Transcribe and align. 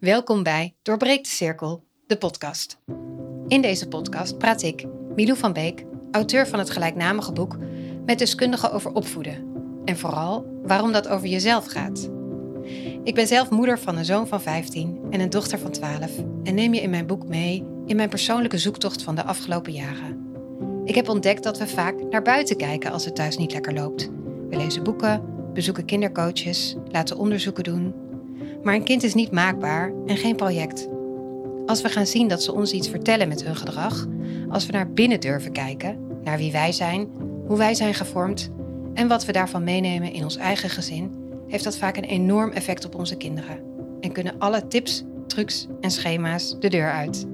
Welkom 0.00 0.42
bij 0.42 0.74
Doorbreek 0.82 1.24
de 1.24 1.30
Cirkel, 1.30 1.84
de 2.06 2.16
podcast. 2.16 2.78
In 3.48 3.62
deze 3.62 3.88
podcast 3.88 4.38
praat 4.38 4.62
ik, 4.62 4.86
Milou 5.14 5.38
van 5.38 5.52
Beek, 5.52 5.84
auteur 6.10 6.46
van 6.46 6.58
het 6.58 6.70
gelijknamige 6.70 7.32
boek, 7.32 7.56
met 8.06 8.18
deskundigen 8.18 8.72
over 8.72 8.92
opvoeden. 8.92 9.46
En 9.84 9.98
vooral 9.98 10.60
waarom 10.62 10.92
dat 10.92 11.08
over 11.08 11.28
jezelf 11.28 11.66
gaat. 11.66 12.10
Ik 13.04 13.14
ben 13.14 13.26
zelf 13.26 13.50
moeder 13.50 13.78
van 13.78 13.96
een 13.96 14.04
zoon 14.04 14.26
van 14.26 14.40
15 14.40 15.00
en 15.10 15.20
een 15.20 15.30
dochter 15.30 15.58
van 15.58 15.70
12 15.70 16.10
en 16.44 16.54
neem 16.54 16.74
je 16.74 16.80
in 16.80 16.90
mijn 16.90 17.06
boek 17.06 17.28
mee 17.28 17.64
in 17.86 17.96
mijn 17.96 18.08
persoonlijke 18.08 18.58
zoektocht 18.58 19.02
van 19.02 19.14
de 19.14 19.24
afgelopen 19.24 19.72
jaren. 19.72 20.26
Ik 20.84 20.94
heb 20.94 21.08
ontdekt 21.08 21.42
dat 21.42 21.58
we 21.58 21.66
vaak 21.66 21.94
naar 22.10 22.22
buiten 22.22 22.56
kijken 22.56 22.92
als 22.92 23.04
het 23.04 23.14
thuis 23.14 23.36
niet 23.36 23.52
lekker 23.52 23.74
loopt. 23.74 24.10
We 24.50 24.56
lezen 24.56 24.82
boeken, 24.82 25.22
bezoeken 25.52 25.84
kindercoaches, 25.84 26.76
laten 26.88 27.16
onderzoeken 27.16 27.64
doen. 27.64 28.06
Maar 28.62 28.74
een 28.74 28.84
kind 28.84 29.02
is 29.02 29.14
niet 29.14 29.30
maakbaar 29.30 29.92
en 30.06 30.16
geen 30.16 30.36
project. 30.36 30.88
Als 31.66 31.82
we 31.82 31.88
gaan 31.88 32.06
zien 32.06 32.28
dat 32.28 32.42
ze 32.42 32.52
ons 32.52 32.72
iets 32.72 32.88
vertellen 32.88 33.28
met 33.28 33.44
hun 33.44 33.56
gedrag, 33.56 34.06
als 34.48 34.66
we 34.66 34.72
naar 34.72 34.92
binnen 34.92 35.20
durven 35.20 35.52
kijken, 35.52 35.98
naar 36.24 36.38
wie 36.38 36.52
wij 36.52 36.72
zijn, 36.72 37.08
hoe 37.46 37.56
wij 37.56 37.74
zijn 37.74 37.94
gevormd 37.94 38.50
en 38.94 39.08
wat 39.08 39.24
we 39.24 39.32
daarvan 39.32 39.64
meenemen 39.64 40.12
in 40.12 40.22
ons 40.22 40.36
eigen 40.36 40.70
gezin, 40.70 41.10
heeft 41.46 41.64
dat 41.64 41.76
vaak 41.76 41.96
een 41.96 42.04
enorm 42.04 42.50
effect 42.50 42.84
op 42.84 42.94
onze 42.94 43.16
kinderen. 43.16 43.60
En 44.00 44.12
kunnen 44.12 44.38
alle 44.38 44.68
tips, 44.68 45.04
trucs 45.26 45.66
en 45.80 45.90
schema's 45.90 46.56
de 46.60 46.68
deur 46.68 46.90
uit. 46.90 47.26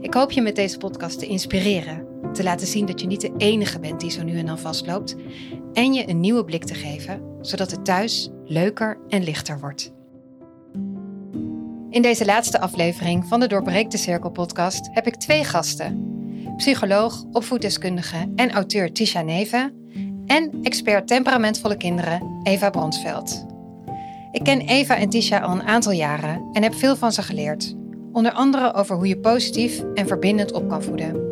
Ik 0.00 0.14
hoop 0.14 0.30
je 0.30 0.42
met 0.42 0.56
deze 0.56 0.78
podcast 0.78 1.18
te 1.18 1.26
inspireren, 1.26 2.06
te 2.32 2.42
laten 2.42 2.66
zien 2.66 2.86
dat 2.86 3.00
je 3.00 3.06
niet 3.06 3.20
de 3.20 3.32
enige 3.36 3.78
bent 3.78 4.00
die 4.00 4.10
zo 4.10 4.22
nu 4.22 4.38
en 4.38 4.46
dan 4.46 4.58
vastloopt 4.58 5.16
en 5.72 5.92
je 5.92 6.08
een 6.08 6.20
nieuwe 6.20 6.44
blik 6.44 6.64
te 6.64 6.74
geven, 6.74 7.22
zodat 7.40 7.70
het 7.70 7.84
thuis 7.84 8.30
leuker 8.44 8.98
en 9.08 9.22
lichter 9.22 9.60
wordt. 9.60 9.92
In 11.90 12.02
deze 12.02 12.24
laatste 12.24 12.60
aflevering 12.60 13.26
van 13.26 13.40
de 13.40 13.46
Doorbreek 13.46 13.90
de 13.90 13.96
Cirkel 13.96 14.30
podcast 14.30 14.88
heb 14.92 15.06
ik 15.06 15.14
twee 15.14 15.44
gasten. 15.44 16.18
Psycholoog, 16.56 17.24
opvoeddeskundige 17.32 18.32
en 18.36 18.50
auteur 18.50 18.92
Tisha 18.92 19.22
Neven 19.22 19.72
en 20.26 20.58
expert 20.62 21.06
temperamentvolle 21.06 21.76
kinderen 21.76 22.40
Eva 22.42 22.70
Bronsveld. 22.70 23.46
Ik 24.32 24.44
ken 24.44 24.60
Eva 24.60 24.96
en 24.96 25.08
Tisha 25.08 25.38
al 25.38 25.52
een 25.52 25.62
aantal 25.62 25.92
jaren 25.92 26.48
en 26.52 26.62
heb 26.62 26.74
veel 26.74 26.96
van 26.96 27.12
ze 27.12 27.22
geleerd. 27.22 27.74
Onder 28.12 28.32
andere 28.32 28.74
over 28.74 28.96
hoe 28.96 29.08
je 29.08 29.18
positief 29.18 29.84
en 29.94 30.06
verbindend 30.06 30.52
op 30.52 30.68
kan 30.68 30.82
voeden. 30.82 31.28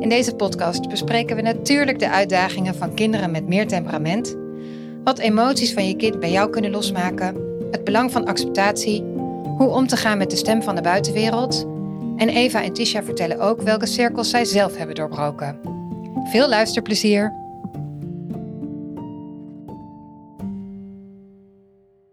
In 0.00 0.08
deze 0.08 0.34
podcast 0.34 0.88
bespreken 0.88 1.36
we 1.36 1.42
natuurlijk 1.42 1.98
de 1.98 2.10
uitdagingen 2.10 2.74
van 2.74 2.94
kinderen 2.94 3.30
met 3.30 3.48
meer 3.48 3.66
temperament, 3.66 4.36
wat 5.04 5.18
emoties 5.18 5.72
van 5.72 5.86
je 5.86 5.96
kind 5.96 6.20
bij 6.20 6.30
jou 6.30 6.50
kunnen 6.50 6.70
losmaken, 6.70 7.50
het 7.70 7.84
belang 7.84 8.12
van 8.12 8.24
acceptatie, 8.26 9.11
hoe 9.56 9.68
om 9.68 9.86
te 9.86 9.96
gaan 9.96 10.18
met 10.18 10.30
de 10.30 10.36
stem 10.36 10.62
van 10.62 10.74
de 10.74 10.80
buitenwereld. 10.80 11.66
En 12.16 12.28
Eva 12.28 12.62
en 12.62 12.72
Tisha 12.72 13.02
vertellen 13.02 13.40
ook 13.40 13.62
welke 13.62 13.86
cirkels 13.86 14.30
zij 14.30 14.44
zelf 14.44 14.76
hebben 14.76 14.94
doorbroken. 14.94 15.60
Veel 16.24 16.48
luisterplezier! 16.48 17.32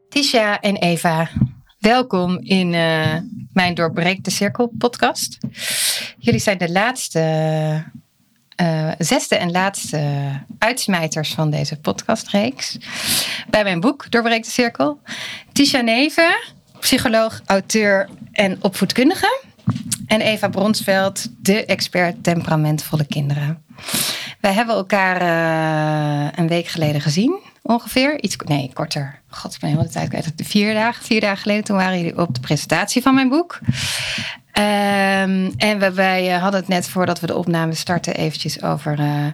Tisha 0.10 0.60
en 0.60 0.76
Eva, 0.76 1.30
welkom 1.80 2.38
in 2.42 2.74
uh, 2.74 3.16
mijn 3.54 3.74
Doorbreek 3.74 4.24
de 4.24 4.32
Cirkel 4.32 4.72
podcast. 4.78 5.38
Jullie 6.18 6.40
zijn 6.40 6.58
de 6.58 6.72
laatste, 6.72 7.20
uh, 8.62 8.92
zesde 8.98 9.36
en 9.36 9.52
laatste 9.52 10.30
uitsmijters 10.58 11.34
van 11.34 11.50
deze 11.50 11.80
podcastreeks. 11.80 12.78
Bij 13.50 13.64
mijn 13.64 13.80
boek 13.80 14.12
Doorbreek 14.12 14.44
de 14.44 14.50
Cirkel. 14.50 15.00
Tisha 15.52 15.82
Neven, 15.82 16.36
psycholoog, 16.80 17.42
auteur 17.46 18.10
en 18.32 18.58
opvoedkundige. 18.62 19.42
En 20.08 20.22
Eva 20.22 20.48
Bronsveld, 20.48 21.28
de 21.38 21.66
expert 21.66 22.24
temperamentvolle 22.24 23.06
kinderen. 23.06 23.64
Wij 24.40 24.54
hebben 24.54 24.76
elkaar 24.76 25.22
uh, 25.22 26.28
een 26.36 26.48
week 26.48 26.68
geleden 26.68 27.02
gezien 27.02 27.40
ongeveer. 27.62 28.22
Iets, 28.22 28.36
nee, 28.46 28.72
korter. 28.74 29.20
God, 29.30 29.54
ik 29.54 29.62
helemaal 29.62 29.84
de 29.84 29.90
tijd 29.90 30.10
kwijt. 30.10 30.34
Vier 30.36 30.74
dagen, 30.74 31.06
vier 31.06 31.22
dagen 31.22 31.42
geleden, 31.42 31.64
toen 31.64 31.78
waren 31.78 31.98
jullie 31.98 32.18
op 32.18 32.34
de 32.34 32.40
presentatie 32.40 33.02
van 33.02 33.14
mijn 33.14 33.30
boek. 33.30 33.60
Um, 34.54 35.54
en 35.58 35.80
we, 35.80 35.92
wij 35.94 36.36
uh, 36.36 36.42
hadden 36.42 36.60
het 36.60 36.70
net 36.70 36.90
voordat 36.90 37.20
we 37.20 37.28
de 37.28 37.36
opname 37.36 37.74
starten 37.74 38.16
eventjes 38.16 38.62
over... 38.62 39.00
Uh, 39.00 39.26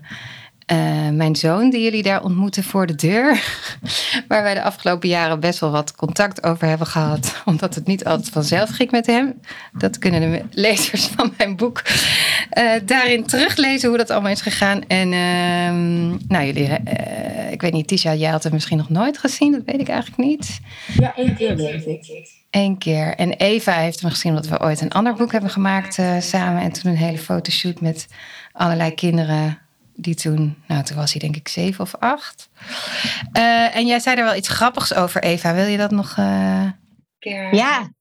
uh, 0.71 1.09
mijn 1.09 1.35
zoon, 1.35 1.69
die 1.69 1.83
jullie 1.83 2.03
daar 2.03 2.23
ontmoeten 2.23 2.63
voor 2.63 2.85
de 2.85 2.95
deur. 2.95 3.43
Waar 4.27 4.43
wij 4.43 4.53
de 4.53 4.61
afgelopen 4.61 5.09
jaren 5.09 5.39
best 5.39 5.59
wel 5.59 5.71
wat 5.71 5.95
contact 5.95 6.43
over 6.43 6.67
hebben 6.67 6.87
gehad. 6.87 7.35
Omdat 7.45 7.75
het 7.75 7.87
niet 7.87 8.05
altijd 8.05 8.29
vanzelf 8.29 8.69
ging 8.69 8.91
met 8.91 9.05
hem. 9.05 9.39
Dat 9.73 9.97
kunnen 9.97 10.31
de 10.31 10.43
lezers 10.61 11.05
van 11.05 11.33
mijn 11.37 11.55
boek 11.55 11.81
uh, 12.57 12.71
daarin 12.85 13.25
teruglezen 13.25 13.89
hoe 13.89 13.97
dat 13.97 14.09
allemaal 14.09 14.31
is 14.31 14.41
gegaan. 14.41 14.87
En 14.87 15.11
uh, 15.11 16.19
nou, 16.27 16.45
jullie, 16.45 16.69
uh, 16.69 17.51
ik 17.51 17.61
weet 17.61 17.73
niet, 17.73 17.87
Tisha, 17.87 18.13
jij 18.13 18.31
had 18.31 18.43
hem 18.43 18.53
misschien 18.53 18.77
nog 18.77 18.89
nooit 18.89 19.17
gezien. 19.17 19.51
Dat 19.51 19.61
weet 19.65 19.79
ik 19.79 19.89
eigenlijk 19.89 20.29
niet. 20.29 20.59
Ja, 20.97 21.15
één 21.15 21.35
keer 21.35 21.57
denk 21.57 21.83
ik. 21.83 22.43
Eén 22.49 22.77
keer. 22.77 23.15
En 23.15 23.33
Eva 23.33 23.73
heeft 23.73 23.99
hem 23.99 24.09
gezien 24.09 24.31
omdat 24.31 24.47
we 24.47 24.61
ooit 24.61 24.81
een 24.81 24.91
ander 24.91 25.13
boek 25.13 25.31
hebben 25.31 25.49
gemaakt 25.49 25.99
samen. 26.19 26.61
En 26.61 26.71
toen 26.71 26.91
een 26.91 26.97
hele 26.97 27.17
fotoshoot 27.17 27.81
met 27.81 28.07
allerlei 28.51 28.93
kinderen 28.93 29.64
die 29.95 30.15
toen, 30.15 30.63
nou 30.67 30.83
toen 30.83 30.97
was 30.97 31.11
hij 31.11 31.21
denk 31.21 31.35
ik 31.35 31.47
zeven 31.47 31.83
of 31.83 31.95
acht. 31.99 32.49
Uh, 33.37 33.75
en 33.75 33.85
jij 33.85 33.99
zei 33.99 34.17
er 34.17 34.23
wel 34.23 34.35
iets 34.35 34.47
grappigs 34.47 34.93
over, 34.93 35.23
Eva. 35.23 35.53
Wil 35.53 35.65
je 35.65 35.77
dat 35.77 35.91
nog 35.91 36.15
uh, 36.19 36.69
keer... 37.19 37.55
Ja. 37.55 37.93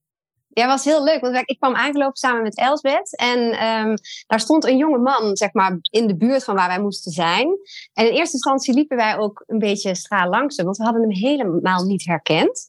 Ja, 0.48 0.66
was 0.66 0.84
heel 0.84 1.04
leuk. 1.04 1.20
Want 1.20 1.42
ik 1.44 1.58
kwam 1.58 1.74
aangelopen 1.74 2.16
samen 2.16 2.42
met 2.42 2.58
Elsbeth. 2.58 3.16
En 3.16 3.38
um, 3.64 3.94
daar 4.26 4.40
stond 4.40 4.64
een 4.64 4.76
jonge 4.76 4.98
man, 4.98 5.36
zeg 5.36 5.52
maar, 5.52 5.78
in 5.90 6.06
de 6.06 6.16
buurt 6.16 6.44
van 6.44 6.54
waar 6.54 6.68
wij 6.68 6.80
moesten 6.80 7.12
zijn. 7.12 7.48
En 7.92 8.06
in 8.06 8.12
eerste 8.12 8.32
instantie 8.32 8.74
liepen 8.74 8.96
wij 8.96 9.18
ook 9.18 9.42
een 9.46 9.58
beetje 9.58 9.94
straal 9.94 10.28
langs 10.28 10.56
hem. 10.56 10.64
Want 10.64 10.76
we 10.76 10.84
hadden 10.84 11.02
hem 11.02 11.10
helemaal 11.10 11.84
niet 11.84 12.04
herkend. 12.04 12.68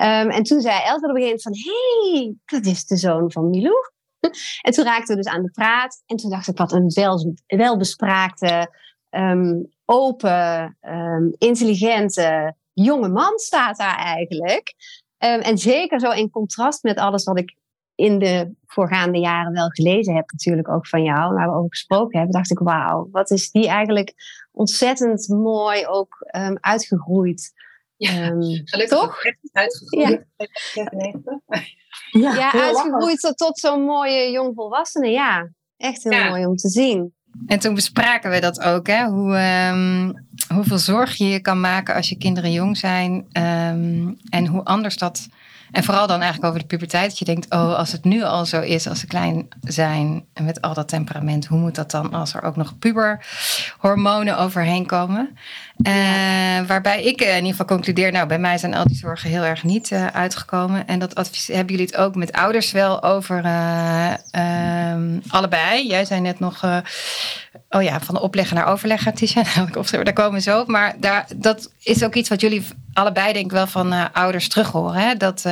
Um, 0.00 0.30
en 0.30 0.42
toen 0.42 0.60
zei 0.60 0.74
Elsbeth 0.82 1.10
op 1.10 1.16
een 1.16 1.22
gegeven 1.22 1.40
moment 1.42 1.42
van... 1.42 1.52
Hé, 1.52 2.10
hey, 2.10 2.34
dat 2.44 2.66
is 2.66 2.86
de 2.86 2.96
zoon 2.96 3.32
van 3.32 3.50
Milou. 3.50 3.90
en 4.66 4.72
toen 4.72 4.84
raakten 4.84 5.16
we 5.16 5.22
dus 5.22 5.32
aan 5.32 5.42
de 5.42 5.50
praat. 5.50 6.02
En 6.06 6.16
toen 6.16 6.30
dacht 6.30 6.48
ik, 6.48 6.56
wat 6.56 6.72
een 6.72 6.90
wel, 6.94 7.34
welbespraakte, 7.46 8.74
um, 9.10 9.68
open, 9.84 10.76
um, 10.80 11.34
intelligente 11.38 12.54
jonge 12.72 13.08
man 13.08 13.38
staat 13.38 13.76
daar 13.76 13.96
eigenlijk. 13.96 14.74
Um, 15.18 15.40
en 15.40 15.58
zeker 15.58 16.00
zo 16.00 16.10
in 16.10 16.30
contrast 16.30 16.82
met 16.82 16.96
alles 16.98 17.24
wat 17.24 17.38
ik 17.38 17.58
in 17.94 18.18
de 18.18 18.52
voorgaande 18.66 19.18
jaren 19.18 19.52
wel 19.52 19.68
gelezen 19.68 20.14
heb, 20.14 20.30
natuurlijk 20.30 20.68
ook 20.68 20.86
van 20.86 21.02
jou, 21.02 21.34
waar 21.34 21.48
we 21.48 21.56
over 21.56 21.70
gesproken 21.70 22.18
hebben, 22.18 22.36
dacht 22.36 22.50
ik, 22.50 22.58
wauw, 22.58 23.08
wat 23.10 23.30
is 23.30 23.50
die 23.50 23.68
eigenlijk 23.68 24.14
ontzettend 24.52 25.28
mooi 25.28 25.86
ook 25.86 26.26
uitgegroeid. 26.60 27.52
Ja, 27.96 28.26
gelukkig 28.64 28.98
toch? 28.98 29.22
uitgegroeid. 29.52 30.26
Ja. 30.72 30.84
Ja, 32.10 32.34
ja 32.34 32.52
uitgegroeid 32.52 33.20
tot, 33.20 33.36
tot 33.36 33.58
zo'n 33.58 33.84
mooie 33.84 34.30
jongvolwassene. 34.30 35.08
Ja, 35.08 35.48
echt 35.76 36.04
heel 36.04 36.28
mooi 36.28 36.46
om 36.46 36.56
te 36.56 36.68
zien. 36.68 37.14
En 37.46 37.58
toen 37.58 37.74
bespraken 37.74 38.30
we 38.30 38.40
dat 38.40 38.60
ook, 38.60 38.86
hè? 38.86 39.04
Hoe, 39.04 39.36
um, 39.72 40.26
hoeveel 40.54 40.78
zorg 40.78 41.16
je 41.16 41.24
je 41.24 41.40
kan 41.40 41.60
maken 41.60 41.94
als 41.94 42.08
je 42.08 42.16
kinderen 42.16 42.52
jong 42.52 42.76
zijn. 42.76 43.12
Um, 43.12 44.16
en 44.30 44.46
hoe 44.46 44.64
anders 44.64 44.96
dat. 44.96 45.28
En 45.72 45.84
vooral 45.84 46.06
dan 46.06 46.20
eigenlijk 46.20 46.48
over 46.48 46.60
de 46.60 46.66
puberteit. 46.66 47.08
Dat 47.08 47.18
je 47.18 47.24
denkt, 47.24 47.50
oh, 47.50 47.74
als 47.74 47.92
het 47.92 48.04
nu 48.04 48.22
al 48.22 48.46
zo 48.46 48.60
is, 48.60 48.88
als 48.88 49.00
ze 49.00 49.06
klein 49.06 49.48
zijn 49.60 50.24
en 50.32 50.44
met 50.44 50.60
al 50.60 50.74
dat 50.74 50.88
temperament, 50.88 51.46
hoe 51.46 51.58
moet 51.58 51.74
dat 51.74 51.90
dan 51.90 52.12
als 52.12 52.34
er 52.34 52.42
ook 52.42 52.56
nog 52.56 52.78
puberhormonen 52.78 54.38
overheen 54.38 54.86
komen? 54.86 55.38
Uh, 55.86 55.92
waarbij 56.66 57.04
ik 57.04 57.20
in 57.20 57.34
ieder 57.34 57.50
geval 57.50 57.66
concludeer, 57.66 58.12
nou, 58.12 58.26
bij 58.26 58.38
mij 58.38 58.58
zijn 58.58 58.74
al 58.74 58.84
die 58.84 58.96
zorgen 58.96 59.30
heel 59.30 59.42
erg 59.42 59.64
niet 59.64 59.90
uh, 59.90 60.06
uitgekomen. 60.06 60.86
En 60.86 60.98
dat 60.98 61.14
advies, 61.14 61.46
hebben 61.46 61.74
jullie 61.74 61.86
het 61.86 61.96
ook 61.96 62.14
met 62.14 62.32
ouders 62.32 62.72
wel 62.72 63.02
over 63.02 63.44
uh, 63.44 64.14
allebei? 65.28 65.88
Jij 65.88 66.04
zei 66.04 66.20
net 66.20 66.40
nog, 66.40 66.64
oh 67.70 67.82
ja, 67.82 68.00
van 68.00 68.14
de 68.14 68.20
oplegger 68.20 68.56
naar 68.56 68.66
overlegger, 68.66 69.12
Tisha. 69.14 69.42
Daar 69.90 70.12
komen 70.12 70.32
we 70.32 70.40
zo 70.40 70.60
op. 70.60 70.68
Maar 70.68 70.94
daar, 70.98 71.26
dat 71.36 71.72
is 71.82 72.04
ook 72.04 72.14
iets 72.14 72.28
wat 72.28 72.40
jullie 72.40 72.66
allebei 72.92 73.32
denk 73.32 73.44
ik 73.44 73.50
wel 73.50 73.66
van 73.66 74.12
ouders 74.12 74.48
terug 74.48 74.70
horen. 74.70 75.00
Hè? 75.00 75.14
Dat, 75.14 75.48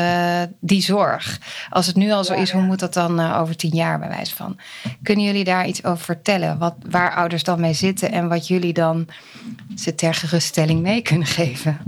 die 0.61 0.83
zorg. 0.83 1.39
Als 1.71 1.87
het 1.87 1.97
nu 1.97 2.11
al 2.11 2.25
zo 2.25 2.35
is, 2.35 2.51
hoe 2.51 2.63
moet 2.63 2.81
dat 2.81 2.95
dan 2.95 3.33
over 3.35 3.57
tien 3.57 3.75
jaar 3.75 3.99
bij 3.99 4.09
wijze 4.09 4.37
van? 4.37 4.59
Kunnen 5.03 5.25
jullie 5.25 5.45
daar 5.45 5.67
iets 5.67 5.85
over 5.85 6.05
vertellen? 6.05 6.59
Wat, 6.59 6.75
waar 6.91 7.15
ouders 7.15 7.45
dan 7.45 7.61
mee 7.61 7.73
zitten 7.73 8.13
en 8.13 8.29
wat 8.29 8.47
jullie 8.47 8.73
dan 8.73 9.09
ze 9.77 9.95
ter 9.95 10.15
geruststelling 10.15 10.81
mee 10.81 11.03
kunnen 11.03 11.27
geven? 11.27 11.79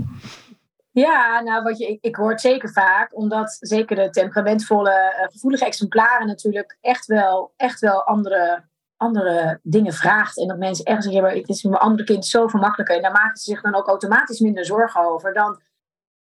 Ja, 0.93 1.41
nou, 1.41 1.63
wat 1.63 1.77
je, 1.77 1.87
ik, 1.87 1.97
ik 2.01 2.15
hoor 2.15 2.29
het 2.29 2.41
zeker 2.41 2.71
vaak, 2.71 3.17
omdat 3.17 3.57
zeker 3.59 3.95
de 3.95 4.09
temperamentvolle, 4.09 5.27
gevoelige 5.31 5.65
exemplaren 5.65 6.27
natuurlijk 6.27 6.77
echt 6.81 7.05
wel, 7.05 7.53
echt 7.57 7.79
wel 7.79 8.03
andere, 8.03 8.63
andere 9.01 9.59
dingen 9.63 9.93
vraagt. 9.93 10.37
En 10.37 10.47
dat 10.47 10.57
mensen 10.57 10.85
echt 10.85 11.03
zeggen, 11.03 11.21
ja, 11.21 11.29
het 11.29 11.49
is 11.49 11.63
mijn 11.63 11.75
andere 11.75 12.03
kind 12.03 12.25
zoveel 12.25 12.59
makkelijker. 12.59 12.95
En 12.95 13.01
daar 13.01 13.11
maken 13.11 13.37
ze 13.37 13.51
zich 13.51 13.61
dan 13.61 13.75
ook 13.75 13.87
automatisch 13.87 14.39
minder 14.39 14.65
zorgen 14.65 15.05
over 15.05 15.33
dan 15.33 15.61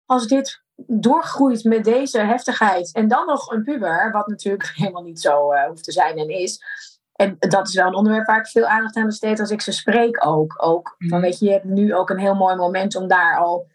als 0.05 0.27
dit 0.27 0.63
doorgroeit 0.75 1.63
met 1.63 1.83
deze 1.83 2.19
heftigheid 2.19 2.93
en 2.93 3.07
dan 3.07 3.25
nog 3.25 3.51
een 3.51 3.63
puber, 3.63 4.11
wat 4.11 4.27
natuurlijk 4.27 4.71
helemaal 4.75 5.03
niet 5.03 5.21
zo 5.21 5.53
uh, 5.53 5.65
hoeft 5.65 5.83
te 5.83 5.91
zijn 5.91 6.17
en 6.17 6.29
is. 6.29 6.61
En 7.13 7.35
dat 7.39 7.67
is 7.67 7.75
wel 7.75 7.87
een 7.87 7.95
onderwerp 7.95 8.25
waar 8.25 8.39
ik 8.39 8.47
veel 8.47 8.65
aandacht 8.65 8.95
aan 8.95 9.05
besteed 9.05 9.39
als 9.39 9.49
ik 9.49 9.61
ze 9.61 9.71
spreek 9.71 10.25
ook. 10.25 10.53
ook 10.57 10.95
van, 10.97 11.07
mhm. 11.07 11.21
weet 11.21 11.39
je, 11.39 11.45
je 11.45 11.51
hebt 11.51 11.63
nu 11.63 11.95
ook 11.95 12.09
een 12.09 12.19
heel 12.19 12.35
mooi 12.35 12.55
moment 12.55 12.95
om 12.95 13.07
daar 13.07 13.37
al 13.37 13.67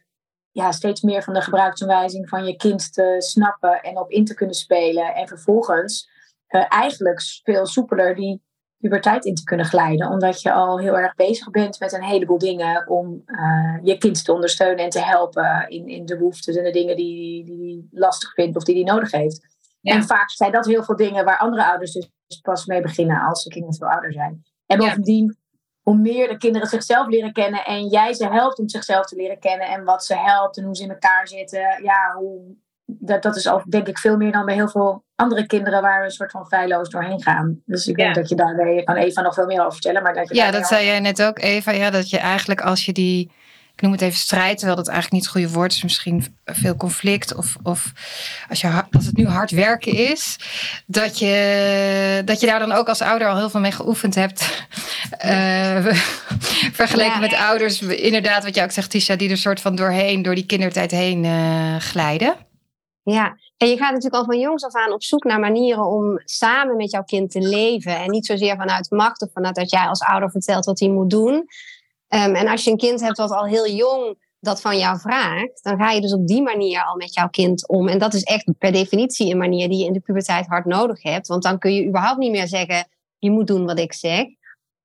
ja, 0.50 0.72
steeds 0.72 1.00
meer 1.00 1.22
van 1.22 1.34
de 1.34 1.42
gebruiksaanwijzing 1.42 2.28
van 2.28 2.44
je 2.44 2.56
kind 2.56 2.92
te 2.92 3.14
snappen 3.18 3.82
en 3.82 3.98
op 3.98 4.10
in 4.10 4.24
te 4.24 4.34
kunnen 4.34 4.54
spelen. 4.54 5.14
En 5.14 5.28
vervolgens 5.28 6.10
uh, 6.48 6.64
eigenlijk 6.68 7.20
veel 7.42 7.66
soepeler 7.66 8.14
die 8.14 8.42
puberteit 8.78 9.25
in 9.25 9.34
te 9.34 9.44
kunnen 9.44 9.66
glijden. 9.66 10.10
Omdat 10.10 10.42
je 10.42 10.52
al 10.52 10.78
heel 10.78 10.98
erg 10.98 11.14
bezig 11.14 11.50
bent 11.50 11.80
met 11.80 11.92
een 11.92 12.02
heleboel 12.02 12.38
dingen 12.38 12.88
om 12.88 13.22
uh, 13.26 13.78
je 13.82 13.98
kind 13.98 14.25
te 14.25 14.32
ondersteunen 14.32 14.84
en 14.84 14.90
te 14.90 15.00
helpen 15.00 15.69
in, 15.69 15.88
in 15.88 16.06
de 16.06 16.16
behoeftes 16.16 16.56
en 16.56 16.64
de 16.64 16.70
dingen 16.70 16.96
die 16.96 17.44
die 17.44 17.88
lastig 17.90 18.32
vindt 18.32 18.56
of 18.56 18.62
die 18.62 18.75
hij 18.75 18.92
nodig 18.92 19.10
heeft. 19.10 19.56
En 19.82 20.02
vaak 20.02 20.30
zijn 20.30 20.52
dat 20.52 20.66
heel 20.66 20.82
veel 20.82 20.96
dingen 20.96 21.25
waar 21.25 21.38
andere 21.38 21.70
ouders 21.70 21.92
dus 21.92 22.40
pas 22.42 22.66
mee 22.66 22.80
beginnen 22.80 23.20
als 23.20 23.44
de 23.44 23.50
kinderen 23.50 23.76
veel 23.76 23.88
ouder 23.88 24.12
zijn. 24.12 24.42
En 24.66 24.78
bovendien, 24.78 25.38
hoe 25.82 25.96
meer 25.96 26.28
de 26.28 26.36
kinderen 26.36 26.69
zichzelf 26.69 27.06
leren 27.06 27.32
kennen 27.32 27.64
en 27.64 27.86
jij 27.86 28.12
ze 28.14 28.28
helpt 28.28 28.58
om 28.58 28.69
zichzelf 28.69 29.06
te 29.06 29.16
leren 29.16 29.38
kennen 29.38 29.66
en 29.69 29.84
wat 29.84 30.04
ze 30.04 30.16
helpt 30.16 30.56
en 30.56 30.64
hoe 30.64 30.76
ze 30.76 30.82
in 30.82 30.90
elkaar 30.90 31.28
zitten, 31.28 31.82
ja, 31.82 32.14
hoe, 32.16 32.56
dat, 32.90 33.23
dat 33.23 33.37
is 33.37 33.46
al 33.46 33.62
denk 33.69 33.88
ik 33.88 33.99
veel 33.99 34.17
meer 34.17 34.32
dan 34.32 34.44
bij 34.44 34.55
heel 34.55 34.69
veel 34.69 35.05
andere 35.14 35.46
kinderen 35.46 35.82
waar 35.82 35.99
we 35.99 36.05
een 36.05 36.11
soort 36.11 36.31
van 36.31 36.46
feilloos 36.46 36.88
doorheen 36.88 37.23
gaan. 37.23 37.61
Dus 37.64 37.87
ik 37.87 37.96
denk 37.96 38.14
dat 38.14 38.29
je 38.29 38.35
daar, 38.35 38.69
je 38.75 38.85
kan 38.85 38.96
Eva 38.96 39.20
nog 39.20 39.35
veel 39.35 39.46
meer 39.46 39.61
over 39.61 39.73
vertellen. 39.73 40.02
Maar 40.02 40.14
dat 40.14 40.29
je 40.29 40.35
ja, 40.35 40.50
dat 40.50 40.67
zei 40.67 40.87
jij 40.87 41.00
net 41.00 41.23
ook, 41.23 41.38
Eva. 41.38 41.70
Ja, 41.70 41.90
dat 41.90 42.11
je 42.11 42.19
eigenlijk 42.19 42.61
als 42.61 42.85
je 42.85 42.93
die, 42.93 43.31
ik 43.75 43.82
noem 43.82 43.93
het 43.93 44.00
even 44.00 44.19
strijd, 44.19 44.56
terwijl 44.56 44.76
dat 44.76 44.88
eigenlijk 44.88 45.14
niet 45.14 45.32
het 45.32 45.32
goede 45.32 45.58
woord 45.58 45.73
is, 45.73 45.82
misschien 45.82 46.37
veel 46.44 46.76
conflict. 46.76 47.35
Of, 47.35 47.56
of 47.62 47.93
als, 48.49 48.61
je, 48.61 48.82
als 48.91 49.06
het 49.06 49.17
nu 49.17 49.26
hard 49.26 49.50
werken 49.50 49.93
is, 49.93 50.38
dat 50.87 51.19
je, 51.19 52.23
dat 52.25 52.41
je 52.41 52.46
daar 52.46 52.58
dan 52.58 52.73
ook 52.73 52.88
als 52.88 53.00
ouder 53.00 53.29
al 53.29 53.37
heel 53.37 53.50
veel 53.50 53.61
mee 53.61 53.73
geoefend 53.73 54.14
hebt. 54.14 54.67
Uh, 55.25 55.87
vergeleken 56.82 57.20
met 57.20 57.34
ouders, 57.34 57.82
inderdaad, 57.82 58.44
wat 58.44 58.55
jij 58.55 58.64
ook 58.64 58.70
zegt, 58.70 58.91
Tisha, 58.91 59.17
die 59.17 59.31
er 59.31 59.37
soort 59.37 59.61
van 59.61 59.76
doorheen, 59.76 60.23
door 60.23 60.34
die 60.34 60.46
kindertijd 60.46 60.91
heen 60.91 61.25
uh, 61.25 61.76
glijden. 61.76 62.46
Ja, 63.10 63.37
en 63.56 63.69
je 63.69 63.76
gaat 63.76 63.93
natuurlijk 63.93 64.14
al 64.14 64.25
van 64.25 64.38
jongs 64.38 64.64
af 64.64 64.75
aan 64.75 64.93
op 64.93 65.02
zoek 65.02 65.25
naar 65.25 65.40
manieren 65.40 65.84
om 65.84 66.20
samen 66.25 66.76
met 66.76 66.90
jouw 66.90 67.02
kind 67.02 67.31
te 67.31 67.40
leven. 67.40 67.96
En 67.96 68.10
niet 68.10 68.26
zozeer 68.26 68.56
vanuit 68.56 68.90
macht 68.90 69.22
of 69.22 69.32
vanuit 69.32 69.55
dat 69.55 69.70
jij 69.70 69.87
als 69.87 70.02
ouder 70.02 70.31
vertelt 70.31 70.64
wat 70.64 70.81
hij 70.81 70.88
moet 70.88 71.10
doen. 71.10 71.34
Um, 71.34 72.34
en 72.34 72.49
als 72.49 72.64
je 72.64 72.70
een 72.70 72.76
kind 72.76 73.00
hebt 73.00 73.16
wat 73.16 73.31
al 73.31 73.46
heel 73.46 73.69
jong 73.69 74.16
dat 74.40 74.60
van 74.60 74.78
jou 74.78 74.99
vraagt, 74.99 75.62
dan 75.62 75.78
ga 75.78 75.90
je 75.90 76.00
dus 76.00 76.14
op 76.14 76.26
die 76.26 76.43
manier 76.43 76.84
al 76.84 76.96
met 76.96 77.14
jouw 77.14 77.28
kind 77.28 77.69
om. 77.69 77.88
En 77.88 77.99
dat 77.99 78.14
is 78.14 78.22
echt 78.22 78.58
per 78.58 78.72
definitie 78.72 79.31
een 79.31 79.38
manier 79.38 79.69
die 79.69 79.78
je 79.78 79.84
in 79.84 79.93
de 79.93 80.00
puberteit 80.00 80.46
hard 80.46 80.64
nodig 80.64 81.02
hebt. 81.02 81.26
Want 81.26 81.43
dan 81.43 81.58
kun 81.58 81.75
je 81.75 81.87
überhaupt 81.87 82.19
niet 82.19 82.31
meer 82.31 82.49
zeggen, 82.49 82.88
je 83.19 83.31
moet 83.31 83.46
doen 83.46 83.66
wat 83.66 83.78
ik 83.78 83.93
zeg. 83.93 84.25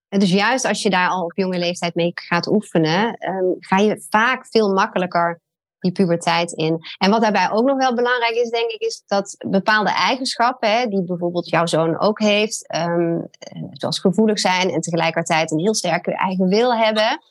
En 0.10 0.20
dus 0.20 0.31
juist 0.31 0.66
als 0.66 0.81
je 0.81 0.90
daar 0.90 1.10
al 1.10 1.24
op 1.24 1.38
jonge 1.38 1.60
leeftijd 1.60 1.96
mee 1.96 2.12
gaat 2.14 2.48
oefenen, 2.48 3.28
um, 3.30 3.56
ga 3.60 3.78
je 3.78 4.06
vaak 4.10 4.48
veel 4.48 4.74
makkelijker 4.74 5.42
die 5.84 5.92
puberteit 5.92 6.52
in. 6.52 6.80
En 6.98 7.12
wat 7.12 7.22
daarbij 7.22 7.52
ook 7.52 7.66
nog 7.66 7.78
wel 7.78 7.94
belangrijk 7.94 8.36
is, 8.36 8.50
denk 8.50 8.70
ik, 8.70 8.82
is 8.82 9.04
dat 9.06 9.36
bepaalde 9.48 9.90
eigenschappen, 9.90 10.72
hè, 10.72 10.88
die 10.88 11.04
bijvoorbeeld 11.04 11.50
jouw 11.50 11.66
zoon 11.66 12.00
ook 12.00 12.20
heeft, 12.20 12.76
um, 12.76 13.28
zoals 13.72 14.00
gevoelig 14.00 14.40
zijn 14.40 14.70
en 14.70 14.82
tegelijkertijd 14.82 15.52
een 15.52 15.60
heel 15.60 15.74
sterke 15.76 16.16
eigen 16.16 16.48
wil 16.48 16.76
hebben. 16.76 17.22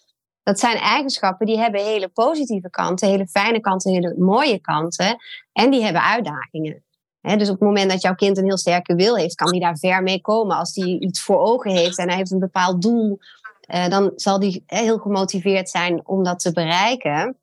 Dat 0.43 0.59
zijn 0.59 0.77
eigenschappen 0.77 1.47
die 1.47 1.59
hebben 1.59 1.85
hele 1.85 2.09
positieve 2.09 2.71
kanten, 2.71 3.09
hele 3.09 3.27
fijne 3.27 3.61
kanten, 3.61 3.93
hele 3.93 4.15
mooie 4.19 4.61
kanten. 4.61 5.17
En 5.53 5.71
die 5.71 5.83
hebben 5.83 6.03
uitdagingen. 6.03 6.85
dus 7.21 7.49
op 7.49 7.59
het 7.59 7.69
moment 7.69 7.91
dat 7.91 8.03
jouw 8.03 8.15
kind 8.15 8.39
een 8.39 8.45
heel 8.45 8.59
sterke 8.59 8.95
wil 8.95 9.17
heeft, 9.17 9.35
kan 9.35 9.51
hij 9.51 9.61
daar 9.61 9.77
ver 9.77 10.03
mee 10.03 10.21
komen. 10.21 10.57
Als 10.57 10.75
hij 10.75 10.87
iets 10.87 11.23
voor 11.23 11.39
ogen 11.39 11.71
heeft 11.71 11.99
en 11.99 12.09
hij 12.09 12.17
heeft 12.17 12.31
een 12.31 12.39
bepaald 12.39 12.83
doel, 12.83 13.19
uh, 13.75 13.89
dan 13.89 14.13
zal 14.17 14.39
hij 14.39 14.63
heel 14.67 14.99
gemotiveerd 14.99 15.71
zijn 15.71 16.07
om 16.07 16.25
dat 16.25 16.39
te 16.39 16.53
bereiken. 16.53 17.37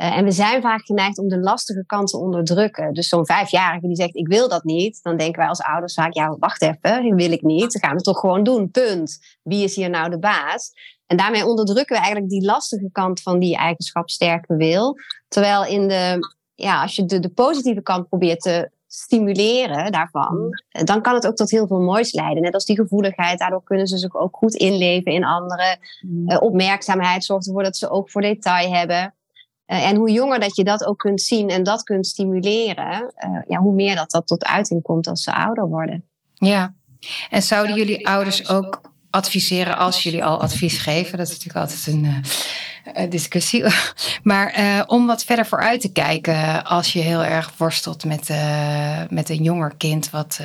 Uh, 0.00 0.16
en 0.16 0.24
we 0.24 0.30
zijn 0.30 0.62
vaak 0.62 0.86
geneigd 0.86 1.18
om 1.18 1.28
de 1.28 1.38
lastige 1.38 1.84
kant 1.86 2.08
te 2.08 2.18
onderdrukken. 2.18 2.92
Dus 2.94 3.08
zo'n 3.08 3.26
vijfjarige 3.26 3.86
die 3.86 3.96
zegt: 3.96 4.16
Ik 4.16 4.28
wil 4.28 4.48
dat 4.48 4.64
niet. 4.64 5.02
Dan 5.02 5.16
denken 5.16 5.38
wij 5.38 5.48
als 5.48 5.62
ouders 5.62 5.94
vaak: 5.94 6.14
Ja, 6.14 6.36
wacht 6.38 6.62
even, 6.62 6.78
dat 6.82 7.20
wil 7.20 7.32
ik 7.32 7.42
niet. 7.42 7.72
Dan 7.72 7.82
gaan 7.82 7.96
we 7.96 8.02
toch 8.02 8.18
gewoon 8.18 8.42
doen. 8.42 8.70
Punt. 8.70 9.18
Wie 9.42 9.64
is 9.64 9.74
hier 9.74 9.90
nou 9.90 10.10
de 10.10 10.18
baas? 10.18 10.72
En 11.06 11.16
daarmee 11.16 11.46
onderdrukken 11.46 11.96
we 11.96 12.02
eigenlijk 12.02 12.30
die 12.30 12.44
lastige 12.44 12.88
kant 12.92 13.22
van 13.22 13.38
die 13.38 13.56
eigenschap 13.56 14.10
sterke 14.10 14.56
wil. 14.56 14.96
Terwijl 15.28 15.64
in 15.64 15.88
de, 15.88 16.18
ja, 16.54 16.82
als 16.82 16.96
je 16.96 17.04
de, 17.04 17.20
de 17.20 17.28
positieve 17.30 17.82
kant 17.82 18.08
probeert 18.08 18.40
te 18.40 18.70
stimuleren 18.86 19.92
daarvan, 19.92 20.50
eh, 20.68 20.84
dan 20.84 21.02
kan 21.02 21.14
het 21.14 21.26
ook 21.26 21.36
tot 21.36 21.50
heel 21.50 21.66
veel 21.66 21.80
moois 21.80 22.12
leiden. 22.12 22.42
Net 22.42 22.54
als 22.54 22.64
die 22.64 22.76
gevoeligheid, 22.76 23.38
daardoor 23.38 23.62
kunnen 23.62 23.86
ze 23.86 23.98
zich 23.98 24.14
ook 24.14 24.36
goed 24.36 24.54
inleven 24.54 25.12
in 25.12 25.24
anderen. 25.24 25.78
Uh, 26.26 26.36
opmerkzaamheid 26.40 27.24
zorgt 27.24 27.46
ervoor 27.46 27.62
dat 27.62 27.76
ze 27.76 27.90
ook 27.90 28.10
voor 28.10 28.22
detail 28.22 28.72
hebben. 28.72 29.14
Eh, 29.68 29.88
en 29.88 29.96
hoe 29.96 30.10
jonger 30.10 30.40
dat 30.40 30.56
je 30.56 30.64
dat 30.64 30.84
ook 30.84 30.98
kunt 30.98 31.20
zien 31.20 31.48
en 31.48 31.62
dat 31.62 31.82
kunt 31.82 32.06
stimuleren, 32.06 33.14
uh, 33.26 33.40
ja, 33.48 33.58
hoe 33.58 33.74
meer 33.74 33.96
dat 33.96 34.10
dat 34.10 34.26
tot 34.26 34.44
uiting 34.44 34.82
komt 34.82 35.06
als 35.06 35.22
ze 35.22 35.34
ouder 35.34 35.68
worden. 35.68 36.04
Ja, 36.34 36.74
en 37.30 37.42
zouden 37.42 37.76
jullie 37.76 38.08
ouders 38.08 38.48
ook 38.48 38.80
adviseren 39.10 39.76
als 39.76 40.02
jullie 40.02 40.24
al 40.24 40.40
advies 40.40 40.78
geven? 40.78 41.18
Dat 41.18 41.26
is 41.26 41.32
natuurlijk 41.32 41.58
altijd 41.58 41.86
een 41.86 42.04
uh, 42.04 43.10
discussie. 43.10 43.64
maar 44.22 44.84
om 44.86 45.06
wat 45.06 45.24
verder 45.24 45.46
vooruit 45.46 45.80
te 45.80 45.92
kijken 45.92 46.64
als 46.64 46.92
je 46.92 47.00
heel 47.00 47.24
erg 47.24 47.52
worstelt 47.56 48.04
met, 48.04 48.28
met 49.10 49.28
een 49.28 49.42
jonger 49.42 49.74
kind, 49.76 50.10
wat 50.10 50.40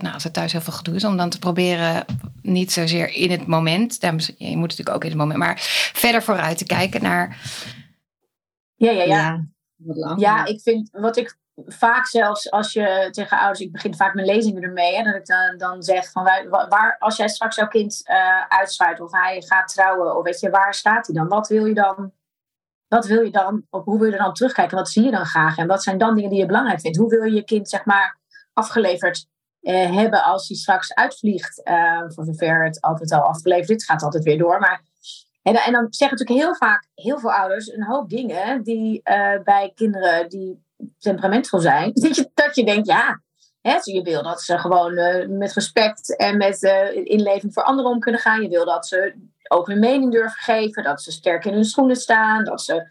nou, 0.00 0.14
als 0.14 0.24
er 0.24 0.30
thuis 0.30 0.52
heel 0.52 0.60
veel 0.60 0.72
gedoe 0.72 0.94
is, 0.94 1.04
om 1.04 1.16
dan 1.16 1.30
te 1.30 1.38
proberen 1.38 2.04
niet 2.42 2.72
zozeer 2.72 3.14
in 3.14 3.30
het 3.30 3.46
moment, 3.46 3.98
je 4.00 4.56
moet 4.56 4.68
natuurlijk 4.68 4.96
ook 4.96 5.04
in 5.04 5.10
het 5.10 5.18
moment, 5.18 5.38
maar 5.38 5.56
verder 5.92 6.22
vooruit 6.22 6.58
te 6.58 6.64
kijken 6.64 7.02
naar 7.02 7.38
ja, 8.86 8.90
ja, 8.90 9.02
ja. 9.02 9.46
Ja, 9.76 10.14
ja 10.16 10.44
ik 10.44 10.60
vind 10.60 10.88
wat 10.92 11.16
ik 11.16 11.38
vaak 11.66 12.06
zelfs 12.06 12.50
als 12.50 12.72
je 12.72 13.08
tegen 13.10 13.38
ouders, 13.38 13.60
ik 13.60 13.72
begin 13.72 13.94
vaak 13.94 14.14
mijn 14.14 14.26
lezingen 14.26 14.62
ermee, 14.62 14.96
hè, 14.96 15.02
dat 15.02 15.14
ik 15.14 15.26
dan, 15.26 15.56
dan 15.56 15.82
zeg 15.82 16.10
van 16.10 16.24
waar, 16.24 16.68
waar, 16.68 16.96
als 16.98 17.16
jij 17.16 17.28
straks 17.28 17.56
jouw 17.56 17.68
kind 17.68 18.02
uh, 18.10 18.46
uitsluit 18.48 19.00
of 19.00 19.12
hij 19.12 19.42
gaat 19.42 19.68
trouwen, 19.68 20.16
of 20.16 20.24
weet 20.24 20.40
je, 20.40 20.50
waar 20.50 20.74
staat 20.74 21.06
hij 21.06 21.16
dan? 21.16 21.28
Wat 21.28 21.48
wil 21.48 21.66
je 21.66 21.74
dan? 21.74 22.12
Wat 22.88 23.06
wil 23.06 23.22
je 23.22 23.30
dan? 23.30 23.66
Of 23.70 23.84
hoe 23.84 23.98
wil 23.98 24.06
je 24.06 24.12
er 24.12 24.22
dan 24.22 24.34
terugkijken? 24.34 24.76
Wat 24.76 24.88
zie 24.88 25.04
je 25.04 25.10
dan 25.10 25.24
graag? 25.24 25.56
En 25.56 25.66
wat 25.66 25.82
zijn 25.82 25.98
dan 25.98 26.14
dingen 26.14 26.30
die 26.30 26.38
je 26.38 26.46
belangrijk 26.46 26.80
vindt? 26.80 26.98
Hoe 26.98 27.10
wil 27.10 27.22
je 27.22 27.34
je 27.34 27.44
kind, 27.44 27.68
zeg 27.68 27.84
maar, 27.84 28.18
afgeleverd 28.52 29.26
eh, 29.60 29.94
hebben 29.94 30.24
als 30.24 30.48
hij 30.48 30.56
straks 30.56 30.94
uitvliegt? 30.94 31.68
Uh, 31.68 32.02
voor 32.06 32.24
zover 32.24 32.64
het 32.64 32.80
altijd 32.80 33.12
al 33.12 33.20
afgeleverd 33.22 33.68
is. 33.68 33.74
Het 33.74 33.84
gaat 33.84 34.02
altijd 34.02 34.24
weer 34.24 34.38
door. 34.38 34.58
Maar 34.58 34.82
en, 35.42 35.54
en 35.54 35.72
dan 35.72 35.86
zeggen 35.90 36.18
natuurlijk 36.18 36.46
heel 36.46 36.54
vaak 36.54 36.86
heel 36.94 37.18
veel 37.18 37.32
ouders 37.32 37.72
een 37.72 37.84
hoop 37.84 38.08
dingen 38.08 38.62
die 38.62 39.00
uh, 39.04 39.42
bij 39.44 39.72
kinderen 39.74 40.28
die 40.28 40.64
temperamentvol 40.98 41.60
zijn, 41.60 41.90
dat 42.02 42.16
je, 42.16 42.30
dat 42.34 42.54
je 42.54 42.64
denkt, 42.64 42.86
ja, 42.86 43.22
hè, 43.60 43.78
je 43.82 44.02
wil 44.02 44.22
dat 44.22 44.42
ze 44.42 44.58
gewoon 44.58 44.92
uh, 44.92 45.28
met 45.28 45.52
respect 45.52 46.16
en 46.16 46.36
met 46.36 46.62
uh, 46.62 46.94
inleving 46.94 47.52
voor 47.52 47.62
anderen 47.62 47.90
om 47.90 48.00
kunnen 48.00 48.20
gaan. 48.20 48.42
Je 48.42 48.48
wil 48.48 48.64
dat 48.64 48.86
ze 48.86 49.14
ook 49.48 49.66
hun 49.66 49.78
mening 49.78 50.12
durven 50.12 50.40
geven, 50.40 50.82
dat 50.82 51.02
ze 51.02 51.12
sterk 51.12 51.44
in 51.44 51.52
hun 51.52 51.64
schoenen 51.64 51.96
staan, 51.96 52.44
dat 52.44 52.62
ze, 52.62 52.88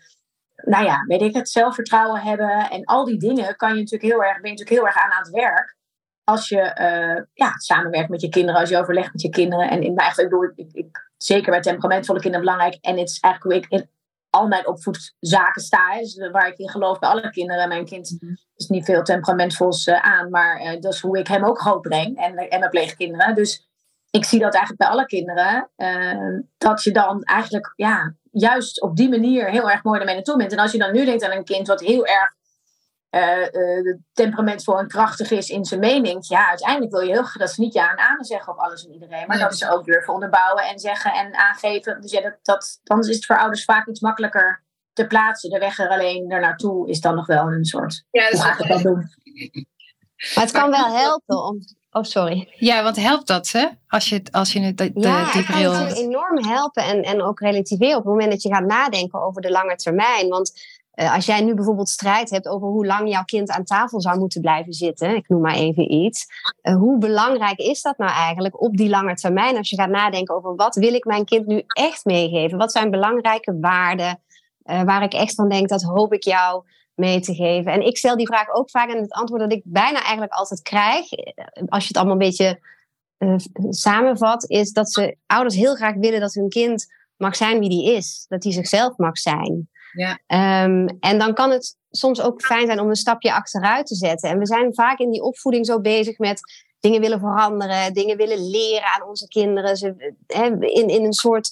nou 0.55 0.85
ja, 0.85 1.03
weet 1.07 1.21
ik 1.21 1.33
het, 1.33 1.49
zelfvertrouwen 1.49 2.21
hebben. 2.21 2.69
En 2.69 2.85
al 2.85 3.05
die 3.05 3.19
dingen 3.19 3.55
kan 3.55 3.69
je 3.69 3.79
natuurlijk 3.79 4.11
heel 4.11 4.23
erg, 4.23 4.41
ben 4.41 4.51
je 4.51 4.57
natuurlijk 4.57 4.69
heel 4.69 4.85
erg 4.85 4.97
aan 4.97 5.11
aan 5.11 5.23
het 5.23 5.29
werk 5.29 5.77
als 6.23 6.49
je 6.49 6.57
ja, 7.33 7.53
samenwerkt 7.57 8.09
met 8.09 8.21
je 8.21 8.29
kinderen, 8.29 8.59
als 8.59 8.69
je 8.69 8.77
overlegt 8.77 9.11
met 9.11 9.21
je 9.21 9.29
kinderen. 9.29 9.69
En 9.69 9.81
in 9.81 9.93
mijn 9.93 9.97
eigen, 9.97 10.23
ik, 10.23 10.29
bedoel, 10.29 10.51
ik, 10.55 10.69
ik 10.71 11.08
zeker 11.23 11.51
bij 11.51 11.61
temperamentvolle 11.61 12.19
kinderen 12.19 12.45
belangrijk. 12.45 12.77
En 12.81 12.97
het 12.97 13.09
is 13.09 13.19
eigenlijk 13.19 13.43
hoe 13.43 13.63
ik 13.63 13.81
in 13.81 13.89
al 14.29 14.47
mijn 14.47 14.67
opvoedzaken 14.67 15.61
sta. 15.61 15.97
Dus 15.97 16.29
waar 16.31 16.47
ik 16.47 16.57
in 16.57 16.69
geloof 16.69 16.99
bij 16.99 17.09
alle 17.09 17.29
kinderen. 17.29 17.67
Mijn 17.67 17.85
kind 17.85 18.17
mhm. 18.19 18.33
is 18.55 18.67
niet 18.67 18.85
veel 18.85 19.03
temperamentvols 19.03 19.87
uh, 19.87 20.01
aan, 20.01 20.29
maar 20.29 20.61
uh, 20.61 20.81
dat 20.81 20.93
is 20.93 20.99
hoe 20.99 21.19
ik 21.19 21.27
hem 21.27 21.45
ook 21.45 21.59
grootbreng. 21.59 22.17
En, 22.17 22.35
en 22.35 22.59
mijn 22.59 22.71
pleegkinderen. 22.71 23.35
Dus 23.35 23.67
ik 24.09 24.25
zie 24.25 24.39
dat 24.39 24.53
eigenlijk 24.53 24.81
bij 24.81 24.91
alle 24.91 25.05
kinderen. 25.05 25.69
Uh, 25.77 26.39
dat 26.57 26.83
je 26.83 26.91
dan 26.91 27.23
eigenlijk 27.23 27.73
ja, 27.75 28.15
juist 28.31 28.81
op 28.81 28.95
die 28.95 29.09
manier 29.09 29.49
heel 29.49 29.69
erg 29.69 29.83
mooi 29.83 29.99
ermee 29.99 30.15
naartoe 30.15 30.37
bent. 30.37 30.51
En 30.51 30.59
als 30.59 30.71
je 30.71 30.77
dan 30.77 30.93
nu 30.93 31.05
denkt 31.05 31.23
aan 31.23 31.37
een 31.37 31.43
kind 31.43 31.67
wat 31.67 31.79
heel 31.79 32.05
erg 32.05 32.37
uh, 33.11 33.95
temperamentvol 34.13 34.79
en 34.79 34.87
krachtig 34.87 35.31
is 35.31 35.49
in 35.49 35.65
zijn 35.65 35.79
mening. 35.79 36.27
Ja, 36.27 36.47
uiteindelijk 36.47 36.91
wil 36.91 37.01
je 37.01 37.11
heel 37.11 37.23
graag 37.23 37.37
dat 37.37 37.51
ze 37.51 37.61
niet 37.61 37.73
ja 37.73 37.91
en 37.91 37.97
amen 37.97 38.25
zeggen 38.25 38.53
op 38.53 38.59
alles 38.59 38.85
en 38.85 38.93
iedereen. 38.93 39.27
Maar 39.27 39.39
dat 39.39 39.57
ze 39.57 39.71
ook 39.71 39.85
durven 39.85 40.13
onderbouwen 40.13 40.63
en 40.63 40.79
zeggen 40.79 41.13
en 41.13 41.35
aangeven. 41.35 42.01
Dus 42.01 42.11
ja, 42.11 42.21
dat, 42.21 42.37
dat, 42.41 42.79
dan 42.83 42.99
is 42.99 43.15
het 43.15 43.25
voor 43.25 43.37
ouders 43.37 43.63
vaak 43.63 43.87
iets 43.87 43.99
makkelijker 43.99 44.63
te 44.93 45.07
plaatsen. 45.07 45.49
De 45.49 45.59
weg 45.59 45.79
er 45.79 45.89
alleen 45.89 46.31
er 46.31 46.41
naartoe 46.41 46.89
is 46.89 47.01
dan 47.01 47.15
nog 47.15 47.25
wel 47.25 47.47
een 47.47 47.65
soort. 47.65 48.03
Ja, 48.11 48.55
dat 48.67 48.81
doen? 48.81 49.07
Maar 50.35 50.43
het 50.43 50.53
kan 50.53 50.69
wel 50.69 50.97
helpen 50.97 51.43
om. 51.43 51.59
Oh, 51.91 52.03
sorry. 52.03 52.53
Ja, 52.55 52.83
want 52.83 52.95
helpt 52.95 53.27
dat, 53.27 53.51
hè? 53.51 53.67
Als 53.87 54.09
je, 54.09 54.21
als 54.31 54.53
je 54.53 54.59
het 54.59 54.77
de, 54.77 54.91
ja, 54.93 55.31
die 55.31 55.43
bril... 55.43 55.73
het 55.73 55.93
kan 55.93 56.03
enorm 56.03 56.45
helpen 56.45 56.83
en, 56.83 57.01
en 57.01 57.21
ook 57.21 57.39
relativeren 57.39 57.97
op 57.97 58.03
het 58.03 58.11
moment 58.11 58.31
dat 58.31 58.41
je 58.41 58.53
gaat 58.53 58.65
nadenken 58.65 59.21
over 59.21 59.41
de 59.41 59.51
lange 59.51 59.75
termijn. 59.75 60.27
Want 60.27 60.51
eh, 60.51 60.78
als 61.07 61.25
jij 61.25 61.41
nu 61.41 61.53
bijvoorbeeld 61.53 61.89
strijd 61.89 62.29
hebt 62.29 62.47
over 62.47 62.67
hoe 62.67 62.85
lang 62.85 63.09
jouw 63.09 63.23
kind 63.23 63.49
aan 63.49 63.63
tafel 63.63 64.01
zou 64.01 64.19
moeten 64.19 64.41
blijven 64.41 64.73
zitten, 64.73 65.15
ik 65.15 65.29
noem 65.29 65.41
maar 65.41 65.55
even 65.55 65.91
iets, 65.91 66.25
uh, 66.63 66.75
hoe 66.75 66.97
belangrijk 66.97 67.57
is 67.57 67.81
dat 67.81 67.97
nou 67.97 68.11
eigenlijk 68.11 68.61
op 68.61 68.77
die 68.77 68.89
lange 68.89 69.13
termijn 69.13 69.57
als 69.57 69.69
je 69.69 69.75
gaat 69.75 69.89
nadenken 69.89 70.35
over 70.35 70.55
wat 70.55 70.75
wil 70.75 70.93
ik 70.93 71.05
mijn 71.05 71.25
kind 71.25 71.45
nu 71.45 71.63
echt 71.67 72.05
meegeven? 72.05 72.57
Wat 72.57 72.71
zijn 72.71 72.91
belangrijke 72.91 73.59
waarden 73.59 74.21
uh, 74.63 74.83
waar 74.83 75.03
ik 75.03 75.13
echt 75.13 75.35
van 75.35 75.49
denk 75.49 75.69
dat 75.69 75.83
hoop 75.83 76.13
ik 76.13 76.23
jou 76.23 76.63
mee 76.95 77.19
te 77.19 77.35
geven? 77.35 77.71
En 77.71 77.85
ik 77.85 77.97
stel 77.97 78.17
die 78.17 78.27
vraag 78.27 78.49
ook 78.53 78.69
vaak 78.69 78.89
en 78.89 79.01
het 79.01 79.13
antwoord 79.13 79.41
dat 79.41 79.51
ik 79.51 79.61
bijna 79.65 80.01
eigenlijk 80.01 80.33
altijd 80.33 80.61
krijg, 80.61 81.05
als 81.67 81.81
je 81.81 81.87
het 81.87 81.97
allemaal 81.97 82.13
een 82.13 82.27
beetje 82.27 82.59
samenvat, 83.69 84.49
is 84.49 84.71
dat 84.71 84.91
ze 84.91 85.15
ouders 85.25 85.55
heel 85.55 85.75
graag 85.75 85.95
willen 85.95 86.19
dat 86.19 86.33
hun 86.33 86.49
kind 86.49 86.85
mag 87.17 87.35
zijn 87.35 87.59
wie 87.59 87.69
die 87.69 87.95
is, 87.95 88.25
dat 88.27 88.43
hij 88.43 88.53
zichzelf 88.53 88.97
mag 88.97 89.17
zijn. 89.17 89.69
Ja. 89.91 90.19
Um, 90.63 90.87
en 90.99 91.19
dan 91.19 91.33
kan 91.33 91.51
het 91.51 91.77
soms 91.89 92.21
ook 92.21 92.41
fijn 92.41 92.65
zijn 92.65 92.79
om 92.79 92.89
een 92.89 92.95
stapje 92.95 93.33
achteruit 93.33 93.85
te 93.85 93.95
zetten. 93.95 94.29
En 94.29 94.39
we 94.39 94.45
zijn 94.45 94.73
vaak 94.73 94.99
in 94.99 95.11
die 95.11 95.21
opvoeding 95.21 95.65
zo 95.65 95.81
bezig 95.81 96.17
met 96.17 96.41
dingen 96.79 97.01
willen 97.01 97.19
veranderen, 97.19 97.93
dingen 97.93 98.17
willen 98.17 98.49
leren 98.49 98.93
aan 98.95 99.07
onze 99.07 99.27
kinderen. 99.27 99.77
Ze, 99.77 100.13
in, 100.27 100.87
in 100.87 101.05
een 101.05 101.13
soort 101.13 101.49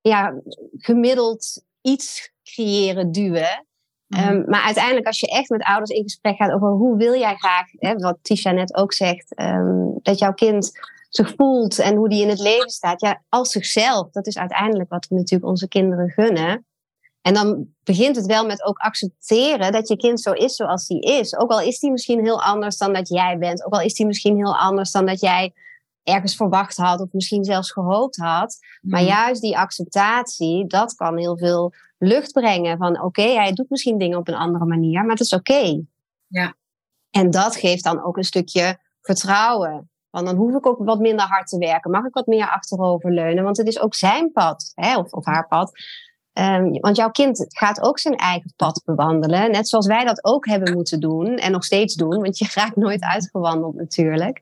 ja, 0.00 0.40
gemiddeld 0.72 1.62
iets 1.80 2.32
creëren, 2.44 3.12
duwen. 3.12 3.64
Um, 4.08 4.44
maar 4.46 4.62
uiteindelijk, 4.62 5.06
als 5.06 5.20
je 5.20 5.26
echt 5.26 5.48
met 5.48 5.62
ouders 5.62 5.90
in 5.90 6.02
gesprek 6.02 6.36
gaat 6.36 6.52
over 6.52 6.68
hoe 6.68 6.96
wil 6.96 7.14
jij 7.14 7.34
graag, 7.34 7.66
hè, 7.78 7.94
wat 7.94 8.18
Tisha 8.22 8.50
net 8.50 8.76
ook 8.76 8.92
zegt, 8.92 9.40
um, 9.40 9.98
dat 10.02 10.18
jouw 10.18 10.32
kind 10.32 10.70
zich 11.08 11.32
voelt 11.36 11.78
en 11.78 11.96
hoe 11.96 12.08
die 12.08 12.22
in 12.22 12.28
het 12.28 12.40
leven 12.40 12.70
staat, 12.70 13.00
ja, 13.00 13.22
als 13.28 13.50
zichzelf. 13.50 14.10
Dat 14.10 14.26
is 14.26 14.38
uiteindelijk 14.38 14.90
wat 14.90 15.06
we 15.08 15.14
natuurlijk 15.14 15.50
onze 15.50 15.68
kinderen 15.68 16.10
gunnen. 16.10 16.64
En 17.22 17.34
dan 17.34 17.66
begint 17.84 18.16
het 18.16 18.26
wel 18.26 18.46
met 18.46 18.64
ook 18.64 18.78
accepteren 18.78 19.72
dat 19.72 19.88
je 19.88 19.96
kind 19.96 20.20
zo 20.20 20.32
is 20.32 20.54
zoals 20.54 20.88
hij 20.88 20.98
is. 20.98 21.36
Ook 21.36 21.50
al 21.50 21.60
is 21.60 21.80
hij 21.80 21.90
misschien 21.90 22.24
heel 22.24 22.42
anders 22.42 22.76
dan 22.76 22.92
dat 22.92 23.08
jij 23.08 23.38
bent. 23.38 23.64
Ook 23.64 23.72
al 23.72 23.80
is 23.80 23.98
hij 23.98 24.06
misschien 24.06 24.36
heel 24.36 24.56
anders 24.56 24.90
dan 24.90 25.06
dat 25.06 25.20
jij 25.20 25.52
ergens 26.02 26.36
verwacht 26.36 26.76
had 26.76 27.00
of 27.00 27.12
misschien 27.12 27.44
zelfs 27.44 27.72
gehoopt 27.72 28.16
had. 28.16 28.58
Maar 28.80 29.00
mhm. 29.00 29.10
juist 29.10 29.42
die 29.42 29.58
acceptatie, 29.58 30.66
dat 30.66 30.94
kan 30.94 31.18
heel 31.18 31.38
veel 31.38 31.72
lucht 31.98 32.32
brengen. 32.32 32.78
Van 32.78 33.02
oké, 33.02 33.22
hij 33.22 33.52
doet 33.52 33.70
misschien 33.70 33.98
dingen 33.98 34.18
op 34.18 34.28
een 34.28 34.34
andere 34.34 34.64
manier, 34.64 35.00
maar 35.00 35.10
het 35.10 35.20
is 35.20 35.32
oké. 35.32 35.82
Ja. 36.26 36.54
En 37.10 37.30
dat 37.30 37.56
geeft 37.56 37.84
dan 37.84 38.04
ook 38.04 38.16
een 38.16 38.24
stukje 38.24 38.78
vertrouwen. 39.00 39.90
Want 40.10 40.26
dan 40.26 40.36
hoef 40.36 40.54
ik 40.54 40.66
ook 40.66 40.78
wat 40.78 41.00
minder 41.00 41.26
hard 41.26 41.48
te 41.48 41.58
werken. 41.58 41.90
Mag 41.90 42.04
ik 42.04 42.14
wat 42.14 42.26
meer 42.26 42.50
achteroverleunen? 42.50 43.44
Want 43.44 43.56
het 43.56 43.66
is 43.66 43.80
ook 43.80 43.94
zijn 43.94 44.32
pad, 44.32 44.72
hè, 44.74 44.98
of, 44.98 45.12
of 45.12 45.24
haar 45.24 45.46
pad. 45.48 45.72
Um, 46.40 46.80
want 46.80 46.96
jouw 46.96 47.10
kind 47.10 47.46
gaat 47.48 47.80
ook 47.80 47.98
zijn 47.98 48.16
eigen 48.16 48.52
pad 48.56 48.82
bewandelen. 48.84 49.50
Net 49.50 49.68
zoals 49.68 49.86
wij 49.86 50.04
dat 50.04 50.24
ook 50.24 50.46
hebben 50.46 50.72
moeten 50.72 51.00
doen. 51.00 51.36
En 51.36 51.52
nog 51.52 51.64
steeds 51.64 51.94
doen. 51.94 52.22
Want 52.22 52.38
je 52.38 52.50
raakt 52.54 52.76
nooit 52.76 53.02
uitgewandeld 53.02 53.74
natuurlijk. 53.74 54.40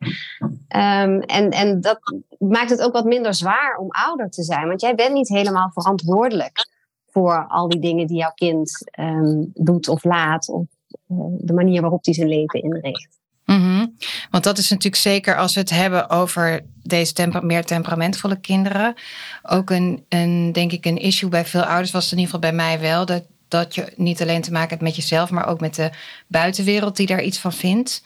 Um, 0.68 1.20
en, 1.20 1.50
en 1.50 1.80
dat 1.80 1.98
maakt 2.38 2.70
het 2.70 2.82
ook 2.82 2.92
wat 2.92 3.04
minder 3.04 3.34
zwaar 3.34 3.76
om 3.78 3.90
ouder 3.90 4.30
te 4.30 4.42
zijn. 4.42 4.68
Want 4.68 4.80
jij 4.80 4.94
bent 4.94 5.12
niet 5.12 5.28
helemaal 5.28 5.70
verantwoordelijk 5.72 6.68
voor 7.06 7.46
al 7.48 7.68
die 7.68 7.80
dingen 7.80 8.06
die 8.06 8.16
jouw 8.16 8.32
kind 8.34 8.90
um, 9.00 9.50
doet 9.54 9.88
of 9.88 10.04
laat. 10.04 10.48
Of 10.48 10.66
uh, 11.08 11.18
de 11.38 11.52
manier 11.52 11.80
waarop 11.80 12.04
hij 12.04 12.14
zijn 12.14 12.28
leven 12.28 12.62
inricht. 12.62 13.17
Mm 13.56 13.96
Want 14.30 14.44
dat 14.44 14.58
is 14.58 14.70
natuurlijk 14.70 15.02
zeker 15.02 15.36
als 15.36 15.54
we 15.54 15.60
het 15.60 15.70
hebben 15.70 16.10
over 16.10 16.64
deze 16.82 17.12
temper 17.12 17.46
meer 17.46 17.64
temperamentvolle 17.64 18.40
kinderen. 18.40 18.94
Ook 19.42 19.70
een, 19.70 20.04
een, 20.08 20.52
denk 20.52 20.72
ik, 20.72 20.84
een 20.84 20.98
issue 20.98 21.28
bij 21.28 21.44
veel 21.44 21.62
ouders 21.62 21.90
was 21.90 22.02
het 22.02 22.12
in 22.12 22.18
ieder 22.18 22.34
geval 22.34 22.50
bij 22.50 22.58
mij 22.58 22.80
wel. 22.80 23.06
Dat, 23.06 23.22
dat 23.48 23.74
je 23.74 23.92
niet 23.96 24.22
alleen 24.22 24.42
te 24.42 24.52
maken 24.52 24.68
hebt 24.68 24.82
met 24.82 24.96
jezelf, 24.96 25.30
maar 25.30 25.46
ook 25.46 25.60
met 25.60 25.74
de 25.74 25.90
buitenwereld 26.26 26.96
die 26.96 27.06
daar 27.06 27.22
iets 27.22 27.38
van 27.38 27.52
vindt. 27.52 28.02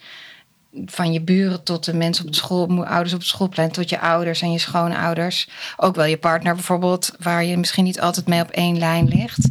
Van 0.87 1.12
je 1.12 1.20
buren 1.20 1.62
tot 1.62 1.84
de 1.84 1.94
mensen 1.94 2.25
op 2.25 2.32
de 2.32 2.38
school, 2.38 2.87
ouders 2.87 3.12
op 3.12 3.18
het 3.18 3.28
schoolplein, 3.28 3.72
tot 3.72 3.88
je 3.88 4.00
ouders 4.00 4.42
en 4.42 4.52
je 4.52 4.58
schoonouders. 4.58 5.49
Ook 5.76 5.94
wel 5.94 6.04
je 6.04 6.18
partner 6.18 6.54
bijvoorbeeld, 6.54 7.12
waar 7.18 7.44
je 7.44 7.56
misschien 7.56 7.84
niet 7.84 8.00
altijd 8.00 8.26
mee 8.26 8.42
op 8.42 8.50
één 8.50 8.78
lijn 8.78 9.08
ligt. 9.08 9.49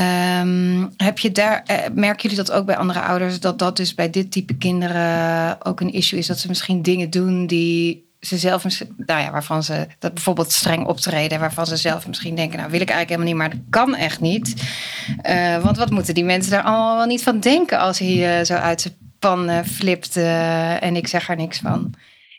Um, 0.00 0.92
heb 0.96 1.18
je 1.18 1.32
daar, 1.32 1.64
uh, 1.70 1.76
merken 1.94 2.22
jullie 2.22 2.44
dat 2.44 2.52
ook 2.52 2.66
bij 2.66 2.76
andere 2.76 3.00
ouders, 3.00 3.40
dat 3.40 3.58
dat 3.58 3.76
dus 3.76 3.94
bij 3.94 4.10
dit 4.10 4.32
type 4.32 4.56
kinderen 4.56 5.64
ook 5.66 5.80
een 5.80 5.92
issue 5.92 6.18
is? 6.18 6.26
Dat 6.26 6.38
ze 6.38 6.48
misschien 6.48 6.82
dingen 6.82 7.10
doen 7.10 7.46
die 7.46 8.06
ze 8.20 8.36
zelf, 8.36 8.64
nou 8.96 9.20
ja, 9.20 9.30
waarvan 9.30 9.62
ze 9.62 9.86
dat 9.98 10.14
bijvoorbeeld 10.14 10.52
streng 10.52 10.86
optreden, 10.86 11.40
waarvan 11.40 11.66
ze 11.66 11.76
zelf 11.76 12.06
misschien 12.06 12.34
denken, 12.34 12.58
nou 12.58 12.70
wil 12.70 12.80
ik 12.80 12.90
eigenlijk 12.90 13.20
helemaal 13.20 13.48
niet, 13.48 13.56
maar 13.56 13.60
dat 13.60 13.70
kan 13.70 13.94
echt 13.94 14.20
niet. 14.20 14.54
Uh, 15.22 15.62
want 15.62 15.76
wat 15.76 15.90
moeten 15.90 16.14
die 16.14 16.24
mensen 16.24 16.52
daar 16.52 16.62
allemaal 16.62 16.96
wel 16.96 17.06
niet 17.06 17.22
van 17.22 17.40
denken 17.40 17.78
als 17.78 17.98
hij 17.98 18.38
uh, 18.38 18.44
zo 18.44 18.54
uit 18.54 18.80
zijn 18.80 18.94
pan 19.18 19.64
flipt 19.64 20.16
en 20.16 20.96
ik 20.96 21.06
zeg 21.06 21.28
er 21.28 21.36
niks 21.36 21.58
van? 21.58 21.94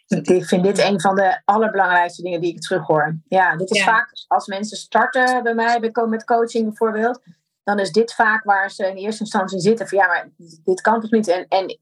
Ik 0.07 0.45
vind 0.45 0.63
dit 0.63 0.79
een 0.79 1.01
van 1.01 1.15
de 1.15 1.41
allerbelangrijkste 1.45 2.21
dingen 2.21 2.41
die 2.41 2.53
ik 2.53 2.61
terughoor. 2.61 3.17
Ja, 3.27 3.55
dit 3.55 3.71
is 3.71 3.77
ja. 3.77 3.85
vaak 3.85 4.11
als 4.27 4.47
mensen 4.47 4.77
starten 4.77 5.43
bij 5.43 5.53
mij 5.53 5.91
met 6.07 6.25
coaching 6.25 6.65
bijvoorbeeld 6.65 7.19
dan 7.63 7.79
is 7.79 7.91
dit 7.91 8.13
vaak 8.13 8.43
waar 8.43 8.71
ze 8.71 8.87
in 8.87 8.95
eerste 8.95 9.23
instantie 9.23 9.59
zitten. 9.59 9.87
Van 9.87 9.97
ja, 9.97 10.07
maar 10.07 10.29
dit 10.63 10.81
kan 10.81 11.01
toch 11.01 11.11
niet? 11.11 11.27
En, 11.27 11.47
en 11.47 11.79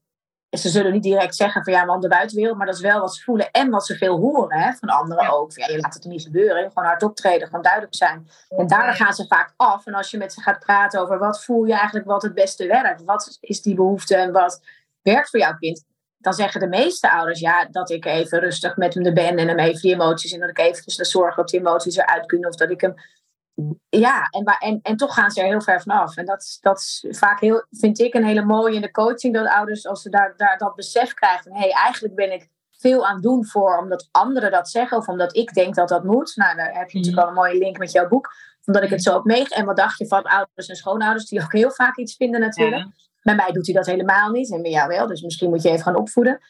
ze 0.50 0.68
zullen 0.68 0.92
niet 0.92 1.02
direct 1.02 1.36
zeggen 1.36 1.64
van 1.64 1.72
ja, 1.72 1.84
man, 1.84 2.00
de 2.00 2.08
buitenwereld. 2.08 2.56
Maar 2.56 2.66
dat 2.66 2.74
is 2.74 2.80
wel 2.80 3.00
wat 3.00 3.14
ze 3.14 3.22
voelen 3.22 3.50
en 3.50 3.70
wat 3.70 3.86
ze 3.86 3.96
veel 3.96 4.18
horen 4.18 4.58
hè, 4.58 4.72
van 4.72 4.88
anderen 4.88 5.30
ook. 5.30 5.52
Van, 5.52 5.62
ja, 5.62 5.74
je 5.74 5.80
laat 5.80 5.94
het 5.94 6.04
er 6.04 6.10
niet 6.10 6.22
gebeuren. 6.22 6.68
Gewoon 6.68 6.88
hard 6.88 7.02
optreden, 7.02 7.46
gewoon 7.46 7.62
duidelijk 7.62 7.94
zijn. 7.94 8.28
En 8.48 8.66
daar 8.66 8.94
gaan 8.94 9.12
ze 9.12 9.26
vaak 9.26 9.54
af. 9.56 9.86
En 9.86 9.94
als 9.94 10.10
je 10.10 10.18
met 10.18 10.32
ze 10.32 10.40
gaat 10.40 10.58
praten 10.58 11.00
over 11.00 11.18
wat 11.18 11.44
voel 11.44 11.64
je 11.64 11.72
eigenlijk 11.72 12.06
wat 12.06 12.22
het 12.22 12.34
beste 12.34 12.66
werkt. 12.66 13.04
Wat 13.04 13.36
is 13.40 13.62
die 13.62 13.74
behoefte 13.74 14.16
en 14.16 14.32
wat 14.32 14.62
werkt 15.02 15.30
voor 15.30 15.40
jouw 15.40 15.56
kind. 15.56 15.84
Dan 16.18 16.34
zeggen 16.34 16.60
de 16.60 16.68
meeste 16.68 17.10
ouders 17.10 17.40
ja, 17.40 17.64
dat 17.70 17.90
ik 17.90 18.04
even 18.04 18.40
rustig 18.40 18.76
met 18.76 18.94
hem 18.94 19.04
er 19.04 19.12
ben. 19.12 19.36
En 19.36 19.48
hem 19.48 19.58
even 19.58 19.80
die 19.80 19.92
emoties. 19.92 20.32
En 20.32 20.40
dat 20.40 20.48
ik 20.48 20.58
eventjes 20.58 20.96
de 20.96 21.04
zorg 21.04 21.34
dat 21.34 21.48
die 21.48 21.60
emoties 21.60 21.96
eruit 21.96 22.26
kunnen. 22.26 22.48
Of 22.48 22.56
dat 22.56 22.70
ik 22.70 22.80
hem 22.80 22.94
ja, 23.88 24.28
en, 24.30 24.44
en, 24.44 24.78
en 24.82 24.96
toch 24.96 25.14
gaan 25.14 25.30
ze 25.30 25.40
er 25.40 25.46
heel 25.46 25.60
ver 25.60 25.82
vanaf. 25.82 26.16
En 26.16 26.24
dat, 26.24 26.58
dat 26.60 26.78
is 26.78 27.04
vaak 27.08 27.40
heel, 27.40 27.66
vind 27.70 27.98
ik, 27.98 28.14
een 28.14 28.24
hele 28.24 28.44
mooie 28.44 28.74
in 28.74 28.80
de 28.80 28.90
coaching. 28.90 29.34
Dat 29.34 29.48
ouders, 29.48 29.86
als 29.86 30.02
ze 30.02 30.10
daar, 30.10 30.34
daar 30.36 30.58
dat 30.58 30.74
besef 30.74 31.14
krijgen 31.14 31.42
van 31.42 31.52
hé, 31.52 31.60
hey, 31.60 31.70
eigenlijk 31.70 32.14
ben 32.14 32.32
ik 32.32 32.48
veel 32.78 33.06
aan 33.06 33.14
het 33.14 33.22
doen 33.22 33.46
voor 33.46 33.78
omdat 33.78 34.08
anderen 34.10 34.50
dat 34.50 34.68
zeggen 34.68 34.96
of 34.96 35.08
omdat 35.08 35.36
ik 35.36 35.54
denk 35.54 35.74
dat 35.74 35.88
dat 35.88 36.04
moet. 36.04 36.36
Nou, 36.36 36.56
daar 36.56 36.74
heb 36.74 36.90
je 36.90 36.98
natuurlijk 36.98 37.26
mhm. 37.26 37.36
al 37.36 37.44
een 37.44 37.50
mooie 37.50 37.64
link 37.64 37.78
met 37.78 37.92
jouw 37.92 38.08
boek. 38.08 38.32
Omdat 38.64 38.82
ik 38.82 38.90
het 38.90 39.02
zo 39.02 39.16
op 39.16 39.24
meeg. 39.24 39.48
En 39.48 39.64
wat 39.64 39.76
dacht 39.76 39.98
je 39.98 40.06
van 40.06 40.22
ouders 40.22 40.68
en 40.68 40.76
schoonouders, 40.76 41.26
die 41.26 41.42
ook 41.42 41.52
heel 41.52 41.70
vaak 41.70 41.96
iets 41.96 42.16
vinden 42.16 42.40
natuurlijk. 42.40 42.86
Bij 43.22 43.34
mij 43.34 43.52
doet 43.52 43.66
hij 43.66 43.74
dat 43.74 43.86
helemaal 43.86 44.30
niet 44.30 44.52
en 44.52 44.62
bij 44.62 44.70
jou 44.70 44.88
wel. 44.88 45.06
Dus 45.06 45.22
misschien 45.22 45.48
moet 45.48 45.62
je 45.62 45.68
even 45.68 45.82
gaan 45.82 45.96
opvoeden. 45.96 46.40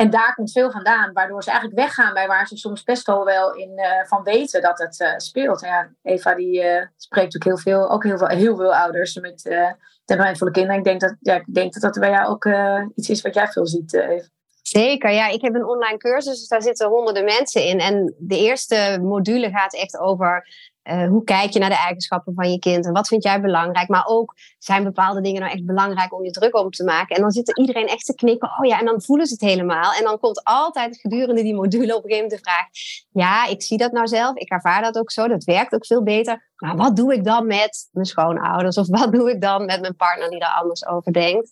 En 0.00 0.10
daar 0.10 0.34
komt 0.34 0.52
veel 0.52 0.70
vandaan, 0.70 1.12
waardoor 1.12 1.42
ze 1.42 1.50
eigenlijk 1.50 1.80
weggaan 1.80 2.14
bij 2.14 2.26
waar 2.26 2.46
ze 2.46 2.56
soms 2.56 2.82
best 2.82 3.06
wel 3.06 3.24
wel 3.24 3.54
in 3.54 3.70
uh, 3.78 4.04
van 4.06 4.22
weten 4.22 4.62
dat 4.62 4.78
het 4.78 5.00
uh, 5.00 5.08
speelt. 5.16 5.60
Ja, 5.60 5.88
Eva 6.02 6.34
die 6.34 6.62
uh, 6.62 6.86
spreekt 6.96 7.36
ook 7.36 7.44
heel 7.44 7.58
veel, 7.58 7.90
ook 7.90 8.04
heel 8.04 8.18
veel, 8.18 8.26
heel 8.26 8.56
veel 8.56 8.74
ouders 8.74 9.14
met 9.14 9.44
uh, 9.44 9.70
temperamentvolle 10.04 10.50
kinderen. 10.50 10.78
Ik 10.78 10.84
denk 10.84 11.00
dat, 11.00 11.16
ja, 11.20 11.34
ik 11.34 11.54
denk 11.54 11.72
dat 11.72 11.82
dat 11.82 11.98
bij 11.98 12.10
jou 12.10 12.28
ook 12.28 12.48
iets 12.94 13.08
is 13.08 13.20
wat 13.20 13.34
jij 13.34 13.48
veel 13.48 13.66
ziet, 13.66 13.92
Eva. 13.92 14.28
Zeker, 14.62 15.10
ja. 15.10 15.28
Ik 15.28 15.42
heb 15.42 15.54
een 15.54 15.68
online 15.68 15.96
cursus, 15.96 16.38
dus 16.38 16.48
daar 16.48 16.62
zitten 16.62 16.88
honderden 16.88 17.24
mensen 17.24 17.64
in. 17.64 17.80
En 17.80 18.14
de 18.18 18.38
eerste 18.38 18.98
module 19.02 19.50
gaat 19.50 19.74
echt 19.74 19.98
over 19.98 20.46
uh, 20.84 21.08
hoe 21.08 21.24
kijk 21.24 21.50
je 21.50 21.58
naar 21.58 21.68
de 21.68 21.76
eigenschappen 21.76 22.34
van 22.34 22.50
je 22.50 22.58
kind 22.58 22.86
en 22.86 22.92
wat 22.92 23.08
vind 23.08 23.22
jij 23.22 23.40
belangrijk? 23.40 23.88
Maar 23.88 24.06
ook 24.06 24.34
zijn 24.58 24.84
bepaalde 24.84 25.20
dingen 25.20 25.40
nou 25.40 25.52
echt 25.52 25.64
belangrijk 25.64 26.14
om 26.14 26.24
je 26.24 26.30
druk 26.30 26.56
om 26.56 26.70
te 26.70 26.84
maken? 26.84 27.16
En 27.16 27.22
dan 27.22 27.30
zit 27.30 27.48
er 27.48 27.56
iedereen 27.56 27.86
echt 27.86 28.04
te 28.04 28.14
knikken. 28.14 28.50
Oh 28.58 28.66
ja, 28.66 28.78
en 28.78 28.84
dan 28.84 29.02
voelen 29.02 29.26
ze 29.26 29.32
het 29.32 29.42
helemaal. 29.42 29.92
En 29.92 30.04
dan 30.04 30.18
komt 30.18 30.44
altijd 30.44 31.00
gedurende 31.00 31.42
die 31.42 31.54
module 31.54 31.96
op 31.96 32.04
een 32.04 32.10
gegeven 32.10 32.22
moment 32.22 32.30
de 32.30 32.50
vraag: 32.50 32.66
Ja, 33.12 33.46
ik 33.46 33.62
zie 33.62 33.78
dat 33.78 33.92
nou 33.92 34.06
zelf. 34.06 34.36
Ik 34.36 34.50
ervaar 34.50 34.82
dat 34.82 34.98
ook 34.98 35.10
zo. 35.10 35.28
Dat 35.28 35.44
werkt 35.44 35.74
ook 35.74 35.86
veel 35.86 36.02
beter. 36.02 36.50
Maar 36.56 36.76
wat 36.76 36.96
doe 36.96 37.14
ik 37.14 37.24
dan 37.24 37.46
met 37.46 37.88
mijn 37.92 38.06
schoonouders? 38.06 38.76
Of 38.76 38.88
wat 38.88 39.12
doe 39.12 39.30
ik 39.30 39.40
dan 39.40 39.64
met 39.64 39.80
mijn 39.80 39.96
partner 39.96 40.30
die 40.30 40.40
daar 40.40 40.58
anders 40.60 40.86
over 40.86 41.12
denkt? 41.12 41.50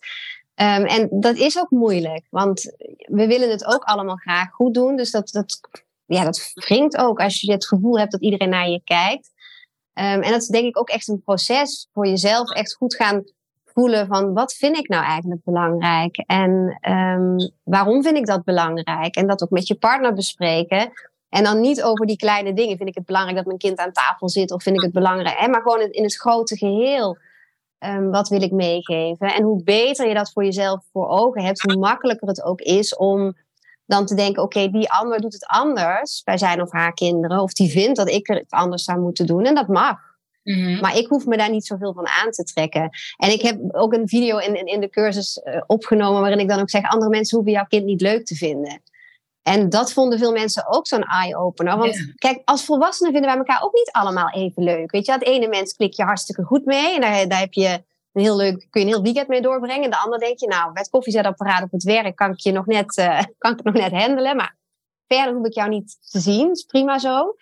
Um, 0.61 0.85
en 0.85 1.09
dat 1.11 1.37
is 1.37 1.59
ook 1.59 1.71
moeilijk, 1.71 2.27
want 2.31 2.63
we 2.99 3.27
willen 3.27 3.51
het 3.51 3.67
ook 3.67 3.83
allemaal 3.83 4.17
graag 4.17 4.51
goed 4.51 4.75
doen. 4.75 4.97
Dus 4.97 5.11
dat, 5.11 5.29
dat 5.29 5.61
ja, 6.09 6.25
dat 6.25 6.51
wringt 6.55 6.97
ook 6.97 7.21
als 7.21 7.41
je 7.41 7.53
het 7.53 7.67
gevoel 7.67 7.99
hebt 7.99 8.13
dat 8.13 8.21
iedereen 8.21 8.49
naar 8.49 8.69
je 8.69 8.81
kijkt. 8.85 9.31
Um, 9.95 10.05
en 10.05 10.31
dat 10.31 10.43
is 10.43 10.47
denk 10.47 10.67
ik 10.67 10.79
ook 10.79 10.89
echt 10.89 11.09
een 11.09 11.23
proces 11.23 11.89
voor 11.93 12.07
jezelf 12.07 12.51
echt 12.51 12.75
goed 12.75 12.95
gaan 12.95 13.25
voelen 13.65 14.07
van 14.07 14.33
wat 14.33 14.53
vind 14.53 14.77
ik 14.77 14.89
nou 14.89 15.05
eigenlijk 15.05 15.41
belangrijk 15.45 16.17
en 16.27 16.79
um, 16.91 17.53
waarom 17.63 18.03
vind 18.03 18.17
ik 18.17 18.27
dat 18.27 18.45
belangrijk 18.45 19.17
en 19.17 19.27
dat 19.27 19.43
ook 19.43 19.51
met 19.51 19.67
je 19.67 19.75
partner 19.75 20.13
bespreken. 20.15 20.93
En 21.29 21.45
dan 21.45 21.61
niet 21.61 21.83
over 21.83 22.07
die 22.07 22.17
kleine 22.17 22.53
dingen. 22.53 22.77
Vind 22.77 22.89
ik 22.89 22.95
het 22.95 23.07
belangrijk 23.07 23.37
dat 23.37 23.47
mijn 23.47 23.59
kind 23.59 23.79
aan 23.79 23.93
tafel 23.93 24.29
zit 24.29 24.53
of 24.53 24.63
vind 24.63 24.77
ik 24.77 24.83
het 24.83 24.93
belangrijk, 24.93 25.39
hè, 25.39 25.49
maar 25.49 25.63
gewoon 25.63 25.81
in 25.81 26.03
het 26.03 26.17
grote 26.17 26.57
geheel. 26.57 27.19
Um, 27.79 28.11
wat 28.11 28.29
wil 28.29 28.43
ik 28.43 28.53
meegeven? 28.53 29.35
En 29.35 29.43
hoe 29.43 29.63
beter 29.63 30.09
je 30.09 30.15
dat 30.15 30.33
voor 30.33 30.45
jezelf 30.45 30.85
voor 30.93 31.09
ogen 31.09 31.43
hebt, 31.43 31.61
hoe 31.61 31.77
makkelijker 31.77 32.29
het 32.29 32.43
ook 32.43 32.61
is 32.61 32.97
om 32.97 33.37
dan 33.89 34.07
te 34.07 34.15
denken, 34.15 34.43
oké, 34.43 34.71
die 34.71 34.91
ander 34.93 35.21
doet 35.21 35.33
het 35.33 35.47
anders 35.47 36.23
bij 36.23 36.39
zijn 36.39 36.63
of 36.63 36.73
haar 36.73 36.93
kinderen. 36.93 37.41
Of 37.41 37.53
die 37.53 37.71
vindt 37.71 37.97
dat 37.97 38.09
ik 38.09 38.27
het 38.27 38.51
anders 38.51 38.85
zou 38.85 39.01
moeten 39.01 39.27
doen. 39.27 39.45
En 39.45 39.55
dat 39.55 39.69
mag. 39.69 39.97
Mhm. 40.43 40.81
Maar 40.81 40.97
ik 40.97 41.09
hoef 41.09 41.27
me 41.27 41.37
daar 41.37 41.51
niet 41.51 41.67
zoveel 41.67 41.93
van 41.93 42.07
aan 42.07 42.31
te 42.31 42.45
trekken. 42.45 42.91
En 43.17 43.31
ik 43.31 43.43
heb 43.43 43.59
ook 43.69 43.93
een 43.93 44.09
video 44.09 44.39
in, 44.39 44.67
in 44.67 44.81
de 44.81 44.89
cursus 44.89 45.41
uh, 45.45 45.63
opgenomen 45.67 46.21
waarin 46.21 46.39
ik 46.39 46.49
dan 46.49 46.61
ook 46.61 46.71
zeg: 46.71 46.83
andere 46.83 47.11
mensen 47.11 47.37
hoeven 47.37 47.55
jouw 47.55 47.67
kind 47.67 47.85
niet 47.85 48.01
leuk 48.01 48.27
te 48.27 48.35
vinden. 48.35 48.83
En 49.43 49.69
dat 49.69 49.93
vonden 49.93 50.19
veel 50.19 50.33
mensen 50.33 50.69
ook 50.69 50.87
zo'n 50.87 51.03
eye-opener. 51.03 51.77
Want 51.77 52.15
kijk, 52.15 52.41
als 52.45 52.65
volwassenen 52.65 53.13
vinden 53.13 53.31
wij 53.31 53.39
elkaar 53.39 53.63
ook 53.63 53.75
niet 53.75 53.91
allemaal 53.91 54.31
even 54.31 54.63
leuk. 54.63 54.91
Weet 54.91 55.07
je, 55.07 55.13
het 55.13 55.25
ene 55.25 55.49
mens 55.49 55.73
klik 55.73 55.93
je 55.93 56.03
hartstikke 56.03 56.43
goed 56.43 56.65
mee. 56.65 56.95
En 56.95 57.01
daar, 57.01 57.29
daar 57.29 57.41
heb 57.41 57.53
je 57.53 57.83
heel 58.19 58.37
leuk, 58.37 58.67
kun 58.71 58.81
je 58.81 58.87
een 58.87 58.93
heel 58.93 59.03
weekend 59.03 59.29
mee 59.29 59.43
doorbrengen. 59.43 59.85
En 59.85 59.91
de 59.91 59.99
ander 59.99 60.19
denk 60.19 60.39
je, 60.39 60.47
nou, 60.47 60.73
met 60.73 60.89
koffiezetapparaat 60.89 61.63
op 61.63 61.71
het 61.71 61.83
werk 61.83 62.17
kan 62.17 62.31
ik 62.31 62.39
je 62.39 62.53
nog 62.53 62.67
net, 62.67 62.97
uh, 62.99 63.21
kan 63.39 63.53
ik 63.53 63.63
nog 63.63 63.75
net 63.75 63.93
handelen. 63.93 64.37
Maar 64.37 64.57
verder 65.07 65.35
hoef 65.35 65.47
ik 65.47 65.55
jou 65.55 65.69
niet 65.69 65.97
te 66.11 66.21
zien. 66.21 66.51
is 66.51 66.63
prima 66.63 66.99
zo. 66.99 67.35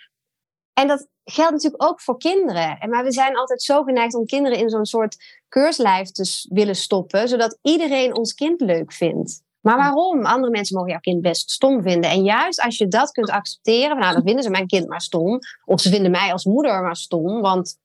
En 0.73 0.89
dat 0.89 1.09
geldt 1.25 1.53
natuurlijk 1.53 1.83
ook 1.83 2.01
voor 2.01 2.19
kinderen. 2.19 2.79
En 2.79 2.91
maar 2.91 3.05
we 3.05 3.13
zijn 3.13 3.37
altijd 3.37 3.63
zo 3.63 3.83
geneigd 3.83 4.15
om 4.15 4.27
kinderen 4.27 4.59
in 4.59 4.69
zo'n 4.69 4.87
soort 4.87 5.17
keurslijf 5.49 6.11
te 6.11 6.47
willen 6.49 6.77
stoppen, 6.77 7.29
zodat 7.29 7.59
iedereen 7.63 8.17
ons 8.17 8.35
kind 8.35 8.61
leuk 8.61 8.93
vindt. 8.93 9.45
Maar 9.61 9.77
waarom? 9.77 10.27
Andere 10.27 10.51
mensen 10.51 10.77
mogen 10.77 10.91
jouw 10.91 11.01
kind 11.01 11.23
best 11.23 11.51
stom 11.51 11.83
vinden. 11.83 12.11
En 12.11 12.25
juist 12.25 12.61
als 12.61 12.79
je 12.79 12.89
dat 12.89 13.11
kunt 13.11 13.31
accepteren, 13.31 13.99
nou 13.99 14.13
dan 14.13 14.23
vinden 14.23 14.43
ze 14.43 14.51
mijn 14.51 14.67
kind 14.67 14.89
maar 14.89 15.01
stom. 15.01 15.39
Of 15.65 15.81
ze 15.81 15.89
vinden 15.89 16.11
mij 16.11 16.33
als 16.33 16.45
moeder 16.45 16.83
maar 16.83 16.97
stom, 16.97 17.41
want 17.41 17.79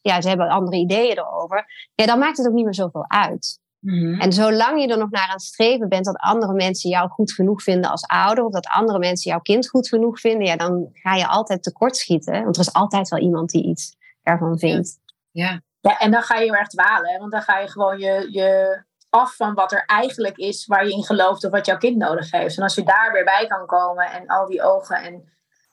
ja, 0.00 0.20
ze 0.20 0.28
hebben 0.28 0.48
andere 0.48 0.76
ideeën 0.76 1.18
erover. 1.18 1.90
Ja, 1.94 2.06
dan 2.06 2.18
maakt 2.18 2.36
het 2.36 2.46
ook 2.46 2.52
niet 2.52 2.64
meer 2.64 2.74
zoveel 2.74 3.04
uit. 3.08 3.60
Mhm. 3.80 4.20
En 4.20 4.32
zolang 4.32 4.80
je 4.80 4.88
er 4.88 4.98
nog 4.98 5.10
naar 5.10 5.26
aan 5.26 5.32
het 5.32 5.42
streven 5.42 5.88
bent 5.88 6.04
dat 6.04 6.16
andere 6.16 6.52
mensen 6.52 6.90
jou 6.90 7.08
goed 7.08 7.32
genoeg 7.32 7.62
vinden 7.62 7.90
als 7.90 8.06
ouder, 8.06 8.44
of 8.44 8.52
dat 8.52 8.66
andere 8.66 8.98
mensen 8.98 9.30
jouw 9.30 9.40
kind 9.40 9.68
goed 9.68 9.88
genoeg 9.88 10.20
vinden, 10.20 10.46
ja, 10.46 10.56
dan 10.56 10.88
ga 10.92 11.14
je 11.14 11.26
altijd 11.26 11.62
tekortschieten. 11.62 12.42
Want 12.42 12.56
er 12.56 12.62
is 12.62 12.72
altijd 12.72 13.08
wel 13.08 13.20
iemand 13.20 13.50
die 13.50 13.64
iets 13.64 13.96
ervan 14.22 14.58
vindt. 14.58 14.98
Ja, 15.30 15.60
ja. 15.80 15.98
en 15.98 16.10
dan 16.10 16.22
ga 16.22 16.36
je 16.36 16.44
heel 16.44 16.54
erg 16.54 16.68
dwalen, 16.68 17.18
want 17.18 17.32
dan 17.32 17.42
ga 17.42 17.58
je 17.58 17.68
gewoon 17.68 17.98
je, 17.98 18.28
je 18.30 18.82
af 19.10 19.36
van 19.36 19.54
wat 19.54 19.72
er 19.72 19.84
eigenlijk 19.86 20.36
is 20.36 20.66
waar 20.66 20.86
je 20.86 20.92
in 20.92 21.04
gelooft 21.04 21.44
of 21.44 21.50
wat 21.50 21.66
jouw 21.66 21.76
kind 21.76 21.96
nodig 21.96 22.30
heeft. 22.30 22.56
En 22.56 22.62
als 22.62 22.74
je 22.74 22.82
daar 22.82 23.12
weer 23.12 23.24
bij 23.24 23.46
kan 23.46 23.66
komen 23.66 24.10
en 24.10 24.26
al 24.26 24.46
die 24.46 24.62
ogen 24.62 24.96
en 24.96 25.32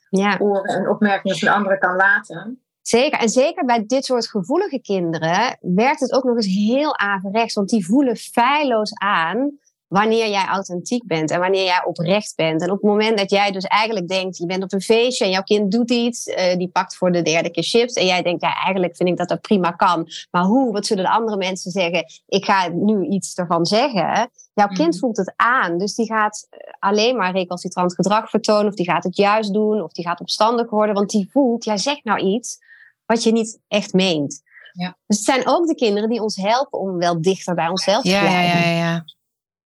ja. 0.10 0.38
oren 0.40 0.76
en 0.76 0.90
opmerkingen 0.90 1.38
van 1.38 1.48
anderen 1.48 1.80
kan 1.80 1.96
laten. 1.96 2.65
Zeker. 2.88 3.20
En 3.20 3.30
zeker 3.30 3.66
bij 3.66 3.86
dit 3.86 4.06
soort 4.06 4.30
gevoelige 4.30 4.80
kinderen 4.82 5.58
werkt 5.62 6.00
het 6.00 6.14
ook 6.14 6.24
nog 6.24 6.36
eens 6.36 6.56
heel 6.56 6.98
averechts. 6.98 7.54
Want 7.54 7.70
die 7.70 7.86
voelen 7.86 8.16
feilloos 8.16 8.94
aan 8.94 9.58
wanneer 9.88 10.30
jij 10.30 10.46
authentiek 10.46 11.08
bent 11.08 11.32
en 11.32 11.40
wanneer 11.40 11.64
jij 11.64 11.84
oprecht 11.86 12.36
bent. 12.36 12.62
En 12.62 12.72
op 12.72 12.82
het 12.82 12.90
moment 12.92 13.18
dat 13.18 13.30
jij 13.30 13.52
dus 13.52 13.64
eigenlijk 13.64 14.08
denkt, 14.08 14.38
je 14.38 14.46
bent 14.46 14.64
op 14.64 14.74
een 14.74 14.82
feestje 14.82 15.26
en 15.26 15.32
jouw 15.32 15.44
kind 15.44 15.72
doet 15.72 15.92
iets, 15.92 16.28
uh, 16.28 16.56
die 16.56 16.68
pakt 16.68 16.96
voor 16.96 17.12
de 17.12 17.22
derde 17.22 17.50
keer 17.50 17.64
chips 17.64 17.94
en 17.94 18.06
jij 18.06 18.22
denkt, 18.22 18.42
ja, 18.42 18.54
eigenlijk 18.64 18.96
vind 18.96 19.10
ik 19.10 19.18
dat 19.18 19.30
dat 19.30 19.42
prima 19.42 19.72
kan. 19.72 20.10
Maar 20.32 20.44
hoe, 20.44 20.72
wat 20.72 20.86
zullen 20.86 21.04
de 21.04 21.10
andere 21.10 21.38
mensen 21.38 21.72
zeggen? 21.72 22.06
Ik 22.28 22.46
ga 22.46 22.68
nu 22.68 23.06
iets 23.06 23.36
ervan 23.36 23.66
zeggen. 23.66 24.30
Jouw 24.54 24.68
kind 24.68 24.92
mhm. 24.94 25.00
voelt 25.00 25.18
het 25.18 25.34
aan, 25.36 25.78
dus 25.78 25.96
die 25.96 26.06
gaat 26.06 26.48
eh, 26.50 26.60
alleen 26.80 27.16
maar 27.16 27.32
recalcitrant 27.32 27.96
gedrag 27.96 28.30
vertonen, 28.30 28.68
of 28.68 28.76
die 28.76 28.90
gaat 28.90 29.04
het 29.04 29.18
juist 29.18 29.54
doen, 29.54 29.82
of 29.82 29.92
die 29.92 30.06
gaat 30.06 30.20
opstandig 30.20 30.70
worden, 30.70 30.96
want 30.96 31.10
die 31.10 31.30
voelt, 31.32 31.64
jij 31.64 31.78
zegt 31.78 32.04
nou 32.04 32.20
iets 32.20 32.64
wat 33.06 33.24
je 33.24 33.32
niet 33.32 33.60
echt 33.68 33.94
meent. 33.94 34.44
Ja. 34.72 34.98
Dus 35.08 35.18
het 35.18 35.26
zijn 35.26 35.48
ook 35.48 35.68
de 35.68 35.76
kinderen 35.76 36.10
die 36.10 36.22
ons 36.22 36.36
helpen 36.36 36.80
om 36.80 36.98
wel 36.98 37.22
dichter 37.22 37.56
bij 37.56 37.68
onszelf 37.68 38.04
te 38.04 38.10
blijven. 38.10 38.32
Ja, 38.32 38.60
ja, 38.60 38.78
ja. 38.78 39.04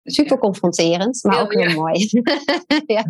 Super 0.04 0.38
confronterend, 0.38 1.22
maar 1.22 1.40
ook 1.40 1.54
heel 1.54 1.74
mooi. 1.74 2.08
ja. 2.86 3.04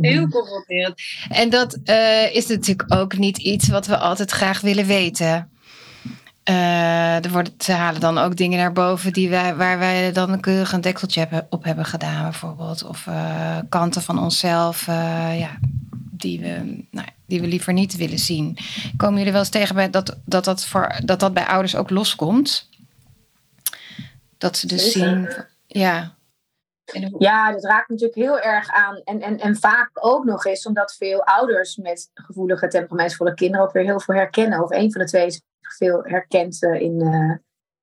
Heel 0.00 0.28
confronterend. 0.28 1.02
En 1.28 1.50
dat 1.50 1.78
uh, 1.84 2.34
is 2.34 2.46
natuurlijk 2.46 2.94
ook 2.94 3.18
niet 3.18 3.38
iets 3.38 3.68
wat 3.68 3.86
we 3.86 3.98
altijd 3.98 4.30
graag 4.30 4.60
willen 4.60 4.86
weten. 4.86 5.50
Uh, 6.50 7.24
er 7.24 7.30
worden, 7.30 7.54
ze 7.58 7.72
halen 7.72 8.00
dan 8.00 8.18
ook 8.18 8.36
dingen 8.36 8.58
naar 8.58 8.72
boven 8.72 9.12
die 9.12 9.28
wij, 9.30 9.56
waar 9.56 9.78
wij 9.78 10.12
dan 10.12 10.32
een 10.32 10.40
keurig 10.40 10.72
een 10.72 10.80
dekseltje 10.80 11.46
op 11.50 11.64
hebben 11.64 11.84
gedaan, 11.84 12.22
bijvoorbeeld. 12.22 12.84
Of 12.84 13.06
uh, 13.06 13.58
kanten 13.68 14.02
van 14.02 14.18
onszelf 14.18 14.86
ja, 14.86 15.58
die, 16.22 16.40
we, 16.40 16.84
nou, 16.90 17.08
die 17.26 17.40
we 17.40 17.46
liever 17.46 17.72
niet 17.72 17.96
willen 17.96 18.18
zien. 18.18 18.58
Komen 18.96 19.16
jullie 19.16 19.32
wel 19.32 19.40
eens 19.40 19.50
tegen 19.50 19.74
bij 19.74 19.90
dat, 19.90 20.16
dat, 20.24 20.44
dat, 20.44 20.64
voor, 20.64 21.00
dat 21.04 21.20
dat 21.20 21.34
bij 21.34 21.46
ouders 21.46 21.76
ook 21.76 21.90
loskomt? 21.90 22.68
Dat 24.38 24.56
ze 24.56 24.66
dus 24.66 24.92
zien. 24.92 25.28
Ja, 25.66 26.16
ja, 27.18 27.52
dat 27.52 27.64
raakt 27.64 27.88
natuurlijk 27.88 28.18
heel 28.18 28.40
erg 28.40 28.68
aan. 28.68 29.00
En, 29.04 29.20
en, 29.20 29.38
en 29.38 29.56
vaak 29.56 29.90
ook 29.92 30.24
nog 30.24 30.44
eens 30.44 30.66
omdat 30.66 30.94
veel 30.94 31.24
ouders 31.24 31.76
met 31.76 32.10
gevoelige, 32.14 32.68
temperamentsvolle 32.68 33.34
kinderen 33.34 33.66
ook 33.66 33.72
weer 33.72 33.84
heel 33.84 34.00
veel 34.00 34.14
herkennen. 34.14 34.62
Of 34.62 34.70
een 34.70 34.92
van 34.92 35.00
de 35.00 35.06
twee 35.06 35.42
veel 35.60 36.02
herkent 36.02 36.62
uh, 36.62 36.80
in, 36.80 37.00
uh, 37.00 37.36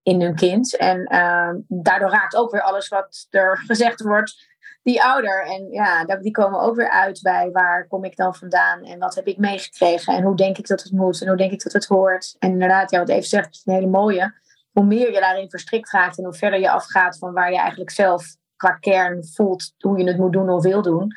in 0.04 0.22
hun 0.22 0.36
kind. 0.36 0.78
En 0.78 1.00
uh, 1.13 1.54
daardoor 1.68 2.10
raakt 2.10 2.36
ook 2.36 2.52
weer 2.52 2.62
alles 2.62 2.88
wat 2.88 3.28
er 3.30 3.58
gezegd 3.58 4.02
wordt, 4.02 4.49
die 4.84 5.04
ouder. 5.04 5.46
En 5.46 5.72
ja, 5.72 6.06
die 6.06 6.32
komen 6.32 6.60
ook 6.60 6.76
weer 6.76 6.89
uit 6.89 7.22
bij 7.22 7.52
waar 7.52 7.88
kom 7.88 8.04
ik 8.04 8.15
dan 8.15 8.36
vandaan 8.36 8.84
en 8.84 9.00
wat 9.00 9.15
heb 9.15 9.28
ik 9.28 9.38
meegekregen 9.38 10.15
en 10.15 10.24
hoe 10.24 10.36
denk 10.36 10.58
ik 10.58 10.68
dat 10.68 10.84
het 10.84 10.92
moet 10.92 11.22
en 11.22 11.28
hoe 11.28 11.38
denk 11.38 11.52
ik 11.52 11.63
dat 11.63 11.74
het 11.74 11.86
hoort. 11.86 12.36
En 12.39 12.50
inderdaad, 12.50 12.92
ja, 12.92 13.00
wat 13.00 13.10
even 13.10 13.30
zegt, 13.30 13.52
is 13.52 13.62
een 13.65 13.74
hele 13.74 13.88
mooie. 13.88 14.34
Hoe 14.72 14.86
meer 14.86 15.13
je 15.13 15.20
daarin 15.20 15.50
verstrikt 15.50 15.92
raakt 15.92 16.18
en 16.18 16.24
hoe 16.24 16.34
verder 16.34 16.60
je 16.60 16.72
afgaat 16.72 17.18
van 17.18 17.34
waar 17.34 17.52
je 17.52 17.58
eigenlijk 17.58 17.92
zelf 17.92 18.38
qua 18.56 18.72
kern 18.72 19.26
voelt 19.26 19.74
hoe 19.78 19.98
je 19.98 20.08
het 20.08 20.18
moet 20.18 20.34
doen 20.34 20.50
of 20.50 20.63
wil 20.63 20.82
doen. 20.82 21.12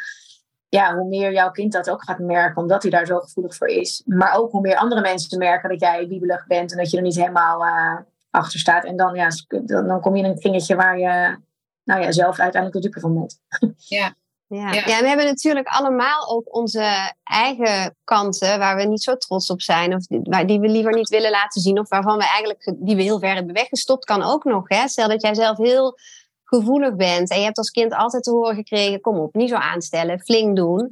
Ja, 0.68 0.96
hoe 0.96 1.08
meer 1.08 1.32
jouw 1.32 1.50
kind 1.50 1.72
dat 1.72 1.90
ook 1.90 2.02
gaat 2.04 2.18
merken, 2.18 2.62
omdat 2.62 2.82
hij 2.82 2.90
daar 2.90 3.06
zo 3.06 3.18
gevoelig 3.18 3.54
voor 3.54 3.68
is. 3.68 4.02
Maar 4.06 4.36
ook 4.36 4.50
hoe 4.50 4.60
meer 4.60 4.76
andere 4.76 5.00
mensen 5.00 5.38
merken 5.38 5.68
dat 5.68 5.80
jij 5.80 6.08
wiebelig 6.08 6.46
bent 6.46 6.70
en 6.70 6.78
dat 6.78 6.90
je 6.90 6.96
er 6.96 7.02
niet 7.02 7.16
helemaal 7.16 7.64
uh, 7.64 7.98
achter 8.30 8.58
staat. 8.58 8.84
En 8.84 8.96
dan, 8.96 9.14
ja, 9.14 9.28
dan 9.64 10.00
kom 10.00 10.16
je 10.16 10.22
in 10.22 10.30
een 10.30 10.38
kringetje 10.38 10.76
waar 10.76 10.98
je 10.98 11.36
nou 11.84 12.00
ja, 12.00 12.12
zelf 12.12 12.38
uiteindelijk 12.38 12.82
de 12.82 12.88
dupe 12.88 13.00
van 13.00 13.14
bent. 13.14 13.38
Ja. 13.76 14.14
Ja. 14.46 14.72
ja. 14.72 15.00
we 15.00 15.08
hebben 15.08 15.26
natuurlijk 15.26 15.66
allemaal 15.66 16.28
ook 16.28 16.54
onze 16.56 17.14
eigen 17.22 17.96
kanten 18.04 18.58
waar 18.58 18.76
we 18.76 18.82
niet 18.82 19.02
zo 19.02 19.16
trots 19.16 19.50
op 19.50 19.60
zijn. 19.62 19.94
Of 19.94 20.06
die, 20.06 20.44
die 20.46 20.60
we 20.60 20.68
liever 20.68 20.92
niet 20.92 21.08
willen 21.08 21.30
laten 21.30 21.60
zien. 21.60 21.78
Of 21.78 21.88
waarvan 21.88 22.18
we 22.18 22.24
eigenlijk, 22.24 22.74
die 22.78 22.96
we 22.96 23.02
heel 23.02 23.18
ver 23.18 23.34
hebben 23.34 23.54
weggestopt, 23.54 24.04
kan 24.04 24.22
ook 24.22 24.44
nog. 24.44 24.68
Hè? 24.68 24.88
Stel 24.88 25.08
dat 25.08 25.22
jij 25.22 25.34
zelf 25.34 25.56
heel 25.56 25.98
gevoelig 26.44 26.96
bent 26.96 27.30
en 27.30 27.38
je 27.38 27.44
hebt 27.44 27.58
als 27.58 27.70
kind 27.70 27.94
altijd 27.94 28.22
te 28.22 28.30
horen 28.30 28.54
gekregen: 28.54 29.00
kom 29.00 29.18
op, 29.18 29.34
niet 29.34 29.48
zo 29.48 29.56
aanstellen, 29.56 30.20
flink 30.20 30.56
doen. 30.56 30.90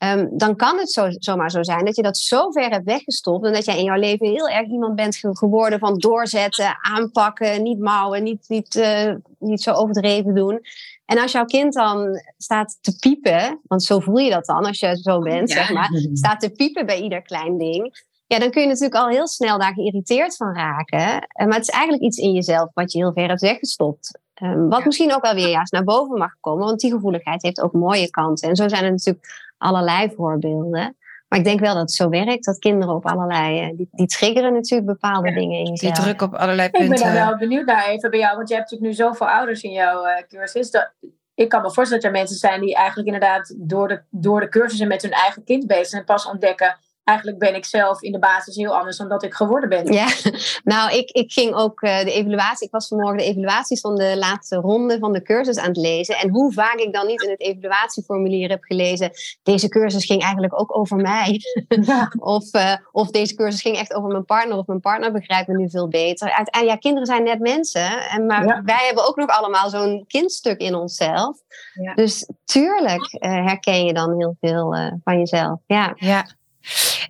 Ehm, 0.00 0.26
dan 0.30 0.56
kan 0.56 0.78
het 0.78 0.90
zo, 0.90 1.06
zomaar 1.10 1.50
zo 1.50 1.62
zijn 1.62 1.84
dat 1.84 1.96
je 1.96 2.02
dat 2.02 2.16
zo 2.16 2.50
ver 2.50 2.70
hebt 2.70 2.84
weggestopt 2.84 3.46
en 3.46 3.52
dat 3.52 3.64
jij 3.64 3.78
in 3.78 3.84
jouw 3.84 3.98
leven 3.98 4.26
heel 4.26 4.48
erg 4.48 4.68
iemand 4.68 4.94
bent 4.94 5.20
geworden 5.22 5.78
van 5.78 5.98
doorzetten, 5.98 6.78
aanpakken, 6.80 7.62
niet 7.62 7.78
mouwen, 7.78 8.22
niet, 8.22 8.44
niet, 8.48 8.74
uh, 8.74 9.14
niet 9.38 9.62
zo 9.62 9.72
overdreven 9.72 10.34
doen. 10.34 10.60
En 11.04 11.18
als 11.18 11.32
jouw 11.32 11.44
kind 11.44 11.74
dan 11.74 12.20
staat 12.38 12.78
te 12.80 12.96
piepen, 12.98 13.60
want 13.62 13.82
zo 13.82 13.98
voel 13.98 14.18
je 14.18 14.30
dat 14.30 14.46
dan 14.46 14.66
als 14.66 14.80
je 14.80 14.96
zo 14.96 15.18
bent, 15.18 15.50
zeg 15.50 15.72
maar, 15.72 15.90
staat 16.12 16.40
te 16.40 16.50
piepen 16.50 16.86
bij 16.86 17.00
ieder 17.00 17.22
klein 17.22 17.58
ding, 17.58 18.04
ja, 18.26 18.38
dan 18.38 18.50
kun 18.50 18.62
je 18.62 18.68
natuurlijk 18.68 18.94
al 18.94 19.08
heel 19.08 19.28
snel 19.28 19.58
daar 19.58 19.74
geïrriteerd 19.74 20.36
van 20.36 20.54
raken. 20.54 21.26
Eh, 21.28 21.46
maar 21.46 21.56
het 21.56 21.68
is 21.68 21.74
eigenlijk 21.74 22.02
iets 22.02 22.18
in 22.18 22.32
jezelf 22.32 22.70
wat 22.74 22.92
je 22.92 22.98
heel 22.98 23.12
ver 23.12 23.28
hebt 23.28 23.40
weggestopt. 23.40 24.18
Um, 24.42 24.68
wat 24.68 24.84
misschien 24.84 25.14
ook 25.14 25.22
wel 25.22 25.34
weer 25.34 25.48
juist 25.48 25.72
naar 25.72 25.84
boven 25.84 26.18
mag 26.18 26.36
komen, 26.40 26.64
want 26.64 26.80
die 26.80 26.90
gevoeligheid 26.90 27.42
heeft 27.42 27.60
ook 27.60 27.72
mooie 27.72 28.10
kanten. 28.10 28.48
En 28.48 28.56
zo 28.56 28.68
zijn 28.68 28.84
er 28.84 28.90
natuurlijk 28.90 29.49
allerlei 29.60 30.12
voorbeelden. 30.16 30.96
Maar 31.28 31.38
ik 31.38 31.44
denk 31.44 31.60
wel 31.60 31.72
dat 31.72 31.82
het 31.82 31.92
zo 31.92 32.08
werkt, 32.08 32.44
dat 32.44 32.58
kinderen 32.58 32.94
op 32.94 33.06
allerlei, 33.06 33.60
eh, 33.60 33.76
die, 33.76 33.88
die 33.92 34.06
triggeren 34.06 34.52
natuurlijk 34.52 34.90
bepaalde 34.90 35.32
dingen 35.32 35.58
in 35.58 35.66
jezelf. 35.66 35.94
Die 35.94 36.02
druk 36.02 36.22
op 36.22 36.34
allerlei 36.34 36.70
punten. 36.70 36.96
Ik 36.96 37.02
ben 37.02 37.14
daar 37.14 37.28
wel 37.28 37.38
benieuwd 37.38 37.66
naar 37.66 37.86
even 37.86 38.10
bij 38.10 38.18
jou, 38.18 38.36
want 38.36 38.48
je 38.48 38.54
hebt 38.54 38.70
natuurlijk 38.70 38.98
nu 38.98 39.04
zoveel 39.04 39.28
ouders 39.28 39.62
in 39.62 39.72
jouw 39.72 40.06
uh, 40.06 40.12
cursus. 40.28 40.70
Dat, 40.70 40.92
ik 41.34 41.48
kan 41.48 41.62
me 41.62 41.70
voorstellen 41.72 42.02
dat 42.02 42.12
er 42.12 42.18
mensen 42.18 42.36
zijn 42.36 42.60
die 42.60 42.74
eigenlijk 42.74 43.06
inderdaad 43.06 43.54
door 43.58 43.88
de, 43.88 44.02
door 44.10 44.40
de 44.40 44.48
cursussen 44.48 44.88
met 44.88 45.02
hun 45.02 45.12
eigen 45.12 45.44
kind 45.44 45.66
bezig 45.66 45.86
zijn 45.86 46.00
en 46.00 46.06
pas 46.06 46.26
ontdekken 46.26 46.76
eigenlijk 47.10 47.38
ben 47.38 47.54
ik 47.54 47.64
zelf 47.64 48.02
in 48.02 48.12
de 48.12 48.18
basis 48.18 48.56
heel 48.56 48.76
anders 48.76 48.96
dan 48.96 49.08
dat 49.08 49.22
ik 49.22 49.34
geworden 49.34 49.68
ben. 49.68 49.92
Ja, 49.92 50.08
nou, 50.74 50.96
ik, 50.96 51.10
ik 51.10 51.32
ging 51.32 51.54
ook 51.54 51.82
uh, 51.82 51.98
de 51.98 52.12
evaluatie. 52.12 52.66
Ik 52.66 52.72
was 52.72 52.88
vanmorgen 52.88 53.18
de 53.18 53.24
evaluaties 53.24 53.80
van 53.80 53.96
de 53.96 54.16
laatste 54.18 54.56
ronde 54.56 54.98
van 54.98 55.12
de 55.12 55.22
cursus 55.22 55.58
aan 55.58 55.68
het 55.68 55.76
lezen. 55.76 56.16
En 56.16 56.28
hoe 56.28 56.52
vaak 56.52 56.74
ik 56.74 56.92
dan 56.92 57.06
niet 57.06 57.22
in 57.22 57.30
het 57.30 57.40
evaluatieformulier 57.40 58.48
heb 58.48 58.62
gelezen. 58.62 59.10
Deze 59.42 59.68
cursus 59.68 60.04
ging 60.04 60.22
eigenlijk 60.22 60.60
ook 60.60 60.76
over 60.76 60.96
mij. 60.96 61.40
Ja. 61.68 62.12
of, 62.36 62.54
uh, 62.54 62.74
of 62.92 63.10
deze 63.10 63.34
cursus 63.34 63.60
ging 63.60 63.76
echt 63.76 63.94
over 63.94 64.10
mijn 64.10 64.24
partner. 64.24 64.58
Of 64.58 64.66
mijn 64.66 64.80
partner 64.80 65.12
begrijpt 65.12 65.48
me 65.48 65.56
nu 65.56 65.70
veel 65.70 65.88
beter. 65.88 66.46
En 66.50 66.64
ja, 66.64 66.76
kinderen 66.76 67.06
zijn 67.06 67.22
net 67.22 67.40
mensen. 67.40 68.08
En, 68.08 68.26
maar 68.26 68.62
wij 68.64 68.84
hebben 68.86 69.08
ook 69.08 69.16
nog 69.16 69.28
allemaal 69.28 69.70
zo'n 69.70 70.04
kindstuk 70.06 70.60
in 70.60 70.74
onszelf. 70.74 71.38
Ja. 71.74 71.94
Dus 71.94 72.28
tuurlijk 72.44 73.12
uh, 73.12 73.46
herken 73.46 73.84
je 73.84 73.92
dan 73.92 74.16
heel 74.18 74.36
veel 74.40 74.76
van 75.04 75.18
jezelf. 75.18 75.58
Ja. 75.66 75.92
ja. 75.96 76.26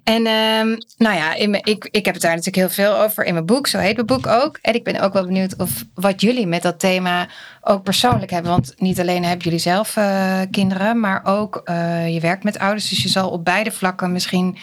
En 0.04 0.26
um, 0.26 0.78
nou 0.96 1.16
ja, 1.16 1.34
ik, 1.34 1.88
ik 1.90 2.04
heb 2.04 2.14
het 2.14 2.22
daar 2.22 2.36
natuurlijk 2.36 2.56
heel 2.56 2.84
veel 2.84 2.98
over 2.98 3.24
in 3.24 3.32
mijn 3.32 3.46
boek. 3.46 3.66
Zo 3.66 3.78
heet 3.78 3.94
mijn 3.94 4.06
boek 4.06 4.26
ook. 4.26 4.58
En 4.62 4.74
ik 4.74 4.84
ben 4.84 5.00
ook 5.00 5.12
wel 5.12 5.26
benieuwd 5.26 5.56
of 5.56 5.84
wat 5.94 6.20
jullie 6.20 6.46
met 6.46 6.62
dat 6.62 6.78
thema 6.80 7.28
ook 7.60 7.82
persoonlijk 7.82 8.30
hebben. 8.30 8.50
Want 8.50 8.74
niet 8.78 9.00
alleen 9.00 9.24
hebben 9.24 9.44
jullie 9.44 9.58
zelf 9.58 9.96
uh, 9.96 10.40
kinderen, 10.50 11.00
maar 11.00 11.24
ook 11.24 11.60
uh, 11.64 12.14
je 12.14 12.20
werkt 12.20 12.44
met 12.44 12.58
ouders. 12.58 12.88
Dus 12.88 13.02
je 13.02 13.08
zal 13.08 13.30
op 13.30 13.44
beide 13.44 13.70
vlakken 13.70 14.12
misschien 14.12 14.56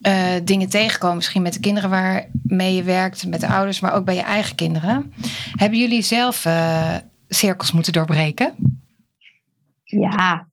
eh, 0.00 0.26
dingen 0.44 0.68
tegenkomen. 0.68 1.16
Misschien 1.16 1.42
met 1.42 1.52
de 1.52 1.60
kinderen 1.60 1.90
waarmee 1.90 2.74
je 2.74 2.82
werkt, 2.82 3.26
met 3.26 3.40
de 3.40 3.48
ouders, 3.48 3.80
maar 3.80 3.94
ook 3.94 4.04
bij 4.04 4.14
je 4.14 4.22
eigen 4.22 4.54
kinderen. 4.54 5.14
Hebben 5.52 5.78
jullie 5.78 6.02
zelf 6.02 6.46
cirkels 7.28 7.72
moeten 7.72 7.92
doorbreken? 7.92 8.54
Ja, 9.84 10.46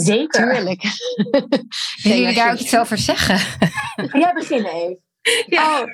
zeker. 0.00 0.52
Tuurlijk. 0.52 0.82
Willen 2.02 2.18
jullie 2.18 2.34
daar 2.34 2.52
ook 2.52 2.58
iets 2.58 2.76
over 2.76 2.98
zeggen? 2.98 3.38
Jij 4.20 4.32
beginnen 4.32 4.72
even. 4.72 5.04
Ja. 5.46 5.80
Oh, 5.80 5.86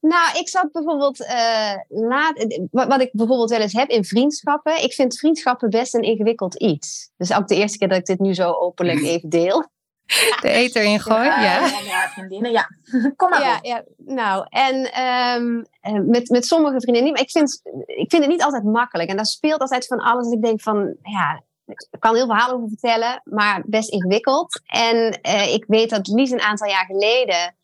nou, 0.00 0.38
ik 0.38 0.48
zat 0.48 0.72
bijvoorbeeld 0.72 1.20
uh, 1.20 1.74
laat, 1.88 2.46
wat 2.70 3.00
ik 3.00 3.10
bijvoorbeeld 3.12 3.50
wel 3.50 3.60
eens 3.60 3.72
heb 3.72 3.88
in 3.88 4.04
vriendschappen. 4.04 4.82
Ik 4.82 4.92
vind 4.92 5.18
vriendschappen 5.18 5.70
best 5.70 5.94
een 5.94 6.02
ingewikkeld 6.02 6.54
iets. 6.54 7.10
Dus 7.16 7.32
ook 7.32 7.48
de 7.48 7.54
eerste 7.54 7.78
keer 7.78 7.88
dat 7.88 7.98
ik 7.98 8.04
dit 8.04 8.18
nu 8.18 8.34
zo 8.34 8.52
openlijk 8.52 9.02
even 9.02 9.28
deel. 9.28 9.66
De 10.40 10.50
eter 10.50 10.82
ingooien, 10.82 11.24
ja. 11.24 11.40
Ja, 11.40 11.80
ja. 11.84 12.08
vriendinnen, 12.08 12.50
ja. 12.50 12.68
Kom 13.16 13.30
maar 13.30 13.40
ja, 13.40 13.58
ja, 13.62 13.84
nou, 13.96 14.46
en 14.48 15.02
um, 15.02 15.66
met, 16.06 16.28
met 16.28 16.46
sommige 16.46 16.80
vriendinnen 16.80 17.12
Maar 17.12 17.20
ik 17.20 17.30
vind, 17.30 17.60
ik 17.86 18.10
vind 18.10 18.22
het 18.22 18.32
niet 18.32 18.42
altijd 18.42 18.64
makkelijk. 18.64 19.08
En 19.08 19.16
daar 19.16 19.26
speelt 19.26 19.60
altijd 19.60 19.86
van 19.86 19.98
alles. 19.98 20.32
ik 20.32 20.42
denk 20.42 20.62
van, 20.62 20.96
ja, 21.02 21.42
ik 21.66 21.88
kan 21.98 22.14
heel 22.14 22.26
verhalen 22.26 22.56
over 22.56 22.68
vertellen, 22.68 23.20
maar 23.24 23.62
best 23.66 23.90
ingewikkeld. 23.90 24.60
En 24.66 25.18
uh, 25.22 25.54
ik 25.54 25.64
weet 25.66 25.90
dat 25.90 26.06
Lies 26.06 26.30
een 26.30 26.40
aantal 26.40 26.68
jaar 26.68 26.84
geleden 26.84 27.56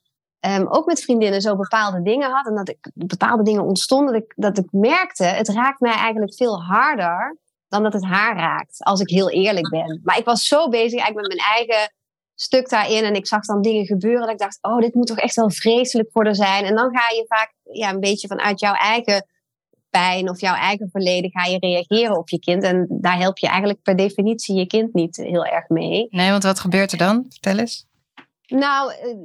um, 0.46 0.66
ook 0.68 0.86
met 0.86 1.02
vriendinnen 1.02 1.40
zo 1.40 1.56
bepaalde 1.56 2.02
dingen 2.02 2.30
had. 2.30 2.46
En 2.46 2.54
dat 2.54 2.68
ik 2.68 2.90
bepaalde 2.94 3.42
dingen 3.42 3.62
ontstonden. 3.62 4.12
Dat 4.12 4.22
ik, 4.22 4.32
dat 4.36 4.58
ik 4.58 4.66
merkte, 4.70 5.24
het 5.24 5.48
raakt 5.48 5.80
mij 5.80 5.92
eigenlijk 5.92 6.34
veel 6.34 6.62
harder 6.62 7.38
dan 7.68 7.82
dat 7.82 7.92
het 7.92 8.04
haar 8.04 8.36
raakt. 8.36 8.84
Als 8.84 9.00
ik 9.00 9.08
heel 9.08 9.30
eerlijk 9.30 9.70
ben. 9.70 10.00
Maar 10.04 10.18
ik 10.18 10.24
was 10.24 10.46
zo 10.46 10.68
bezig 10.68 11.00
eigenlijk 11.00 11.28
met 11.28 11.36
mijn 11.36 11.48
eigen 11.56 11.92
stuk 12.34 12.68
daarin. 12.68 13.04
En 13.04 13.14
ik 13.14 13.26
zag 13.26 13.44
dan 13.44 13.62
dingen 13.62 13.86
gebeuren. 13.86 14.20
Dat 14.20 14.30
ik 14.30 14.38
dacht, 14.38 14.58
oh, 14.60 14.78
dit 14.78 14.94
moet 14.94 15.06
toch 15.06 15.18
echt 15.18 15.34
wel 15.34 15.50
vreselijk 15.50 16.08
voor 16.12 16.24
er 16.24 16.34
zijn. 16.34 16.64
En 16.64 16.74
dan 16.74 16.96
ga 16.96 17.14
je 17.14 17.24
vaak 17.26 17.54
ja, 17.62 17.90
een 17.90 18.00
beetje 18.00 18.28
vanuit 18.28 18.60
jouw 18.60 18.74
eigen 18.74 19.26
pijn 19.92 20.30
of 20.30 20.40
jouw 20.40 20.54
eigen 20.54 20.88
verleden 20.90 21.30
ga 21.30 21.44
je 21.44 21.58
reageren 21.58 22.16
op 22.16 22.28
je 22.28 22.38
kind. 22.38 22.62
En 22.62 22.86
daar 22.88 23.18
help 23.18 23.38
je 23.38 23.46
eigenlijk 23.46 23.82
per 23.82 23.96
definitie 23.96 24.54
je 24.54 24.66
kind 24.66 24.94
niet 24.94 25.16
heel 25.16 25.44
erg 25.44 25.68
mee. 25.68 26.06
Nee, 26.10 26.30
want 26.30 26.42
wat 26.42 26.60
gebeurt 26.60 26.92
er 26.92 26.98
dan? 26.98 27.26
Vertel 27.28 27.58
eens. 27.58 27.86
Nou, 28.46 28.92
eh, 28.92 29.16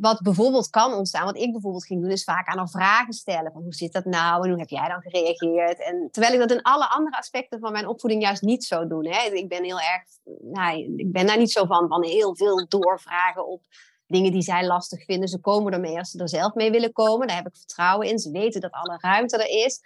wat 0.00 0.20
bijvoorbeeld 0.22 0.70
kan 0.70 0.94
ontstaan, 0.94 1.24
wat 1.24 1.36
ik 1.36 1.52
bijvoorbeeld 1.52 1.86
ging 1.86 2.00
doen, 2.00 2.10
is 2.10 2.24
vaak 2.24 2.48
aan 2.48 2.58
haar 2.58 2.68
vragen 2.68 3.12
stellen. 3.12 3.52
Van 3.52 3.62
hoe 3.62 3.74
zit 3.74 3.92
dat 3.92 4.04
nou 4.04 4.44
en 4.44 4.50
hoe 4.50 4.58
heb 4.58 4.68
jij 4.68 4.88
dan 4.88 5.00
gereageerd? 5.00 5.84
En 5.84 6.08
terwijl 6.10 6.34
ik 6.34 6.40
dat 6.40 6.50
in 6.50 6.62
alle 6.62 6.88
andere 6.88 7.16
aspecten 7.16 7.60
van 7.60 7.72
mijn 7.72 7.88
opvoeding 7.88 8.22
juist 8.22 8.42
niet 8.42 8.64
zo 8.64 8.86
doe. 8.86 9.08
Hè? 9.08 9.34
Ik 9.34 9.48
ben 9.48 9.64
heel 9.64 9.80
erg, 9.80 10.02
nou, 10.40 10.94
ik 10.96 11.12
ben 11.12 11.26
daar 11.26 11.38
niet 11.38 11.52
zo 11.52 11.64
van, 11.64 11.88
van 11.88 12.04
heel 12.04 12.36
veel 12.36 12.66
doorvragen 12.68 13.46
op 13.46 13.62
dingen 14.12 14.32
die 14.32 14.42
zij 14.42 14.66
lastig 14.66 15.04
vinden. 15.04 15.28
Ze 15.28 15.40
komen 15.40 15.72
ermee 15.72 15.98
als 15.98 16.10
ze 16.10 16.18
er 16.18 16.28
zelf 16.28 16.54
mee 16.54 16.70
willen 16.70 16.92
komen. 16.92 17.26
Daar 17.26 17.36
heb 17.36 17.46
ik 17.46 17.56
vertrouwen 17.56 18.08
in. 18.08 18.18
Ze 18.18 18.30
weten 18.30 18.60
dat 18.60 18.72
alle 18.72 18.98
ruimte 19.00 19.36
er 19.36 19.64
is. 19.64 19.80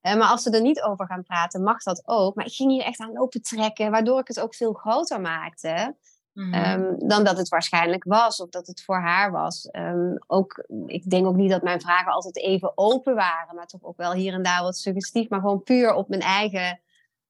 Eh, 0.00 0.14
maar 0.14 0.28
als 0.28 0.42
ze 0.42 0.50
er 0.50 0.60
niet 0.60 0.82
over 0.82 1.06
gaan 1.06 1.22
praten, 1.22 1.62
mag 1.62 1.82
dat 1.82 2.02
ook. 2.04 2.34
Maar 2.34 2.46
ik 2.46 2.52
ging 2.52 2.70
hier 2.70 2.84
echt 2.84 3.00
aan 3.00 3.12
lopen 3.12 3.42
trekken, 3.42 3.90
waardoor 3.90 4.20
ik 4.20 4.28
het 4.28 4.40
ook 4.40 4.54
veel 4.54 4.72
groter 4.72 5.20
maakte. 5.20 5.96
Mhm. 6.32 6.54
Ehm, 6.54 7.08
dan 7.08 7.24
dat 7.24 7.36
het 7.36 7.48
waarschijnlijk 7.48 8.04
was 8.04 8.40
of 8.40 8.48
dat 8.48 8.66
het 8.66 8.82
voor 8.82 9.00
haar 9.00 9.30
was. 9.30 9.68
Um, 9.72 10.18
ook, 10.26 10.64
ik 10.86 11.10
denk 11.10 11.26
ook 11.26 11.36
niet 11.36 11.50
dat 11.50 11.62
mijn 11.62 11.80
vragen 11.80 12.12
altijd 12.12 12.38
even 12.38 12.72
open 12.74 13.14
waren, 13.14 13.54
maar 13.54 13.66
toch 13.66 13.82
ook 13.82 13.96
wel 13.96 14.12
hier 14.12 14.32
en 14.32 14.42
daar 14.42 14.62
wat 14.62 14.76
suggestief, 14.76 15.28
maar 15.28 15.40
gewoon 15.40 15.62
puur 15.62 15.94
op 15.94 16.08
mijn 16.08 16.20
eigen 16.20 16.80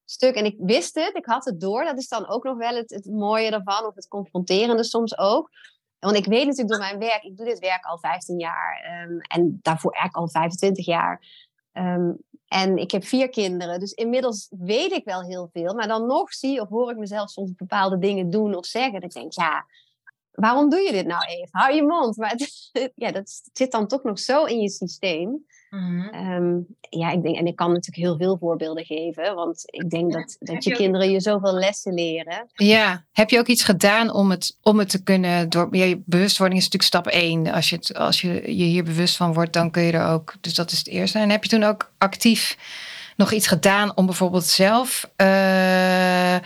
stuk. 0.05 0.35
En 0.35 0.45
ik 0.45 0.57
wist 0.59 0.95
het, 0.95 1.17
ik 1.17 1.27
had 1.27 1.45
het 1.45 1.61
door. 1.61 1.85
Dat 1.85 1.99
is 1.99 2.09
dan 2.09 2.29
ook 2.29 2.45
nog 2.45 2.57
wel 2.57 2.75
het, 2.75 2.91
het 2.91 3.07
mooie 3.07 3.51
ervan, 3.51 3.85
of 3.85 3.95
het 3.95 4.09
confronterende 4.09 4.85
soms 4.85 5.19
ook. 5.19 5.51
Want 6.05 6.17
ik 6.17 6.27
weet 6.27 6.47
natuurlijk 6.47 6.69
door 6.69 6.79
mijn 6.79 6.99
werk, 6.99 7.23
ik 7.23 7.37
doe 7.37 7.47
dit 7.47 7.59
werk 7.59 7.85
al 7.85 7.99
15 7.99 8.39
jaar 8.39 9.03
um, 9.09 9.19
en 9.21 9.59
daarvoor 9.63 9.93
eigenlijk 9.93 10.25
al 10.25 10.43
25 10.43 10.87
jaar. 10.87 11.21
En 12.53 12.77
ik 12.77 12.91
heb 12.91 13.05
vier 13.05 13.29
kinderen, 13.29 13.81
dus 13.81 13.93
inmiddels 13.93 14.49
weet 14.59 14.93
ik 14.93 15.05
wel 15.05 15.23
heel 15.23 15.49
veel. 15.53 15.75
Maar 15.75 15.89
dan 15.89 16.07
nog 16.07 16.33
zie 16.33 16.61
of 16.61 16.69
hoor 16.69 16.91
ik 16.91 16.97
mezelf 16.97 17.31
soms 17.31 17.55
bepaalde 17.55 17.99
dingen 17.99 18.31
doen 18.31 18.55
of 18.55 18.67
zeggen. 18.67 18.93
Dat 18.93 19.03
ik 19.03 19.13
denk, 19.13 19.33
ja, 19.33 19.67
waarom 20.31 20.71
doe 20.71 20.81
je 20.81 20.93
dit 20.93 21.07
nou 21.07 21.25
even? 21.25 21.49
Hou 21.51 21.75
je 21.75 21.83
mond. 21.83 22.17
Maar 22.17 22.37
ja, 22.95 23.11
dat 23.13 23.43
zit 23.53 23.73
dan 23.73 23.87
toch 23.87 24.03
nog 24.03 24.19
zo 24.19 24.45
in 24.45 24.61
je 24.61 24.71
systeem. 24.71 25.47
Mhm. 25.73 26.09
Ehm, 26.09 26.59
ja, 26.89 27.11
ik 27.11 27.23
denk, 27.23 27.37
en 27.37 27.47
ik 27.47 27.57
kan 27.57 27.73
natuurlijk 27.73 28.07
heel 28.07 28.17
veel 28.17 28.37
voorbeelden 28.39 28.85
geven, 28.85 29.35
want 29.35 29.63
ik 29.67 29.91
denk 29.91 30.13
dat, 30.13 30.37
dat 30.41 30.65
je, 30.65 30.73
kinderen 30.73 31.11
je 31.11 31.21
zoveel 31.21 31.55
lessen 31.55 31.95
leren. 31.95 32.47
Ja, 32.55 33.05
heb 33.13 33.31
je 33.31 33.39
ook 33.39 33.47
iets 33.47 33.65
gedaan 33.65 34.13
om 34.13 34.31
het, 34.31 34.59
om 34.63 34.79
het 34.79 34.89
te 34.89 35.03
kunnen 35.03 35.49
door. 35.49 35.77
Ja, 35.77 35.97
bewustwording 36.05 36.61
is 36.61 36.69
natuurlijk 36.69 36.93
stap 36.93 37.07
één. 37.07 37.53
Als 37.53 37.71
je, 37.71 37.77
het, 37.77 37.95
als 37.95 38.21
je 38.21 38.57
je 38.57 38.65
hier 38.65 38.85
bewust 38.85 39.17
van 39.17 39.33
wordt, 39.33 39.53
dan 39.53 39.71
kun 39.71 39.83
je 39.83 39.93
er 39.93 40.07
ook. 40.07 40.35
Dus 40.41 40.55
dat 40.55 40.71
is 40.71 40.79
het 40.79 40.89
eerste. 40.89 41.19
En 41.19 41.31
heb 41.31 41.43
je 41.43 41.49
toen 41.49 41.65
ook 41.65 41.93
actief 41.99 42.57
nog 43.17 43.33
iets 43.33 43.47
gedaan 43.47 43.97
om 43.97 44.07
bijvoorbeeld 44.07 44.45
zelf. 44.45 45.11
Uh, 45.17 46.37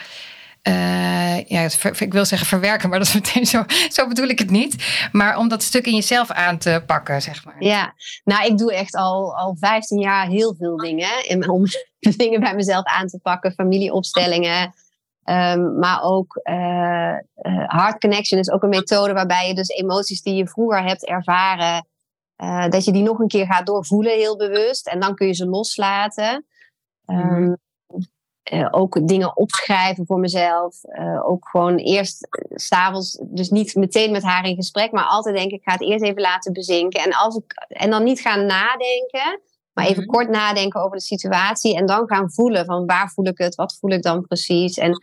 uh, 0.68 1.44
ja, 1.44 1.68
ik 1.98 2.12
wil 2.12 2.24
zeggen 2.24 2.48
verwerken, 2.48 2.88
maar 2.88 2.98
dat 2.98 3.08
is 3.08 3.14
meteen 3.14 3.46
zo, 3.46 3.64
zo 3.88 4.08
bedoel 4.08 4.28
ik 4.28 4.38
het 4.38 4.50
niet. 4.50 5.08
Maar 5.12 5.38
om 5.38 5.48
dat 5.48 5.62
stuk 5.62 5.86
in 5.86 5.94
jezelf 5.94 6.30
aan 6.30 6.58
te 6.58 6.82
pakken, 6.86 7.22
zeg 7.22 7.44
maar. 7.44 7.56
Ja, 7.58 7.94
nou, 8.24 8.46
ik 8.46 8.58
doe 8.58 8.74
echt 8.74 8.94
al, 8.94 9.36
al 9.36 9.56
15 9.58 9.98
jaar 9.98 10.26
heel 10.26 10.54
veel 10.58 10.76
dingen. 10.76 11.48
Om 11.50 11.64
dingen 12.16 12.40
bij 12.40 12.54
mezelf 12.54 12.84
aan 12.84 13.06
te 13.06 13.18
pakken, 13.18 13.52
familieopstellingen. 13.52 14.74
Um, 15.24 15.78
maar 15.78 16.02
ook 16.02 16.40
uh, 16.44 17.16
Heart 17.66 18.00
Connection 18.00 18.40
is 18.40 18.50
ook 18.50 18.62
een 18.62 18.68
methode 18.68 19.12
waarbij 19.12 19.48
je 19.48 19.54
dus 19.54 19.68
emoties 19.68 20.22
die 20.22 20.34
je 20.34 20.48
vroeger 20.48 20.82
hebt 20.82 21.06
ervaren, 21.06 21.86
uh, 22.42 22.68
dat 22.68 22.84
je 22.84 22.92
die 22.92 23.02
nog 23.02 23.18
een 23.18 23.28
keer 23.28 23.46
gaat 23.46 23.66
doorvoelen, 23.66 24.12
heel 24.12 24.36
bewust. 24.36 24.86
En 24.86 25.00
dan 25.00 25.14
kun 25.14 25.26
je 25.26 25.34
ze 25.34 25.46
loslaten. 25.46 26.46
Um, 27.06 27.56
uh, 28.52 28.68
ook 28.70 29.08
dingen 29.08 29.36
opschrijven 29.36 30.06
voor 30.06 30.18
mezelf. 30.18 30.84
Uh, 30.84 31.28
ook 31.28 31.48
gewoon 31.48 31.76
eerst 31.76 32.26
uh, 32.30 32.56
s'avonds, 32.56 33.18
dus 33.22 33.50
niet 33.50 33.74
meteen 33.74 34.10
met 34.10 34.22
haar 34.22 34.44
in 34.44 34.54
gesprek, 34.54 34.92
maar 34.92 35.04
altijd 35.04 35.36
denk 35.36 35.50
ik, 35.50 35.62
ga 35.62 35.72
het 35.72 35.82
eerst 35.82 36.04
even 36.04 36.20
laten 36.20 36.52
bezinken. 36.52 37.02
En, 37.02 37.12
als 37.12 37.36
ik, 37.36 37.66
en 37.68 37.90
dan 37.90 38.04
niet 38.04 38.20
gaan 38.20 38.46
nadenken, 38.46 39.40
maar 39.72 39.86
even 39.86 40.02
mm 40.02 40.08
kort 40.08 40.28
nadenken 40.28 40.80
over 40.80 40.96
de 40.96 41.02
situatie. 41.02 41.76
En 41.76 41.86
dan 41.86 42.06
gaan 42.06 42.32
voelen 42.32 42.64
van 42.64 42.86
waar 42.86 43.10
voel 43.10 43.26
ik 43.26 43.38
het, 43.38 43.54
wat 43.54 43.76
voel 43.80 43.90
ik 43.90 44.02
dan 44.02 44.26
precies. 44.26 44.76
En 44.78 45.02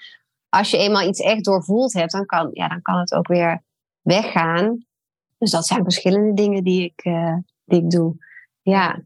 als 0.49 0.71
je 0.71 0.77
eenmaal 0.77 1.07
iets 1.07 1.19
echt 1.19 1.43
doorvoeld 1.43 1.93
hebt, 1.93 2.11
dan 2.11 2.25
kan, 2.25 2.49
ja, 2.53 2.67
dan 2.67 2.81
kan 2.81 2.99
het 2.99 3.13
ook 3.13 3.27
weer 3.27 3.63
weggaan. 4.01 4.85
Dus 5.37 5.51
dat 5.51 5.65
zijn 5.65 5.83
verschillende 5.83 6.33
dingen 6.33 6.63
die 6.63 6.83
ik, 6.83 7.03
die 7.65 7.81
ik 7.81 7.89
doe. 7.89 8.15
Ja. 8.61 9.01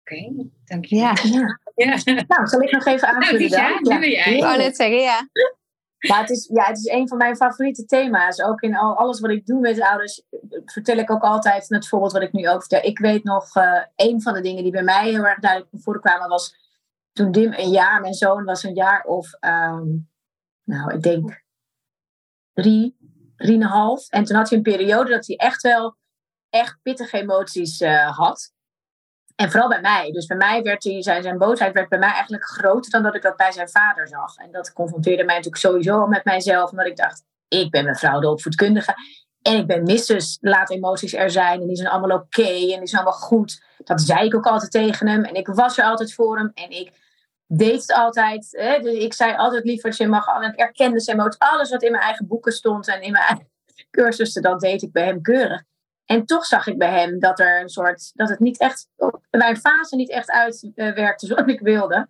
Oké, 0.00 0.14
okay, 0.14 0.50
dank 0.64 0.84
je. 0.84 0.96
Ja. 0.96 1.14
Ja. 1.74 1.98
Nou, 2.28 2.46
zal 2.46 2.62
ik 2.62 2.70
nog 2.70 2.86
even 2.86 3.08
nou, 3.08 3.22
aanvullen 3.22 3.50
nou, 3.50 3.82
dan? 3.82 4.00
Ja, 4.00 4.06
ja. 4.06 4.24
Ik 4.24 4.42
wou 4.42 4.56
net 4.56 4.76
zeggen, 4.76 5.00
ja. 5.00 5.28
Maar 6.08 6.20
het 6.20 6.30
is, 6.30 6.50
ja, 6.52 6.64
het 6.64 6.78
is 6.78 6.88
een 6.88 7.08
van 7.08 7.18
mijn 7.18 7.36
favoriete 7.36 7.84
thema's. 7.84 8.42
Ook 8.42 8.60
in 8.60 8.76
al, 8.76 8.96
alles 8.96 9.20
wat 9.20 9.30
ik 9.30 9.46
doe 9.46 9.60
met 9.60 9.80
ouders 9.80 10.22
vertel 10.64 10.96
ik 10.96 11.10
ook 11.10 11.22
altijd 11.22 11.68
het 11.68 11.88
voorbeeld 11.88 12.12
wat 12.12 12.22
ik 12.22 12.32
nu 12.32 12.48
ook 12.48 12.60
vertel. 12.60 12.82
Ik 12.82 12.98
weet 12.98 13.24
nog, 13.24 13.56
uh, 13.56 13.82
een 13.96 14.22
van 14.22 14.34
de 14.34 14.40
dingen 14.40 14.62
die 14.62 14.72
bij 14.72 14.82
mij 14.82 15.10
heel 15.10 15.24
erg 15.24 15.38
duidelijk 15.38 15.72
naar 15.72 15.82
voren 15.82 16.00
kwamen 16.00 16.28
was 16.28 16.62
toen 17.12 17.32
Dim 17.32 17.52
een 17.52 17.70
jaar, 17.70 18.00
mijn 18.00 18.14
zoon 18.14 18.44
was 18.44 18.62
een 18.62 18.74
jaar 18.74 19.04
of, 19.04 19.32
um, 19.40 20.10
nou, 20.64 20.94
ik 20.94 21.02
denk 21.02 21.44
drie, 22.52 22.96
drieënhalf. 23.36 24.08
En 24.08 24.24
toen 24.24 24.36
had 24.36 24.48
hij 24.48 24.58
een 24.58 24.64
periode 24.64 25.10
dat 25.10 25.26
hij 25.26 25.36
echt 25.36 25.62
wel 25.62 25.96
echt 26.50 26.78
pittige 26.82 27.18
emoties 27.18 27.80
uh, 27.80 28.16
had. 28.16 28.52
En 29.34 29.50
vooral 29.50 29.68
bij 29.68 29.80
mij. 29.80 30.12
Dus 30.12 30.26
bij 30.26 30.36
mij 30.36 30.62
werd 30.62 30.82
zijn, 30.82 31.22
zijn 31.22 31.38
boosheid 31.38 31.74
werd 31.74 31.88
bij 31.88 31.98
mij 31.98 32.12
eigenlijk 32.12 32.44
groter 32.44 32.90
dan 32.90 33.02
dat 33.02 33.14
ik 33.14 33.22
dat 33.22 33.36
bij 33.36 33.52
zijn 33.52 33.68
vader 33.68 34.08
zag. 34.08 34.36
En 34.36 34.52
dat 34.52 34.72
confronteerde 34.72 35.24
mij 35.24 35.34
natuurlijk 35.36 35.62
sowieso 35.62 36.06
met 36.06 36.24
mijzelf. 36.24 36.70
Omdat 36.70 36.86
ik 36.86 36.96
dacht, 36.96 37.24
ik 37.48 37.70
ben 37.70 37.84
mevrouw 37.84 38.20
de 38.20 38.30
opvoedkundige. 38.30 38.94
En 39.42 39.56
ik 39.56 39.66
ben 39.66 39.82
missus, 39.82 40.38
laat 40.40 40.70
emoties 40.70 41.14
er 41.14 41.30
zijn. 41.30 41.60
En 41.60 41.66
die 41.66 41.76
zijn 41.76 41.88
allemaal 41.88 42.16
oké 42.16 42.42
en 42.42 42.78
die 42.78 42.86
zijn 42.86 43.02
allemaal 43.02 43.20
goed. 43.20 43.62
Dat 43.84 44.00
zei 44.00 44.26
ik 44.26 44.34
ook 44.34 44.46
altijd 44.46 44.70
tegen 44.70 45.08
hem. 45.08 45.24
En 45.24 45.34
ik 45.34 45.46
was 45.46 45.78
er 45.78 45.84
altijd 45.84 46.14
voor 46.14 46.36
hem. 46.36 46.50
En 46.54 46.70
ik 46.70 46.92
deed 47.46 47.80
het 47.80 47.92
altijd. 47.92 48.48
Hè? 48.50 48.78
Dus 48.78 48.94
ik 48.94 49.12
zei 49.12 49.36
altijd 49.36 49.64
liever, 49.64 49.94
je 49.96 50.08
mag. 50.08 50.26
En 50.26 50.52
ik 50.52 50.58
erkende 50.58 51.00
zijn 51.00 51.18
emoties. 51.18 51.38
Alles 51.38 51.70
wat 51.70 51.82
in 51.82 51.90
mijn 51.90 52.02
eigen 52.02 52.26
boeken 52.26 52.52
stond 52.52 52.88
en 52.88 53.02
in 53.02 53.12
mijn 53.12 53.24
eigen 53.24 53.48
cursussen, 53.90 54.42
dat 54.42 54.60
deed 54.60 54.82
ik 54.82 54.92
bij 54.92 55.04
hem 55.04 55.22
keurig. 55.22 55.62
En 56.06 56.24
toch 56.24 56.44
zag 56.44 56.66
ik 56.66 56.78
bij 56.78 57.00
hem 57.00 57.18
dat 57.18 57.40
er 57.40 57.60
een 57.60 57.68
soort, 57.68 58.10
dat 58.14 58.28
het 58.28 58.38
niet 58.38 58.58
echt, 58.58 58.88
mijn 59.30 59.56
fase 59.56 59.96
niet 59.96 60.10
echt 60.10 60.30
uitwerkte 60.30 61.26
zoals 61.26 61.46
ik 61.56 61.60
wilde. 61.60 62.08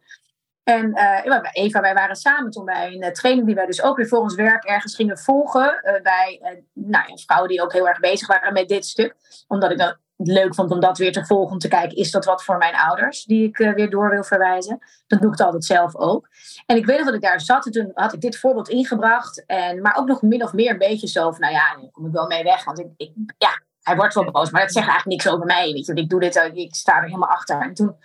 En 0.65 0.91
uh, 0.97 1.41
Eva, 1.53 1.81
wij 1.81 1.95
waren 1.95 2.17
samen 2.17 2.51
toen 2.51 2.65
bij 2.65 2.87
een 2.87 3.05
uh, 3.05 3.11
training 3.11 3.47
die 3.47 3.55
wij 3.55 3.67
dus 3.67 3.83
ook 3.83 3.97
weer 3.97 4.09
voor 4.09 4.19
ons 4.19 4.35
werk 4.35 4.65
ergens 4.65 4.95
gingen 4.95 5.19
volgen. 5.19 5.81
Uh, 5.83 6.03
bij 6.03 6.41
nou, 6.73 7.11
een 7.11 7.19
vrouw 7.19 7.47
die 7.47 7.63
ook 7.63 7.73
heel 7.73 7.89
erg 7.89 8.01
bezig 8.01 8.29
waren 8.29 8.53
met 8.53 8.69
dit 8.69 8.87
stuk. 8.87 9.15
Omdat 9.49 9.71
ik 9.71 9.79
dan 9.79 9.97
leuk 10.17 10.55
vond 10.55 10.71
om 10.71 10.81
dat 10.81 10.99
weer 10.99 11.13
te 11.13 11.27
volgen. 11.27 11.53
Om 11.53 11.59
te 11.59 11.69
kijken, 11.69 11.97
is 11.97 12.11
dat 12.11 12.25
wat 12.25 12.45
voor 12.45 12.59
mijn 12.59 12.75
ouders? 12.75 13.25
Die 13.25 13.49
ik 13.49 13.57
weer 13.57 13.91
door 13.91 14.11
wil 14.11 14.25
verwijzen. 14.25 14.79
Dat 15.07 15.21
doe 15.21 15.33
ik 15.33 15.41
altijd 15.41 15.65
zelf 15.65 15.97
ook. 15.97 16.29
En 16.67 16.77
ik 16.77 16.87
weet 16.87 16.97
nog 16.97 17.07
dat 17.07 17.15
ik 17.15 17.23
daar 17.23 17.41
zat. 17.41 17.67
En 17.67 17.73
toen 17.73 17.91
had 17.95 18.13
ik 18.13 18.21
dit 18.21 18.39
voorbeeld 18.39 18.69
ingebracht. 18.69 19.45
En, 19.47 19.81
maar 19.81 19.97
ook 19.97 20.07
nog 20.07 20.23
min 20.23 20.43
of 20.43 20.53
meer 20.53 20.71
een 20.71 20.79
beetje 20.79 21.09
zo 21.09 21.31
van, 21.31 21.41
nou 21.41 21.53
ja, 21.53 21.77
daar 21.77 21.91
kom 21.91 22.07
ik 22.07 22.13
wel 22.13 22.27
mee 22.27 22.43
weg. 22.43 22.65
Want 22.65 22.79
ik, 22.79 22.89
ik 22.97 23.13
ja, 23.39 23.63
hij 23.85 23.97
wordt 23.97 24.15
wel 24.15 24.31
boos. 24.31 24.51
Maar 24.51 24.61
dat 24.61 24.73
zegt 24.73 24.89
eigenlijk 24.89 25.23
niks 25.23 25.35
over 25.35 25.47
mij. 25.47 25.73
Weet 25.73 25.87
je, 25.87 25.95
ik 25.95 26.09
doe 26.09 26.21
dit, 26.21 26.51
ik 26.55 26.75
sta 26.75 26.97
er 26.97 27.05
helemaal 27.05 27.29
achter. 27.29 27.61
En 27.61 27.75
toen 27.75 27.97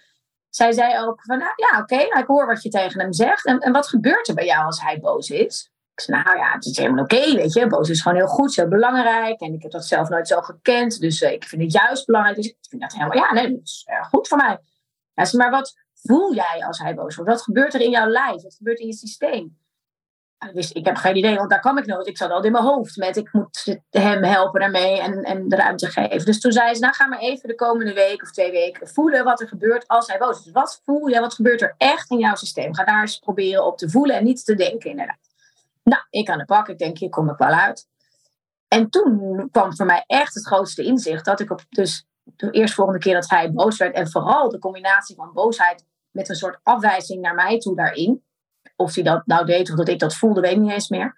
zij 0.50 0.72
zei 0.72 1.00
ook 1.00 1.22
van, 1.24 1.38
nou 1.38 1.52
ja, 1.56 1.80
oké, 1.80 1.96
nou, 1.96 2.20
ik 2.20 2.28
hoor 2.28 2.46
wat 2.46 2.64
je 2.64 2.70
tegen 2.70 3.00
hem 3.00 3.14
zegt. 3.14 3.46
En, 3.46 3.60
en 3.60 3.72
wat 3.72 3.88
gebeurt 3.88 4.28
er 4.28 4.34
bij 4.36 4.46
jou 4.46 4.66
als 4.66 4.82
hij 4.82 5.00
boos 5.00 5.30
is? 5.30 5.72
Ik 5.94 6.02
zei, 6.02 6.24
nou 6.24 6.38
ja, 6.38 6.52
het 6.52 6.66
is 6.66 6.78
helemaal 6.78 7.04
oké, 7.04 7.36
weet 7.36 7.54
je. 7.54 7.68
Boos 7.68 7.90
is 7.90 8.02
gewoon 8.02 8.18
heel 8.18 8.28
goed, 8.28 8.54
zo 8.54 8.68
belangrijk. 8.68 9.40
En 9.40 9.54
ik 9.54 9.62
heb 9.62 9.72
dat 9.72 9.86
zelf 9.86 10.10
nooit 10.10 10.28
zo 10.28 10.42
gekend. 10.42 11.00
Dus 11.00 11.22
uh, 11.22 11.32
ik 11.32 11.44
vind 11.44 11.62
het 11.62 11.72
juist 11.72 12.06
belangrijk. 12.06 12.38
Dus 12.38 12.48
ik 12.48 12.58
vind 12.70 12.82
dat 12.82 12.94
helemaal, 12.94 13.18
ja, 13.18 13.34
nee, 13.34 13.52
uh, 13.52 14.04
goed 14.04 14.28
voor 14.28 14.38
mij. 14.38 14.60
Maar 15.32 15.50
wat 15.50 15.74
voel 15.94 16.34
jij 16.34 16.66
als 16.66 16.80
hij 16.80 16.96
boos 16.96 17.16
wordt? 17.16 17.32
Wat 17.32 17.42
gebeurt 17.42 17.74
er 17.74 17.82
in 17.82 17.90
jouw 17.90 18.08
lijf? 18.08 18.42
Wat 18.42 18.56
gebeurt 18.56 18.80
in 18.80 18.88
je 18.88 18.94
systeem? 18.94 19.58
Dus 20.54 20.72
ik 20.72 20.86
heb 20.86 20.96
geen 20.96 21.16
idee, 21.16 21.36
want 21.36 21.50
daar 21.50 21.60
kwam 21.60 21.78
ik 21.78 21.86
nooit. 21.86 22.08
Ik 22.08 22.18
zat 22.18 22.32
al 22.32 22.44
in 22.44 22.52
mijn 22.52 22.64
hoofd 22.64 22.98
met 22.98 23.18
ik 23.18 23.34
moet 23.34 23.80
hem 23.90 24.24
helpen 24.24 24.60
daarmee 24.60 25.02
en, 25.02 25.24
en 25.24 25.50
de 25.50 25.56
ruimte 25.56 25.88
geven. 25.88 26.26
Dus 26.26 26.40
toen 26.40 26.52
zei 26.52 26.74
ze, 26.74 26.80
nou 26.80 26.94
ga 26.94 27.08
maar 27.08 27.20
even 27.20 27.50
de 27.50 27.56
komende 27.56 27.94
week 27.94 28.22
of 28.22 28.32
twee 28.32 28.52
weken 28.52 28.88
voelen 28.88 29.24
wat 29.24 29.42
er 29.42 29.48
gebeurt 29.48 29.88
als 29.88 30.08
hij 30.08 30.18
boos 30.18 30.38
is. 30.38 30.44
Dus 30.44 30.54
wat 30.54 30.82
voel 30.86 31.08
je, 31.08 31.20
wat 31.20 31.34
gebeurt 31.34 31.62
er 31.62 31.76
echt 31.78 32.10
in 32.10 32.20
jouw 32.20 32.36
systeem? 32.36 32.76
Ga 32.76 32.84
daar 32.84 33.02
eens 33.02 33.20
proberen 33.20 33.66
op 33.66 33.78
te 33.78 33.90
voelen 33.90 34.16
en 34.16 34.24
niet 34.24 34.46
te 34.46 34.56
denken 34.56 34.90
inderdaad. 34.90 35.30
Nou, 35.84 36.04
ik 36.10 36.30
aan 36.30 36.38
de 36.38 36.46
pak, 36.46 36.68
ik 36.68 36.78
denk, 36.78 36.98
hier 36.98 37.10
kom 37.10 37.30
ik 37.30 37.38
wel 37.38 37.48
uit. 37.48 37.88
En 38.68 38.90
toen 38.90 39.48
kwam 39.52 39.76
voor 39.76 39.86
mij 39.86 40.04
echt 40.08 40.34
het 40.34 40.46
grootste 40.46 40.84
inzicht 40.84 41.26
dat 41.26 41.40
ik 41.40 41.52
op 41.52 41.62
dus 41.70 42.08
de 42.24 42.52
eerste 42.52 42.76
volgende 42.76 43.00
keer 43.00 43.14
dat 43.14 43.30
hij 43.30 43.52
boos 43.52 43.78
werd 43.78 43.96
en 43.96 44.10
vooral 44.10 44.50
de 44.50 44.60
combinatie 44.60 45.16
van 45.16 45.34
boosheid 45.34 45.86
met 46.12 46.30
een 46.30 46.36
soort 46.36 46.60
afwijzing 46.64 47.22
naar 47.22 47.36
mij 47.36 47.60
toe 47.60 47.76
daarin 47.76 48.24
of 48.80 48.96
hij 48.96 49.04
dat 49.04 49.26
nou 49.26 49.46
deed 49.46 49.70
of 49.70 49.76
dat 49.76 49.88
ik 49.88 50.00
dat 50.00 50.16
voelde, 50.16 50.42
weet 50.42 50.52
ik 50.52 50.60
niet 50.60 50.72
eens 50.72 50.90
meer. 50.90 51.18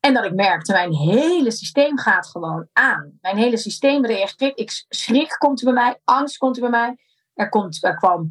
En 0.00 0.14
dat 0.14 0.24
ik 0.24 0.34
merkte, 0.34 0.72
mijn 0.72 0.94
hele 0.94 1.50
systeem 1.50 1.98
gaat 1.98 2.26
gewoon 2.26 2.68
aan. 2.72 3.18
Mijn 3.20 3.36
hele 3.36 3.56
systeem 3.56 4.06
reageert. 4.06 4.58
Ik, 4.58 4.84
schrik 4.88 5.36
komt 5.38 5.58
er 5.58 5.64
bij 5.64 5.74
mij, 5.74 6.00
angst 6.04 6.36
komt 6.36 6.56
er 6.56 6.62
bij 6.62 6.70
mij. 6.70 6.96
Er, 7.34 7.48
komt, 7.48 7.84
er 7.84 7.96
kwam 7.96 8.28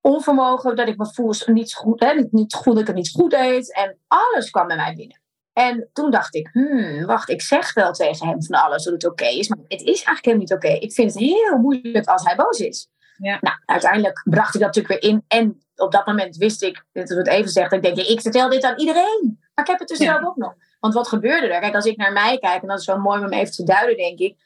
onvermogen, 0.00 0.76
dat 0.76 0.88
ik 0.88 0.96
me 0.96 1.06
voel 1.06 1.34
niet 1.46 1.74
goed, 1.74 2.00
hè, 2.00 2.14
niet, 2.14 2.32
niet 2.32 2.54
goed, 2.54 2.72
dat 2.72 2.80
ik 2.80 2.86
het 2.86 2.96
niet 2.96 3.10
goed 3.10 3.30
deed. 3.30 3.74
En 3.74 3.98
alles 4.06 4.50
kwam 4.50 4.66
bij 4.66 4.76
mij 4.76 4.94
binnen. 4.94 5.22
En 5.52 5.88
toen 5.92 6.10
dacht 6.10 6.34
ik, 6.34 6.48
hmm, 6.52 7.06
wacht, 7.06 7.28
ik 7.28 7.42
zeg 7.42 7.74
wel 7.74 7.92
tegen 7.92 8.28
hem 8.28 8.42
van 8.44 8.62
alles 8.62 8.84
dat 8.84 8.92
het 8.92 9.06
oké 9.06 9.26
is. 9.26 9.48
Maar 9.48 9.58
het 9.58 9.80
is 9.80 9.86
eigenlijk 9.86 10.24
helemaal 10.24 10.44
niet 10.44 10.54
oké. 10.54 10.68
Ik 10.68 10.92
vind 10.92 11.14
het 11.14 11.22
heel 11.22 11.58
moeilijk 11.58 12.06
als 12.06 12.24
hij 12.24 12.36
boos 12.36 12.58
is. 12.58 12.88
Ja. 13.16 13.38
Nou, 13.40 13.56
uiteindelijk 13.64 14.22
bracht 14.24 14.54
ik 14.54 14.60
dat 14.60 14.74
natuurlijk 14.74 15.02
weer 15.02 15.10
in. 15.12 15.24
En 15.28 15.63
op 15.76 15.92
dat 15.92 16.06
moment 16.06 16.36
wist 16.36 16.62
ik, 16.62 16.84
dat 16.92 17.08
het 17.08 17.28
even 17.28 17.50
zegt, 17.50 17.72
ik 17.72 17.82
denk, 17.82 17.96
ik 17.96 18.20
vertel 18.20 18.48
dit 18.48 18.64
aan 18.64 18.78
iedereen. 18.78 19.38
Maar 19.54 19.64
ik 19.64 19.70
heb 19.70 19.78
het 19.78 19.88
dus 19.88 19.98
zelf 19.98 20.24
ook 20.24 20.36
nog. 20.36 20.54
Want 20.80 20.94
wat 20.94 21.08
gebeurde 21.08 21.46
er? 21.46 21.60
Kijk, 21.60 21.74
als 21.74 21.84
ik 21.84 21.96
naar 21.96 22.12
mij 22.12 22.38
kijk, 22.38 22.62
en 22.62 22.68
dat 22.68 22.80
is 22.80 22.86
wel 22.86 22.98
mooi 22.98 23.24
om 23.24 23.32
even 23.32 23.52
te 23.52 23.64
duiden, 23.64 23.96
denk 23.96 24.18
ik. 24.18 24.36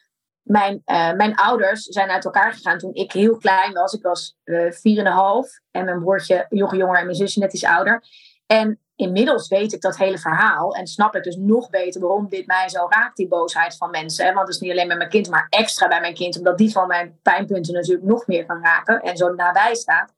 Mijn, 0.43 0.83
uh, 0.87 1.13
mijn 1.13 1.35
ouders 1.35 1.83
zijn 1.83 2.11
uit 2.11 2.25
elkaar 2.25 2.53
gegaan 2.53 2.79
toen 2.79 2.95
ik 2.95 3.13
heel 3.13 3.37
klein 3.37 3.73
was. 3.73 3.93
Ik 3.93 4.03
was 4.03 4.37
uh, 4.45 4.73
vier 4.73 4.99
en 4.99 5.07
een 5.07 5.13
half. 5.13 5.49
En 5.71 5.85
mijn 5.85 6.01
broertje 6.01 6.47
nog 6.49 6.77
jonger 6.77 6.99
en 6.99 7.05
mijn 7.05 7.17
zusje 7.17 7.39
net 7.39 7.53
iets 7.53 7.65
ouder. 7.65 8.05
En 8.47 8.81
inmiddels 8.97 9.49
weet 9.49 9.73
ik 9.73 9.81
dat 9.81 9.97
hele 9.97 10.19
verhaal. 10.19 10.75
En 10.75 10.87
snap 10.87 11.17
ik 11.17 11.23
dus 11.23 11.37
nog 11.37 11.71
beter 11.71 12.01
waarom 12.01 12.29
dit 12.29 12.47
mij 12.47 12.69
zo 12.69 12.87
raakt, 12.89 13.17
die 13.17 13.29
boosheid 13.29 13.77
van 13.77 13.91
mensen. 13.91 14.35
Want 14.35 14.47
het 14.47 14.49
is 14.49 14.61
niet 14.61 14.71
alleen 14.71 14.89
met 14.89 14.97
mijn 14.97 15.11
kind, 15.11 15.31
maar 15.31 15.47
extra 15.49 15.89
bij 15.89 16.01
mijn 16.01 16.15
kind. 16.15 16.39
Omdat 16.39 16.59
die 16.59 16.73
van 16.73 16.87
mijn 16.87 17.19
pijnpunten 17.23 17.75
natuurlijk 17.75 18.07
nog 18.07 18.27
meer 18.27 18.47
kan 18.47 18.63
raken. 18.63 19.01
En 19.01 19.17
zo 19.17 19.35
nabij 19.35 19.75
staat. 19.75 20.17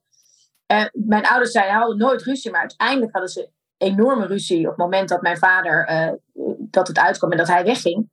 Uh, 0.73 0.85
mijn 0.93 1.27
ouders 1.27 1.51
zeiden, 1.51 1.75
hadden 1.75 1.99
nooit 1.99 2.23
ruzie. 2.23 2.51
Maar 2.51 2.61
uiteindelijk 2.61 3.13
hadden 3.13 3.31
ze 3.31 3.51
enorme 3.77 4.27
ruzie 4.27 4.65
op 4.65 4.69
het 4.71 4.77
moment 4.77 5.09
dat 5.09 5.23
mijn 5.23 5.39
vader, 5.39 5.91
uh, 5.91 6.13
dat 6.59 6.89
het 6.89 6.99
uitkwam 6.99 7.31
en 7.31 7.39
dat 7.39 7.49
hij 7.49 7.65
wegging. 7.65 8.11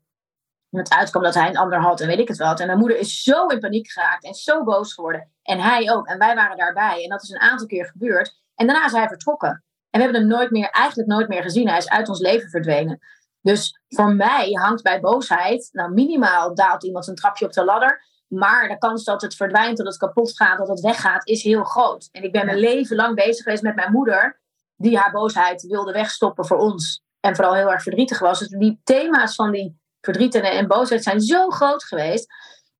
En 0.70 0.80
het 0.80 0.93
uitkwam 0.93 1.24
dat 1.24 1.34
hij 1.34 1.50
een 1.50 1.58
ander 1.58 1.80
had 1.80 2.02
en 2.02 2.08
weet 2.08 2.20
ik 2.20 2.28
het 2.28 2.38
wel. 2.38 2.54
En 2.54 2.65
mijn 2.67 2.80
moeder 2.80 2.98
is 2.98 3.22
zo 3.22 3.46
in 3.48 3.60
paniek 3.60 3.91
geraakt 3.91 4.24
en 4.24 4.34
zo 4.34 4.63
boos 4.63 4.93
geworden. 4.93 5.32
En 5.43 5.60
hij 5.60 5.91
ook. 5.91 6.08
En 6.08 6.17
wij 6.17 6.36
waren 6.36 6.58
daarbij. 6.58 7.04
En 7.04 7.10
dat 7.10 7.24
is 7.24 7.30
een 7.30 7.39
aantal 7.39 7.67
keer 7.67 7.86
gebeurd. 7.86 8.41
En 8.56 8.67
daarna 8.67 8.86
is 8.86 8.91
hij 8.91 9.08
vertrokken. 9.08 9.63
En 9.89 10.00
we 10.00 10.02
hebben 10.02 10.22
hem 10.22 10.30
nooit 10.30 10.52
meer, 10.52 10.70
eigenlijk 10.70 11.10
nooit 11.10 11.28
meer 11.28 11.41
gezien. 11.41 11.67
Hij 11.67 11.78
is 11.78 11.89
uit 11.89 12.10
ons 12.10 12.20
leven 12.20 12.50
verdwenen. 12.50 13.00
Dus 13.41 13.82
voor 13.88 14.15
mij 14.15 14.50
hangt 14.52 14.84
bij 14.84 15.00
boosheid, 15.00 15.70
nou 15.72 15.93
minimaal 15.93 16.56
daalt 16.56 16.84
iemand 16.84 17.08
een 17.08 17.15
trapje 17.15 17.46
op 17.46 17.54
de 17.54 17.65
ladder. 17.65 18.06
Maar 18.28 18.68
de 18.68 18.78
kans 18.78 19.04
dat 19.04 19.22
het 19.22 19.36
verdwijnt, 19.36 19.78
dat 19.78 19.86
het 19.88 19.98
kapot 19.98 20.36
gaat, 20.36 20.58
dat 20.58 20.68
het 20.68 20.80
weggaat, 20.80 21.28
is 21.28 21.44
heel 21.44 21.63
groot. 21.63 22.10
En 22.12 22.24
ik 22.24 22.32
ben 22.32 22.46
mijn 22.46 22.58
leven 22.58 22.96
lang 22.96 23.16
bezig 23.16 23.44
geweest 23.44 23.63
met 23.63 23.76
mijn 23.76 23.92
moeder, 23.92 24.42
die 24.76 24.98
haar 24.98 25.12
boosheid 25.12 25.62
wilde 25.62 25.92
wegstoppen 25.92 26.46
voor 26.46 26.58
ons. 26.58 27.02
En 27.20 27.36
vooral 27.36 27.54
heel 27.54 27.72
erg 27.72 27.82
verdrietig 27.82 28.20
was. 28.20 28.40
Dus 28.40 28.48
die 28.48 28.82
thema's 28.84 29.36
van 29.36 29.52
die 29.52 29.80
verdriet 30.02 30.36
en 30.36 30.68
boosheid 30.68 31.04
zijn 31.04 31.22
zo 31.22 31.50
groot 31.50 31.84
geweest, 31.84 32.28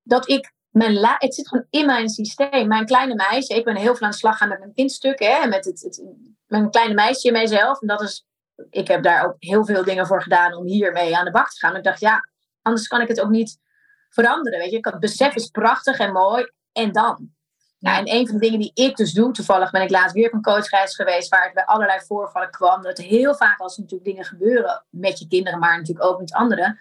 dat 0.04 0.30
ik 0.30 0.56
mijn 0.70 0.98
het 1.18 1.36
zit 1.36 1.48
gewoon 1.48 1.66
in 1.70 1.86
mijn 1.86 2.10
systeem. 2.10 2.68
Mijn 2.68 2.86
kleine 2.86 3.16
meisje, 3.16 3.56
ik 3.56 3.66
ben 3.66 3.76
heel 3.76 3.96
veel 3.96 4.06
aan 4.06 4.12
de 4.12 4.18
slag 4.18 4.38
gaan 4.38 4.50
met 4.50 4.60
mijn 4.60 4.74
kindstuk, 4.74 5.20
hè, 5.20 5.48
met 5.48 5.66
het, 5.66 5.82
het, 5.82 6.04
mijn 6.48 6.70
kleine 6.70 6.94
meisje 6.94 7.28
in 7.28 7.34
mijzelf. 7.34 7.82
En 7.82 7.88
dat 7.88 8.02
is, 8.02 8.26
ik 8.70 8.88
heb 8.88 9.04
daar 9.04 9.26
ook 9.26 9.36
heel 9.38 9.66
veel 9.66 9.84
dingen 9.84 10.08
voor 10.08 10.22
gedaan 10.22 10.54
om 10.54 10.66
hiermee 10.66 11.18
aan 11.18 11.26
de 11.26 11.32
bak 11.32 11.50
te 11.50 11.58
gaan. 11.58 11.76
ik 11.76 11.84
dacht, 11.84 12.00
ja, 12.00 12.30
anders 12.62 12.88
kan 12.88 13.02
ik 13.02 13.08
het 13.08 13.22
ook 13.22 13.30
niet 13.30 13.60
veranderen. 14.10 14.60
Weet 14.60 14.72
je, 14.72 14.78
het 14.82 15.00
besef 15.00 15.36
is 15.36 15.48
prachtig 15.48 15.98
en 15.98 16.12
mooi. 16.12 16.52
En 16.72 16.92
dan? 16.92 17.36
Ja, 17.80 17.98
en 17.98 18.14
een 18.14 18.28
van 18.28 18.36
de 18.36 18.42
dingen 18.42 18.60
die 18.60 18.72
ik 18.74 18.96
dus 18.96 19.14
doe, 19.14 19.32
toevallig 19.32 19.72
ben 19.72 19.82
ik 19.82 19.90
laatst 19.90 20.14
weer 20.14 20.28
op 20.28 20.34
een 20.34 20.42
coachreis 20.42 20.96
geweest, 20.96 21.30
waar 21.30 21.44
het 21.44 21.54
bij 21.54 21.66
allerlei 21.66 22.00
voorvallen 22.06 22.50
kwam. 22.50 22.82
Dat 22.82 22.98
heel 22.98 23.36
vaak 23.36 23.60
als 23.60 23.76
er 23.76 23.82
natuurlijk 23.82 24.10
dingen 24.10 24.26
gebeuren 24.26 24.86
met 24.90 25.20
je 25.20 25.28
kinderen, 25.28 25.60
maar 25.60 25.78
natuurlijk 25.78 26.06
ook 26.06 26.20
met 26.20 26.34
anderen, 26.34 26.80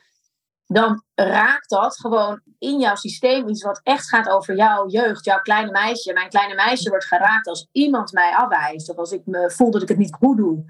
dan 0.67 1.03
raakt 1.15 1.71
dat 1.71 1.97
gewoon 1.97 2.41
in 2.59 2.79
jouw 2.81 2.95
systeem 2.95 3.49
iets 3.49 3.63
wat 3.63 3.81
echt 3.83 4.09
gaat 4.09 4.29
over 4.29 4.57
jouw 4.57 4.89
jeugd, 4.89 5.25
jouw 5.25 5.41
kleine 5.41 5.71
meisje. 5.71 6.13
Mijn 6.13 6.29
kleine 6.29 6.55
meisje 6.55 6.89
wordt 6.89 7.05
geraakt 7.05 7.47
als 7.47 7.69
iemand 7.73 8.13
mij 8.13 8.35
afwijst 8.35 8.91
of 8.91 8.97
als 8.97 9.13
ik 9.13 9.27
me 9.27 9.51
voel 9.51 9.71
dat 9.71 9.83
ik 9.83 9.89
het 9.89 9.99
niet 9.99 10.15
goed 10.15 10.37
doe. 10.37 10.65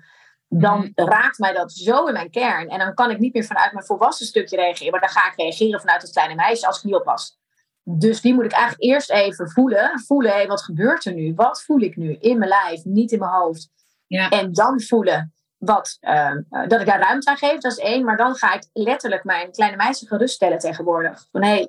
Dan 0.48 0.92
mhm. 0.94 1.08
raakt 1.08 1.38
mij 1.38 1.52
dat 1.52 1.72
zo 1.72 2.06
in 2.06 2.12
mijn 2.12 2.30
kern. 2.30 2.68
En 2.68 2.78
dan 2.78 2.94
kan 2.94 3.10
ik 3.10 3.18
niet 3.18 3.34
meer 3.34 3.44
vanuit 3.44 3.72
mijn 3.72 3.84
volwassen 3.84 4.26
stukje 4.26 4.56
reageren. 4.56 4.90
Maar 4.90 5.00
dan 5.00 5.08
ga 5.08 5.26
ik 5.30 5.36
reageren 5.36 5.80
vanuit 5.80 6.02
het 6.02 6.10
kleine 6.10 6.34
meisje 6.34 6.66
als 6.66 6.78
ik 6.78 6.84
niet 6.84 6.94
oppas. 6.94 7.38
Dus 7.82 8.20
die 8.20 8.34
moet 8.34 8.44
ik 8.44 8.52
eigenlijk 8.52 8.82
eerst 8.82 9.10
even 9.10 9.50
voelen. 9.50 10.00
Voelen, 10.06 10.32
hé, 10.32 10.46
wat 10.46 10.62
gebeurt 10.62 11.04
er 11.04 11.12
nu? 11.12 11.34
Wat 11.34 11.62
voel 11.62 11.80
ik 11.80 11.96
nu 11.96 12.16
in 12.20 12.38
mijn 12.38 12.50
lijf, 12.50 12.84
niet 12.84 13.12
in 13.12 13.18
mijn 13.18 13.30
hoofd? 13.30 13.68
Ja. 14.06 14.28
En 14.28 14.52
dan 14.52 14.80
voelen, 14.80 15.34
wat, 15.58 15.96
ehm, 16.00 16.42
eh, 16.50 16.68
dat 16.68 16.80
ik 16.80 16.86
daar 16.86 17.00
ruimte 17.00 17.30
aan 17.30 17.36
geef, 17.36 17.60
dat 17.60 17.72
is 17.72 17.78
één. 17.78 18.04
Maar 18.04 18.16
dan 18.16 18.34
ga 18.34 18.54
ik 18.54 18.68
letterlijk 18.72 19.24
mijn 19.24 19.52
kleine 19.52 19.76
meisje 19.76 20.06
geruststellen 20.06 20.58
tegenwoordig. 20.58 21.28
Van 21.32 21.42
hé, 21.42 21.48
hey, 21.48 21.60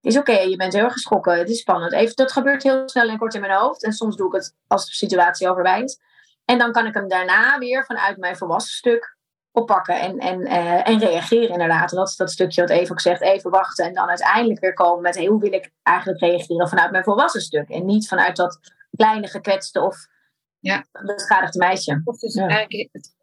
het 0.00 0.14
is 0.14 0.16
oké, 0.16 0.38
je 0.38 0.56
bent 0.56 0.72
heel 0.72 0.84
erg 0.84 0.92
geschrokken, 0.92 1.38
het 1.38 1.50
is 1.50 1.60
spannend. 1.60 1.92
Even, 1.92 2.16
dat 2.16 2.32
gebeurt 2.32 2.62
heel 2.62 2.88
snel 2.88 3.08
en 3.08 3.18
kort 3.18 3.34
in 3.34 3.40
mijn 3.40 3.58
hoofd. 3.58 3.84
En 3.84 3.92
soms 3.92 4.16
doe 4.16 4.26
ik 4.26 4.32
het 4.32 4.54
als 4.66 4.86
de 4.86 4.94
situatie 4.94 5.48
overbij 5.48 5.82
is. 5.82 5.98
En 6.46 6.58
dan 6.58 6.72
kan 6.72 6.86
ik 6.86 6.94
hem 6.94 7.08
daarna 7.08 7.58
weer 7.58 7.84
vanuit 7.84 8.16
mijn 8.16 8.36
volwassen 8.36 8.72
stuk 8.72 9.16
oppakken 9.52 10.00
en, 10.00 10.18
en, 10.18 10.40
uh, 10.40 10.88
en 10.88 10.98
reageren 10.98 11.48
inderdaad. 11.48 11.90
En 11.90 11.96
dat 11.96 12.08
is 12.08 12.16
dat 12.16 12.30
stukje 12.30 12.60
wat 12.60 12.70
Eva 12.70 12.92
ook 12.92 13.00
zegt, 13.00 13.20
even 13.20 13.50
wachten 13.50 13.84
en 13.84 13.94
dan 13.94 14.08
uiteindelijk 14.08 14.60
weer 14.60 14.72
komen 14.72 15.02
met 15.02 15.14
hey, 15.14 15.26
hoe 15.26 15.40
wil 15.40 15.52
ik 15.52 15.72
eigenlijk 15.82 16.20
reageren 16.20 16.68
vanuit 16.68 16.90
mijn 16.90 17.04
volwassen 17.04 17.40
stuk. 17.40 17.68
En 17.68 17.84
niet 17.84 18.08
vanuit 18.08 18.36
dat 18.36 18.58
kleine 18.96 19.26
gekwetste 19.26 19.80
of 19.80 19.96
ja. 20.58 20.84
beschadigde 20.92 21.58
meisje. 21.58 22.02
Dus 22.04 22.34
ja 22.34 22.66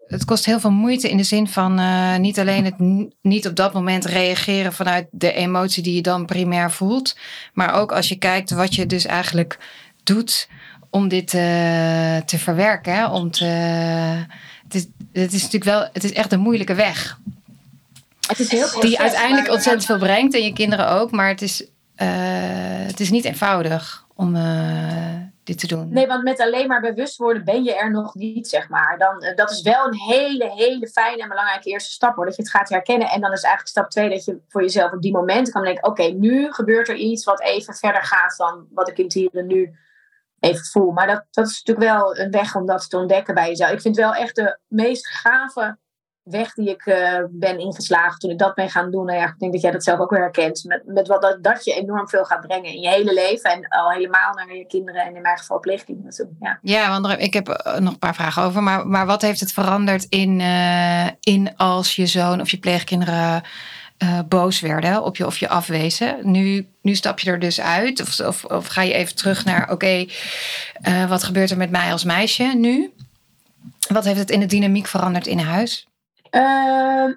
het 0.08 0.26
kost 0.26 0.46
heel 0.46 0.60
veel 0.60 0.72
moeite 0.72 1.10
in 1.10 1.18
de 1.18 1.24
zin 1.24 1.48
van 1.48 1.80
uh, 1.80 2.18
niet 2.18 2.40
alleen 2.40 2.66
het 2.66 2.80
niet 3.22 3.48
op 3.48 3.56
dat 3.56 3.74
moment 3.74 4.06
reageren 4.06 4.74
vanuit 4.74 5.08
de 5.12 5.34
emotie 5.34 5.84
die 5.84 5.96
je 5.96 6.02
dan 6.02 6.26
primair 6.26 6.72
voelt, 6.72 7.18
maar 7.54 7.74
ook 7.74 7.92
als 7.92 8.10
je 8.10 8.18
kijkt 8.18 8.52
wat 8.52 8.76
je 8.76 8.86
dus 8.86 9.06
eigenlijk 9.06 9.58
doet 10.04 10.50
om 10.94 11.08
dit 11.08 11.34
uh, 11.34 11.42
te 12.18 12.38
verwerken. 12.38 13.10
Om 13.10 13.32
te, 13.32 13.46
het, 14.64 14.76
is, 14.76 14.88
het 15.12 15.34
is 15.34 15.42
natuurlijk 15.42 15.64
wel, 15.64 15.90
het 15.94 16.04
is 16.04 16.14
echt 16.14 16.32
een 16.32 16.40
moeilijke 16.40 16.74
weg. 16.74 17.20
Het 18.28 18.40
is 18.40 18.52
heel 18.52 18.80
die 18.80 19.00
uiteindelijk 19.00 19.52
ontzettend 19.52 19.86
veel 19.86 19.98
brengt 19.98 20.34
en 20.34 20.44
je 20.44 20.54
kinderen 20.54 20.90
ook, 20.90 21.12
maar 21.12 21.28
het 21.28 21.42
is, 21.42 21.62
uh, 21.62 21.68
het 22.88 23.00
is 23.00 23.10
niet 23.10 23.26
eenvoudig 23.26 24.06
om 24.16 24.36
dit 25.44 25.60
te 25.60 25.68
doen. 25.68 25.94
Nee, 25.94 26.08
want 26.08 26.24
met 26.24 26.40
alleen 26.40 26.68
maar 26.68 26.82
bewust 26.82 27.18
worden 27.18 27.46
ben 27.46 27.64
je 27.64 27.76
er 27.76 27.92
nog 27.92 28.16
niet, 28.16 28.48
zeg 28.48 28.70
maar. 28.70 28.98
Dan, 28.98 29.22
eh, 29.22 29.36
dat 29.36 29.52
is 29.52 29.62
wel 29.62 29.86
een 29.86 30.00
hele, 30.00 30.52
hele 30.56 30.88
fijne 30.88 31.22
en 31.22 31.30
belangrijke 31.30 31.70
eerste 31.70 31.92
stap, 31.92 32.16
hoor. 32.16 32.26
Dat 32.26 32.36
je 32.36 32.42
het 32.42 32.52
gaat 32.52 32.70
herkennen. 32.70 33.10
En 33.10 33.22
dan 33.22 33.32
is 33.32 33.42
eigenlijk 33.42 33.68
stap 33.68 33.90
twee 33.90 34.10
dat 34.10 34.26
je 34.26 34.40
voor 34.48 34.62
jezelf 34.62 34.92
op 34.92 35.02
die 35.02 35.12
momenten 35.12 35.54
kan 35.54 35.64
denken... 35.64 35.88
oké, 35.88 36.04
nu 36.04 36.52
gebeurt 36.52 36.90
er 36.90 36.96
iets 36.96 37.24
wat 37.24 37.42
even 37.42 37.74
verder 37.74 38.04
gaat 38.04 38.38
dan 38.38 38.68
wat 38.70 38.90
ik 38.90 38.98
in 38.98 39.04
het 39.04 39.14
hier 39.14 39.30
en 39.34 39.48
nu 39.48 39.76
even 40.44 40.66
voel. 40.66 40.92
Maar 40.92 41.08
dat, 41.08 41.26
dat 41.32 41.48
is 41.48 41.64
natuurlijk 41.64 41.94
wel 41.94 42.18
een 42.18 42.32
weg 42.32 42.56
om 42.56 42.66
dat 42.66 42.90
te 42.90 42.98
ontdekken 42.98 43.34
bij 43.34 43.48
jezelf. 43.48 43.72
Ik 43.72 43.82
vind 43.82 43.96
wel 43.96 44.14
echt 44.14 44.36
de 44.36 44.58
meest 44.68 45.08
gave 45.08 45.78
weg 46.24 46.54
die 46.54 46.70
ik 46.70 46.86
uh, 46.86 47.20
ben 47.30 47.60
ingeslagen 47.60 48.20
toen 48.20 48.32
ik 48.32 48.38
dat 48.38 48.56
ben 48.56 48.70
gaan 48.70 48.92
doen. 48.92 49.06
Nou 49.06 49.18
ja, 49.20 49.26
ik 49.26 49.40
denk 49.40 49.52
dat 49.52 49.62
jij 49.62 49.72
dat 49.72 49.84
zelf 49.84 50.00
ook 50.00 50.10
weer 50.10 50.20
herkent. 50.20 50.64
Met, 50.64 50.84
met 50.86 51.08
wat 51.08 51.22
dat, 51.22 51.44
dat 51.44 51.66
je 51.66 51.74
enorm 51.74 52.10
veel 52.10 52.26
gaat 52.26 52.48
brengen 52.48 52.72
in 52.72 52.80
je 52.80 52.90
hele 52.90 53.14
leven. 53.14 53.52
En 53.52 53.68
al 53.68 53.92
helemaal 53.92 54.34
naar 54.34 54.56
je 54.56 54.66
kinderen 54.66 55.02
en 55.02 55.16
in 55.16 55.22
mijn 55.22 55.38
geval 55.38 55.60
pleegkinderen 55.60 56.38
Ja, 56.40 56.60
ja 56.62 57.00
want 57.00 57.22
ik 57.22 57.34
heb 57.34 57.48
nog 57.80 57.94
een 57.94 58.00
paar 58.00 58.16
vragen 58.16 58.44
over. 58.44 58.64
Maar, 58.64 58.88
maar 58.88 59.06
wat 59.06 59.22
heeft 59.22 59.40
het 59.40 59.54
veranderd 59.54 60.06
in, 60.10 60.40
uh, 60.40 61.08
in 61.20 61.54
als 61.56 61.96
je 61.96 62.06
zoon 62.06 62.42
of 62.42 62.52
je 62.52 62.60
pleegkinderen 62.60 63.44
uh, 64.04 64.20
boos 64.28 64.60
werden 64.60 65.04
op 65.04 65.18
je 65.18 65.26
of 65.26 65.38
je 65.38 65.50
afwezen. 65.50 66.32
Nu, 66.32 66.68
nu 66.82 66.96
stap 66.96 67.20
je 67.20 67.32
er 67.32 67.40
dus 67.40 67.62
uit. 67.62 68.02
Of, 68.02 68.20
of, 68.20 68.46
of 68.46 68.68
ga 68.68 68.82
je 68.82 68.94
even 68.94 69.16
terug 69.16 69.46
naar: 69.46 69.72
oké, 69.72 70.06
uh, 70.88 71.10
wat 71.10 71.24
gebeurt 71.24 71.52
er 71.52 71.58
met 71.58 71.72
mij 71.72 71.92
als 71.92 72.04
meisje 72.04 72.44
nu? 72.44 72.94
Wat 73.88 74.04
heeft 74.04 74.20
het 74.20 74.30
in 74.30 74.40
de 74.40 74.46
dynamiek 74.46 74.88
veranderd 74.88 75.28
in 75.28 75.40
huis? 75.40 75.88
Uh, 76.32 76.42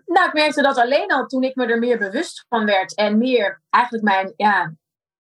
nou, 0.07 0.27
ik 0.27 0.33
merkte 0.33 0.63
dat 0.63 0.79
alleen 0.79 1.13
al 1.13 1.27
toen 1.27 1.43
ik 1.43 1.55
me 1.55 1.67
er 1.67 1.79
meer 1.79 1.99
bewust 1.99 2.45
van 2.49 2.65
werd. 2.65 2.95
En 2.95 3.19
meer 3.19 3.63
eigenlijk 3.71 4.05
mijn, 4.05 4.33
ja, 4.37 4.73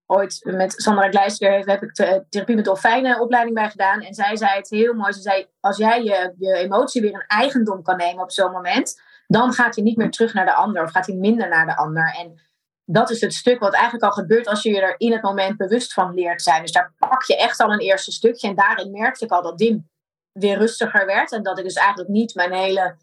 ooit 0.06 0.40
met 0.42 0.72
Sandra 0.76 1.08
Gleister 1.08 1.68
heb 1.68 1.82
ik 1.82 1.92
therapie 2.28 2.54
met 2.54 2.64
dolfijnen 2.64 3.20
opleiding 3.20 3.54
bij 3.54 3.70
gedaan. 3.70 4.00
En 4.00 4.14
zij 4.14 4.36
zei 4.36 4.56
het 4.56 4.70
heel 4.70 4.94
mooi. 4.94 5.12
Ze 5.12 5.20
zei, 5.20 5.46
als 5.60 5.76
jij 5.76 6.02
je, 6.02 6.34
je 6.38 6.54
emotie 6.54 7.02
weer 7.02 7.14
een 7.14 7.24
eigendom 7.26 7.82
kan 7.82 7.96
nemen 7.96 8.22
op 8.22 8.32
zo'n 8.32 8.52
moment 8.52 9.00
dan 9.26 9.52
gaat 9.52 9.74
hij 9.74 9.84
niet 9.84 9.96
meer 9.96 10.10
terug 10.10 10.34
naar 10.34 10.44
de 10.44 10.54
ander 10.54 10.82
of 10.82 10.90
gaat 10.90 11.06
hij 11.06 11.16
minder 11.16 11.48
naar 11.48 11.66
de 11.66 11.76
ander. 11.76 12.14
En 12.18 12.40
dat 12.84 13.10
is 13.10 13.20
het 13.20 13.34
stuk 13.34 13.60
wat 13.60 13.74
eigenlijk 13.74 14.04
al 14.04 14.10
gebeurt 14.10 14.46
als 14.46 14.62
je 14.62 14.70
je 14.70 14.80
er 14.80 14.94
in 14.98 15.12
het 15.12 15.22
moment 15.22 15.56
bewust 15.56 15.92
van 15.92 16.14
leert 16.14 16.42
zijn. 16.42 16.62
Dus 16.62 16.72
daar 16.72 16.92
pak 16.98 17.22
je 17.22 17.36
echt 17.36 17.60
al 17.60 17.72
een 17.72 17.80
eerste 17.80 18.12
stukje. 18.12 18.48
En 18.48 18.54
daarin 18.54 18.90
merkte 18.90 19.24
ik 19.24 19.30
al 19.30 19.42
dat 19.42 19.58
Dim 19.58 19.88
weer 20.32 20.58
rustiger 20.58 21.06
werd. 21.06 21.32
En 21.32 21.42
dat 21.42 21.58
ik 21.58 21.64
dus 21.64 21.74
eigenlijk 21.74 22.08
niet 22.08 22.34
mijn 22.34 22.52
hele 22.52 22.96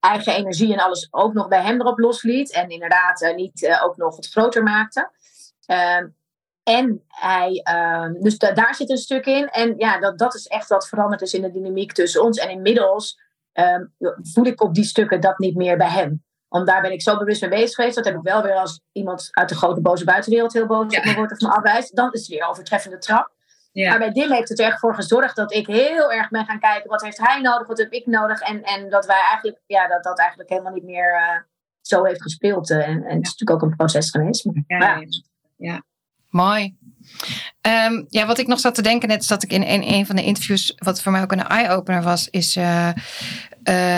eigen 0.00 0.34
energie 0.34 0.72
en 0.72 0.84
alles 0.84 1.08
ook 1.10 1.32
nog 1.32 1.48
bij 1.48 1.62
hem 1.62 1.80
erop 1.80 1.98
losliet. 1.98 2.52
En 2.52 2.68
inderdaad 2.68 3.22
uh, 3.22 3.34
niet 3.34 3.62
uh, 3.62 3.84
ook 3.84 3.96
nog 3.96 4.16
het 4.16 4.28
groter 4.28 4.62
maakte. 4.62 5.10
Uh, 5.66 6.02
en 6.62 7.04
hij, 7.08 7.60
ehm, 7.62 8.12
dus 8.20 8.38
daar 8.38 8.74
zit 8.74 8.90
een 8.90 8.96
stuk 8.96 9.26
in. 9.26 9.48
En 9.48 9.74
ja, 9.76 9.98
dat, 9.98 10.18
dat 10.18 10.34
is 10.34 10.46
echt 10.46 10.68
wat 10.68 10.88
veranderd 10.88 11.22
is 11.22 11.34
in 11.34 11.42
de 11.42 11.50
dynamiek 11.50 11.92
tussen 11.92 12.22
ons. 12.22 12.38
En 12.38 12.50
inmiddels 12.50 13.20
um, 13.54 13.94
voel 14.22 14.44
ik 14.44 14.62
op 14.62 14.74
die 14.74 14.84
stukken 14.84 15.20
dat 15.20 15.38
niet 15.38 15.56
meer 15.56 15.76
bij 15.76 15.88
hem. 15.88 16.24
Want 16.48 16.66
daar 16.66 16.82
ben 16.82 16.92
ik 16.92 17.02
zo 17.02 17.18
bewust 17.18 17.40
mee 17.40 17.50
bezig 17.50 17.74
geweest. 17.74 17.94
Dat 17.94 18.04
heb 18.04 18.14
ik 18.14 18.22
wel 18.22 18.42
weer 18.42 18.54
als 18.54 18.80
iemand 18.92 19.28
uit 19.30 19.48
de 19.48 19.54
grote 19.54 19.80
boze 19.80 20.04
buitenwereld 20.04 20.52
heel 20.52 20.66
boos 20.66 20.96
op 20.96 21.04
me 21.04 21.14
wordt 21.14 21.32
of 21.32 21.40
me 21.40 21.48
afwijst. 21.48 21.96
Dan 21.96 22.12
is 22.12 22.20
het 22.20 22.28
weer 22.28 22.48
overtreffende 22.48 22.98
trap. 22.98 23.32
Ja. 23.72 23.88
Maar 23.88 23.98
bij 23.98 24.10
Dim 24.10 24.30
heeft 24.30 24.48
het 24.48 24.58
er 24.58 24.66
echt 24.66 24.78
voor 24.78 24.94
gezorgd 24.94 25.36
dat 25.36 25.52
ik 25.52 25.66
heel 25.66 26.12
erg 26.12 26.28
ben 26.28 26.44
gaan 26.44 26.60
kijken. 26.60 26.90
Wat 26.90 27.02
heeft 27.02 27.18
hij 27.18 27.40
nodig? 27.40 27.66
Wat 27.66 27.78
heb 27.78 27.92
ik 27.92 28.06
nodig? 28.06 28.40
En, 28.40 28.62
en 28.62 28.90
dat 28.90 29.06
wij 29.06 29.20
eigenlijk, 29.20 29.60
ja, 29.66 29.88
dat 29.88 30.04
dat 30.04 30.18
eigenlijk 30.18 30.48
helemaal 30.48 30.72
niet 30.72 30.84
meer 30.84 31.14
uh, 31.14 31.40
zo 31.80 32.04
heeft 32.04 32.22
gespeeld. 32.22 32.70
Uh, 32.70 32.88
en, 32.88 33.04
en 33.04 33.16
het 33.16 33.26
is 33.26 33.36
natuurlijk 33.36 33.50
ook 33.50 33.62
een 33.62 33.76
proces 33.76 34.10
geweest. 34.10 34.44
Maar, 34.44 34.64
ja, 34.66 34.96
ja. 34.96 35.06
ja. 35.56 35.82
Mooi. 36.34 36.74
Um, 37.86 38.06
ja, 38.08 38.26
wat 38.26 38.38
ik 38.38 38.46
nog 38.46 38.60
zat 38.60 38.74
te 38.74 38.82
denken, 38.82 39.08
net 39.08 39.24
zat 39.24 39.42
ik 39.42 39.52
in 39.52 39.62
een, 39.62 39.92
een 39.92 40.06
van 40.06 40.16
de 40.16 40.24
interviews, 40.24 40.72
wat 40.76 41.02
voor 41.02 41.12
mij 41.12 41.22
ook 41.22 41.32
een 41.32 41.46
eye-opener 41.46 42.02
was, 42.02 42.28
is 42.30 42.56
uh, 42.56 42.88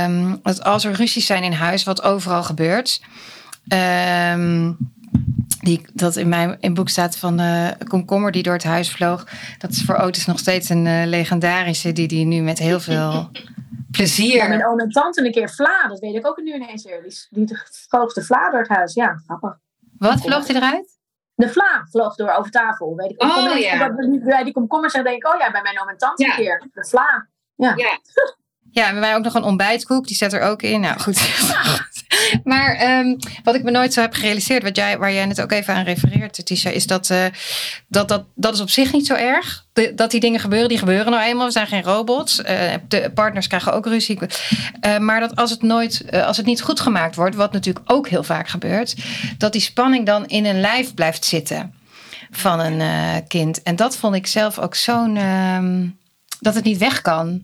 um, 0.04 0.38
dat 0.42 0.62
als 0.62 0.84
er 0.84 0.92
ruzies 0.92 1.26
zijn 1.26 1.42
in 1.42 1.52
huis, 1.52 1.84
wat 1.84 2.02
overal 2.02 2.42
gebeurt. 2.42 3.02
Um, 4.32 4.76
die, 5.60 5.86
dat 5.92 6.16
in 6.16 6.28
mijn 6.28 6.56
in 6.60 6.74
boek 6.74 6.88
staat 6.88 7.16
van 7.16 7.36
de 7.36 7.76
komkommer 7.88 8.32
die 8.32 8.42
door 8.42 8.52
het 8.52 8.64
huis 8.64 8.90
vloog. 8.90 9.26
Dat 9.58 9.70
is 9.70 9.82
voor 9.82 9.96
Otis 9.96 10.26
nog 10.26 10.38
steeds 10.38 10.68
een 10.68 10.86
uh, 10.86 11.06
legendarische, 11.06 11.92
die 11.92 12.08
die 12.08 12.24
nu 12.24 12.40
met 12.40 12.58
heel 12.58 12.80
veel 12.80 13.30
plezier. 13.96 14.36
Ja, 14.36 14.48
mijn 14.48 14.66
oom 14.66 14.80
en 14.80 14.90
tante 14.90 15.24
een 15.24 15.32
keer 15.32 15.50
Vla, 15.50 15.88
dat 15.88 15.98
weet 15.98 16.14
ik 16.14 16.26
ook 16.26 16.40
nu 16.42 16.54
ineens 16.54 16.84
weer. 16.84 17.02
Die, 17.02 17.44
die 17.46 17.58
vloog 17.88 18.12
de 18.12 18.22
Vla 18.22 18.50
door 18.50 18.60
het 18.60 18.68
huis. 18.68 18.94
Ja, 18.94 19.22
grappig. 19.26 19.58
Wat 19.98 20.20
vloog 20.20 20.46
hij 20.46 20.56
eruit? 20.56 20.95
De 21.36 21.48
vla 21.48 21.86
vloog 21.90 22.14
door 22.14 22.30
over 22.30 22.50
tafel. 22.50 22.96
Weet 22.96 23.10
ik. 23.10 23.22
Oh, 23.22 23.58
ja. 23.58 23.94
Bij 24.24 24.44
die 24.44 24.52
komkommers 24.52 24.94
en 24.94 25.04
denk 25.04 25.16
ik, 25.16 25.32
oh 25.32 25.38
ja, 25.38 25.50
bij 25.50 25.62
mijn 25.62 25.80
oom 25.80 25.88
en 25.88 25.98
tante 25.98 26.24
ja. 26.24 26.34
keer. 26.34 26.68
De 26.72 26.84
vla. 26.84 27.28
Ja. 27.54 27.72
ja. 27.76 27.98
Ja, 28.76 28.88
en 28.88 29.00
wij 29.00 29.14
ook 29.14 29.22
nog 29.22 29.34
een 29.34 29.42
ontbijtkoek, 29.42 30.06
die 30.06 30.16
zet 30.16 30.32
er 30.32 30.40
ook 30.40 30.62
in. 30.62 30.80
Nou 30.80 31.00
goed. 31.00 31.28
maar 32.44 32.98
um, 32.98 33.16
wat 33.44 33.54
ik 33.54 33.62
me 33.62 33.70
nooit 33.70 33.92
zo 33.92 34.00
heb 34.00 34.14
gerealiseerd, 34.14 34.62
wat 34.62 34.76
jij, 34.76 34.98
waar 34.98 35.12
jij 35.12 35.26
net 35.26 35.40
ook 35.40 35.52
even 35.52 35.74
aan 35.74 35.84
refereert, 35.84 36.46
Tisha, 36.46 36.70
is 36.70 36.86
dat, 36.86 37.10
uh, 37.10 37.24
dat, 37.88 38.08
dat 38.08 38.24
dat 38.34 38.54
is 38.54 38.60
op 38.60 38.70
zich 38.70 38.92
niet 38.92 39.06
zo 39.06 39.14
erg. 39.14 39.64
Dat 39.94 40.10
die 40.10 40.20
dingen 40.20 40.40
gebeuren, 40.40 40.68
die 40.68 40.78
gebeuren 40.78 41.12
nou 41.12 41.24
eenmaal. 41.24 41.46
We 41.46 41.52
zijn 41.52 41.66
geen 41.66 41.82
robots. 41.82 42.38
Uh, 42.38 42.46
de 42.88 43.10
partners 43.14 43.46
krijgen 43.46 43.72
ook 43.72 43.86
ruzie. 43.86 44.18
Uh, 44.86 44.98
maar 44.98 45.20
dat 45.20 45.36
als 45.36 45.50
het 45.50 45.62
nooit, 45.62 46.04
als 46.12 46.36
het 46.36 46.46
niet 46.46 46.62
goed 46.62 46.80
gemaakt 46.80 47.16
wordt, 47.16 47.36
wat 47.36 47.52
natuurlijk 47.52 47.92
ook 47.92 48.08
heel 48.08 48.22
vaak 48.22 48.48
gebeurt, 48.48 48.96
dat 49.38 49.52
die 49.52 49.60
spanning 49.60 50.06
dan 50.06 50.26
in 50.26 50.44
een 50.44 50.60
lijf 50.60 50.94
blijft 50.94 51.24
zitten 51.24 51.74
van 52.30 52.60
een 52.60 53.26
kind. 53.26 53.62
En 53.62 53.76
dat 53.76 53.96
vond 53.96 54.14
ik 54.14 54.26
zelf 54.26 54.58
ook 54.58 54.74
zo'n. 54.74 55.16
Ehm, 55.16 55.86
dat 56.40 56.54
het 56.54 56.64
niet 56.64 56.78
weg 56.78 57.00
kan 57.00 57.42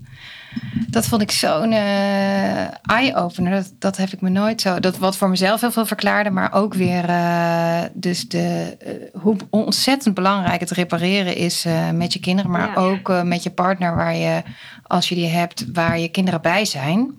dat 0.88 1.06
vond 1.06 1.22
ik 1.22 1.30
zo'n 1.30 1.72
uh, 1.72 2.90
eye-opener. 2.90 3.50
Dat, 3.50 3.72
dat 3.78 3.96
heb 3.96 4.08
ik 4.08 4.20
me 4.20 4.28
nooit 4.28 4.60
zo. 4.60 4.80
Dat 4.80 4.98
wat 4.98 5.16
voor 5.16 5.28
mezelf 5.28 5.60
heel 5.60 5.70
veel 5.70 5.86
verklaarde, 5.86 6.30
maar 6.30 6.52
ook 6.52 6.74
weer 6.74 7.08
uh, 7.08 7.82
dus 7.92 8.28
de, 8.28 8.76
uh, 8.86 9.20
hoe 9.22 9.36
ontzettend 9.50 10.14
belangrijk 10.14 10.60
het 10.60 10.70
repareren 10.70 11.36
is 11.36 11.66
met 11.94 12.12
je 12.12 12.20
kinderen, 12.20 12.50
maar 12.50 12.76
ook 12.76 13.24
met 13.24 13.42
je 13.42 13.50
partner, 13.50 13.96
waar 13.96 14.16
je, 14.16 14.42
als 14.82 15.08
je 15.08 15.14
die 15.14 15.28
hebt, 15.28 15.72
waar 15.72 15.98
je 15.98 16.08
kinderen 16.08 16.42
bij 16.42 16.64
zijn. 16.64 17.14